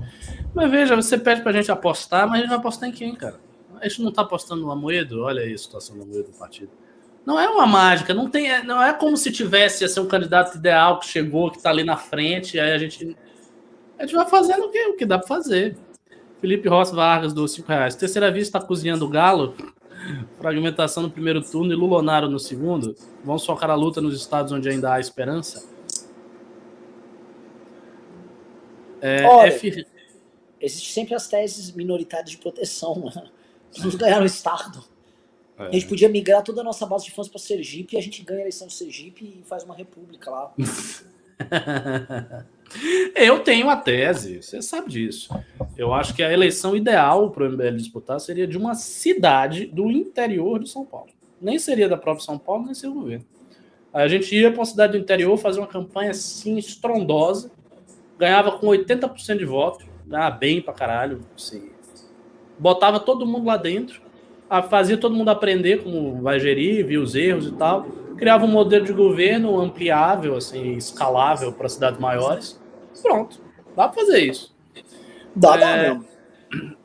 Mas 0.55 0.71
veja, 0.71 0.97
você 0.97 1.19
pede 1.19 1.43
pra 1.43 1.53
gente 1.53 1.71
apostar, 1.71 2.27
mas 2.27 2.39
a 2.39 2.41
gente 2.41 2.49
vai 2.49 2.59
apostar 2.59 2.89
em 2.89 2.93
quem, 2.93 3.15
cara? 3.15 3.39
a 3.81 3.89
gente 3.89 4.03
não 4.03 4.11
está 4.11 4.23
apostando 4.23 4.63
no 4.63 4.71
Amoedo? 4.71 5.23
Olha 5.23 5.43
aí 5.43 5.53
a 5.53 5.59
situação 5.59 5.97
do 5.97 6.03
Amoedo 6.03 6.31
do 6.31 6.39
partido. 6.39 6.71
Não 7.25 7.39
é 7.39 7.49
uma 7.49 7.67
mágica, 7.67 8.15
não 8.15 8.29
tem, 8.29 8.51
é, 8.51 8.63
não 8.63 8.83
é 8.83 8.93
como 8.93 9.17
se 9.17 9.31
tivesse 9.31 9.85
assim, 9.85 10.01
um 10.01 10.07
candidato 10.07 10.57
ideal 10.57 10.99
que 10.99 11.07
chegou, 11.07 11.51
que 11.51 11.59
está 11.59 11.69
ali 11.71 11.85
na 11.85 11.97
frente, 11.97 12.59
aí 12.59 12.73
a 12.73 12.79
gente 12.79 13.17
a 13.99 14.03
gente 14.03 14.15
vai 14.15 14.27
fazendo 14.29 14.67
o 14.67 14.71
que, 14.71 14.87
o 14.87 14.97
que 14.97 15.05
dá 15.05 15.19
para 15.19 15.27
fazer. 15.27 15.77
Felipe 16.41 16.69
Rossi 16.69 16.95
Vargas, 16.95 17.33
dos 17.33 17.53
5 17.53 17.69
reais. 17.69 17.97
Terceira 17.97 18.31
vez 18.31 18.47
está 18.47 18.61
cozinhando 18.61 19.05
o 19.05 19.09
galo. 19.09 19.55
Fragmentação 20.39 21.03
no 21.03 21.11
primeiro 21.11 21.43
turno 21.43 21.73
e 21.73 21.77
Lulonaro 21.77 22.29
no 22.29 22.39
segundo. 22.39 22.95
Vamos 23.25 23.45
focar 23.45 23.71
a 23.71 23.75
luta 23.75 24.01
nos 24.01 24.17
estados 24.17 24.53
onde 24.53 24.69
ainda 24.69 24.95
há 24.95 25.01
esperança? 25.01 25.69
É, 29.01 29.25
Olha, 29.25 29.49
F... 29.49 29.85
existe 30.61 30.93
sempre 30.93 31.15
as 31.15 31.27
teses 31.27 31.73
minoritárias 31.73 32.31
de 32.31 32.39
proteção. 32.39 33.11
Né? 33.15 33.29
Vamos 33.79 33.97
ganhar 33.97 34.21
no 34.21 34.27
estado. 34.27 34.85
É. 35.59 35.67
A 35.67 35.73
gente 35.73 35.89
podia 35.89 36.09
migrar 36.09 36.45
toda 36.45 36.61
a 36.61 36.65
nossa 36.65 36.87
base 36.87 37.07
de 37.07 37.11
fãs 37.11 37.29
para 37.29 37.41
Sergipe 37.41 37.97
e 37.97 37.99
a 37.99 38.03
gente 38.03 38.23
ganha 38.23 38.39
a 38.39 38.43
eleição 38.43 38.69
de 38.69 38.75
Sergipe 38.75 39.25
e 39.25 39.43
faz 39.45 39.65
uma 39.65 39.75
república 39.75 40.31
lá. 40.31 40.55
Eu 43.15 43.41
tenho 43.41 43.69
a 43.71 43.77
tese, 43.77 44.43
você 44.43 44.61
sabe 44.61 44.91
disso. 44.91 45.35
Eu 45.77 45.93
acho 45.93 46.15
que 46.15 46.23
a 46.23 46.33
eleição 46.33 46.77
ideal 46.77 47.31
para 47.31 47.45
o 47.45 47.51
MBL 47.51 47.77
disputar 47.77 48.21
seria 48.21 48.47
de 48.47 48.59
uma 48.59 48.75
cidade 48.75 49.67
do 49.67 49.91
interior 49.91 50.59
de 50.59 50.69
São 50.69 50.85
Paulo. 50.85 51.09
Nem 51.41 51.59
seria 51.59 51.89
da 51.89 51.97
própria 51.97 52.25
São 52.25 52.39
Paulo, 52.39 52.67
nem 52.67 52.75
seria 52.75 52.91
o 52.91 53.01
governo. 53.01 53.25
A 53.93 54.07
gente 54.07 54.35
ia 54.37 54.51
para 54.51 54.61
uma 54.61 54.67
cidade 54.67 54.93
do 54.93 54.99
interior 54.99 55.37
fazer 55.39 55.61
uma 55.61 55.67
campanha 55.67 56.11
assim 56.11 56.59
estrondosa, 56.59 57.51
ganhava 58.19 58.53
com 58.59 58.67
80% 58.67 59.39
de 59.39 59.45
voto, 59.45 59.87
ganhava 60.07 60.37
bem 60.37 60.61
pra 60.61 60.75
caralho, 60.75 61.21
assim, 61.35 61.71
botava 62.59 63.01
todo 63.01 63.27
mundo 63.27 63.47
lá 63.47 63.57
dentro 63.57 64.08
fazia 64.69 64.97
todo 64.97 65.15
mundo 65.15 65.29
aprender 65.29 65.83
como 65.83 66.23
vai 66.23 66.41
gerir, 66.41 66.87
via 66.87 67.01
os 67.01 67.15
erros 67.15 67.47
e 67.47 67.53
tal, 67.53 67.87
criava 68.17 68.45
um 68.45 68.49
modelo 68.49 68.85
de 68.85 68.93
governo 68.93 69.61
ampliável, 69.61 70.37
assim, 70.37 70.77
escalável 70.77 71.53
para 71.53 71.69
cidades 71.69 72.01
maiores. 72.01 72.61
Pronto, 73.03 73.41
dá 73.77 73.89
para 73.89 74.01
fazer 74.01 74.21
isso. 74.21 74.55
Dá, 75.35 75.57
é, 75.57 75.59
dá 75.59 75.77
mesmo. 75.77 76.05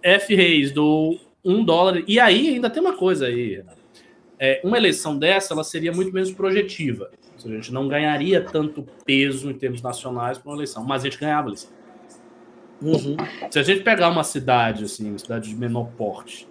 F 0.02 0.36
Reis 0.36 0.72
do 0.72 1.18
1 1.44 1.64
dólar. 1.64 2.04
E 2.08 2.20
aí 2.20 2.50
ainda 2.50 2.70
tem 2.70 2.82
uma 2.82 2.94
coisa 2.94 3.28
aí. 3.28 3.64
É, 4.38 4.62
uma 4.64 4.78
eleição 4.78 5.18
dessa 5.18 5.54
ela 5.54 5.64
seria 5.64 5.92
muito 5.92 6.14
menos 6.14 6.32
projetiva. 6.32 7.10
A 7.44 7.48
gente 7.48 7.74
não 7.74 7.88
ganharia 7.88 8.42
tanto 8.42 8.88
peso 9.06 9.50
em 9.50 9.54
termos 9.54 9.82
nacionais 9.82 10.38
para 10.38 10.50
uma 10.50 10.58
eleição, 10.58 10.84
mas 10.84 11.02
a 11.02 11.06
gente 11.06 11.20
ganhava 11.20 11.48
a 11.48 11.50
eleição. 11.50 11.70
Uhum. 12.82 13.16
Se 13.50 13.60
a 13.60 13.64
gente 13.64 13.82
pegar 13.82 14.10
uma 14.10 14.24
cidade, 14.24 14.86
assim, 14.86 15.10
uma 15.10 15.18
cidade 15.18 15.50
de 15.50 15.56
menor 15.56 15.90
porte, 15.98 16.48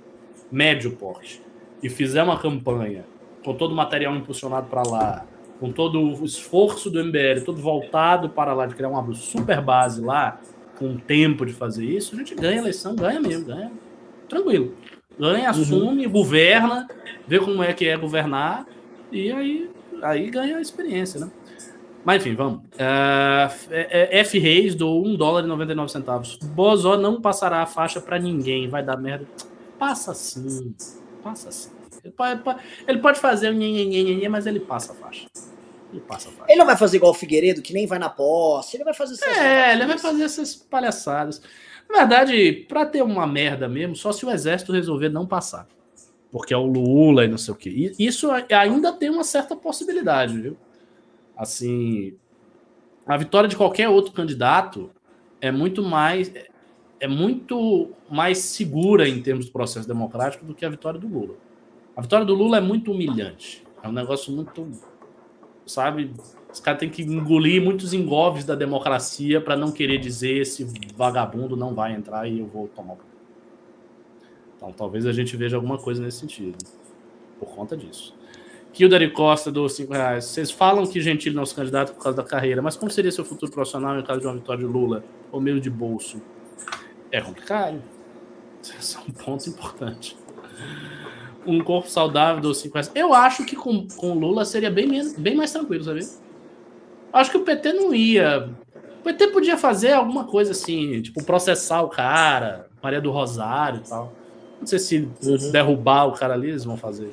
médio 0.52 0.92
porte, 0.92 1.42
e 1.82 1.88
fizer 1.88 2.22
uma 2.22 2.38
campanha 2.38 3.04
com 3.44 3.54
todo 3.54 3.72
o 3.72 3.74
material 3.74 4.14
impulsionado 4.14 4.68
para 4.68 4.82
lá, 4.88 5.26
com 5.58 5.72
todo 5.72 6.00
o 6.00 6.24
esforço 6.24 6.90
do 6.90 7.02
MBL, 7.02 7.44
todo 7.44 7.60
voltado 7.60 8.28
para 8.28 8.52
lá, 8.52 8.66
de 8.66 8.74
criar 8.74 8.88
uma 8.88 9.14
super 9.14 9.60
base 9.60 10.00
lá, 10.00 10.40
com 10.78 10.96
tempo 10.96 11.46
de 11.46 11.52
fazer 11.52 11.84
isso, 11.84 12.14
a 12.14 12.18
gente 12.18 12.34
ganha 12.34 12.58
a 12.58 12.62
eleição, 12.62 12.94
ganha 12.94 13.20
mesmo, 13.20 13.46
ganha. 13.46 13.72
Tranquilo. 14.28 14.74
Ganha, 15.18 15.44
uhum. 15.44 15.50
assume, 15.50 16.06
uhum. 16.06 16.12
governa, 16.12 16.88
vê 17.26 17.38
como 17.38 17.62
é 17.62 17.72
que 17.72 17.86
é 17.86 17.96
governar, 17.96 18.66
e 19.10 19.30
aí, 19.30 19.70
aí 20.02 20.30
ganha 20.30 20.56
a 20.56 20.60
experiência, 20.60 21.20
né? 21.20 21.30
Mas 22.04 22.20
enfim, 22.20 22.34
vamos. 22.34 22.60
Uh, 22.72 23.48
F 24.10 24.38
Reis 24.38 24.74
do 24.74 24.90
1 24.90 25.14
dólar 25.14 25.44
e 25.44 25.46
99 25.46 25.92
centavos. 25.92 26.36
Bozó 26.42 26.96
não 26.96 27.20
passará 27.20 27.62
a 27.62 27.66
faixa 27.66 28.00
para 28.00 28.18
ninguém, 28.18 28.68
vai 28.68 28.82
dar 28.82 28.96
merda. 28.96 29.26
Passa 29.82 30.14
sim, 30.14 30.72
passa 31.24 31.50
sim. 31.50 31.68
Ele 32.04 32.12
pode, 32.12 32.40
ele 32.86 32.98
pode 33.00 33.18
fazer 33.18 33.48
o 33.48 33.52
nhenhenhenhenhen, 33.52 34.28
mas 34.28 34.46
ele 34.46 34.60
passa 34.60 34.92
a 34.92 34.94
faixa. 34.94 35.26
Ele 35.90 36.00
passa 36.02 36.28
a 36.28 36.32
faixa. 36.32 36.52
Ele 36.52 36.58
não 36.60 36.66
vai 36.66 36.76
fazer 36.76 36.98
igual 36.98 37.10
o 37.10 37.14
Figueiredo, 37.14 37.60
que 37.60 37.72
nem 37.72 37.84
vai 37.84 37.98
na 37.98 38.08
posse. 38.08 38.76
Ele 38.76 38.84
vai 38.84 38.94
fazer 38.94 39.14
essas 39.14 39.36
É, 39.36 39.72
ele 39.72 39.84
vai 39.84 39.98
fazer 39.98 40.22
essas 40.22 40.54
palhaçadas. 40.54 41.42
Na 41.90 41.98
verdade, 41.98 42.64
para 42.68 42.86
ter 42.86 43.02
uma 43.02 43.26
merda 43.26 43.68
mesmo, 43.68 43.96
só 43.96 44.12
se 44.12 44.24
o 44.24 44.30
exército 44.30 44.70
resolver 44.70 45.08
não 45.08 45.26
passar. 45.26 45.66
Porque 46.30 46.54
é 46.54 46.56
o 46.56 46.64
Lula 46.64 47.24
e 47.24 47.28
não 47.28 47.36
sei 47.36 47.52
o 47.52 47.56
quê. 47.56 47.92
Isso 47.98 48.30
ainda 48.30 48.92
tem 48.92 49.10
uma 49.10 49.24
certa 49.24 49.56
possibilidade, 49.56 50.40
viu? 50.40 50.56
Assim, 51.36 52.14
a 53.04 53.16
vitória 53.16 53.48
de 53.48 53.56
qualquer 53.56 53.88
outro 53.88 54.12
candidato 54.12 54.92
é 55.40 55.50
muito 55.50 55.82
mais 55.82 56.32
é 57.02 57.08
muito 57.08 57.90
mais 58.08 58.38
segura 58.38 59.08
em 59.08 59.20
termos 59.20 59.46
do 59.46 59.50
processo 59.50 59.88
democrático 59.88 60.44
do 60.44 60.54
que 60.54 60.64
a 60.64 60.68
vitória 60.68 61.00
do 61.00 61.08
Lula. 61.08 61.34
A 61.96 62.00
vitória 62.00 62.24
do 62.24 62.32
Lula 62.32 62.58
é 62.58 62.60
muito 62.60 62.92
humilhante. 62.92 63.64
É 63.82 63.88
um 63.88 63.92
negócio 63.92 64.32
muito. 64.32 64.70
Sabe? 65.66 66.12
Os 66.52 66.60
caras 66.60 66.78
têm 66.78 66.88
que 66.88 67.02
engolir 67.02 67.60
muitos 67.60 67.92
engolves 67.92 68.44
da 68.44 68.54
democracia 68.54 69.40
para 69.40 69.56
não 69.56 69.72
querer 69.72 69.98
dizer 69.98 70.42
esse 70.42 70.64
vagabundo 70.94 71.56
não 71.56 71.74
vai 71.74 71.92
entrar 71.92 72.28
e 72.28 72.38
eu 72.38 72.46
vou 72.46 72.68
tomar. 72.68 72.98
Então 74.56 74.72
talvez 74.72 75.04
a 75.04 75.12
gente 75.12 75.36
veja 75.36 75.56
alguma 75.56 75.78
coisa 75.78 76.00
nesse 76.00 76.20
sentido. 76.20 76.56
Por 77.40 77.48
conta 77.48 77.76
disso. 77.76 78.14
Kildare 78.72 79.10
Costa 79.10 79.50
do 79.50 79.68
5 79.68 79.92
reais. 79.92 80.26
Vocês 80.26 80.52
falam 80.52 80.86
que 80.86 81.00
Gentili 81.00 81.34
não 81.34 81.44
se 81.44 81.52
candidata 81.52 81.92
por 81.92 82.00
causa 82.00 82.16
da 82.16 82.22
carreira, 82.22 82.62
mas 82.62 82.76
como 82.76 82.92
seria 82.92 83.10
seu 83.10 83.24
futuro 83.24 83.50
profissional 83.50 83.98
em 83.98 84.04
caso 84.04 84.20
de 84.20 84.26
uma 84.28 84.34
vitória 84.34 84.64
de 84.64 84.72
Lula 84.72 85.04
ou 85.32 85.40
meio 85.40 85.60
de 85.60 85.68
bolso? 85.68 86.22
É 87.12 87.20
complicado. 87.20 87.80
Esse 88.62 88.96
é 88.98 89.00
um 89.00 89.12
ponto 89.12 89.48
importante 89.48 90.16
um 91.46 91.62
corpo 91.62 91.88
saudável 91.88 92.40
dos 92.40 92.58
50. 92.58 92.92
Eu 92.94 93.12
acho 93.12 93.44
que 93.44 93.56
com, 93.56 93.86
com 93.96 94.14
Lula 94.14 94.44
seria 94.44 94.70
bem, 94.70 94.86
menos, 94.86 95.12
bem 95.14 95.34
mais 95.34 95.52
tranquilo, 95.52 95.84
sabe? 95.84 96.08
Acho 97.12 97.30
que 97.30 97.36
o 97.36 97.44
PT 97.44 97.72
não 97.72 97.94
ia. 97.94 98.50
O 99.00 99.02
PT 99.02 99.28
podia 99.28 99.58
fazer 99.58 99.92
alguma 99.92 100.24
coisa 100.24 100.52
assim, 100.52 101.02
tipo, 101.02 101.22
processar 101.24 101.82
o 101.82 101.88
cara, 101.88 102.68
Maria 102.82 103.00
do 103.00 103.10
Rosário 103.10 103.82
e 103.84 103.88
tal. 103.88 104.12
Não 104.60 104.66
sei 104.66 104.78
se 104.78 105.08
uhum. 105.24 105.50
derrubar 105.50 106.06
o 106.06 106.12
cara 106.12 106.34
ali, 106.34 106.50
eles 106.50 106.64
vão 106.64 106.76
fazer. 106.76 107.10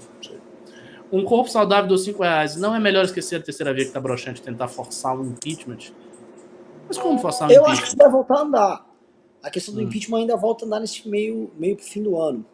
Um 1.12 1.26
corpo 1.26 1.50
saudável 1.50 1.88
dos 1.88 2.04
5 2.04 2.22
reais. 2.22 2.56
Não 2.56 2.76
é 2.76 2.80
melhor 2.80 3.04
esquecer 3.04 3.38
a 3.38 3.42
terceira 3.42 3.74
via 3.74 3.86
que 3.86 3.92
tá 3.92 4.00
broxante 4.00 4.42
tentar 4.42 4.68
forçar 4.68 5.18
um 5.18 5.26
impeachment? 5.26 5.92
Mas 6.88 6.98
como 7.00 7.18
forçar 7.18 7.50
um 7.50 7.52
Eu 7.52 7.62
impeachment? 7.62 7.84
acho 7.84 7.92
que 7.92 7.98
vai 7.98 8.12
voltar 8.12 8.36
a 8.36 8.42
andar. 8.42 8.89
A 9.42 9.50
questão 9.50 9.74
do 9.74 9.80
hum. 9.80 9.84
impeachment 9.84 10.20
ainda 10.20 10.36
volta 10.36 10.66
a 10.66 10.68
andar 10.68 10.80
nesse 10.80 11.08
meio, 11.08 11.52
meio 11.58 11.76
pro 11.76 11.86
fim 11.86 12.04
do 12.04 12.20
ano. 12.20 12.46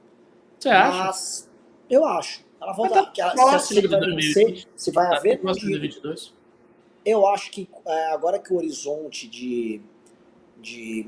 Você 0.59 0.69
acha? 0.69 0.97
Mas 0.97 1.49
eu 1.89 2.05
acho. 2.05 2.45
Ela 2.61 2.73
volta. 2.73 3.05
Tá 3.05 3.33
ela, 3.37 3.59
se, 3.59 3.87
vai 3.87 3.99
vencer, 3.99 4.67
se 4.75 4.91
vai 4.91 5.09
tá 5.09 5.17
haver. 5.17 5.39
Eu 7.03 7.27
acho 7.27 7.51
que 7.51 7.69
é, 7.85 8.11
agora 8.11 8.39
que 8.39 8.51
o 8.51 8.57
horizonte 8.57 9.27
de, 9.27 9.79
de, 10.59 11.05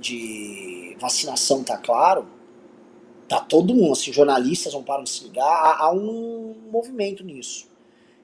de 0.00 0.96
vacinação 0.98 1.62
tá 1.62 1.76
claro, 1.76 2.26
tá 3.28 3.40
todo 3.40 3.74
mundo, 3.74 3.92
assim, 3.92 4.12
jornalistas 4.12 4.74
não 4.74 4.82
param 4.82 5.04
de 5.04 5.10
se 5.10 5.24
ligar, 5.24 5.46
há, 5.46 5.84
há 5.84 5.92
um 5.92 6.56
movimento 6.68 7.22
nisso. 7.22 7.68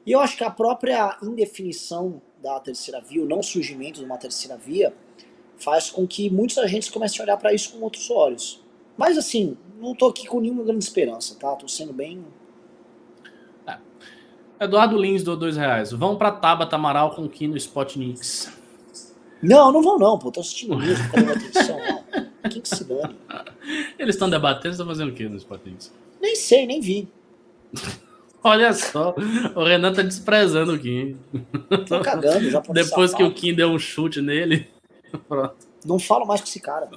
E 0.05 0.11
eu 0.11 0.19
acho 0.19 0.37
que 0.37 0.43
a 0.43 0.51
própria 0.51 1.17
indefinição 1.23 2.21
da 2.43 2.59
terceira 2.59 3.01
via, 3.01 3.23
o 3.23 3.27
não 3.27 3.41
surgimento 3.41 4.01
de 4.01 4.05
uma 4.05 4.19
terceira 4.19 4.57
via, 4.57 4.93
faz 5.63 5.91
com 5.91 6.07
que 6.07 6.29
muitos 6.29 6.59
agentes 6.59 6.91
comecem 6.91 7.21
a 7.21 7.25
olhar 7.25 7.37
para 7.37 7.55
isso 7.55 7.73
com 7.73 7.81
outros 7.81 8.11
olhos. 8.11 8.61
Mas 8.97 9.17
assim, 9.17 9.57
não 9.79 9.95
tô 9.95 10.07
aqui 10.07 10.27
com 10.27 10.41
nenhuma 10.41 10.65
grande 10.65 10.85
esperança, 10.85 11.37
tá? 11.39 11.55
Tô 11.57 11.69
sendo 11.69 11.93
bem. 11.93 12.25
É. 13.67 13.77
Eduardo 14.61 14.97
Lins 14.97 15.23
do 15.23 15.37
dois 15.37 15.57
reais. 15.57 15.93
Vão 15.93 16.17
pra 16.17 16.31
Tabata 16.33 16.77
Amaral 16.77 17.15
com 17.15 17.29
Kim 17.29 17.49
no 17.49 17.57
Spotniks. 17.57 18.53
Não, 19.43 19.73
não 19.73 19.83
vão 19.83 19.99
não, 19.99 20.19
pô. 20.19 20.31
Tô 20.31 20.41
assistindo 20.41 20.77
mesmo, 20.77 21.05
tá 21.11 21.21
atenção. 21.21 21.79
Quem 22.51 22.61
que 22.61 22.69
se 22.69 22.85
dane? 22.85 23.17
Eles 23.99 24.15
estão 24.15 24.29
debatendo, 24.29 24.73
estão 24.73 24.87
fazendo 24.87 25.11
o 25.11 25.15
que 25.15 25.29
no 25.29 25.37
Spotniks? 25.37 25.93
Nem 26.21 26.37
sei, 26.37 26.67
nem 26.67 26.81
vi. 26.81 27.09
Olha 28.45 28.73
só, 28.73 29.15
o 29.55 29.65
Renan 29.65 29.93
tá 29.93 30.03
desprezando 30.03 30.75
o 30.75 30.79
Kim. 30.79 31.17
Tô 31.89 32.01
cagando 32.01 32.51
já 32.51 32.61
Depois 32.71 33.15
que 33.15 33.23
o 33.23 33.33
Kim 33.33 33.55
deu 33.55 33.69
um 33.69 33.79
chute 33.79 34.21
nele. 34.21 34.69
Pronto. 35.29 35.57
Não 35.85 35.99
falo 35.99 36.27
mais 36.27 36.41
com 36.41 36.47
esse 36.47 36.61
cara. 36.61 36.89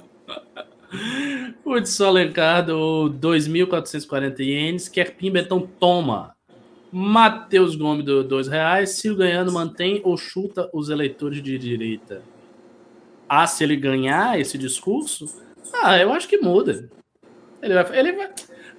Hudson 1.64 2.06
Alencar 2.06 2.64
do 2.64 3.10
2.440 3.20 4.40
ienes. 4.40 4.88
Quer 4.88 5.16
Pimba, 5.16 5.40
então 5.40 5.68
toma. 5.78 6.34
Matheus 6.90 7.76
Gomes 7.76 8.04
do 8.04 8.22
2 8.22 8.48
reais. 8.48 8.90
Se 8.90 9.12
ganhando, 9.14 9.52
mantém 9.52 10.00
ou 10.04 10.16
chuta 10.16 10.70
os 10.72 10.88
eleitores 10.88 11.42
de 11.42 11.58
direita? 11.58 12.22
Ah, 13.28 13.46
se 13.46 13.64
ele 13.64 13.76
ganhar 13.76 14.38
esse 14.38 14.56
discurso? 14.56 15.26
Ah, 15.82 15.98
eu 15.98 16.12
acho 16.12 16.28
que 16.28 16.38
muda. 16.38 16.88
Ele 17.60 17.74
vai, 17.74 17.98
ele 17.98 18.12
vai. 18.12 18.30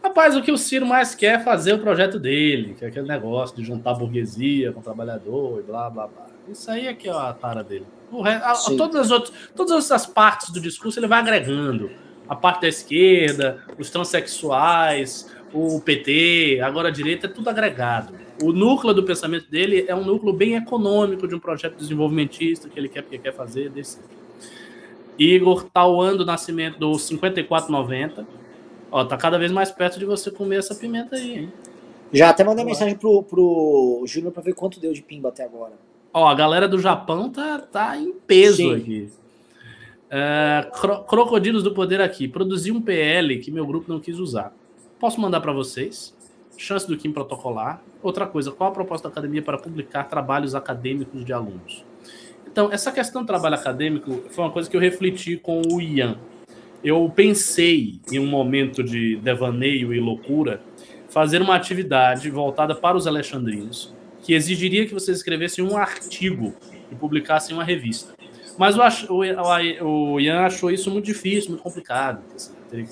Rapaz, 0.02 0.36
o 0.38 0.42
que 0.42 0.52
o 0.52 0.58
Ciro 0.58 0.86
mais 0.86 1.14
quer 1.14 1.40
é 1.40 1.44
fazer 1.44 1.74
o 1.74 1.80
projeto 1.80 2.18
dele, 2.18 2.76
que 2.76 2.86
é 2.86 2.88
aquele 2.88 3.08
negócio 3.08 3.56
de 3.56 3.64
juntar 3.64 3.94
burguesia 3.96 4.72
com 4.72 4.82
trabalhador 4.82 5.60
e 5.60 5.64
blá 5.64 5.90
blá 5.90 6.08
blá. 6.08 6.28
Isso 6.48 6.70
aí 6.72 6.88
é 6.88 6.94
que 6.94 7.10
é 7.10 7.12
a 7.12 7.34
tara 7.34 7.64
dele. 7.64 7.86
A, 8.24 8.54
todas, 8.78 9.02
as 9.02 9.12
outras, 9.12 9.34
todas 9.56 9.92
as 9.92 10.06
partes 10.06 10.50
do 10.50 10.60
discurso 10.60 11.00
ele 11.00 11.08
vai 11.08 11.20
agregando. 11.20 11.92
A 12.28 12.36
parte 12.36 12.62
da 12.62 12.68
esquerda, 12.68 13.64
os 13.78 13.90
transexuais, 13.90 15.32
o 15.54 15.80
PT, 15.82 16.60
agora 16.62 16.90
a 16.90 16.92
direita, 16.92 17.28
é 17.28 17.30
tudo 17.30 17.50
agregado. 17.50 18.14
O 18.42 18.52
núcleo 18.52 18.94
do 18.94 19.04
pensamento 19.04 19.50
dele 19.50 19.86
é 19.88 19.96
um 19.96 20.04
núcleo 20.04 20.34
bem 20.34 20.56
econômico 20.56 21.28
de 21.28 21.36
um 21.36 21.40
projeto 21.40 21.76
desenvolvimentista 21.76 22.70
que 22.70 22.80
ele 22.80 22.90
quer 22.90 23.02
porque 23.02 23.18
quer 23.18 23.34
fazer. 23.34 23.70
Desse. 23.70 24.00
Igor 25.18 25.64
Tauando 25.74 26.26
Nascimento 26.26 26.78
do 26.78 26.98
5490. 26.98 28.28
Ó, 28.92 29.04
tá 29.04 29.18
cada 29.18 29.38
vez 29.38 29.52
mais 29.52 29.72
perto 29.72 30.00
de 30.00 30.06
você 30.06 30.30
comer 30.30 30.60
essa 30.60 30.76
pimenta 30.76 31.16
aí, 31.16 31.40
hein? 31.40 31.54
Já 32.14 32.30
até 32.30 32.44
mandei 32.44 32.64
mensagem 32.64 32.96
pro, 32.96 33.22
pro 33.24 34.04
Júnior 34.06 34.32
pra 34.32 34.42
ver 34.42 34.54
quanto 34.54 34.80
deu 34.80 34.94
de 34.94 35.02
pimba 35.02 35.30
até 35.30 35.44
agora. 35.44 35.74
Ó, 36.18 36.28
a 36.28 36.34
galera 36.34 36.68
do 36.68 36.80
Japão 36.80 37.30
tá, 37.30 37.60
tá 37.60 37.96
em 37.96 38.12
peso 38.12 38.58
Sim. 38.58 38.76
aqui. 38.76 39.10
É, 40.10 40.68
cro 40.74 41.04
Crocodilos 41.04 41.62
do 41.62 41.72
Poder 41.76 42.02
aqui. 42.02 42.28
Produzi 42.28 42.72
um 42.72 42.82
PL 42.82 43.38
que 43.38 43.52
meu 43.52 43.68
grupo 43.68 43.86
não 43.88 44.00
quis 44.00 44.18
usar. 44.18 44.52
Posso 45.00 45.22
mandar 45.22 45.42
para 45.42 45.52
vocês? 45.52 46.18
Chance 46.58 46.88
do 46.88 46.98
Kim 46.98 47.12
protocolar. 47.12 47.84
Outra 48.02 48.26
coisa, 48.26 48.52
qual 48.52 48.72
a 48.72 48.74
proposta 48.74 49.08
da 49.08 49.12
academia 49.12 49.44
para 49.44 49.60
publicar 49.60 50.06
trabalhos 50.06 50.56
acadêmicos 50.56 51.24
de 51.24 51.32
alunos? 51.32 51.86
Então, 52.48 52.72
essa 52.72 52.92
questão 52.92 53.22
do 53.22 53.28
trabalho 53.28 53.54
acadêmico 53.54 54.24
foi 54.32 54.44
uma 54.44 54.52
coisa 54.52 54.68
que 54.68 54.76
eu 54.76 54.82
refleti 54.82 55.38
com 55.38 55.62
o 55.72 55.80
Ian. 55.80 56.18
Eu 56.84 57.12
pensei, 57.16 58.02
em 58.12 58.18
um 58.18 58.26
momento 58.26 58.84
de 58.84 59.18
devaneio 59.18 59.94
e 59.94 60.00
loucura, 60.00 60.64
fazer 61.10 61.44
uma 61.44 61.56
atividade 61.56 62.28
voltada 62.32 62.74
para 62.74 62.98
os 62.98 63.06
alexandrinos, 63.06 63.96
que 64.28 64.34
exigiria 64.34 64.86
que 64.86 64.94
vocês 64.94 65.20
escrevessem 65.20 65.64
um 65.64 65.78
artigo 65.78 66.54
e 66.92 66.96
publicassem 66.96 67.56
uma 67.56 67.64
revista. 67.64 68.14
Mas 68.58 68.78
acho, 68.78 69.08
o, 69.10 69.20
o 69.86 70.20
Ian 70.20 70.42
achou 70.42 70.70
isso 70.70 70.92
muito 70.92 71.06
difícil, 71.06 71.52
muito 71.52 71.64
complicado. 71.64 72.22
Teria 72.70 72.86
que 72.86 72.92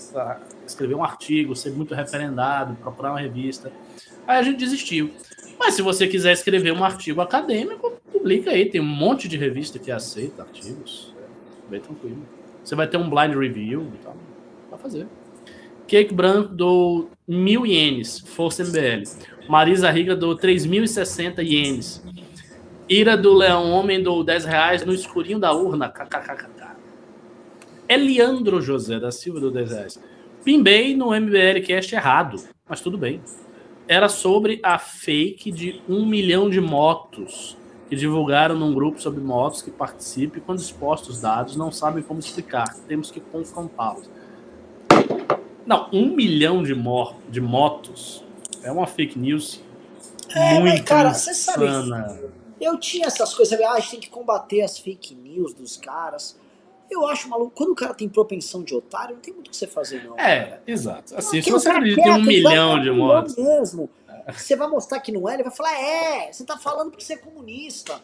escrever 0.66 0.96
um 0.96 1.04
artigo, 1.04 1.54
ser 1.54 1.72
muito 1.72 1.94
referendado, 1.94 2.76
procurar 2.76 3.12
uma 3.12 3.20
revista. 3.20 3.70
Aí 4.26 4.38
a 4.38 4.44
gente 4.44 4.60
desistiu. 4.60 5.12
Mas 5.60 5.74
se 5.74 5.82
você 5.82 6.08
quiser 6.08 6.32
escrever 6.32 6.72
um 6.72 6.86
artigo 6.86 7.20
acadêmico, 7.20 8.00
publica 8.14 8.52
aí. 8.52 8.70
Tem 8.70 8.80
um 8.80 8.86
monte 8.86 9.28
de 9.28 9.36
revista 9.36 9.78
que 9.78 9.92
aceita 9.92 10.42
artigos. 10.42 11.14
É 11.68 11.70
bem 11.70 11.82
tranquilo. 11.82 12.26
Você 12.64 12.76
vai 12.76 12.88
ter 12.88 12.96
um 12.96 13.10
blind 13.10 13.36
review 13.36 13.92
e 13.94 13.98
tal. 14.06 14.16
Vai 14.72 14.80
fazer. 14.80 15.06
Cake 15.86 16.14
Branco 16.14 16.54
do 16.54 17.10
mil 17.28 17.66
ienes, 17.66 18.20
Força 18.20 18.64
MBL. 18.64 19.04
Marisa 19.48 19.92
Riga 19.92 20.16
do 20.16 20.36
3.060 20.36 21.44
ienes. 21.44 22.04
Ira 22.90 23.16
do 23.16 23.34
Leão 23.34 23.72
Homem 23.72 24.02
do 24.02 24.24
10 24.24 24.46
reais 24.46 24.86
no 24.86 24.94
escurinho 24.94 25.40
da 25.40 25.54
urna. 25.54 25.90
KKKK. 25.90 26.76
Eliandro 27.88 28.62
José 28.62 29.00
da 29.00 29.12
Silva 29.12 29.40
do 29.40 29.52
10 29.52 29.72
reais. 29.72 30.00
Pimbei 30.44 30.96
no 30.96 31.10
MBL 31.10 31.62
Cast 31.66 31.94
errado, 31.94 32.38
mas 32.68 32.82
tudo 32.82 32.98
bem. 32.98 33.22
Era 33.88 34.10
sobre 34.10 34.60
a 34.64 34.80
fake 34.80 35.52
de 35.52 35.82
um 35.88 36.06
milhão 36.06 36.50
de 36.50 36.60
motos 36.60 37.56
que 37.88 37.96
divulgaram 37.96 38.56
num 38.56 38.74
grupo 38.74 39.00
sobre 39.00 39.22
motos 39.22 39.62
que 39.62 39.70
participe 39.70 40.40
quando 40.40 40.60
expostos 40.60 41.22
dados 41.22 41.56
não 41.56 41.72
sabem 41.72 42.02
como 42.02 42.20
explicar. 42.20 42.74
Temos 42.88 43.12
que 43.12 43.20
confrontá-los. 43.20 44.10
Não, 45.66 45.88
um 45.94 46.16
milhão 46.16 46.64
de, 46.64 46.74
mor 46.74 47.16
de 47.30 47.42
motos 47.42 48.25
é 48.66 48.72
uma 48.72 48.88
fake 48.88 49.18
news 49.18 49.62
é, 50.36 50.60
muito 50.60 50.84
cara, 50.84 51.14
você 51.14 51.34
sabe, 51.34 51.66
eu 52.60 52.78
tinha 52.78 53.08
essas 53.08 53.34
coisas, 53.34 53.60
ah, 53.62 53.74
a 53.74 53.80
gente 53.80 53.92
tem 53.92 54.00
que 54.00 54.10
combater 54.10 54.62
as 54.62 54.78
fake 54.78 55.14
news 55.14 55.54
dos 55.54 55.78
caras. 55.78 56.38
Eu 56.90 57.06
acho 57.08 57.28
maluco, 57.30 57.52
quando 57.56 57.72
o 57.72 57.76
cara 57.76 57.94
tem 57.94 58.08
propensão 58.08 58.64
de 58.64 58.74
otário, 58.76 59.16
não 59.16 59.22
tem 59.22 59.34
muito 59.34 59.48
o 59.48 59.52
que 59.52 59.58
você 59.58 59.68
fazer, 59.68 60.04
não. 60.04 60.18
É, 60.18 60.46
cara. 60.46 60.64
exato. 60.68 61.16
Assim, 61.16 61.42
se 61.42 61.52
você 61.52 61.70
acredita 61.70 62.02
em 62.02 62.12
um 62.12 62.24
milhão 62.24 62.82
de 62.82 62.92
motos. 62.92 63.36
mesmo. 63.36 63.90
Você 64.34 64.56
vai 64.56 64.68
mostrar 64.68 65.00
que 65.00 65.12
não 65.12 65.30
é, 65.30 65.36
ele 65.36 65.44
vai 65.44 65.54
falar, 65.54 65.74
é, 65.80 66.32
você 66.32 66.44
tá 66.44 66.58
falando 66.58 66.90
porque 66.90 67.04
você 67.04 67.14
é 67.14 67.18
comunista. 67.18 68.02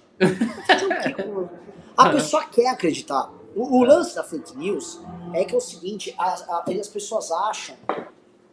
a 1.98 2.10
pessoa 2.10 2.46
quer 2.46 2.68
acreditar. 2.68 3.32
O, 3.56 3.80
o, 3.80 3.84
lance 3.84 4.16
da 4.16 4.24
fake 4.24 4.56
news 4.56 5.02
é 5.34 5.44
que 5.44 5.54
é 5.54 5.58
o 5.58 5.62
seguinte, 5.62 6.14
as, 6.18 6.48
as 6.48 6.88
pessoas 6.88 7.32
acham 7.32 7.76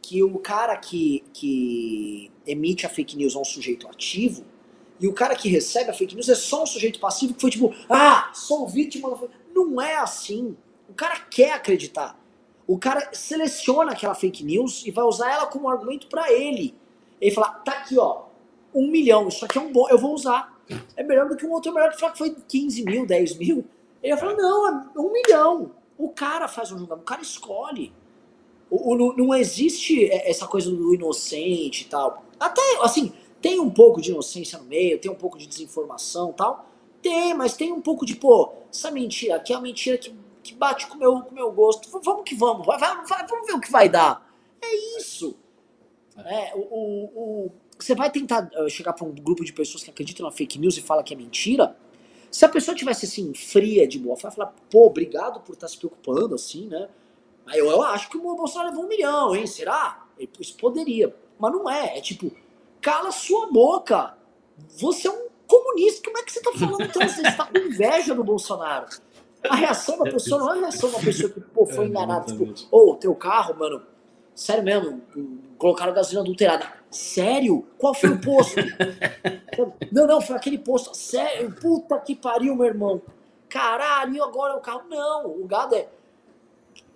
que 0.08 0.22
o 0.22 0.38
cara 0.38 0.74
que, 0.74 1.22
que 1.34 2.30
emite 2.46 2.86
a 2.86 2.88
fake 2.88 3.14
news 3.14 3.36
é 3.36 3.38
um 3.38 3.44
sujeito 3.44 3.86
ativo, 3.86 4.42
e 4.98 5.06
o 5.06 5.12
cara 5.12 5.36
que 5.36 5.50
recebe 5.50 5.90
a 5.90 5.94
fake 5.94 6.14
news 6.14 6.30
é 6.30 6.34
só 6.34 6.62
um 6.62 6.66
sujeito 6.66 6.98
passivo 6.98 7.34
que 7.34 7.40
foi 7.42 7.50
tipo, 7.50 7.74
ah, 7.90 8.30
sou 8.32 8.66
vítima. 8.66 9.20
Não 9.54 9.80
é 9.80 9.96
assim. 9.96 10.56
O 10.88 10.94
cara 10.94 11.20
quer 11.20 11.52
acreditar. 11.52 12.18
O 12.66 12.78
cara 12.78 13.10
seleciona 13.12 13.92
aquela 13.92 14.14
fake 14.14 14.42
news 14.42 14.84
e 14.86 14.90
vai 14.90 15.04
usar 15.04 15.30
ela 15.30 15.46
como 15.46 15.68
argumento 15.68 16.08
para 16.08 16.32
ele. 16.32 16.74
Ele 17.20 17.34
fala, 17.34 17.50
tá 17.50 17.72
aqui, 17.72 17.98
ó, 17.98 18.24
um 18.74 18.90
milhão, 18.90 19.28
isso 19.28 19.44
aqui 19.44 19.58
é 19.58 19.60
um 19.60 19.70
bom, 19.70 19.88
eu 19.90 19.98
vou 19.98 20.14
usar. 20.14 20.58
É 20.96 21.02
melhor 21.02 21.28
do 21.28 21.36
que 21.36 21.46
um 21.46 21.52
outro, 21.52 21.70
é 21.70 21.74
melhor 21.74 21.90
que 21.90 22.00
falar 22.00 22.12
que 22.12 22.18
foi 22.18 22.34
15 22.48 22.84
mil, 22.84 23.06
10 23.06 23.36
mil. 23.36 23.64
Ele 24.02 24.16
vai 24.16 24.20
falar, 24.20 24.36
não, 24.36 24.68
é 24.68 24.98
um 24.98 25.12
milhão. 25.12 25.72
O 25.96 26.08
cara 26.08 26.48
faz 26.48 26.72
um 26.72 26.78
julgamento, 26.78 27.02
o 27.02 27.06
cara 27.06 27.22
escolhe. 27.22 27.92
O, 28.70 28.94
o, 28.94 29.16
não 29.16 29.34
existe 29.34 30.10
essa 30.10 30.46
coisa 30.46 30.70
do 30.70 30.94
inocente 30.94 31.82
e 31.82 31.84
tal. 31.86 32.24
Até, 32.38 32.62
assim, 32.82 33.12
tem 33.40 33.60
um 33.60 33.70
pouco 33.70 34.00
de 34.00 34.10
inocência 34.10 34.58
no 34.58 34.64
meio, 34.64 34.98
tem 34.98 35.10
um 35.10 35.14
pouco 35.14 35.38
de 35.38 35.46
desinformação 35.46 36.32
tal. 36.32 36.66
Tem, 37.00 37.34
mas 37.34 37.56
tem 37.56 37.72
um 37.72 37.80
pouco 37.80 38.04
de, 38.04 38.16
pô, 38.16 38.52
essa 38.72 38.90
mentira 38.90 39.36
aqui 39.36 39.52
é 39.52 39.56
uma 39.56 39.62
mentira 39.62 39.96
que, 39.96 40.12
que 40.42 40.54
bate 40.54 40.86
com 40.86 40.96
meu, 40.96 41.14
o 41.14 41.22
com 41.22 41.34
meu 41.34 41.50
gosto. 41.52 41.88
Vamos 42.00 42.22
que 42.24 42.34
vamos, 42.34 42.66
vai, 42.66 42.78
vai, 42.78 43.06
vai, 43.06 43.26
vamos 43.26 43.46
ver 43.46 43.54
o 43.54 43.60
que 43.60 43.70
vai 43.70 43.88
dar. 43.88 44.28
É 44.60 44.98
isso. 44.98 45.36
É, 46.24 46.52
o, 46.56 46.60
o, 46.60 47.52
você 47.78 47.94
vai 47.94 48.10
tentar 48.10 48.50
uh, 48.56 48.68
chegar 48.68 48.92
para 48.92 49.06
um 49.06 49.12
grupo 49.12 49.44
de 49.44 49.52
pessoas 49.52 49.84
que 49.84 49.90
acreditam 49.90 50.26
na 50.26 50.32
fake 50.32 50.58
news 50.58 50.76
e 50.76 50.82
fala 50.82 51.02
que 51.02 51.14
é 51.14 51.16
mentira. 51.16 51.76
Se 52.30 52.44
a 52.44 52.48
pessoa 52.48 52.74
tivesse 52.74 53.06
assim, 53.06 53.32
fria 53.32 53.86
de 53.86 53.98
boa, 53.98 54.16
vai 54.16 54.30
falar, 54.30 54.52
pô, 54.68 54.86
obrigado 54.86 55.40
por 55.40 55.54
estar 55.54 55.66
tá 55.66 55.72
se 55.72 55.78
preocupando 55.78 56.34
assim, 56.34 56.66
né? 56.66 56.88
Aí 57.48 57.58
eu, 57.58 57.70
eu 57.70 57.82
acho 57.82 58.08
que 58.08 58.16
o 58.16 58.20
Bolsonaro 58.20 58.70
levou 58.70 58.84
um 58.84 58.88
milhão, 58.88 59.34
hein? 59.34 59.46
Será? 59.46 60.06
Isso 60.38 60.56
poderia. 60.56 61.14
Mas 61.38 61.52
não 61.52 61.68
é. 61.68 61.98
É 61.98 62.00
tipo, 62.00 62.30
cala 62.80 63.10
sua 63.10 63.50
boca. 63.50 64.16
Você 64.78 65.08
é 65.08 65.10
um 65.10 65.28
comunista. 65.46 66.02
Como 66.04 66.18
é 66.18 66.22
que 66.22 66.32
você 66.32 66.42
tá 66.42 66.52
falando 66.52 66.82
então? 66.82 67.08
Você 67.08 67.22
está 67.22 67.46
com 67.46 67.58
inveja 67.58 68.14
do 68.14 68.24
Bolsonaro. 68.24 68.86
A 69.48 69.54
reação 69.54 69.98
da 69.98 70.10
pessoa 70.10 70.40
não 70.40 70.50
é 70.50 70.58
a 70.58 70.60
reação 70.62 70.90
da 70.90 70.98
pessoa 70.98 71.30
que 71.30 71.40
pô, 71.40 71.64
foi 71.64 71.84
é, 71.84 71.88
enganada. 71.88 72.26
Tipo, 72.26 72.44
ô, 72.70 72.90
oh, 72.90 72.94
teu 72.96 73.14
carro, 73.14 73.56
mano, 73.56 73.82
sério 74.34 74.64
mesmo, 74.64 75.00
colocaram 75.56 75.94
gasolina 75.94 76.22
adulterada. 76.22 76.72
Sério? 76.90 77.66
Qual 77.78 77.94
foi 77.94 78.10
o 78.10 78.20
posto? 78.20 78.56
não, 79.92 80.06
não, 80.06 80.20
foi 80.20 80.36
aquele 80.36 80.58
posto. 80.58 80.94
Sério? 80.96 81.52
Puta 81.52 81.98
que 82.00 82.16
pariu, 82.16 82.56
meu 82.56 82.66
irmão. 82.66 83.00
Caralho, 83.48 84.22
agora 84.22 84.56
o 84.56 84.60
carro. 84.60 84.82
Não, 84.88 85.26
o 85.26 85.46
gado 85.46 85.74
é. 85.74 85.88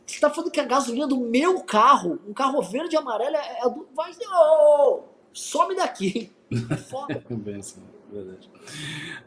Você 0.07 0.21
tá 0.21 0.31
falando 0.31 0.51
que 0.51 0.61
a 0.61 0.65
gasolina 0.65 1.07
do 1.07 1.19
meu 1.19 1.61
carro, 1.61 2.19
um 2.29 2.33
carro 2.33 2.61
verde 2.63 2.95
e 2.95 2.99
amarelo, 2.99 3.37
é, 3.37 3.59
é 3.61 3.71
do. 3.71 3.87
Vai. 3.95 4.13
Oh, 4.33 5.03
some 5.33 5.75
daqui. 5.75 6.31
É 6.71 6.77
foda. 6.77 7.25
Bem 7.31 7.57
assim, 7.57 7.81
verdade. 8.13 8.51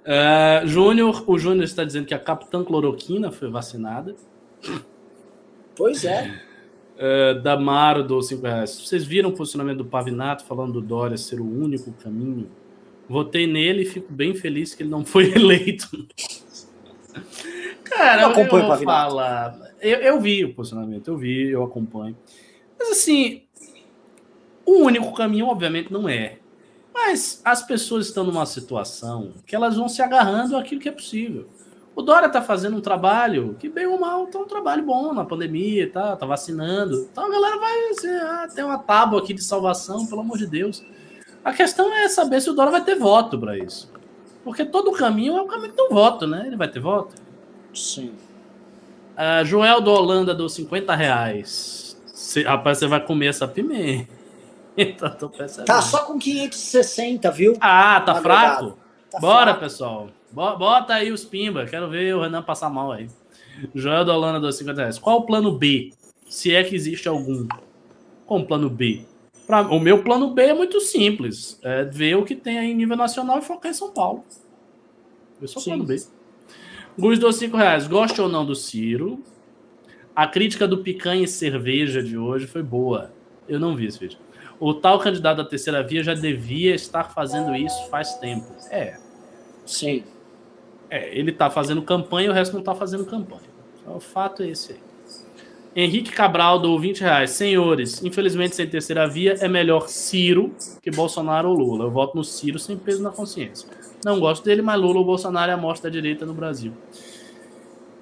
Uh, 0.06 0.68
Júnior, 0.68 1.24
o 1.26 1.40
Júnior 1.40 1.64
está 1.64 1.84
dizendo 1.84 2.06
que 2.06 2.14
a 2.14 2.20
Capitã 2.20 2.64
Cloroquina 2.64 3.32
foi 3.32 3.50
vacinada. 3.50 4.16
Pois 5.76 6.06
é. 6.06 6.40
Uh, 6.96 7.42
Damaro 7.42 8.04
do 8.04 8.22
5 8.22 8.44
reais. 8.44 8.80
Vocês 8.80 9.04
viram 9.04 9.30
o 9.32 9.34
posicionamento 9.34 9.80
do 9.80 9.86
Pavinato 9.86 10.46
falando 10.46 10.74
do 10.74 10.82
Dória 10.82 11.18
ser 11.18 11.42
o 11.42 11.46
único 11.46 11.92
caminho? 11.94 12.48
Votei 13.10 13.48
nele 13.48 13.82
e 13.82 13.86
fico 13.86 14.14
bem 14.14 14.36
feliz 14.36 14.76
que 14.76 14.84
ele 14.84 14.92
não 14.92 15.04
foi 15.04 15.34
eleito. 15.36 16.08
Cara, 17.84 18.22
eu, 18.22 18.32
eu, 18.32 18.46
o 18.46 18.68
Pavinato. 18.68 19.65
Eu, 19.86 20.00
eu 20.00 20.20
vi 20.20 20.44
o 20.44 20.54
posicionamento, 20.54 21.08
eu 21.10 21.16
vi, 21.16 21.50
eu 21.50 21.64
acompanho. 21.64 22.18
Mas 22.80 22.90
assim, 22.90 23.44
o 24.66 24.84
único 24.84 25.14
caminho, 25.14 25.46
obviamente, 25.46 25.94
não 25.94 26.10
é. 26.10 26.40
Mas 26.92 27.40
as 27.46 27.62
pessoas 27.62 28.08
estão 28.08 28.24
numa 28.24 28.48
situação 28.48 29.34
que 29.46 29.56
elas 29.56 29.76
vão 29.76 29.88
se 29.88 30.02
agarrando 30.02 30.58
àquilo 30.58 30.82
que 30.82 30.90
é 30.90 30.92
possível. 30.92 31.48
O 31.96 32.02
Dória 32.02 32.26
está 32.26 32.42
fazendo 32.42 32.76
um 32.76 32.82
trabalho 32.82 33.56
que, 33.60 33.70
bem 33.70 33.86
ou 33.86 34.00
mal, 34.00 34.26
tá 34.26 34.40
um 34.40 34.48
trabalho 34.48 34.84
bom 34.84 35.14
na 35.14 35.24
pandemia, 35.24 35.92
tá, 35.92 36.16
tá 36.16 36.26
vacinando. 36.26 37.08
Então 37.12 37.26
a 37.26 37.30
galera 37.30 37.58
vai 37.60 37.90
assim, 37.90 38.10
ah, 38.10 38.48
tem 38.54 38.66
uma 38.66 38.80
tábua 38.80 39.20
aqui 39.20 39.36
de 39.36 39.44
salvação, 39.44 40.08
pelo 40.08 40.22
amor 40.22 40.40
de 40.40 40.48
Deus. 40.48 40.84
A 41.44 41.54
questão 41.54 41.94
é 41.94 42.10
saber 42.10 42.42
se 42.42 42.50
o 42.50 42.54
Dória 42.54 42.72
vai 42.72 42.84
ter 42.84 42.96
voto 42.96 43.40
para 43.40 43.56
isso. 43.56 43.92
Porque 44.44 44.66
todo 44.66 44.92
caminho 44.94 45.38
é 45.38 45.42
o 45.42 45.46
caminho 45.46 45.74
do 45.76 45.90
voto, 45.90 46.26
né? 46.26 46.48
Ele 46.48 46.58
vai 46.58 46.68
ter 46.68 46.80
voto? 46.80 47.14
Sim. 47.72 48.12
Uh, 49.16 49.46
Joel 49.46 49.80
do 49.82 49.92
Holanda 49.92 50.36
dos 50.36 50.54
50 50.54 50.94
reais. 50.94 51.98
Cê, 52.06 52.44
rapaz, 52.44 52.78
você 52.78 52.88
vai 52.88 53.00
comer 53.00 53.28
essa 53.28 53.48
pimenta. 53.48 54.08
tá 55.66 55.82
só 55.82 56.00
com 56.06 56.20
560, 56.20 57.32
viu? 57.32 57.56
Ah, 57.62 58.02
tá 58.02 58.16
fraco? 58.22 58.78
Tá 59.10 59.20
Bora, 59.20 59.46
fraco. 59.46 59.60
pessoal. 59.62 60.10
Bota 60.32 60.96
aí 60.96 61.12
os 61.14 61.24
pimba. 61.24 61.66
Quero 61.66 61.90
ver 61.90 62.14
o 62.14 62.22
Renan 62.22 62.42
passar 62.42 62.70
mal 62.70 62.92
aí. 62.92 63.10
Joel 63.74 64.04
do 64.04 64.12
Holanda 64.12 64.40
dos 64.40 64.58
50 64.58 64.82
reais. 64.82 65.00
Qual 65.00 65.20
o 65.20 65.26
plano 65.26 65.58
B? 65.58 65.94
Se 66.28 66.54
é 66.54 66.62
que 66.64 66.76
existe 66.76 67.08
algum. 67.08 67.48
Qual 68.26 68.42
o 68.42 68.46
plano 68.46 68.70
B? 68.70 69.06
Pra, 69.48 69.62
o 69.62 69.80
meu 69.80 70.04
plano 70.04 70.32
B 70.34 70.42
é 70.42 70.54
muito 70.54 70.82
simples. 70.82 71.58
É 71.64 71.86
ver 71.86 72.18
o 72.18 72.26
que 72.26 72.36
tem 72.36 72.60
aí 72.60 72.72
em 72.72 72.76
nível 72.76 72.98
nacional 72.98 73.40
e 73.40 73.42
focar 73.42 73.72
em 73.72 73.76
São 73.76 73.92
Paulo. 73.92 74.26
Eu 75.42 75.48
sou 75.48 75.62
o 75.62 75.66
plano 75.66 75.84
B. 75.86 76.02
Gus 76.98 77.20
dos 77.20 77.36
5 77.36 77.58
reais. 77.58 77.88
Goste 77.88 78.22
ou 78.22 78.30
não 78.30 78.46
do 78.46 78.56
Ciro? 78.56 79.22
A 80.16 80.26
crítica 80.26 80.68
do 80.68 80.78
picanha 80.78 81.26
e 81.26 81.28
cerveja 81.28 82.02
de 82.02 82.18
hoje 82.18 82.48
foi 82.48 82.64
boa. 82.64 83.12
Eu 83.48 83.60
não 83.60 83.76
vi 83.76 83.88
esse 83.88 84.00
vídeo. 84.00 84.18
O 84.60 84.74
tal 84.74 84.98
candidato 85.00 85.38
da 85.38 85.46
terceira 85.46 85.84
via 85.84 86.02
já 86.02 86.14
devia 86.14 86.74
estar 86.74 87.04
fazendo 87.14 87.54
isso 87.54 87.90
faz 87.90 88.16
tempo. 88.16 88.48
É. 88.72 88.98
Sim. 89.66 90.04
É, 90.90 91.18
ele 91.18 91.34
tá 91.34 91.50
fazendo 91.50 91.82
campanha 91.82 92.28
e 92.28 92.30
o 92.30 92.34
resto 92.34 92.56
não 92.56 92.64
tá 92.64 92.74
fazendo 92.74 93.06
campanha. 93.06 93.50
O 93.86 94.00
fato 94.00 94.44
é 94.44 94.48
esse 94.48 94.74
aí. 94.74 94.80
Henrique 95.76 96.14
Cabral 96.14 96.58
do 96.58 96.80
20 96.80 97.02
reais. 97.02 97.32
Senhores, 97.32 98.02
infelizmente 98.02 98.56
sem 98.56 98.66
terceira 98.66 99.06
via 99.06 99.34
é 99.42 99.48
melhor 99.50 99.90
Ciro 99.90 100.56
que 100.82 100.90
Bolsonaro 100.90 101.50
ou 101.50 101.56
Lula. 101.56 101.86
Eu 101.86 101.92
voto 101.92 102.16
no 102.16 102.24
Ciro 102.24 102.58
sem 102.58 102.78
peso 102.78 103.04
na 103.04 103.12
consciência. 103.12 103.68
Não 104.06 104.20
gosto 104.20 104.46
dele, 104.46 104.62
mas 104.62 104.80
Lula 104.80 105.00
ou 105.00 105.04
Bolsonaro 105.04 105.50
é 105.50 105.56
a 105.56 105.58
mostra 105.58 105.90
da 105.90 105.94
direita 105.96 106.28
no 106.28 106.34
Brasil. 106.36 106.72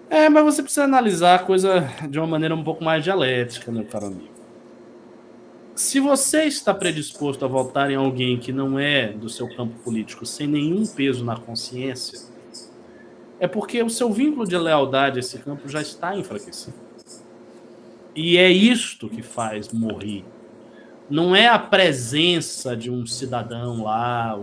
É, 0.09 0.27
mas 0.27 0.43
você 0.43 0.61
precisa 0.61 0.83
analisar 0.83 1.35
a 1.35 1.39
coisa 1.39 1.89
de 2.09 2.19
uma 2.19 2.27
maneira 2.27 2.53
um 2.53 2.61
pouco 2.61 2.83
mais 2.83 3.01
dialética, 3.01 3.71
meu 3.71 3.85
caro 3.85 4.07
amigo. 4.07 4.33
Se 5.73 6.01
você 6.01 6.43
está 6.43 6.73
predisposto 6.73 7.45
a 7.45 7.47
votar 7.47 7.89
em 7.89 7.95
alguém 7.95 8.37
que 8.37 8.51
não 8.51 8.77
é 8.77 9.13
do 9.13 9.29
seu 9.29 9.47
campo 9.55 9.79
político 9.81 10.25
sem 10.25 10.45
nenhum 10.45 10.85
peso 10.85 11.23
na 11.23 11.37
consciência, 11.37 12.19
é 13.39 13.47
porque 13.47 13.81
o 13.81 13.89
seu 13.89 14.11
vínculo 14.11 14.45
de 14.45 14.57
lealdade 14.57 15.19
a 15.19 15.21
esse 15.21 15.39
campo 15.39 15.69
já 15.69 15.81
está 15.81 16.17
enfraquecido. 16.17 16.75
E 18.13 18.37
é 18.37 18.51
isto 18.51 19.07
que 19.07 19.21
faz 19.21 19.71
morrer. 19.71 20.25
Não 21.09 21.33
é 21.33 21.47
a 21.47 21.57
presença 21.57 22.75
de 22.75 22.91
um 22.91 23.05
cidadão 23.05 23.83
lá, 23.83 24.37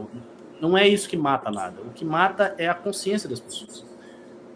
não 0.60 0.76
é 0.76 0.86
isso 0.86 1.08
que 1.08 1.16
mata 1.16 1.50
nada. 1.50 1.80
O 1.82 1.90
que 1.90 2.04
mata 2.04 2.54
é 2.58 2.68
a 2.68 2.74
consciência 2.74 3.28
das 3.28 3.40
pessoas. 3.40 3.84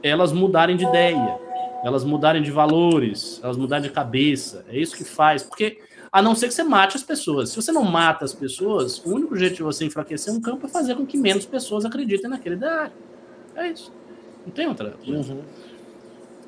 Elas 0.03 0.33
mudarem 0.33 0.77
de 0.77 0.85
ideia, 0.85 1.39
elas 1.83 2.05
mudarem 2.05 2.43
de 2.43 2.51
valores, 2.51 3.41
elas 3.43 3.57
mudarem 3.57 3.89
de 3.89 3.91
cabeça. 3.91 4.65
É 4.69 4.79
isso 4.79 4.97
que 4.97 5.05
faz. 5.05 5.43
Porque, 5.43 5.79
a 6.13 6.21
não 6.21 6.35
ser 6.35 6.49
que 6.49 6.55
você 6.55 6.63
mate 6.63 6.97
as 6.97 7.03
pessoas. 7.03 7.51
Se 7.51 7.57
você 7.57 7.73
não 7.73 7.85
mata 7.85 8.25
as 8.25 8.35
pessoas, 8.35 9.05
o 9.05 9.15
único 9.15 9.37
jeito 9.37 9.57
de 9.57 9.63
você 9.63 9.85
enfraquecer 9.85 10.33
um 10.33 10.41
campo 10.41 10.67
é 10.67 10.69
fazer 10.69 10.95
com 10.95 11.07
que 11.07 11.17
menos 11.17 11.47
pessoas 11.47 11.85
acreditem 11.85 12.29
naquele 12.29 12.57
ideário. 12.57 12.93
É 13.57 13.69
isso. 13.69 13.93
Não 14.45 14.53
tem 14.53 14.69
outra 14.69 14.91
coisa. 14.91 15.33
Uhum. 15.33 15.43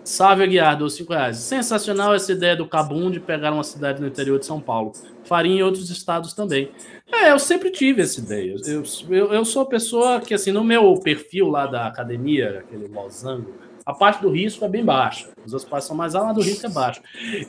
Salve 0.07 0.45
Aguiar, 0.45 0.79
dos 0.79 0.95
5 0.95 1.13
reais. 1.13 1.39
Sensacional 1.39 2.15
essa 2.15 2.31
ideia 2.31 2.55
do 2.55 2.65
Cabum 2.65 3.11
de 3.11 3.19
pegar 3.19 3.53
uma 3.53 3.65
cidade 3.65 4.01
no 4.01 4.07
interior 4.07 4.39
de 4.39 4.47
São 4.47 4.61
Paulo. 4.61 4.93
Faria 5.25 5.53
em 5.53 5.63
outros 5.65 5.91
estados 5.91 6.33
também. 6.33 6.71
É, 7.13 7.33
eu 7.33 7.39
sempre 7.41 7.73
tive 7.73 8.03
essa 8.03 8.21
ideia. 8.21 8.55
Eu, 8.65 8.85
eu, 9.11 9.33
eu 9.33 9.45
sou 9.45 9.67
pessoa 9.67 10.21
que, 10.21 10.33
assim, 10.33 10.53
no 10.53 10.63
meu 10.63 10.95
perfil 11.01 11.49
lá 11.49 11.67
da 11.67 11.89
academia, 11.89 12.61
aquele 12.61 12.87
losango, 12.87 13.53
a 13.85 13.93
parte 13.93 14.23
do 14.23 14.31
risco 14.31 14.65
é 14.65 14.69
bem 14.69 14.85
baixa. 14.85 15.29
Os 15.45 15.53
outros 15.53 15.69
passos 15.69 15.89
são 15.89 15.97
mais 15.97 16.15
altos, 16.15 16.31
a 16.31 16.35
do 16.35 16.41
risco 16.41 16.67
é 16.67 16.71
baixa. 16.71 17.03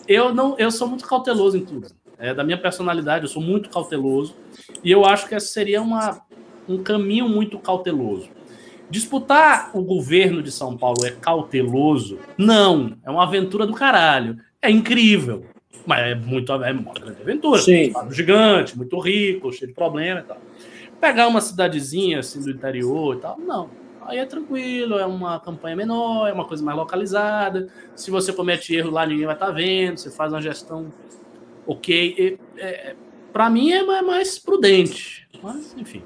Eu, 0.08 0.34
não, 0.34 0.58
eu 0.58 0.72
sou 0.72 0.88
muito 0.88 1.08
cauteloso 1.08 1.58
em 1.58 1.64
tudo. 1.64 1.90
É 2.18 2.34
da 2.34 2.44
minha 2.44 2.60
personalidade, 2.60 3.26
eu 3.26 3.30
sou 3.30 3.42
muito 3.42 3.70
cauteloso. 3.70 4.36
E 4.84 4.90
eu 4.90 5.06
acho 5.06 5.28
que 5.28 5.36
esse 5.36 5.50
seria 5.50 5.80
uma, 5.80 6.22
um 6.68 6.82
caminho 6.82 7.30
muito 7.30 7.60
cauteloso. 7.60 8.30
Disputar 8.90 9.72
o 9.74 9.82
governo 9.82 10.42
de 10.42 10.52
São 10.52 10.78
Paulo 10.78 11.06
é 11.06 11.12
cauteloso? 11.12 12.20
Não, 12.38 12.98
é 13.04 13.10
uma 13.10 13.24
aventura 13.24 13.68
do 13.68 13.74
caralho. 13.74 14.38
É 14.62 14.72
incrível, 14.72 15.46
mas 15.86 16.00
é 16.00 16.16
muito 16.16 16.52
é 16.52 16.72
uma 16.72 16.94
grande 16.94 17.22
aventura. 17.22 17.62
Sim. 17.62 17.94
Um 18.06 18.12
gigante, 18.12 18.78
muito 18.78 18.98
rico, 19.00 19.52
cheio 19.52 19.68
de 19.68 19.74
problema 19.74 20.22
e 20.22 20.24
tal. 20.24 20.38
Pegar 21.00 21.28
uma 21.28 21.42
cidadezinha 21.42 22.20
assim 22.20 22.42
do 22.42 22.50
interior 22.50 23.16
e 23.16 23.20
tal, 23.20 23.38
não. 23.40 23.70
Aí 24.08 24.20
é 24.20 24.26
tranquilo, 24.26 24.98
é 24.98 25.06
uma 25.06 25.38
campanha 25.38 25.76
menor, 25.76 26.30
é 26.30 26.32
uma 26.32 26.46
coisa 26.46 26.64
mais 26.64 26.78
localizada. 26.78 27.68
Se 27.94 28.10
você 28.10 28.32
comete 28.32 28.74
erro 28.74 28.90
lá, 28.90 29.06
ninguém 29.06 29.26
vai 29.26 29.36
estar 29.36 29.48
tá 29.48 29.52
vendo. 29.52 29.98
Você 29.98 30.10
faz 30.10 30.32
uma 30.32 30.42
gestão 30.42 30.88
ok. 31.66 32.40
É, 32.58 32.96
Para 33.34 33.50
mim 33.50 33.72
é 33.72 34.02
mais 34.02 34.40
prudente. 34.40 35.28
Mas, 35.44 35.76
enfim. 35.78 36.02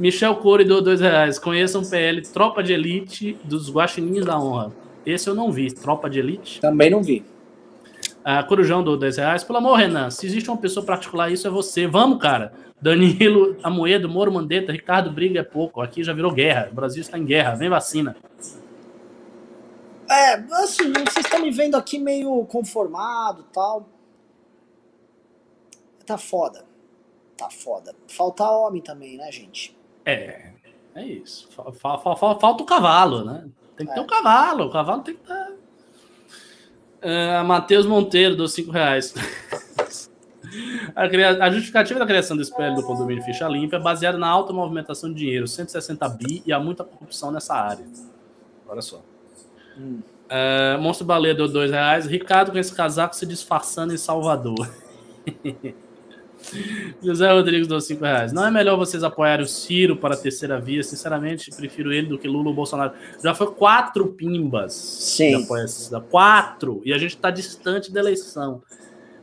Michel 0.00 0.34
Core 0.36 0.64
do 0.64 0.80
dois 0.80 0.98
reais. 0.98 1.38
Conheçam 1.38 1.84
PL 1.84 2.22
Tropa 2.22 2.62
de 2.62 2.72
Elite 2.72 3.36
dos 3.44 3.70
Guaxinins 3.70 4.24
da 4.24 4.40
Honra. 4.40 4.72
Esse 5.04 5.28
eu 5.28 5.34
não 5.34 5.52
vi. 5.52 5.70
Tropa 5.70 6.08
de 6.08 6.18
Elite. 6.18 6.58
Também 6.58 6.88
não 6.88 7.02
vi. 7.02 7.22
Ah, 8.24 8.42
Corujão 8.42 8.82
do 8.82 8.96
dois 8.96 9.18
reais. 9.18 9.44
Pelo 9.44 9.58
amor, 9.58 9.74
Renan, 9.74 10.08
se 10.10 10.24
existe 10.24 10.48
uma 10.48 10.56
pessoa 10.56 10.86
para 10.86 10.94
articular 10.94 11.30
isso, 11.30 11.46
é 11.46 11.50
você. 11.50 11.86
Vamos, 11.86 12.18
cara. 12.18 12.54
Danilo, 12.80 13.58
Amoedo, 13.62 14.08
Moro 14.08 14.32
Mandetta, 14.32 14.72
Ricardo 14.72 15.10
Briga 15.10 15.40
é 15.40 15.42
pouco. 15.42 15.82
Aqui 15.82 16.02
já 16.02 16.14
virou 16.14 16.32
guerra. 16.32 16.70
O 16.72 16.74
Brasil 16.74 17.02
está 17.02 17.18
em 17.18 17.24
guerra. 17.26 17.54
Vem 17.54 17.68
vacina. 17.68 18.16
É, 20.10 20.36
assim, 20.64 20.94
vocês 20.94 21.26
estão 21.26 21.42
me 21.42 21.50
vendo 21.50 21.76
aqui 21.76 21.98
meio 21.98 22.42
conformado 22.46 23.44
tal. 23.52 23.86
Tá 26.06 26.16
foda. 26.16 26.64
Tá 27.36 27.50
foda. 27.50 27.94
Falta 28.08 28.50
homem 28.50 28.80
também, 28.80 29.18
né, 29.18 29.30
gente? 29.30 29.78
É, 30.10 30.52
é 30.94 31.04
isso. 31.04 31.48
Falta 31.74 32.62
o 32.62 32.66
cavalo, 32.66 33.24
né? 33.24 33.46
Tem 33.76 33.86
que 33.86 33.94
ter 33.94 34.00
o 34.00 34.02
é. 34.02 34.04
um 34.04 34.08
cavalo. 34.08 34.64
O 34.64 34.70
cavalo 34.70 35.02
tem 35.02 35.14
que 35.14 35.22
estar. 35.22 35.46
Tá... 35.46 35.50
Uh, 37.02 37.44
Matheus 37.44 37.86
Monteiro, 37.86 38.36
dos 38.36 38.52
5 38.52 38.70
reais. 38.70 39.14
A, 40.96 41.08
cria... 41.08 41.42
a, 41.42 41.50
justificativa 41.50 42.00
da 42.00 42.06
criação 42.06 42.36
do 42.36 42.42
espelho 42.42 42.74
do 42.74 42.82
condomínio 42.82 43.22
Ficha 43.22 43.46
Limpa 43.46 43.76
é 43.76 43.78
baseada 43.78 44.18
na 44.18 44.26
alta 44.26 44.52
movimentação 44.52 45.12
de 45.12 45.20
dinheiro, 45.20 45.46
160 45.46 46.08
bi, 46.08 46.42
e 46.44 46.52
há 46.52 46.58
muita 46.58 46.82
corrupção 46.82 47.30
nessa 47.30 47.54
área. 47.54 47.86
Olha 48.66 48.82
só. 48.82 49.00
Hum. 49.78 50.00
Uh, 50.26 50.80
Monstro 50.80 51.06
Baleia 51.06 51.34
deu 51.34 51.46
2 51.46 51.70
reais. 51.70 52.06
Ricardo 52.06 52.50
com 52.50 52.58
esse 52.58 52.74
casaco 52.74 53.14
se 53.14 53.26
disfarçando 53.26 53.94
em 53.94 53.96
Salvador. 53.96 54.68
José 57.02 57.30
Rodrigues 57.30 57.68
deu 57.68 57.80
5 57.80 58.04
reais. 58.04 58.32
Não 58.32 58.46
é 58.46 58.50
melhor 58.50 58.76
vocês 58.76 59.02
apoiarem 59.02 59.44
o 59.44 59.48
Ciro 59.48 59.96
para 59.96 60.14
a 60.14 60.16
terceira 60.16 60.60
via? 60.60 60.82
Sinceramente, 60.82 61.50
prefiro 61.50 61.92
ele 61.92 62.08
do 62.08 62.18
que 62.18 62.28
Lula 62.28 62.48
ou 62.48 62.54
Bolsonaro. 62.54 62.92
Já 63.22 63.34
foi 63.34 63.48
quatro 63.48 64.06
pimbas. 64.08 64.72
Sim. 64.72 65.32
Quatro. 66.10 66.82
E 66.84 66.92
a 66.92 66.98
gente 66.98 67.14
está 67.16 67.30
distante 67.30 67.92
da 67.92 68.00
eleição. 68.00 68.62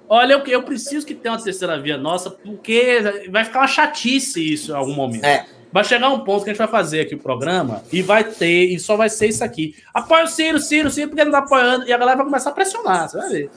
Olha, 0.10 0.34
eu, 0.34 0.46
eu 0.46 0.64
preciso 0.64 1.06
que 1.06 1.14
tenha 1.14 1.34
uma 1.34 1.44
terceira 1.44 1.80
via 1.80 1.98
nossa, 1.98 2.32
porque 2.32 3.00
vai 3.30 3.44
ficar 3.44 3.60
uma 3.60 3.68
chatice 3.68 4.54
isso 4.54 4.72
em 4.72 4.76
algum 4.76 4.94
momento. 4.94 5.26
É. 5.26 5.46
Vai 5.72 5.84
chegar 5.84 6.10
um 6.10 6.22
ponto 6.22 6.46
que 6.46 6.50
a 6.50 6.54
gente 6.54 6.60
vai 6.60 6.68
fazer 6.68 7.02
aqui 7.02 7.16
o 7.16 7.20
programa 7.20 7.84
e 7.92 8.02
vai 8.02 8.24
ter, 8.24 8.68
e 8.68 8.80
só 8.80 8.96
vai 8.96 9.10
ser 9.10 9.28
isso 9.28 9.44
aqui. 9.44 9.76
Apoia 9.94 10.24
o 10.24 10.28
Ciro, 10.28 10.60
Ciro, 10.60 10.90
Ciro, 10.90 11.10
porque 11.10 11.26
não 11.26 11.32
tá 11.32 11.40
apoiando. 11.40 11.86
E 11.86 11.92
a 11.92 11.98
galera 11.98 12.18
vai 12.18 12.26
começar 12.26 12.52
a 12.52 12.54
pressionar, 12.54 13.10
você 13.10 13.18
vai 13.18 13.30
ver. 13.30 13.52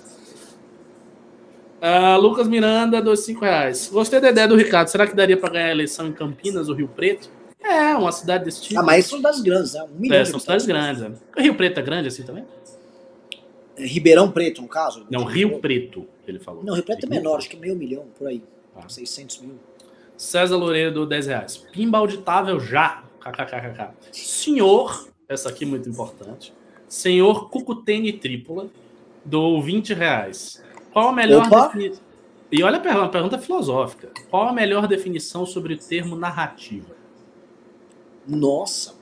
Uh, 1.81 2.20
Lucas 2.20 2.47
Miranda, 2.47 3.01
dois 3.01 3.20
cinco 3.20 3.44
reais. 3.44 3.89
Gostei 3.90 4.20
da 4.20 4.31
ideia 4.31 4.47
do 4.47 4.55
Ricardo. 4.55 4.89
Será 4.89 5.07
que 5.07 5.16
daria 5.16 5.36
para 5.36 5.51
ganhar 5.51 5.66
a 5.66 5.70
eleição 5.70 6.07
em 6.07 6.12
Campinas 6.12 6.69
ou 6.69 6.74
Rio 6.74 6.89
Preto? 6.89 7.31
É, 7.62 7.94
uma 7.97 8.12
cidade 8.12 8.44
desse 8.44 8.62
tipo. 8.62 8.81
Ah, 8.81 8.82
mas 8.82 9.07
são 9.07 9.20
das 9.20 9.40
grandes, 9.40 9.74
né? 9.74 9.82
Um 9.85 9.98
milhão 9.98 10.19
é, 10.19 10.24
são 10.24 10.39
cidades 10.39 10.66
grandes. 10.66 11.02
Né? 11.02 11.12
Rio 11.39 11.55
Preto 11.55 11.78
é 11.78 11.82
grande 11.82 12.09
assim 12.09 12.23
também? 12.23 12.44
É, 13.77 13.85
Ribeirão 13.86 14.31
Preto, 14.31 14.61
no 14.61 14.69
caso? 14.69 15.07
Não, 15.11 15.24
Rio 15.24 15.59
Preto, 15.59 16.07
ele 16.27 16.39
falou. 16.39 16.62
Não, 16.62 16.74
Rio 16.74 16.85
Preto 16.85 17.07
é 17.07 17.09
menor, 17.09 17.36
acho 17.36 17.48
que 17.48 17.57
meio 17.57 17.77
milhão, 17.77 18.07
por 18.19 18.28
aí. 18.28 18.43
Ah. 18.77 18.89
600 18.89 19.40
mil. 19.40 19.55
César 20.16 20.57
Loureiro, 20.57 21.07
10 21.07 21.27
reais. 21.27 21.57
Pimba 21.57 21.98
auditável 21.98 22.61
já. 22.61 23.05
KKKK. 23.20 23.90
Senhor, 24.12 25.07
essa 25.28 25.51
aqui 25.51 25.65
é 25.65 25.66
muito 25.66 25.89
importante. 25.89 26.52
Senhor 26.89 27.51
Cucutene 27.51 28.12
Trípula, 28.12 28.69
do 29.24 29.61
20 29.61 29.94
reais. 29.94 30.62
Qual 30.92 31.08
a 31.08 31.12
melhor 31.12 31.48
definição? 31.48 32.02
E 32.52 32.62
olha 32.62 32.78
a 32.78 32.80
pergunta, 32.80 33.04
uma 33.04 33.10
pergunta 33.10 33.38
filosófica. 33.38 34.10
Qual 34.28 34.48
a 34.48 34.52
melhor 34.52 34.88
definição 34.88 35.46
sobre 35.46 35.74
o 35.74 35.78
termo 35.78 36.16
narrativa? 36.16 36.96
Nossa. 38.26 38.94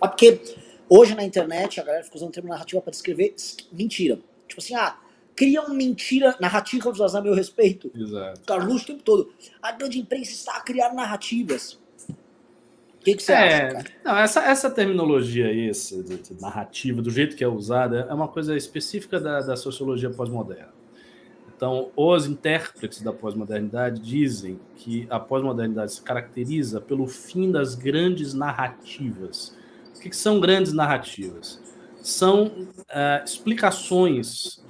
Ah, 0.00 0.08
porque 0.08 0.40
hoje 0.88 1.14
na 1.14 1.24
internet 1.24 1.80
a 1.80 1.84
galera 1.84 2.04
fica 2.04 2.16
usando 2.16 2.28
o 2.28 2.32
termo 2.32 2.50
narrativa 2.50 2.82
para 2.82 2.90
descrever 2.90 3.34
mentira. 3.72 4.18
Tipo 4.46 4.60
assim, 4.60 4.74
ah, 4.74 4.98
criam 5.34 5.72
mentira 5.72 6.36
narrativa 6.38 6.92
a 6.92 7.20
meu 7.22 7.34
respeito. 7.34 7.90
Exato. 7.94 8.40
Carlos 8.46 8.82
o 8.82 8.86
tempo 8.86 9.02
todo. 9.02 9.32
A 9.62 9.72
grande 9.72 9.98
imprensa 9.98 10.32
está 10.32 10.56
a 10.56 10.60
criar 10.60 10.92
narrativas. 10.92 11.78
O 12.08 13.04
que, 13.04 13.16
que 13.16 13.22
você 13.22 13.32
é, 13.32 13.36
acha, 13.36 13.74
cara? 13.74 13.84
Não, 14.02 14.16
essa, 14.18 14.40
essa 14.44 14.70
terminologia 14.70 15.46
aí, 15.46 15.68
essa 15.68 16.02
narrativa, 16.40 17.02
do 17.02 17.10
jeito 17.10 17.36
que 17.36 17.44
é 17.44 17.48
usada, 17.48 18.06
é 18.08 18.14
uma 18.14 18.28
coisa 18.28 18.56
específica 18.56 19.20
da, 19.20 19.40
da 19.40 19.56
sociologia 19.56 20.08
pós-moderna. 20.08 20.72
Então, 21.56 21.90
os 21.96 22.26
intérpretes 22.26 23.00
da 23.00 23.12
pós-modernidade 23.12 24.00
dizem 24.00 24.58
que 24.76 25.06
a 25.08 25.20
pós-modernidade 25.20 25.92
se 25.92 26.02
caracteriza 26.02 26.80
pelo 26.80 27.06
fim 27.06 27.50
das 27.50 27.74
grandes 27.74 28.34
narrativas. 28.34 29.56
O 29.96 30.00
que, 30.00 30.14
são 30.14 30.40
grandes 30.40 30.72
narrativas? 30.72 31.60
São 32.02 32.46
uh, 32.46 33.24
explicações 33.24 34.62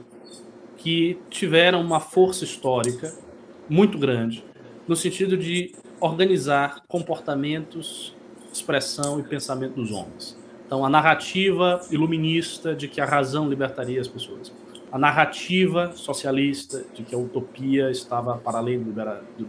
que 0.77 1.19
tiveram 1.31 1.81
uma 1.81 1.99
força 1.99 2.45
histórica 2.45 3.13
muito 3.69 3.99
grande, 3.99 4.45
no 4.87 4.95
sentido 4.95 5.37
de 5.37 5.75
organizar 5.99 6.83
comportamentos, 6.87 8.15
expressão 8.53 9.19
e 9.19 9.23
pensamento 9.23 9.77
dos 9.77 9.91
homens. 9.91 10.37
Então, 10.67 10.85
a 10.85 10.89
narrativa 10.91 11.81
iluminista 11.91 12.75
de 12.75 12.87
que 12.87 13.01
a 13.01 13.07
razão 13.07 13.49
libertaria 13.49 14.01
as 14.01 14.09
pessoas 14.09 14.53
a 14.95 14.99
narrativa 14.99 15.91
socialista 15.97 16.85
de 16.95 17.03
que 17.03 17.17
a 17.17 17.19
utopia 17.19 17.91
estava 17.91 18.39
para 18.39 18.59
além 18.59 18.81
do, 18.81 18.95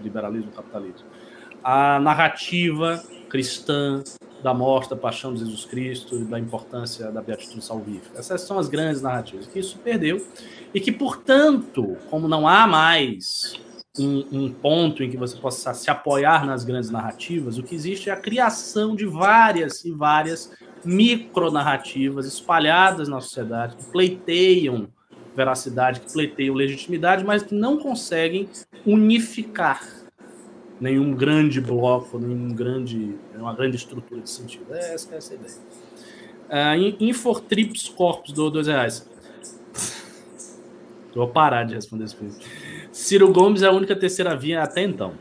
liberalismo 0.01 0.49
e 0.51 0.55
capitalismo. 0.55 1.05
A 1.63 1.99
narrativa 1.99 3.03
cristã 3.29 4.03
da 4.41 4.55
morte, 4.55 4.89
da 4.89 4.95
paixão 4.95 5.35
de 5.35 5.41
Jesus 5.41 5.63
Cristo 5.65 6.17
da 6.25 6.39
importância 6.39 7.11
da 7.11 7.21
beatitude 7.21 7.63
salvífica. 7.63 8.17
Essas 8.17 8.41
são 8.41 8.57
as 8.57 8.67
grandes 8.67 9.03
narrativas 9.03 9.45
que 9.45 9.59
isso 9.59 9.77
perdeu 9.77 10.25
e 10.73 10.79
que, 10.79 10.91
portanto, 10.91 11.95
como 12.09 12.27
não 12.27 12.47
há 12.47 12.65
mais 12.65 13.53
um, 13.99 14.25
um, 14.31 14.51
ponto 14.51 15.03
em 15.03 15.11
que 15.11 15.17
você 15.17 15.37
possa 15.37 15.75
se 15.75 15.91
apoiar 15.91 16.43
nas 16.47 16.63
grandes 16.63 16.89
narrativas, 16.89 17.59
o 17.59 17.63
que 17.63 17.75
existe 17.75 18.09
é 18.09 18.13
a 18.13 18.17
criação 18.17 18.95
de 18.95 19.05
várias 19.05 19.85
e 19.85 19.91
várias 19.91 20.51
micronarrativas 20.83 22.25
espalhadas 22.25 23.07
na 23.07 23.21
sociedade 23.21 23.75
que 23.75 23.85
pleiteiam 23.91 24.87
veracidade, 25.35 25.99
que 25.99 26.11
pleteiam 26.11 26.55
legitimidade, 26.55 27.23
mas 27.23 27.43
que 27.43 27.53
não 27.53 27.77
conseguem 27.77 28.49
unificar 28.85 29.81
nenhum 30.79 31.13
grande 31.13 31.59
bloco, 31.61 32.19
nenhum 32.19 32.53
grande, 32.53 33.15
uma 33.35 33.53
grande 33.53 33.75
estrutura 33.75 34.21
de 34.21 34.29
sentido. 34.29 34.73
É 34.73 34.93
essa, 34.93 35.15
essa 35.15 35.33
a 35.33 35.35
ideia. 35.35 35.55
Uh, 36.47 37.03
Infortrips 37.03 37.89
Corpus 37.89 38.31
do 38.31 38.49
dois 38.49 38.67
reais. 38.67 39.09
Vou 41.13 41.27
parar 41.29 41.63
de 41.63 41.73
responder 41.73 42.03
isso. 42.03 42.17
Ciro 42.91 43.31
Gomes 43.31 43.61
é 43.61 43.67
a 43.67 43.71
única 43.71 43.95
terceira 43.95 44.35
via 44.35 44.61
até 44.61 44.83
então. 44.83 45.13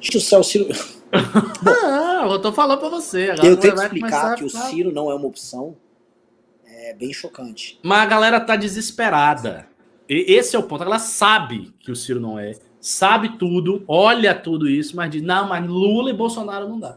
Deixa 0.00 0.18
o 0.18 0.20
céu, 0.20 0.42
Ciro. 0.42 0.66
ah, 1.12 2.26
eu 2.28 2.38
tô 2.40 2.52
falando 2.52 2.80
pra 2.80 2.88
você. 2.88 3.30
Agora 3.30 3.46
eu 3.46 3.56
tenho 3.56 3.74
que 3.74 3.82
explicar 3.82 4.34
que 4.34 4.44
o 4.44 4.50
Ciro 4.50 4.92
não 4.92 5.10
é 5.10 5.14
uma 5.14 5.26
opção. 5.26 5.76
É 6.84 6.92
bem 6.92 7.14
chocante. 7.14 7.78
Mas 7.82 8.02
a 8.02 8.06
galera 8.06 8.38
tá 8.38 8.56
desesperada. 8.56 9.66
E 10.06 10.34
esse 10.34 10.54
é 10.54 10.58
o 10.58 10.62
ponto. 10.64 10.82
A 10.82 10.84
galera 10.84 11.02
sabe 11.02 11.72
que 11.80 11.90
o 11.90 11.96
Ciro 11.96 12.20
não 12.20 12.38
é. 12.38 12.52
Sabe 12.78 13.38
tudo, 13.38 13.82
olha 13.88 14.34
tudo 14.34 14.68
isso, 14.68 14.94
mas 14.94 15.10
diz: 15.10 15.22
não, 15.22 15.48
mas 15.48 15.66
Lula 15.66 16.10
e 16.10 16.12
Bolsonaro 16.12 16.68
não 16.68 16.78
dá. 16.78 16.94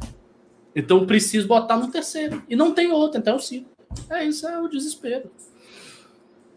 Então 0.75 1.05
preciso 1.05 1.47
botar 1.47 1.77
no 1.77 1.89
terceiro. 1.89 2.43
E 2.49 2.55
não 2.55 2.73
tem 2.73 2.91
outro, 2.91 3.17
então 3.17 3.35
é 3.35 3.37
o 3.37 3.39
Ciro. 3.39 3.65
É 4.09 4.25
isso, 4.25 4.45
é 4.45 4.59
o 4.59 4.67
desespero. 4.67 5.31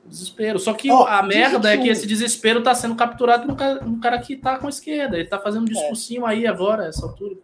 Desespero. 0.05 0.59
Só 0.59 0.73
que 0.73 0.91
oh, 0.91 1.05
a 1.05 1.23
merda 1.23 1.73
é 1.73 1.79
que 1.79 1.89
esse 1.89 2.09
desespero 2.09 2.65
tá 2.65 2.75
sendo 2.75 2.97
capturado 2.97 3.47
no 3.47 3.55
cara, 3.55 3.81
cara 4.03 4.19
que 4.19 4.35
tá 4.35 4.59
com 4.59 4.67
a 4.67 4.71
esquerda. 4.71 5.17
Ele 5.17 5.29
tá 5.29 5.39
fazendo 5.39 5.63
um 5.63 5.71
é. 5.71 5.73
discursinho 5.73 6.27
é. 6.27 6.31
aí 6.31 6.47
agora, 6.49 6.87
essa 6.87 7.07
altura. 7.07 7.37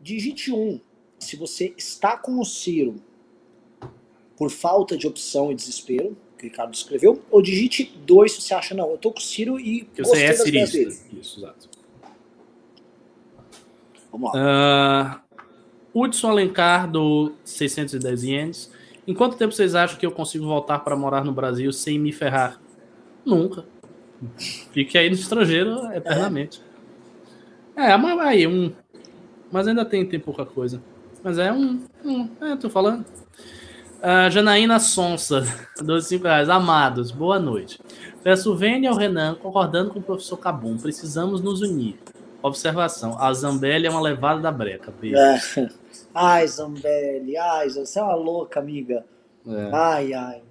Digite 0.00 0.50
1. 0.50 0.56
Um, 0.56 0.80
se 1.20 1.36
você 1.36 1.72
está 1.76 2.16
com 2.16 2.40
o 2.40 2.44
Ciro 2.44 3.06
por 4.38 4.50
falta 4.50 4.96
de 4.96 5.06
opção 5.06 5.50
e 5.50 5.54
desespero, 5.54 6.16
que 6.38 6.46
o 6.46 6.48
Ricardo 6.48 6.72
escreveu, 6.72 7.20
ou 7.28 7.42
digite 7.42 7.92
2 8.06 8.32
se 8.32 8.40
você 8.40 8.54
acha, 8.54 8.74
não, 8.74 8.90
eu 8.92 8.96
tô 8.96 9.10
com 9.10 9.18
o 9.18 9.22
Ciro 9.22 9.58
e 9.58 9.82
que 9.92 10.02
você 10.02 10.22
é 10.22 10.32
cirista. 10.32 10.78
Isso, 11.12 11.40
exato. 11.40 11.68
Vamos 14.12 14.32
lá. 14.32 15.22
Uh, 15.92 16.00
Hudson 16.00 16.30
Alencar, 16.30 16.88
do 16.90 17.32
610 17.44 18.22
ienes. 18.22 18.72
Em 19.06 19.14
quanto 19.14 19.36
tempo 19.36 19.52
vocês 19.52 19.74
acham 19.74 19.98
que 19.98 20.06
eu 20.06 20.12
consigo 20.12 20.46
voltar 20.46 20.78
para 20.80 20.94
morar 20.94 21.24
no 21.24 21.32
Brasil 21.32 21.72
sem 21.72 21.98
me 21.98 22.12
ferrar? 22.12 22.60
Nunca. 23.24 23.64
Fique 24.72 24.96
aí 24.96 25.08
no 25.08 25.16
estrangeiro 25.16 25.92
eternamente. 25.92 26.62
É, 27.76 27.90
é 27.90 27.96
mas 27.96 28.18
aí, 28.20 28.46
um. 28.46 28.72
Mas 29.50 29.66
ainda 29.66 29.84
tem, 29.84 30.04
tem 30.06 30.20
pouca 30.20 30.44
coisa. 30.44 30.82
Mas 31.22 31.38
é 31.38 31.52
um. 31.52 31.80
um 32.04 32.28
é, 32.40 32.56
tô 32.56 32.68
falando. 32.68 33.04
Uh, 33.98 34.30
Janaína 34.30 34.78
Sonsa, 34.78 35.44
12 35.82 36.18
reais. 36.18 36.48
Amados, 36.48 37.10
boa 37.10 37.38
noite. 37.38 37.80
Peço 38.22 38.54
Vênia 38.54 38.90
ao 38.90 38.96
Renan, 38.96 39.34
concordando 39.34 39.90
com 39.90 39.98
o 39.98 40.02
professor 40.02 40.36
Cabum. 40.36 40.78
Precisamos 40.78 41.40
nos 41.40 41.62
unir. 41.62 41.98
Observação: 42.40 43.20
a 43.20 43.32
Zambelli 43.32 43.88
é 43.88 43.90
uma 43.90 44.00
levada 44.00 44.40
da 44.40 44.52
breca. 44.52 44.92
Beijo. 45.00 45.16
É. 45.16 45.68
Ai, 46.14 46.46
Zambelli, 46.46 47.36
ai, 47.36 47.68
você 47.68 47.98
é 47.98 48.02
uma 48.02 48.14
louca, 48.14 48.58
amiga. 48.58 49.04
É. 49.46 49.70
Ai, 49.72 50.12
ai. 50.12 50.42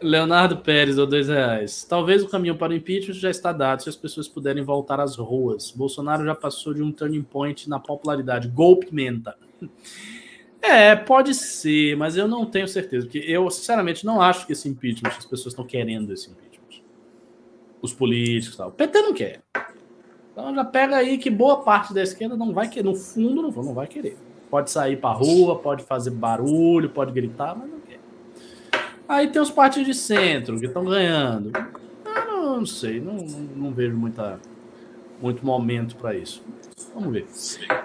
Leonardo 0.00 0.58
Pérez, 0.58 0.98
ou 0.98 1.06
dois 1.06 1.28
reais. 1.28 1.84
Talvez 1.84 2.22
o 2.22 2.28
caminho 2.28 2.56
para 2.56 2.72
o 2.72 2.74
impeachment 2.74 3.14
já 3.14 3.30
está 3.30 3.52
dado 3.52 3.82
se 3.82 3.88
as 3.88 3.96
pessoas 3.96 4.28
puderem 4.28 4.62
voltar 4.62 5.00
às 5.00 5.16
ruas. 5.16 5.70
Bolsonaro 5.70 6.24
já 6.24 6.34
passou 6.34 6.74
de 6.74 6.82
um 6.82 6.92
turning 6.92 7.22
point 7.22 7.68
na 7.68 7.78
popularidade. 7.78 8.48
Gol 8.48 8.76
pimenta. 8.78 9.36
É, 10.62 10.94
pode 10.94 11.34
ser, 11.34 11.96
mas 11.96 12.16
eu 12.16 12.28
não 12.28 12.46
tenho 12.46 12.68
certeza. 12.68 13.04
Porque 13.06 13.18
eu, 13.18 13.50
sinceramente, 13.50 14.06
não 14.06 14.22
acho 14.22 14.46
que 14.46 14.52
esse 14.52 14.68
impeachment, 14.68 15.10
as 15.10 15.26
pessoas 15.26 15.52
estão 15.52 15.66
querendo 15.66 16.12
esse 16.12 16.30
impeachment. 16.30 16.82
Os 17.82 17.92
políticos 17.92 18.54
e 18.54 18.58
tal. 18.58 18.68
O 18.68 18.72
PT 18.72 19.02
não 19.02 19.12
quer. 19.12 19.42
Então 20.32 20.54
já 20.54 20.64
pega 20.64 20.96
aí 20.96 21.18
que 21.18 21.28
boa 21.28 21.62
parte 21.62 21.92
da 21.92 22.02
esquerda 22.02 22.36
não 22.36 22.52
vai 22.52 22.68
querer. 22.68 22.84
No 22.84 22.94
fundo, 22.94 23.42
não, 23.42 23.50
não 23.50 23.74
vai 23.74 23.88
querer. 23.88 24.16
Pode 24.48 24.70
sair 24.70 24.96
pra 24.96 25.10
rua, 25.10 25.58
pode 25.58 25.82
fazer 25.82 26.10
barulho, 26.10 26.88
pode 26.90 27.10
gritar, 27.10 27.56
mas 27.56 27.68
não 27.68 27.80
quer. 27.80 27.98
Aí 29.08 29.28
tem 29.28 29.42
os 29.42 29.50
partidos 29.50 29.88
de 29.88 29.94
centro 29.94 30.60
que 30.60 30.66
estão 30.66 30.84
ganhando. 30.84 31.50
Eu 32.04 32.26
não, 32.26 32.56
não 32.58 32.66
sei, 32.66 33.00
não, 33.00 33.14
não, 33.14 33.40
não 33.56 33.70
vejo 33.72 33.96
muita, 33.96 34.38
muito 35.20 35.44
momento 35.44 35.96
para 35.96 36.14
isso. 36.14 36.42
Vamos 36.94 37.12
ver. 37.12 37.26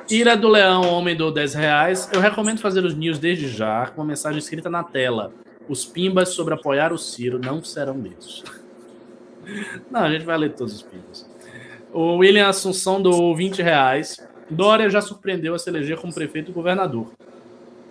Ira 0.09 0.35
do 0.35 0.47
Leão, 0.47 0.81
homem 0.91 1.15
do 1.15 1.31
10 1.31 1.53
reais. 1.53 2.09
Eu 2.13 2.19
recomendo 2.19 2.59
fazer 2.59 2.83
os 2.83 2.95
news 2.95 3.19
desde 3.19 3.47
já, 3.47 3.87
com 3.87 4.01
uma 4.01 4.07
mensagem 4.07 4.39
escrita 4.39 4.69
na 4.69 4.83
tela. 4.83 5.33
Os 5.67 5.85
pimbas 5.85 6.29
sobre 6.29 6.53
apoiar 6.53 6.93
o 6.93 6.97
Ciro 6.97 7.39
não 7.39 7.63
serão 7.63 7.99
lidos. 7.99 8.43
Não, 9.89 10.01
a 10.01 10.11
gente 10.11 10.25
vai 10.25 10.37
ler 10.37 10.53
todos 10.55 10.73
os 10.73 10.81
pimbas. 10.81 11.25
O 11.93 12.17
William 12.17 12.49
Assunção 12.49 13.01
do 13.01 13.33
20 13.33 13.61
reais. 13.61 14.17
Dória 14.49 14.89
já 14.89 14.99
surpreendeu 14.99 15.55
a 15.55 15.59
se 15.59 15.69
eleger 15.69 15.97
como 15.97 16.13
prefeito 16.13 16.51
e 16.51 16.53
governador. 16.53 17.13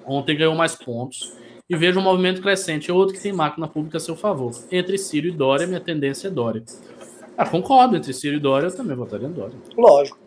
Ontem 0.04 0.36
ganhou 0.36 0.54
mais 0.54 0.74
pontos. 0.74 1.34
E 1.68 1.74
vejo 1.74 1.98
um 1.98 2.02
movimento 2.02 2.42
crescente, 2.42 2.92
outro 2.92 3.14
que 3.14 3.22
tem 3.22 3.32
máquina 3.32 3.66
pública 3.66 3.96
a 3.96 4.00
seu 4.00 4.14
favor. 4.14 4.52
Entre 4.70 4.98
Ciro 4.98 5.28
e 5.28 5.32
Dória, 5.32 5.66
minha 5.66 5.80
tendência 5.80 6.28
é 6.28 6.30
Dória. 6.30 6.62
Ah, 7.36 7.48
concordo, 7.48 7.96
entre 7.96 8.12
Ciro 8.12 8.36
e 8.36 8.40
Dória, 8.40 8.66
eu 8.66 8.76
também 8.76 8.94
votaria 8.94 9.26
em 9.26 9.32
Dória. 9.32 9.56
Lógico 9.76 10.25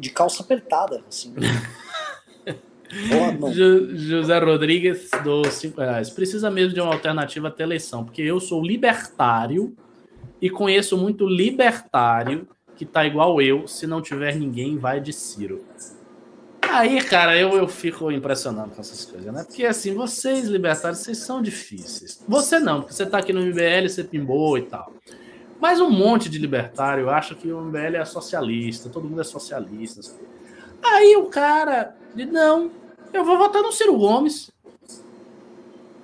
de 0.00 0.10
calça 0.10 0.42
apertada, 0.42 1.02
assim. 1.08 1.34
José 3.94 4.38
Rodrigues, 4.38 5.10
dos 5.24 5.48
5 5.54 5.80
reais. 5.80 6.10
Precisa 6.10 6.50
mesmo 6.50 6.74
de 6.74 6.80
uma 6.80 6.92
alternativa 6.92 7.48
até 7.48 7.62
eleição, 7.64 8.04
porque 8.04 8.22
eu 8.22 8.38
sou 8.40 8.62
libertário 8.62 9.76
e 10.40 10.48
conheço 10.48 10.96
muito 10.96 11.26
libertário 11.26 12.48
que 12.76 12.84
tá 12.84 13.04
igual 13.06 13.40
eu, 13.40 13.66
se 13.66 13.86
não 13.86 14.02
tiver 14.02 14.36
ninguém, 14.36 14.76
vai 14.76 15.00
de 15.00 15.12
Ciro. 15.12 15.64
Aí, 16.60 17.00
cara, 17.02 17.38
eu, 17.38 17.56
eu 17.56 17.66
fico 17.66 18.10
impressionado 18.12 18.72
com 18.72 18.80
essas 18.80 19.04
coisas, 19.04 19.32
né? 19.32 19.44
Porque 19.44 19.64
assim, 19.64 19.94
vocês 19.94 20.46
libertários, 20.46 21.00
vocês 21.00 21.18
são 21.18 21.40
difíceis. 21.40 22.22
Você 22.28 22.58
não, 22.58 22.80
porque 22.80 22.92
você 22.92 23.06
tá 23.06 23.18
aqui 23.18 23.32
no 23.32 23.40
MBL, 23.40 23.88
você 23.88 24.04
pimbou 24.04 24.58
e 24.58 24.62
tal. 24.62 24.92
Mas 25.60 25.80
um 25.80 25.90
monte 25.90 26.28
de 26.28 26.38
libertário 26.38 27.08
acha 27.08 27.34
que 27.34 27.50
o 27.50 27.60
MBL 27.60 27.96
é 27.96 28.04
socialista, 28.04 28.88
todo 28.88 29.08
mundo 29.08 29.20
é 29.20 29.24
socialista. 29.24 30.00
Aí 30.82 31.16
o 31.16 31.26
cara 31.26 31.96
diz, 32.14 32.30
não, 32.30 32.70
eu 33.12 33.24
vou 33.24 33.38
votar 33.38 33.62
no 33.62 33.72
Ciro 33.72 33.96
Gomes. 33.96 34.50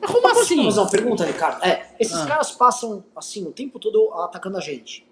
Mas 0.01 0.11
como 0.11 0.23
Mas 0.23 0.39
assim? 0.39 0.65
fazer 0.65 0.81
uma 0.81 0.91
pergunta, 0.91 1.25
Ricardo? 1.25 1.65
É, 1.65 1.95
esses 2.01 2.17
ah. 2.17 2.27
caras 2.27 2.51
passam 2.53 3.05
assim 3.15 3.47
o 3.47 3.53
tempo 3.53 3.79
todo 3.79 4.13
atacando 4.15 4.57
a 4.57 4.61
gente. 4.61 5.07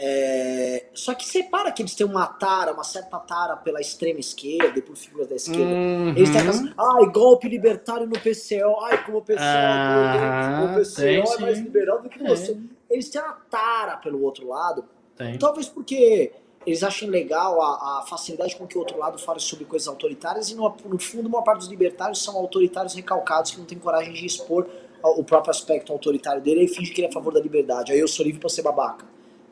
É, 0.00 0.86
só 0.94 1.12
que 1.12 1.26
separa 1.26 1.72
que 1.72 1.82
eles 1.82 1.92
têm 1.96 2.06
uma 2.06 2.24
tara, 2.24 2.72
uma 2.72 2.84
certa 2.84 3.18
tara 3.18 3.56
pela 3.56 3.80
extrema 3.80 4.20
esquerda 4.20 4.78
e 4.78 4.82
por 4.82 4.96
figuras 4.96 5.28
da 5.28 5.34
esquerda. 5.34 5.64
Uhum. 5.64 6.10
Eles 6.10 6.30
têm 6.30 6.38
aquelas, 6.38 6.62
ai, 6.78 7.06
golpe 7.12 7.48
libertário 7.48 8.06
no 8.06 8.12
PCO, 8.12 8.80
ai, 8.84 9.04
como 9.04 9.18
o 9.18 9.22
PCO, 9.22 9.38
ah, 9.40 10.70
o 10.70 10.80
PCO 10.80 11.34
é 11.34 11.40
mais 11.40 11.58
liberal 11.58 12.00
do 12.00 12.08
que 12.08 12.22
você. 12.22 12.56
Eles 12.90 13.08
têm 13.08 13.20
uma 13.20 13.34
tara 13.50 13.96
pelo 13.96 14.22
outro 14.22 14.48
lado. 14.48 14.84
Tem. 15.16 15.38
Talvez 15.38 15.68
porque 15.68 16.32
eles 16.66 16.82
achem 16.82 17.08
legal 17.08 17.60
a, 17.60 18.00
a, 18.00 18.06
facilidade 18.06 18.56
com 18.56 18.66
que 18.66 18.76
o 18.76 18.80
outro 18.80 18.98
lado 18.98 19.18
fala 19.18 19.38
sobre 19.38 19.64
coisas 19.64 19.88
autoritárias 19.88 20.50
e 20.50 20.54
no, 20.54 20.74
no 20.86 20.98
fundo 20.98 21.28
uma 21.28 21.42
parte 21.42 21.60
dos 21.60 21.68
libertários 21.68 22.22
são 22.22 22.36
autoritários 22.36 22.94
recalcados 22.94 23.52
que 23.52 23.58
não 23.58 23.64
tem 23.64 23.78
coragem 23.78 24.12
de 24.12 24.26
expor 24.26 24.66
o 25.02 25.22
próprio 25.22 25.50
aspecto 25.50 25.92
autoritário 25.92 26.42
dele 26.42 26.64
e 26.64 26.68
finge 26.68 26.92
que 26.92 27.00
ele 27.00 27.06
é 27.06 27.10
a 27.10 27.12
favor 27.12 27.32
da 27.32 27.40
liberdade. 27.40 27.92
Aí 27.92 27.98
eu 27.98 28.08
sou 28.08 28.24
livre 28.24 28.40
pra 28.40 28.48
ser 28.48 28.62
babaca. 28.62 29.06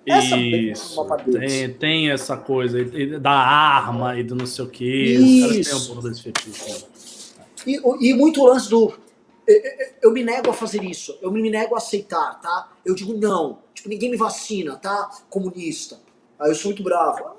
Essa 0.06 0.36
Isso. 0.36 1.04
Tem, 1.32 1.72
tem 1.74 2.10
essa 2.10 2.36
coisa 2.36 2.78
da 3.18 3.32
arma 3.32 4.18
e 4.18 4.22
do 4.22 4.36
não 4.36 4.46
sei 4.46 4.64
o 4.64 4.68
que. 4.68 5.16
Os 5.16 5.40
caras 5.40 5.66
têm 5.66 5.74
um 5.74 5.86
pouco 5.86 6.08
desse 6.08 6.22
fetiche. 6.22 6.72
Né? 6.72 6.78
E, 7.66 8.10
e 8.10 8.14
muito 8.14 8.44
lance 8.44 8.70
do. 8.70 8.92
Eu 10.02 10.12
me 10.12 10.24
nego 10.24 10.50
a 10.50 10.54
fazer 10.54 10.82
isso, 10.82 11.18
eu 11.22 11.30
me 11.30 11.48
nego 11.48 11.74
a 11.74 11.78
aceitar, 11.78 12.40
tá? 12.40 12.72
Eu 12.84 12.94
digo 12.94 13.16
não. 13.16 13.60
Tipo, 13.72 13.88
ninguém 13.88 14.10
me 14.10 14.16
vacina, 14.16 14.76
tá? 14.76 15.10
Comunista. 15.30 16.00
Aí 16.38 16.50
eu 16.50 16.54
sou 16.54 16.70
muito 16.70 16.82
bravo. 16.82 17.36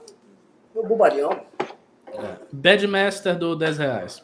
Meu 0.73 0.85
bobarião. 0.85 1.31
É. 2.13 2.37
Badmaster 2.51 3.37
do 3.37 3.55
10 3.55 3.77
reais. 3.77 4.23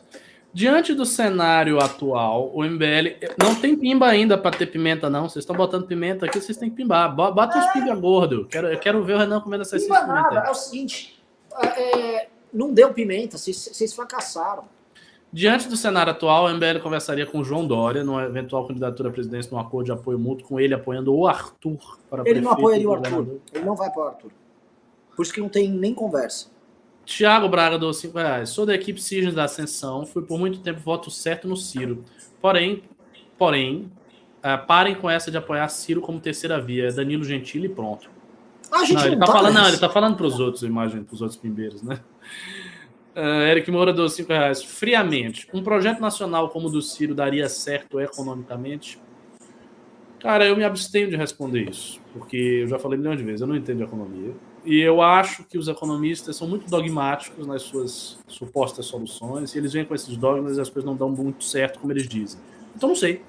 Diante 0.54 0.94
do 0.94 1.04
cenário 1.04 1.80
atual, 1.80 2.52
o 2.54 2.64
MBL 2.64 3.18
não 3.42 3.56
tem 3.56 3.76
pimba 3.76 4.08
ainda 4.08 4.38
para 4.38 4.56
ter 4.56 4.68
pimenta, 4.68 5.10
não. 5.10 5.28
Vocês 5.28 5.42
estão 5.42 5.56
botando 5.56 5.88
pimenta 5.88 6.28
aqui, 6.28 6.40
vocês 6.40 6.56
têm 6.56 6.70
que 6.70 6.76
pimbar. 6.76 7.14
Bota 7.14 7.58
uns 7.58 7.74
pimba 7.74 7.96
gordo. 7.96 8.46
Quero, 8.46 8.68
eu 8.68 8.80
quero 8.80 9.04
ver 9.04 9.16
o 9.16 9.18
Renan 9.18 9.42
comendo 9.42 9.64
essa 9.64 9.78
pimba 9.78 10.06
nada. 10.06 10.44
É 10.48 10.52
o 10.52 10.54
seguinte, 10.54 11.20
é, 11.60 12.28
não 12.54 12.72
deu 12.72 12.94
pimenta, 12.94 13.36
vocês, 13.36 13.70
vocês 13.74 13.94
fracassaram. 13.94 14.66
Diante 15.34 15.68
do 15.68 15.76
cenário 15.76 16.12
atual, 16.12 16.46
o 16.46 16.54
MBL 16.54 16.80
conversaria 16.80 17.26
com 17.26 17.40
o 17.40 17.44
João 17.44 17.66
Dória 17.66 18.04
numa 18.04 18.24
eventual 18.24 18.68
candidatura 18.68 19.10
à 19.10 19.12
presidência 19.12 19.52
num 19.52 19.58
acordo 19.58 19.88
de 19.88 19.92
apoio 19.92 20.20
mútuo 20.20 20.48
com 20.48 20.60
ele 20.60 20.76
apoiando 20.76 21.12
o 21.12 21.28
Arthur 21.28 21.98
para 22.08 22.22
Ele 22.24 22.40
não 22.40 22.52
apoiaria 22.52 22.88
o 22.88 22.94
Arthur. 22.94 23.42
Ele 23.52 23.66
não 23.66 23.76
vai 23.76 23.88
apoiar 23.88 24.06
o 24.06 24.10
Arthur. 24.10 24.32
Por 25.16 25.24
isso 25.24 25.34
que 25.34 25.42
não 25.42 25.50
tem 25.50 25.68
nem 25.68 25.92
conversa. 25.92 26.52
Tiago 27.04 27.50
Braga 27.50 27.80
do 27.80 27.92
5 27.92 28.16
reais. 28.16 28.50
Sou 28.50 28.64
da 28.64 28.76
equipe 28.76 29.02
Cisnes 29.02 29.34
da 29.34 29.46
Ascensão. 29.46 30.06
Fui 30.06 30.22
por 30.22 30.38
muito 30.38 30.60
tempo 30.60 30.80
voto 30.82 31.10
certo 31.10 31.48
no 31.48 31.58
Ciro. 31.58 32.06
Porém, 32.40 32.84
porém, 33.36 33.92
uh, 34.38 34.66
parem 34.68 34.94
com 34.94 35.10
essa 35.10 35.32
de 35.32 35.38
apoiar 35.38 35.68
Ciro 35.70 36.00
como 36.00 36.20
terceira 36.20 36.62
via. 36.62 36.90
É 36.90 36.92
Danilo 36.92 37.24
Gentili 37.24 37.66
e 37.66 37.70
pronto. 37.70 38.08
Ah, 38.72 38.82
a 38.82 38.86
gente 38.86 38.98
não, 38.98 39.06
ele 39.06 39.16
não 39.16 39.26
tá, 39.26 39.34
falando, 39.34 39.54
não, 39.56 39.68
ele 39.68 39.78
tá 39.78 39.90
falando 39.90 40.16
pros 40.16 40.40
outros, 40.40 40.62
imagem, 40.62 41.04
pros 41.04 41.22
outros 41.22 41.40
pimbeiros, 41.40 41.82
né? 41.82 42.00
Uh, 43.16 43.44
Eric 43.48 43.70
Moura 43.70 43.94
deu 43.94 44.10
5 44.10 44.32
reais. 44.32 44.64
Friamente, 44.64 45.48
um 45.54 45.64
projeto 45.64 46.00
nacional 46.00 46.50
como 46.50 46.68
o 46.68 46.72
do 46.72 46.82
Ciro 46.82 47.14
daria 47.14 47.48
certo 47.48 48.00
economicamente? 48.00 49.00
Cara, 50.20 50.46
eu 50.46 50.56
me 50.56 50.64
abstenho 50.64 51.10
de 51.10 51.18
responder 51.18 51.70
isso, 51.70 52.00
porque 52.14 52.62
eu 52.64 52.68
já 52.70 52.80
falei 52.80 52.98
milhões 52.98 53.18
de 53.18 53.26
vezes, 53.26 53.42
eu 53.42 53.48
não 53.48 53.58
entendo 53.58 53.84
economia. 53.84 54.34
E 54.64 54.80
eu 54.80 55.02
acho 55.02 55.44
que 55.44 55.58
os 55.58 55.68
economistas 55.68 56.38
são 56.38 56.48
muito 56.48 56.70
dogmáticos 56.70 57.46
nas 57.46 57.64
suas 57.64 58.18
supostas 58.26 58.86
soluções, 58.86 59.54
e 59.54 59.58
eles 59.58 59.74
vêm 59.74 59.84
com 59.84 59.94
esses 59.94 60.16
dogmas 60.16 60.58
e 60.58 60.62
as 60.62 60.70
coisas 60.70 60.90
não 60.90 60.96
dão 60.96 61.10
muito 61.10 61.44
certo 61.44 61.80
como 61.80 61.92
eles 61.92 62.08
dizem. 62.08 62.40
Então 62.74 62.88
não 62.88 62.96
sei. 62.96 63.22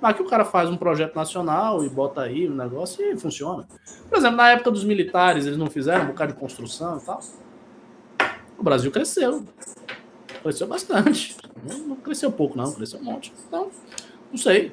Mas 0.00 0.16
que 0.16 0.22
o 0.22 0.26
cara 0.26 0.44
faz 0.44 0.70
um 0.70 0.76
projeto 0.76 1.16
nacional 1.16 1.84
e 1.84 1.88
bota 1.88 2.22
aí 2.22 2.46
o 2.46 2.52
um 2.52 2.54
negócio 2.54 3.04
e 3.04 3.16
funciona. 3.18 3.66
Por 4.08 4.16
exemplo, 4.16 4.36
na 4.36 4.50
época 4.50 4.70
dos 4.70 4.84
militares, 4.84 5.46
eles 5.46 5.58
não 5.58 5.66
fizeram 5.66 6.04
um 6.04 6.08
bocado 6.08 6.32
de 6.32 6.38
construção 6.38 6.96
e 6.96 7.00
tal. 7.00 7.20
O 8.60 8.62
Brasil 8.62 8.90
cresceu. 8.90 9.42
Cresceu 10.42 10.66
bastante. 10.66 11.34
Não 11.86 11.96
cresceu 11.96 12.30
pouco, 12.30 12.58
não, 12.58 12.70
cresceu 12.72 13.00
um 13.00 13.04
monte. 13.04 13.32
Então, 13.48 13.70
não 14.30 14.38
sei. 14.38 14.72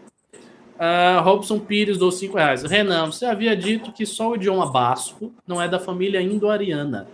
Uh, 0.76 1.24
Robson 1.24 1.58
Pires 1.58 1.98
dou 1.98 2.12
5 2.12 2.36
reais. 2.36 2.64
Renan, 2.64 3.06
você 3.06 3.26
havia 3.26 3.56
dito 3.56 3.94
que 3.94 4.06
só 4.06 4.32
o 4.32 4.36
idioma 4.36 4.70
basco 4.70 5.32
não 5.48 5.62
é 5.62 5.70
da 5.70 5.80
família 5.80 6.22
indo-ariana. 6.22 7.08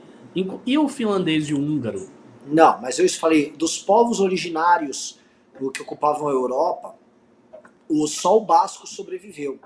E 0.65 0.77
o 0.77 0.89
finlandês 0.89 1.47
e 1.47 1.53
o 1.53 1.59
húngaro? 1.59 2.09
Não, 2.47 2.81
mas 2.81 2.97
eu 2.97 3.07
falei 3.07 3.51
dos 3.51 3.77
povos 3.77 4.19
originários 4.19 5.19
que 5.71 5.81
ocupavam 5.83 6.27
a 6.27 6.31
Europa, 6.31 6.95
o 7.87 8.07
só 8.07 8.35
o 8.35 8.41
basco 8.41 8.87
sobreviveu. 8.87 9.59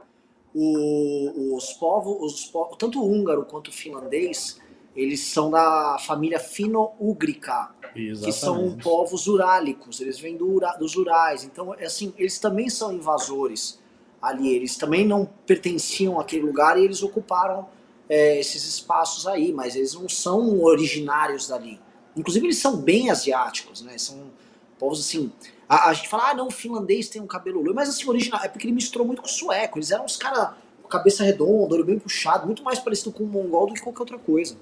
O, 0.54 1.56
os 1.56 1.72
povos, 1.74 2.34
os 2.34 2.46
povos, 2.46 2.76
tanto 2.78 3.02
o 3.02 3.10
húngaro 3.10 3.46
quanto 3.46 3.70
o 3.70 3.74
finlandês, 3.74 4.60
eles 4.98 5.20
são 5.20 5.52
da 5.52 5.98
família 6.00 6.40
fino-úgrica, 6.40 7.70
que 7.94 8.32
são 8.32 8.76
povos 8.78 9.28
urálicos, 9.28 10.02
eles 10.02 10.20
vêm 10.20 10.36
do, 10.36 10.60
dos 10.80 10.96
Urais. 10.96 11.44
Então, 11.44 11.72
assim, 11.74 12.12
eles 12.18 12.40
também 12.40 12.68
são 12.68 12.92
invasores 12.92 13.80
ali. 14.20 14.50
Eles 14.50 14.76
também 14.76 15.06
não 15.06 15.30
pertenciam 15.46 16.20
àquele 16.20 16.44
lugar 16.44 16.80
e 16.80 16.84
eles 16.84 17.04
ocuparam 17.04 17.68
é, 18.10 18.40
esses 18.40 18.66
espaços 18.66 19.28
aí, 19.28 19.54
mas 19.54 19.76
eles 19.76 19.94
não 19.94 20.10
são 20.10 20.64
originários 20.64 21.48
dali. 21.48 21.80
Inclusive, 22.16 22.48
eles 22.48 22.58
são 22.58 22.78
bem 22.78 23.12
asiáticos, 23.12 23.84
né? 23.84 24.00
São 24.00 24.32
povos 24.80 25.00
assim. 25.00 25.32
A, 25.70 25.90
a 25.90 25.94
gente 25.94 26.10
fala, 26.10 26.32
ah, 26.32 26.34
não, 26.34 26.48
o 26.48 26.52
finlandês 26.52 27.08
tem 27.08 27.22
um 27.22 27.28
cabelo 27.28 27.60
loiro, 27.60 27.76
mas 27.76 27.88
assim, 27.88 28.10
original, 28.10 28.42
é 28.44 28.48
porque 28.48 28.66
ele 28.66 28.74
misturou 28.74 29.06
muito 29.06 29.22
com 29.22 29.28
o 29.28 29.32
sueco. 29.32 29.78
Eles 29.78 29.92
eram 29.92 30.06
uns 30.06 30.18
caras 30.18 30.56
cabeça 30.88 31.24
redonda, 31.24 31.76
olho 31.76 31.84
bem 31.84 32.00
puxado, 32.00 32.46
muito 32.46 32.64
mais 32.64 32.80
parecido 32.80 33.12
com 33.12 33.24
o 33.24 33.28
mongol 33.28 33.68
do 33.68 33.74
que 33.74 33.82
qualquer 33.82 34.00
outra 34.00 34.18
coisa. 34.18 34.58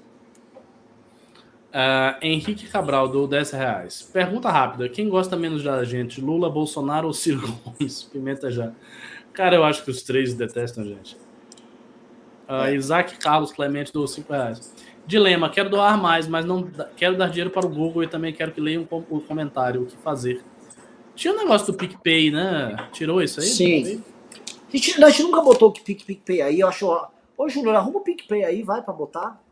Uh, 1.76 2.16
Henrique 2.22 2.66
Cabral 2.68 3.06
do 3.06 3.26
10 3.26 3.50
reais. 3.50 4.08
Pergunta 4.10 4.48
rápida: 4.48 4.88
quem 4.88 5.10
gosta 5.10 5.36
menos 5.36 5.62
da 5.62 5.84
gente, 5.84 6.22
Lula, 6.22 6.48
Bolsonaro 6.48 7.06
ou 7.06 7.12
Ciro 7.12 7.42
Gomes? 7.46 8.04
Pimenta 8.10 8.50
já. 8.50 8.72
Cara, 9.34 9.56
eu 9.56 9.62
acho 9.62 9.84
que 9.84 9.90
os 9.90 10.02
três 10.02 10.32
detestam 10.32 10.84
a 10.84 10.86
gente. 10.86 11.18
Uh. 12.48 12.74
Isaac 12.74 13.18
Carlos 13.18 13.52
Clemente 13.52 13.92
do 13.92 14.06
5 14.06 14.32
reais. 14.32 14.74
Dilema: 15.06 15.50
quero 15.50 15.68
doar 15.68 16.00
mais, 16.00 16.26
mas 16.26 16.46
não 16.46 16.66
quero 16.96 17.14
dar 17.14 17.28
dinheiro 17.28 17.50
para 17.50 17.66
o 17.66 17.68
Google 17.68 18.04
e 18.04 18.08
também 18.08 18.32
quero 18.32 18.52
que 18.52 18.60
leiam 18.60 18.88
um, 18.90 19.16
um 19.16 19.20
comentário. 19.20 19.82
O 19.82 19.86
que 19.86 19.98
fazer? 19.98 20.42
Tinha 21.14 21.34
um 21.34 21.36
negócio 21.36 21.66
do 21.66 21.74
PicPay, 21.74 22.30
né? 22.30 22.74
Tirou 22.90 23.22
isso 23.22 23.38
aí? 23.38 23.46
Sim. 23.46 24.02
A 24.72 24.76
gente, 24.76 25.04
a 25.04 25.10
gente 25.10 25.24
nunca 25.24 25.42
botou 25.42 25.68
o 25.68 25.72
PicPay 25.72 26.40
aí. 26.40 26.60
Eu 26.60 26.68
acho. 26.68 26.88
Ô, 27.36 27.50
Júnior, 27.50 27.76
arruma 27.76 27.98
o 27.98 28.02
PicPay 28.02 28.44
aí, 28.44 28.62
vai 28.62 28.80
para 28.80 28.94
botar. 28.94 29.45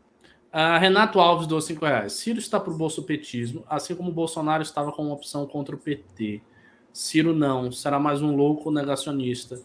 Uh, 0.55 0.79
Renato 0.79 1.19
Alves 1.19 1.47
do 1.47 1.59
5 1.59 1.83
reais. 1.83 2.13
Ciro 2.13 2.39
está 2.39 2.57
para 2.57 2.71
o 2.71 2.77
bolsopetismo, 2.77 3.65
assim 3.69 3.93
como 3.93 4.09
Bolsonaro 4.09 4.63
estava 4.63 4.89
com 4.89 5.03
uma 5.03 5.13
opção 5.13 5.45
contra 5.45 5.75
o 5.75 5.77
PT. 5.77 6.41
Ciro 6.93 7.35
não, 7.35 7.69
será 7.73 7.99
mais 7.99 8.21
um 8.21 8.33
louco 8.33 8.71
negacionista. 8.71 9.61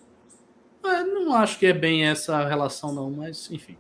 É, 0.84 1.04
não 1.04 1.32
acho 1.32 1.60
que 1.60 1.66
é 1.66 1.72
bem 1.72 2.06
essa 2.06 2.44
relação, 2.44 2.92
não, 2.92 3.08
mas 3.08 3.48
enfim. 3.52 3.78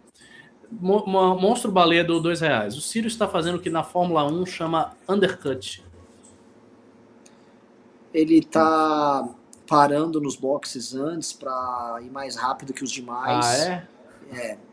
Mo 0.70 1.04
Monstro 1.04 1.72
Baleia 1.72 2.04
do 2.04 2.20
dois 2.20 2.40
reais. 2.40 2.76
O 2.76 2.80
Ciro 2.80 3.08
está 3.08 3.26
fazendo 3.26 3.56
o 3.56 3.60
que 3.60 3.70
na 3.70 3.82
Fórmula 3.82 4.24
1 4.24 4.46
chama 4.46 4.96
undercut. 5.08 5.82
Ele 8.14 8.38
está 8.38 9.28
parando 9.66 10.20
nos 10.20 10.36
boxes 10.36 10.94
antes 10.94 11.32
para 11.32 11.98
ir 12.02 12.10
mais 12.10 12.36
rápido 12.36 12.72
que 12.72 12.84
os 12.84 12.92
demais. 12.92 13.44
Ah, 13.44 13.56
é? 13.56 13.88
É. 14.32 14.69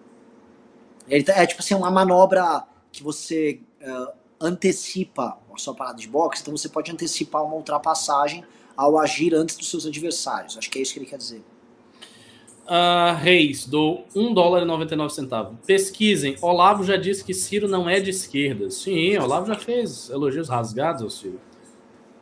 Ele 1.07 1.23
tá, 1.23 1.33
é 1.33 1.45
tipo 1.45 1.61
assim, 1.61 1.73
uma 1.73 1.89
manobra 1.89 2.63
que 2.91 3.03
você 3.03 3.61
uh, 3.81 4.11
antecipa 4.39 5.37
a 5.53 5.57
sua 5.57 5.73
parada 5.73 5.97
de 5.97 6.07
boxe, 6.07 6.41
então 6.41 6.55
você 6.55 6.69
pode 6.69 6.91
antecipar 6.91 7.43
uma 7.43 7.55
ultrapassagem 7.55 8.43
ao 8.75 8.97
agir 8.97 9.33
antes 9.33 9.55
dos 9.55 9.69
seus 9.69 9.85
adversários. 9.85 10.57
Acho 10.57 10.69
que 10.69 10.77
é 10.77 10.81
isso 10.81 10.93
que 10.93 10.99
ele 10.99 11.07
quer 11.07 11.17
dizer. 11.17 11.43
Uh, 12.67 13.15
Reis, 13.15 13.65
do 13.65 14.01
1 14.13 14.33
dólar 14.33 14.61
e 14.61 14.65
99 14.65 15.13
centavos. 15.13 15.57
Pesquisem. 15.65 16.35
Olavo 16.41 16.83
já 16.83 16.97
disse 16.97 17.23
que 17.23 17.33
Ciro 17.33 17.67
não 17.67 17.89
é 17.89 17.99
de 17.99 18.09
esquerda. 18.09 18.69
Sim, 18.69 19.17
Olavo 19.17 19.47
já 19.47 19.55
fez 19.55 20.09
elogios 20.09 20.49
rasgados 20.49 21.01
ao 21.01 21.09
Ciro. 21.09 21.39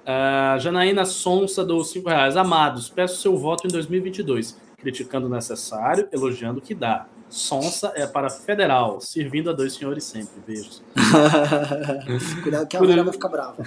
Uh, 0.03 0.59
Janaína 0.59 1.03
Sonsa, 1.03 1.65
do 1.65 1.83
5 1.83 2.07
reais. 2.07 2.37
Amados, 2.37 2.89
peço 2.89 3.21
seu 3.21 3.35
voto 3.35 3.65
em 3.65 3.71
2022. 3.71 4.55
Criticando 4.77 5.25
o 5.25 5.29
necessário, 5.29 6.07
elogiando 6.11 6.59
o 6.59 6.61
que 6.61 6.75
dá. 6.75 7.07
Sonsa 7.35 7.91
é 7.95 8.07
para 8.07 8.29
federal, 8.29 9.01
servindo 9.01 9.49
a 9.49 9.53
dois 9.53 9.73
senhores 9.73 10.05
sempre. 10.05 10.39
Beijos. 10.47 10.81
Cuidado 12.41 12.65
que 12.65 12.77
a 12.77 12.79
Coruja... 12.79 13.03
vai 13.03 13.11
ficar 13.11 13.27
brava. 13.27 13.63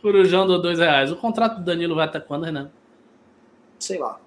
Corujão 0.00 0.46
do 0.46 0.60
2 0.60 0.78
reais. 0.78 1.12
O 1.12 1.16
contrato 1.16 1.58
do 1.58 1.64
Danilo 1.64 1.94
vai 1.94 2.06
até 2.06 2.18
quando, 2.18 2.44
Renan? 2.44 2.70
Sei 3.78 3.98
lá. 3.98 4.18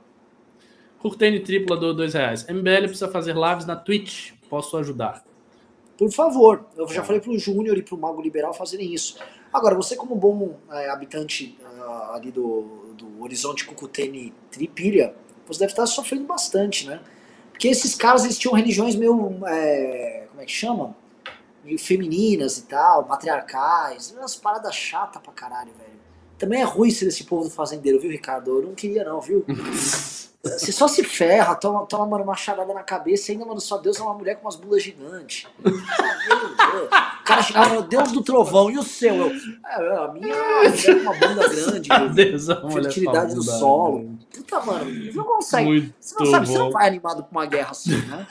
Curtene 1.00 1.40
tripla 1.40 1.76
do 1.76 1.92
dois 1.92 2.14
reais. 2.14 2.46
MBL 2.48 2.84
precisa 2.84 3.08
fazer 3.08 3.36
lives 3.36 3.66
na 3.66 3.76
Twitch. 3.76 4.34
Posso 4.48 4.78
ajudar? 4.78 5.24
Por 5.98 6.12
favor. 6.12 6.68
Eu 6.78 6.88
já 6.88 7.04
falei 7.04 7.20
pro 7.20 7.38
Júnior 7.38 7.78
e 7.80 7.82
pro 7.82 7.98
Mago 7.98 8.22
Liberal 8.22 8.54
fazerem 8.54 8.94
isso. 8.94 9.18
Agora, 9.52 9.74
você 9.74 9.96
como 9.96 10.16
bom 10.16 10.60
é, 10.72 10.90
habitante 10.90 11.58
uh, 11.62 12.12
ali 12.14 12.32
do, 12.32 12.94
do 12.96 13.24
Horizonte 13.24 13.66
Cucutene 13.66 14.34
Tripilha, 14.52 15.16
você 15.48 15.62
deve 15.62 15.72
estar 15.72 15.88
sofrendo 15.88 16.26
bastante, 16.26 16.88
né? 16.88 17.00
Porque 17.56 17.70
esses 17.70 17.96
caras, 17.96 18.26
eles 18.26 18.38
tinham 18.38 18.54
religiões 18.54 18.96
meio, 18.96 19.40
é, 19.48 20.26
como 20.30 20.42
é 20.42 20.46
que 20.46 20.52
chama? 20.52 20.94
Meio 21.64 21.80
femininas 21.80 22.58
e 22.58 22.64
tal, 22.64 23.08
matriarcais. 23.08 24.12
Umas 24.12 24.36
paradas 24.36 24.76
chatas 24.76 25.22
pra 25.22 25.32
caralho, 25.32 25.72
velho. 25.78 25.96
Também 26.38 26.60
é 26.60 26.66
ruim 26.66 26.92
ser 26.92 27.08
esse 27.08 27.24
povo 27.24 27.46
do 27.46 27.50
fazendeiro, 27.50 27.98
viu, 27.98 28.12
Ricardo? 28.12 28.60
Eu 28.60 28.62
não 28.62 28.76
queria 28.76 29.06
não, 29.06 29.22
viu? 29.22 29.46
Você 30.46 30.72
só 30.72 30.88
se 30.88 31.04
ferra, 31.04 31.56
toma, 31.56 31.88
toma 31.88 32.06
mano, 32.06 32.24
uma 32.24 32.36
charada 32.36 32.72
na 32.72 32.84
cabeça 32.84 33.32
e 33.32 33.34
ainda, 33.34 33.46
mano, 33.46 33.60
só 33.60 33.80
Deus 33.80 34.00
é 34.00 34.04
uma 34.04 34.14
mulher 34.14 34.36
com 34.36 34.44
umas 34.44 34.56
bulas 34.56 34.84
gigantes. 34.84 35.48
o 35.60 37.24
cara 37.24 37.42
chegava, 37.42 37.70
meu 37.72 37.82
Deus 37.82 38.12
do 38.12 38.22
trovão, 38.22 38.70
e 38.70 38.78
o 38.78 38.84
seu? 38.84 39.16
Eu, 39.16 39.32
é, 39.66 39.98
a 39.98 40.08
minha 40.14 40.36
é 40.36 40.96
uma 41.02 41.14
bunda 41.14 41.50
grande, 41.50 41.90
Deus, 42.14 42.48
é 42.48 42.56
fertilidade 42.72 43.34
do 43.34 43.42
solo. 43.42 44.00
Grande. 44.00 44.26
Puta, 44.36 44.60
mano, 44.62 44.86
você 44.86 45.18
não 45.18 45.24
consegue. 45.24 45.68
Muito 45.68 45.94
você 46.00 46.16
não 46.20 46.32
sabe, 46.32 46.46
bom. 46.46 46.52
você 46.52 46.60
não 46.60 46.72
vai 46.72 46.88
animado 46.88 47.24
pra 47.24 47.32
uma 47.32 47.46
guerra 47.48 47.72
assim, 47.72 47.98
né? 48.06 48.28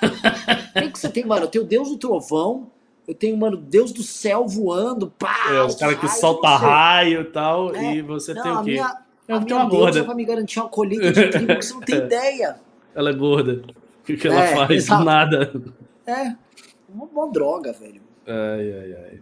Quem 0.73 0.93
que 0.93 0.99
você 0.99 1.09
tem, 1.09 1.27
mano? 1.27 1.47
Eu 1.47 1.49
tenho 1.49 1.65
Deus 1.65 1.89
do 1.89 1.97
trovão, 1.97 2.70
eu 3.09 3.15
tenho, 3.15 3.36
mano, 3.36 3.57
Deus 3.57 3.93
do 3.93 4.05
céu 4.05 4.47
voando, 4.47 5.11
pá! 5.11 5.51
É, 5.51 5.62
os 5.65 5.74
caras 5.74 5.99
que 5.99 6.09
solta 6.09 6.49
raio 6.57 7.23
e 7.23 7.24
tal, 7.24 7.74
é, 7.74 7.97
e 7.97 8.03
você 8.03 8.32
não, 8.32 8.43
tem 8.43 8.53
o 8.53 8.62
quê? 8.62 8.70
Minha, 8.70 9.04
eu 9.27 9.45
tenho 9.45 9.61
uma 9.61 9.69
gorda. 9.69 10.03
vai 10.03 10.15
me 10.15 10.25
garantir 10.25 10.61
uma 10.61 10.69
colheita 10.69 11.13
de 11.13 11.31
trigo 11.31 11.57
que 11.57 11.63
você 11.63 11.75
não 11.75 11.81
tem 11.81 11.97
ideia. 12.05 12.57
Ela 12.95 13.11
é 13.11 13.13
gorda. 13.13 13.63
O 14.01 14.07
que, 14.07 14.17
que 14.17 14.29
ela 14.29 14.43
é, 14.43 14.55
faz? 14.55 14.71
Exato. 14.71 15.05
Nada. 15.05 15.53
É, 16.07 16.35
uma, 16.89 17.07
uma 17.07 17.33
droga, 17.33 17.73
velho. 17.73 18.03
Ai, 18.27 18.73
ai, 18.73 18.97
ai. 19.05 19.21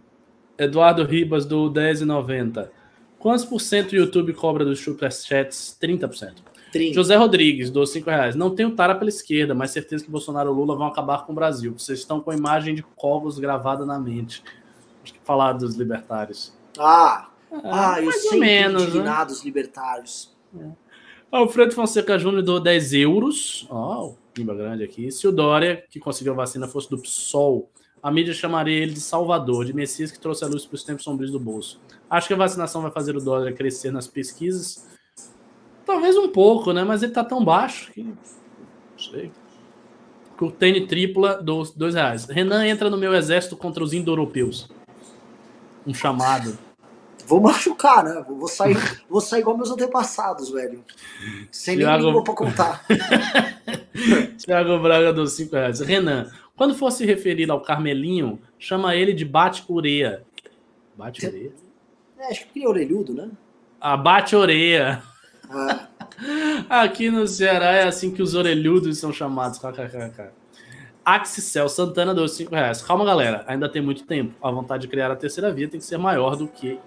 Eduardo 0.57 1.03
Ribas, 1.03 1.45
do 1.45 1.71
10,90. 1.71 2.69
Quantos 3.17 3.45
por 3.45 3.59
cento 3.59 3.93
o 3.93 3.95
YouTube 3.95 4.33
cobra 4.33 4.65
dos 4.65 4.79
superchats? 4.79 5.77
30%. 5.81 6.33
30. 6.73 6.93
José 6.93 7.15
Rodrigues, 7.15 7.69
do 7.69 7.85
5 7.85 8.09
reais. 8.09 8.35
Não 8.35 8.53
tenho 8.53 8.71
tara 8.71 8.95
pela 8.95 9.09
esquerda, 9.09 9.53
mas 9.53 9.71
certeza 9.71 10.03
que 10.03 10.09
Bolsonaro 10.09 10.51
e 10.51 10.53
Lula 10.53 10.75
vão 10.75 10.87
acabar 10.87 11.25
com 11.25 11.31
o 11.31 11.35
Brasil. 11.35 11.73
Vocês 11.77 11.99
estão 11.99 12.19
com 12.19 12.31
a 12.31 12.35
imagem 12.35 12.73
de 12.75 12.81
cogos 12.81 13.37
gravada 13.39 13.85
na 13.85 13.99
mente. 13.99 14.43
Acho 15.03 15.13
que 15.13 15.19
falar 15.23 15.53
dos 15.53 15.75
libertários. 15.75 16.51
Ah, 16.77 17.29
ah, 17.63 18.01
eu 18.01 18.11
sei 18.11 18.39
menos, 18.39 18.83
né? 18.83 18.89
indignados 18.89 19.39
né? 19.39 19.45
libertários. 19.45 20.33
É. 20.57 20.65
Alfredo 21.31 21.73
Fonseca 21.73 22.17
Júnior 22.17 22.43
deu 22.43 22.59
10 22.59 22.93
euros. 22.93 23.67
Ó, 23.69 24.05
oh, 24.05 24.15
pimba 24.33 24.53
grande 24.53 24.83
aqui. 24.83 25.11
Se 25.11 25.27
o 25.27 25.31
Dória, 25.31 25.83
que 25.89 25.99
conseguiu 25.99 26.33
a 26.33 26.35
vacina, 26.35 26.67
fosse 26.67 26.89
do 26.89 26.97
PSOL, 26.97 27.69
a 28.01 28.11
mídia 28.11 28.33
chamaria 28.33 28.77
ele 28.77 28.93
de 28.93 28.99
Salvador, 28.99 29.65
de 29.65 29.73
Messias 29.73 30.11
que 30.11 30.19
trouxe 30.19 30.43
a 30.43 30.47
luz 30.47 30.65
para 30.65 30.75
os 30.75 30.83
tempos 30.83 31.03
sombrios 31.03 31.31
do 31.31 31.39
bolso. 31.39 31.79
Acho 32.09 32.27
que 32.27 32.33
a 32.33 32.37
vacinação 32.37 32.81
vai 32.81 32.91
fazer 32.91 33.15
o 33.15 33.21
Dória 33.21 33.51
crescer 33.53 33.91
nas 33.91 34.07
pesquisas. 34.07 34.85
Talvez 35.85 36.17
um 36.17 36.29
pouco, 36.29 36.71
né? 36.71 36.83
Mas 36.83 37.01
ele 37.01 37.11
tá 37.11 37.23
tão 37.23 37.43
baixo 37.43 37.91
que. 37.91 38.03
Não 38.03 38.17
sei. 38.97 39.31
Curtene 40.37 40.85
tripla, 40.85 41.41
dos 41.41 41.71
dois 41.71 41.95
reais. 41.95 42.25
Renan 42.25 42.65
entra 42.65 42.89
no 42.89 42.97
meu 42.97 43.13
exército 43.13 43.55
contra 43.55 43.83
os 43.83 43.93
indo-europeus. 43.93 44.69
um 45.87 45.93
chamado. 45.93 46.57
Vou 47.25 47.39
machucar, 47.39 48.03
né? 48.03 48.23
Vou 48.27 48.47
sair, 48.47 48.77
vou 49.09 49.21
sair 49.21 49.41
igual 49.41 49.57
meus 49.57 49.71
antepassados, 49.71 50.49
velho. 50.51 50.83
Sem 51.51 51.77
Thiago- 51.77 51.97
nem 51.97 52.07
língua 52.07 52.23
pra 52.23 52.33
contar. 52.33 52.85
Thiago 54.37 54.79
Braga 54.79 55.13
dos 55.13 55.33
5 55.33 55.55
reais. 55.55 55.79
Renan, 55.79 56.29
quando 56.55 56.75
for 56.75 56.91
se 56.91 57.05
referir 57.05 57.49
ao 57.49 57.61
Carmelinho, 57.61 58.39
chama 58.59 58.95
ele 58.95 59.13
de 59.13 59.23
Bate-Ureia. 59.25 60.23
Bate-Ureia? 60.97 61.51
É, 62.19 62.27
acho 62.27 62.41
que 62.41 62.53
queria 62.53 62.69
orelhudo, 62.69 63.13
né? 63.13 63.29
A 63.79 63.95
Bate-Ureia. 63.97 65.01
Ah, 65.49 65.87
Aqui 66.69 67.09
no 67.09 67.27
Ceará 67.27 67.71
é 67.73 67.83
assim 67.87 68.11
que 68.11 68.21
os 68.21 68.35
orelhudos 68.35 68.97
são 68.99 69.11
chamados. 69.11 69.57
KKKK. 69.59 70.31
Axicel 71.05 71.67
Santana 71.67 72.13
deu 72.13 72.27
5 72.27 72.53
reais. 72.53 72.81
Calma, 72.81 73.03
galera. 73.05 73.43
Ainda 73.47 73.67
tem 73.67 73.81
muito 73.81 74.05
tempo. 74.05 74.33
A 74.41 74.49
vontade 74.51 74.83
de 74.83 74.87
criar 74.87 75.11
a 75.11 75.15
terceira 75.15 75.51
via 75.51 75.67
tem 75.67 75.79
que 75.79 75.85
ser 75.85 75.97
maior 75.97 76.35
do 76.35 76.47
que. 76.47 76.79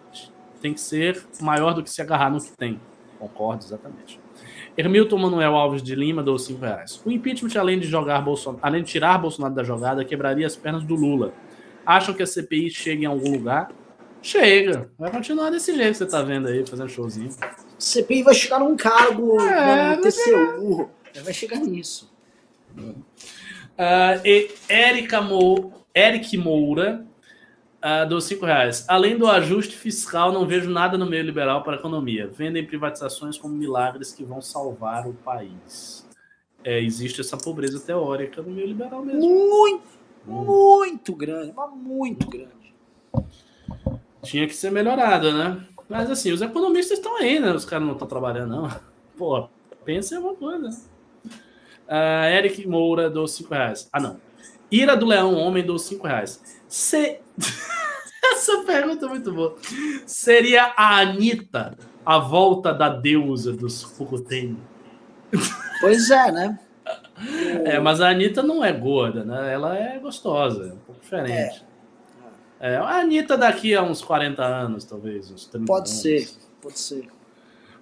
Tem 0.60 0.72
que 0.72 0.80
ser 0.80 1.22
maior 1.40 1.74
do 1.74 1.82
que 1.82 1.90
se 1.90 2.00
agarrar 2.00 2.30
no 2.30 2.40
que 2.40 2.50
tem. 2.56 2.80
Concordo, 3.18 3.64
exatamente. 3.64 4.18
Hermilton 4.76 5.18
Manuel 5.18 5.54
Alves 5.54 5.82
de 5.82 5.94
Lima 5.94 6.22
deu 6.22 6.38
5 6.38 6.60
reais. 6.60 7.00
O 7.04 7.10
impeachment, 7.10 7.58
além 7.58 7.78
de 7.78 7.86
jogar 7.86 8.20
Bolsonaro, 8.22 8.60
além 8.62 8.82
de 8.82 8.90
tirar 8.90 9.18
Bolsonaro 9.18 9.54
da 9.54 9.62
jogada, 9.62 10.04
quebraria 10.04 10.46
as 10.46 10.56
pernas 10.56 10.82
do 10.84 10.94
Lula. 10.94 11.32
Acham 11.84 12.14
que 12.14 12.22
a 12.22 12.26
CPI 12.26 12.70
chega 12.70 13.02
em 13.02 13.06
algum 13.06 13.32
lugar? 13.32 13.70
Chega. 14.20 14.90
Vai 14.98 15.10
continuar 15.10 15.50
desse 15.50 15.74
jeito 15.74 15.92
que 15.92 15.98
você 15.98 16.06
tá 16.06 16.20
vendo 16.22 16.48
aí, 16.48 16.66
fazendo 16.66 16.88
showzinho. 16.88 17.30
CPI 17.78 18.22
vai 18.22 18.34
chegar 18.34 18.58
num 18.58 18.76
cargo 18.76 19.40
É, 19.40 19.96
no 19.96 20.02
TCU. 20.02 20.90
Vai 21.22 21.32
chegar 21.32 21.60
nisso. 21.60 22.12
Ah, 23.78 24.20
e 24.24 24.50
Érica 24.68 25.20
Mo... 25.20 25.72
Eric 25.94 26.36
Moura 26.36 27.06
ah, 27.80 28.04
deu 28.04 28.20
5 28.20 28.44
reais. 28.44 28.84
Além 28.88 29.16
do 29.16 29.28
ajuste 29.28 29.76
fiscal, 29.76 30.32
não 30.32 30.46
vejo 30.46 30.68
nada 30.68 30.98
no 30.98 31.06
meio 31.06 31.22
liberal 31.22 31.62
para 31.62 31.74
a 31.74 31.78
economia. 31.78 32.26
Vendem 32.26 32.66
privatizações 32.66 33.38
como 33.38 33.54
milagres 33.54 34.12
que 34.12 34.24
vão 34.24 34.42
salvar 34.42 35.06
o 35.06 35.14
país. 35.14 36.04
É, 36.64 36.80
existe 36.82 37.20
essa 37.20 37.36
pobreza 37.36 37.78
teórica 37.78 38.42
no 38.42 38.50
meio 38.50 38.66
liberal 38.66 39.04
mesmo. 39.04 39.20
Muito, 39.20 39.84
muito 40.26 41.14
grande, 41.14 41.52
mas 41.54 41.70
muito 41.70 42.28
grande. 42.28 42.74
Tinha 44.24 44.48
que 44.48 44.54
ser 44.54 44.72
melhorada, 44.72 45.32
né? 45.32 45.64
Mas 45.88 46.10
assim, 46.10 46.32
os 46.32 46.42
economistas 46.42 46.98
estão 46.98 47.16
aí, 47.16 47.38
né? 47.38 47.52
Os 47.52 47.64
caras 47.64 47.86
não 47.86 47.92
estão 47.92 48.08
trabalhando, 48.08 48.50
não. 48.50 48.70
Pô, 49.16 49.48
pensa 49.84 50.14
em 50.14 50.16
alguma 50.16 50.34
coisa. 50.34 50.76
Ah, 51.88 52.28
Eric 52.30 52.66
Moura 52.66 53.08
deu 53.10 53.26
5 53.26 53.52
reais. 53.52 53.88
Ah, 53.92 54.00
não. 54.00 54.20
Ira 54.70 54.96
do 54.96 55.06
Leão 55.06 55.34
Homem 55.34 55.64
deu 55.64 55.78
5 55.78 56.06
reais. 56.06 56.42
Se... 56.68 57.20
Essa 58.32 58.62
pergunta 58.64 59.06
é 59.06 59.08
muito 59.08 59.32
boa. 59.32 59.56
Seria 60.04 60.74
a 60.76 60.98
Anitta 60.98 61.76
a 62.04 62.18
volta 62.18 62.72
da 62.72 62.88
deusa 62.88 63.52
dos 63.52 63.82
Fukutemi? 63.82 64.58
Pois 65.78 66.10
é, 66.10 66.32
né? 66.32 66.58
É, 67.66 67.78
mas 67.78 68.00
a 68.00 68.08
Anitta 68.08 68.42
não 68.42 68.64
é 68.64 68.72
gorda, 68.72 69.24
né? 69.24 69.52
Ela 69.52 69.76
é 69.76 69.98
gostosa, 69.98 70.70
é 70.70 70.72
um 70.72 70.78
pouco 70.78 71.02
diferente. 71.02 71.62
É, 72.58 72.76
a 72.76 73.00
Anitta 73.00 73.36
daqui 73.36 73.74
a 73.74 73.82
uns 73.82 74.00
40 74.02 74.42
anos, 74.42 74.86
talvez. 74.86 75.30
Uns 75.30 75.44
30 75.46 75.66
Pode 75.66 75.90
anos. 75.90 76.00
ser, 76.00 76.30
pode 76.62 76.78
ser. 76.78 77.08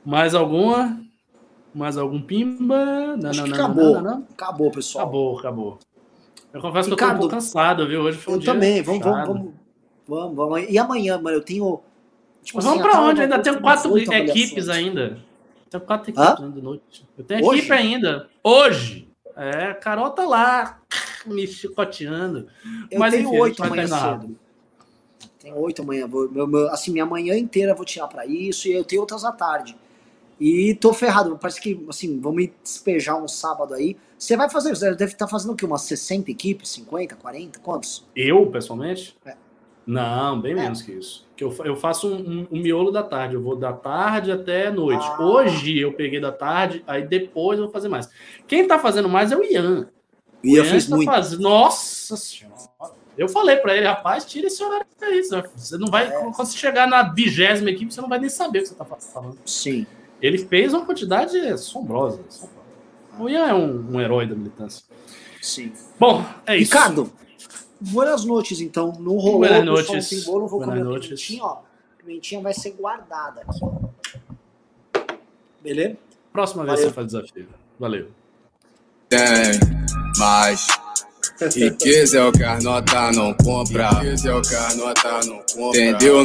Mais 0.04 0.34
alguma? 0.34 1.03
Mais 1.74 1.96
algum 1.96 2.20
pimba? 2.22 3.16
Não, 3.16 3.32
não, 3.32 3.32
não, 3.32 3.54
acabou. 3.54 4.00
não. 4.00 4.26
Acabou, 4.32 4.70
pessoal. 4.70 5.04
Acabou, 5.04 5.38
acabou. 5.38 5.78
Eu 6.52 6.60
confesso 6.60 6.88
que 6.88 6.92
eu 6.94 6.96
tô 6.98 7.04
Ricardo, 7.04 7.26
um 7.26 7.28
cansado, 7.28 7.88
viu? 7.88 8.02
Hoje 8.02 8.18
foi 8.18 8.34
um 8.34 8.36
Eu 8.36 8.40
dia 8.40 8.52
também. 8.54 8.80
Vamos, 8.80 9.02
vamos, 9.04 9.26
vamos, 9.26 9.54
vamos, 10.06 10.36
vamos. 10.36 10.70
E 10.70 10.78
amanhã, 10.78 11.18
mano, 11.20 11.36
eu 11.36 11.42
tenho. 11.42 11.80
tipo 12.44 12.58
Mas 12.58 12.64
vamos 12.64 12.80
assim, 12.80 12.90
pra 12.90 13.00
onde? 13.02 13.20
Ainda 13.22 13.38
ter 13.40 13.60
quatro 13.60 13.98
equipes 13.98 14.68
ainda. 14.68 15.18
Tem 15.68 15.80
quatro 15.80 16.12
Hã? 16.12 16.24
equipes 16.24 16.44
ainda 16.44 16.56
de 16.56 16.62
noite. 16.62 17.08
Eu 17.18 17.24
tenho 17.24 17.44
Hoje? 17.44 17.58
equipe 17.58 17.72
ainda. 17.72 18.28
Hoje. 18.42 19.08
É, 19.36 19.64
a 19.70 19.74
Carol 19.74 20.10
tá 20.10 20.24
lá 20.24 20.78
me 21.26 21.44
chicoteando. 21.44 22.46
Eu 22.88 23.00
Mas 23.00 23.12
tenho 23.12 23.28
enfim, 23.28 23.38
oito 23.40 23.62
amanhã 23.64 23.88
cedo. 23.88 24.36
Tenho 25.40 25.58
oito 25.58 25.82
amanhã. 25.82 26.06
Vou, 26.06 26.30
meu, 26.30 26.46
meu- 26.46 26.68
assim, 26.70 26.92
minha 26.92 27.04
manhã 27.04 27.36
inteira 27.36 27.72
eu 27.72 27.76
vou 27.76 27.84
tirar 27.84 28.06
pra 28.06 28.24
isso 28.24 28.68
e 28.68 28.72
eu 28.72 28.84
tenho 28.84 29.00
outras 29.00 29.24
à 29.24 29.32
tarde. 29.32 29.76
E 30.46 30.74
tô 30.74 30.92
ferrado. 30.92 31.38
Parece 31.40 31.58
que, 31.60 31.86
assim, 31.88 32.20
vamos 32.20 32.36
me 32.36 32.52
despejar 32.62 33.16
um 33.22 33.26
sábado 33.26 33.72
aí. 33.72 33.96
Você 34.18 34.36
vai 34.36 34.50
fazer, 34.50 34.76
você 34.76 34.90
deve 34.94 35.12
estar 35.12 35.26
fazendo 35.26 35.52
o 35.52 35.56
quê? 35.56 35.64
Umas 35.64 35.82
60 35.82 36.30
equipes? 36.30 36.68
50, 36.70 37.16
40? 37.16 37.60
Quantos? 37.60 38.06
Eu, 38.14 38.44
pessoalmente? 38.50 39.16
É. 39.24 39.34
Não, 39.86 40.38
bem 40.40 40.54
menos 40.54 40.82
que 40.82 40.92
isso. 40.92 41.26
Que 41.36 41.44
eu, 41.44 41.54
eu 41.64 41.76
faço 41.76 42.08
um, 42.08 42.16
um- 42.42 42.46
um 42.52 42.60
miolo 42.60 42.90
da 42.90 43.02
tarde. 43.02 43.34
Eu 43.36 43.42
vou 43.42 43.56
da 43.56 43.72
tarde 43.72 44.30
até 44.32 44.70
noite. 44.70 45.04
Ah. 45.06 45.22
Hoje 45.22 45.78
eu 45.78 45.92
peguei 45.94 46.20
da 46.20 46.30
tarde, 46.32 46.82
aí 46.86 47.06
depois 47.06 47.58
eu 47.58 47.64
vou 47.64 47.72
fazer 47.72 47.88
mais. 47.88 48.08
Quem 48.46 48.66
tá 48.68 48.78
fazendo 48.78 49.08
mais 49.08 49.32
é 49.32 49.36
o 49.36 49.42
Ian. 49.44 49.88
O 50.44 50.46
Ian 50.48 50.62
O 50.62 50.66
fez 50.66 50.86
tá 50.88 50.96
muito. 50.96 51.10
fazendo- 51.10 51.42
Nossa 51.42 52.16
senhora. 52.18 52.54
Eu 53.16 53.28
falei 53.28 53.56
pra 53.56 53.74
ele, 53.76 53.86
rapaz, 53.86 54.24
tira 54.24 54.46
esse 54.48 54.62
horário 54.62 54.86
aí. 55.00 55.22
Você 55.22 55.78
não 55.78 55.86
vai. 55.88 56.06
É. 56.08 56.10
Quando 56.10 56.34
você 56.34 56.56
chegar 56.58 56.86
na 56.86 57.02
vigésima 57.14 57.70
equipe, 57.70 57.92
você 57.94 58.00
não 58.00 58.08
vai 58.08 58.18
nem 58.18 58.28
saber 58.28 58.58
o 58.58 58.62
que 58.62 58.68
você 58.68 58.74
tá 58.74 58.84
falando. 58.84 59.38
Sim. 59.46 59.86
Ele 60.20 60.38
fez 60.38 60.72
uma 60.72 60.84
quantidade 60.84 61.38
assombrosa. 61.38 62.20
assombrosa. 62.28 62.64
O 63.18 63.28
Ian 63.28 63.46
é 63.46 63.54
um, 63.54 63.94
um 63.94 64.00
herói 64.00 64.26
da 64.26 64.34
militância. 64.34 64.84
Sim. 65.40 65.72
Bom, 65.98 66.24
é 66.46 66.56
isso. 66.56 66.72
Ricardo, 66.72 67.12
buenas 67.80 68.24
noites, 68.24 68.60
então. 68.60 68.92
Não 68.98 69.16
rolou, 69.16 69.48
não 69.48 69.64
noites. 69.64 70.08
tem 70.08 70.22
bolo, 70.22 70.40
não 70.40 70.48
vou 70.48 70.66
noites. 70.66 71.08
pimentinha, 71.08 71.44
ó. 71.44 71.58
Pimentinha 71.98 72.40
vai 72.40 72.54
ser 72.54 72.72
guardada 72.72 73.42
aqui. 73.42 73.60
Beleza? 75.62 75.96
Próxima 76.32 76.64
vez 76.64 76.76
Valeu. 76.76 76.88
você 76.88 76.94
faz 76.94 77.06
desafio. 77.06 77.48
Valeu. 77.78 78.08
Tem, 79.08 79.20
mas 80.18 80.66
riqueza 81.54 82.18
é 82.18 82.24
o 82.24 82.32
que 82.32 82.42
as 82.42 82.64
não 82.64 83.34
compra. 83.34 83.88
Riqueza 83.90 84.30
é 84.30 84.34
o 84.34 84.42
que 84.42 84.54
as 84.54 84.76
não 84.76 85.42
compra. 85.54 85.80
Entendeu? 85.80 86.24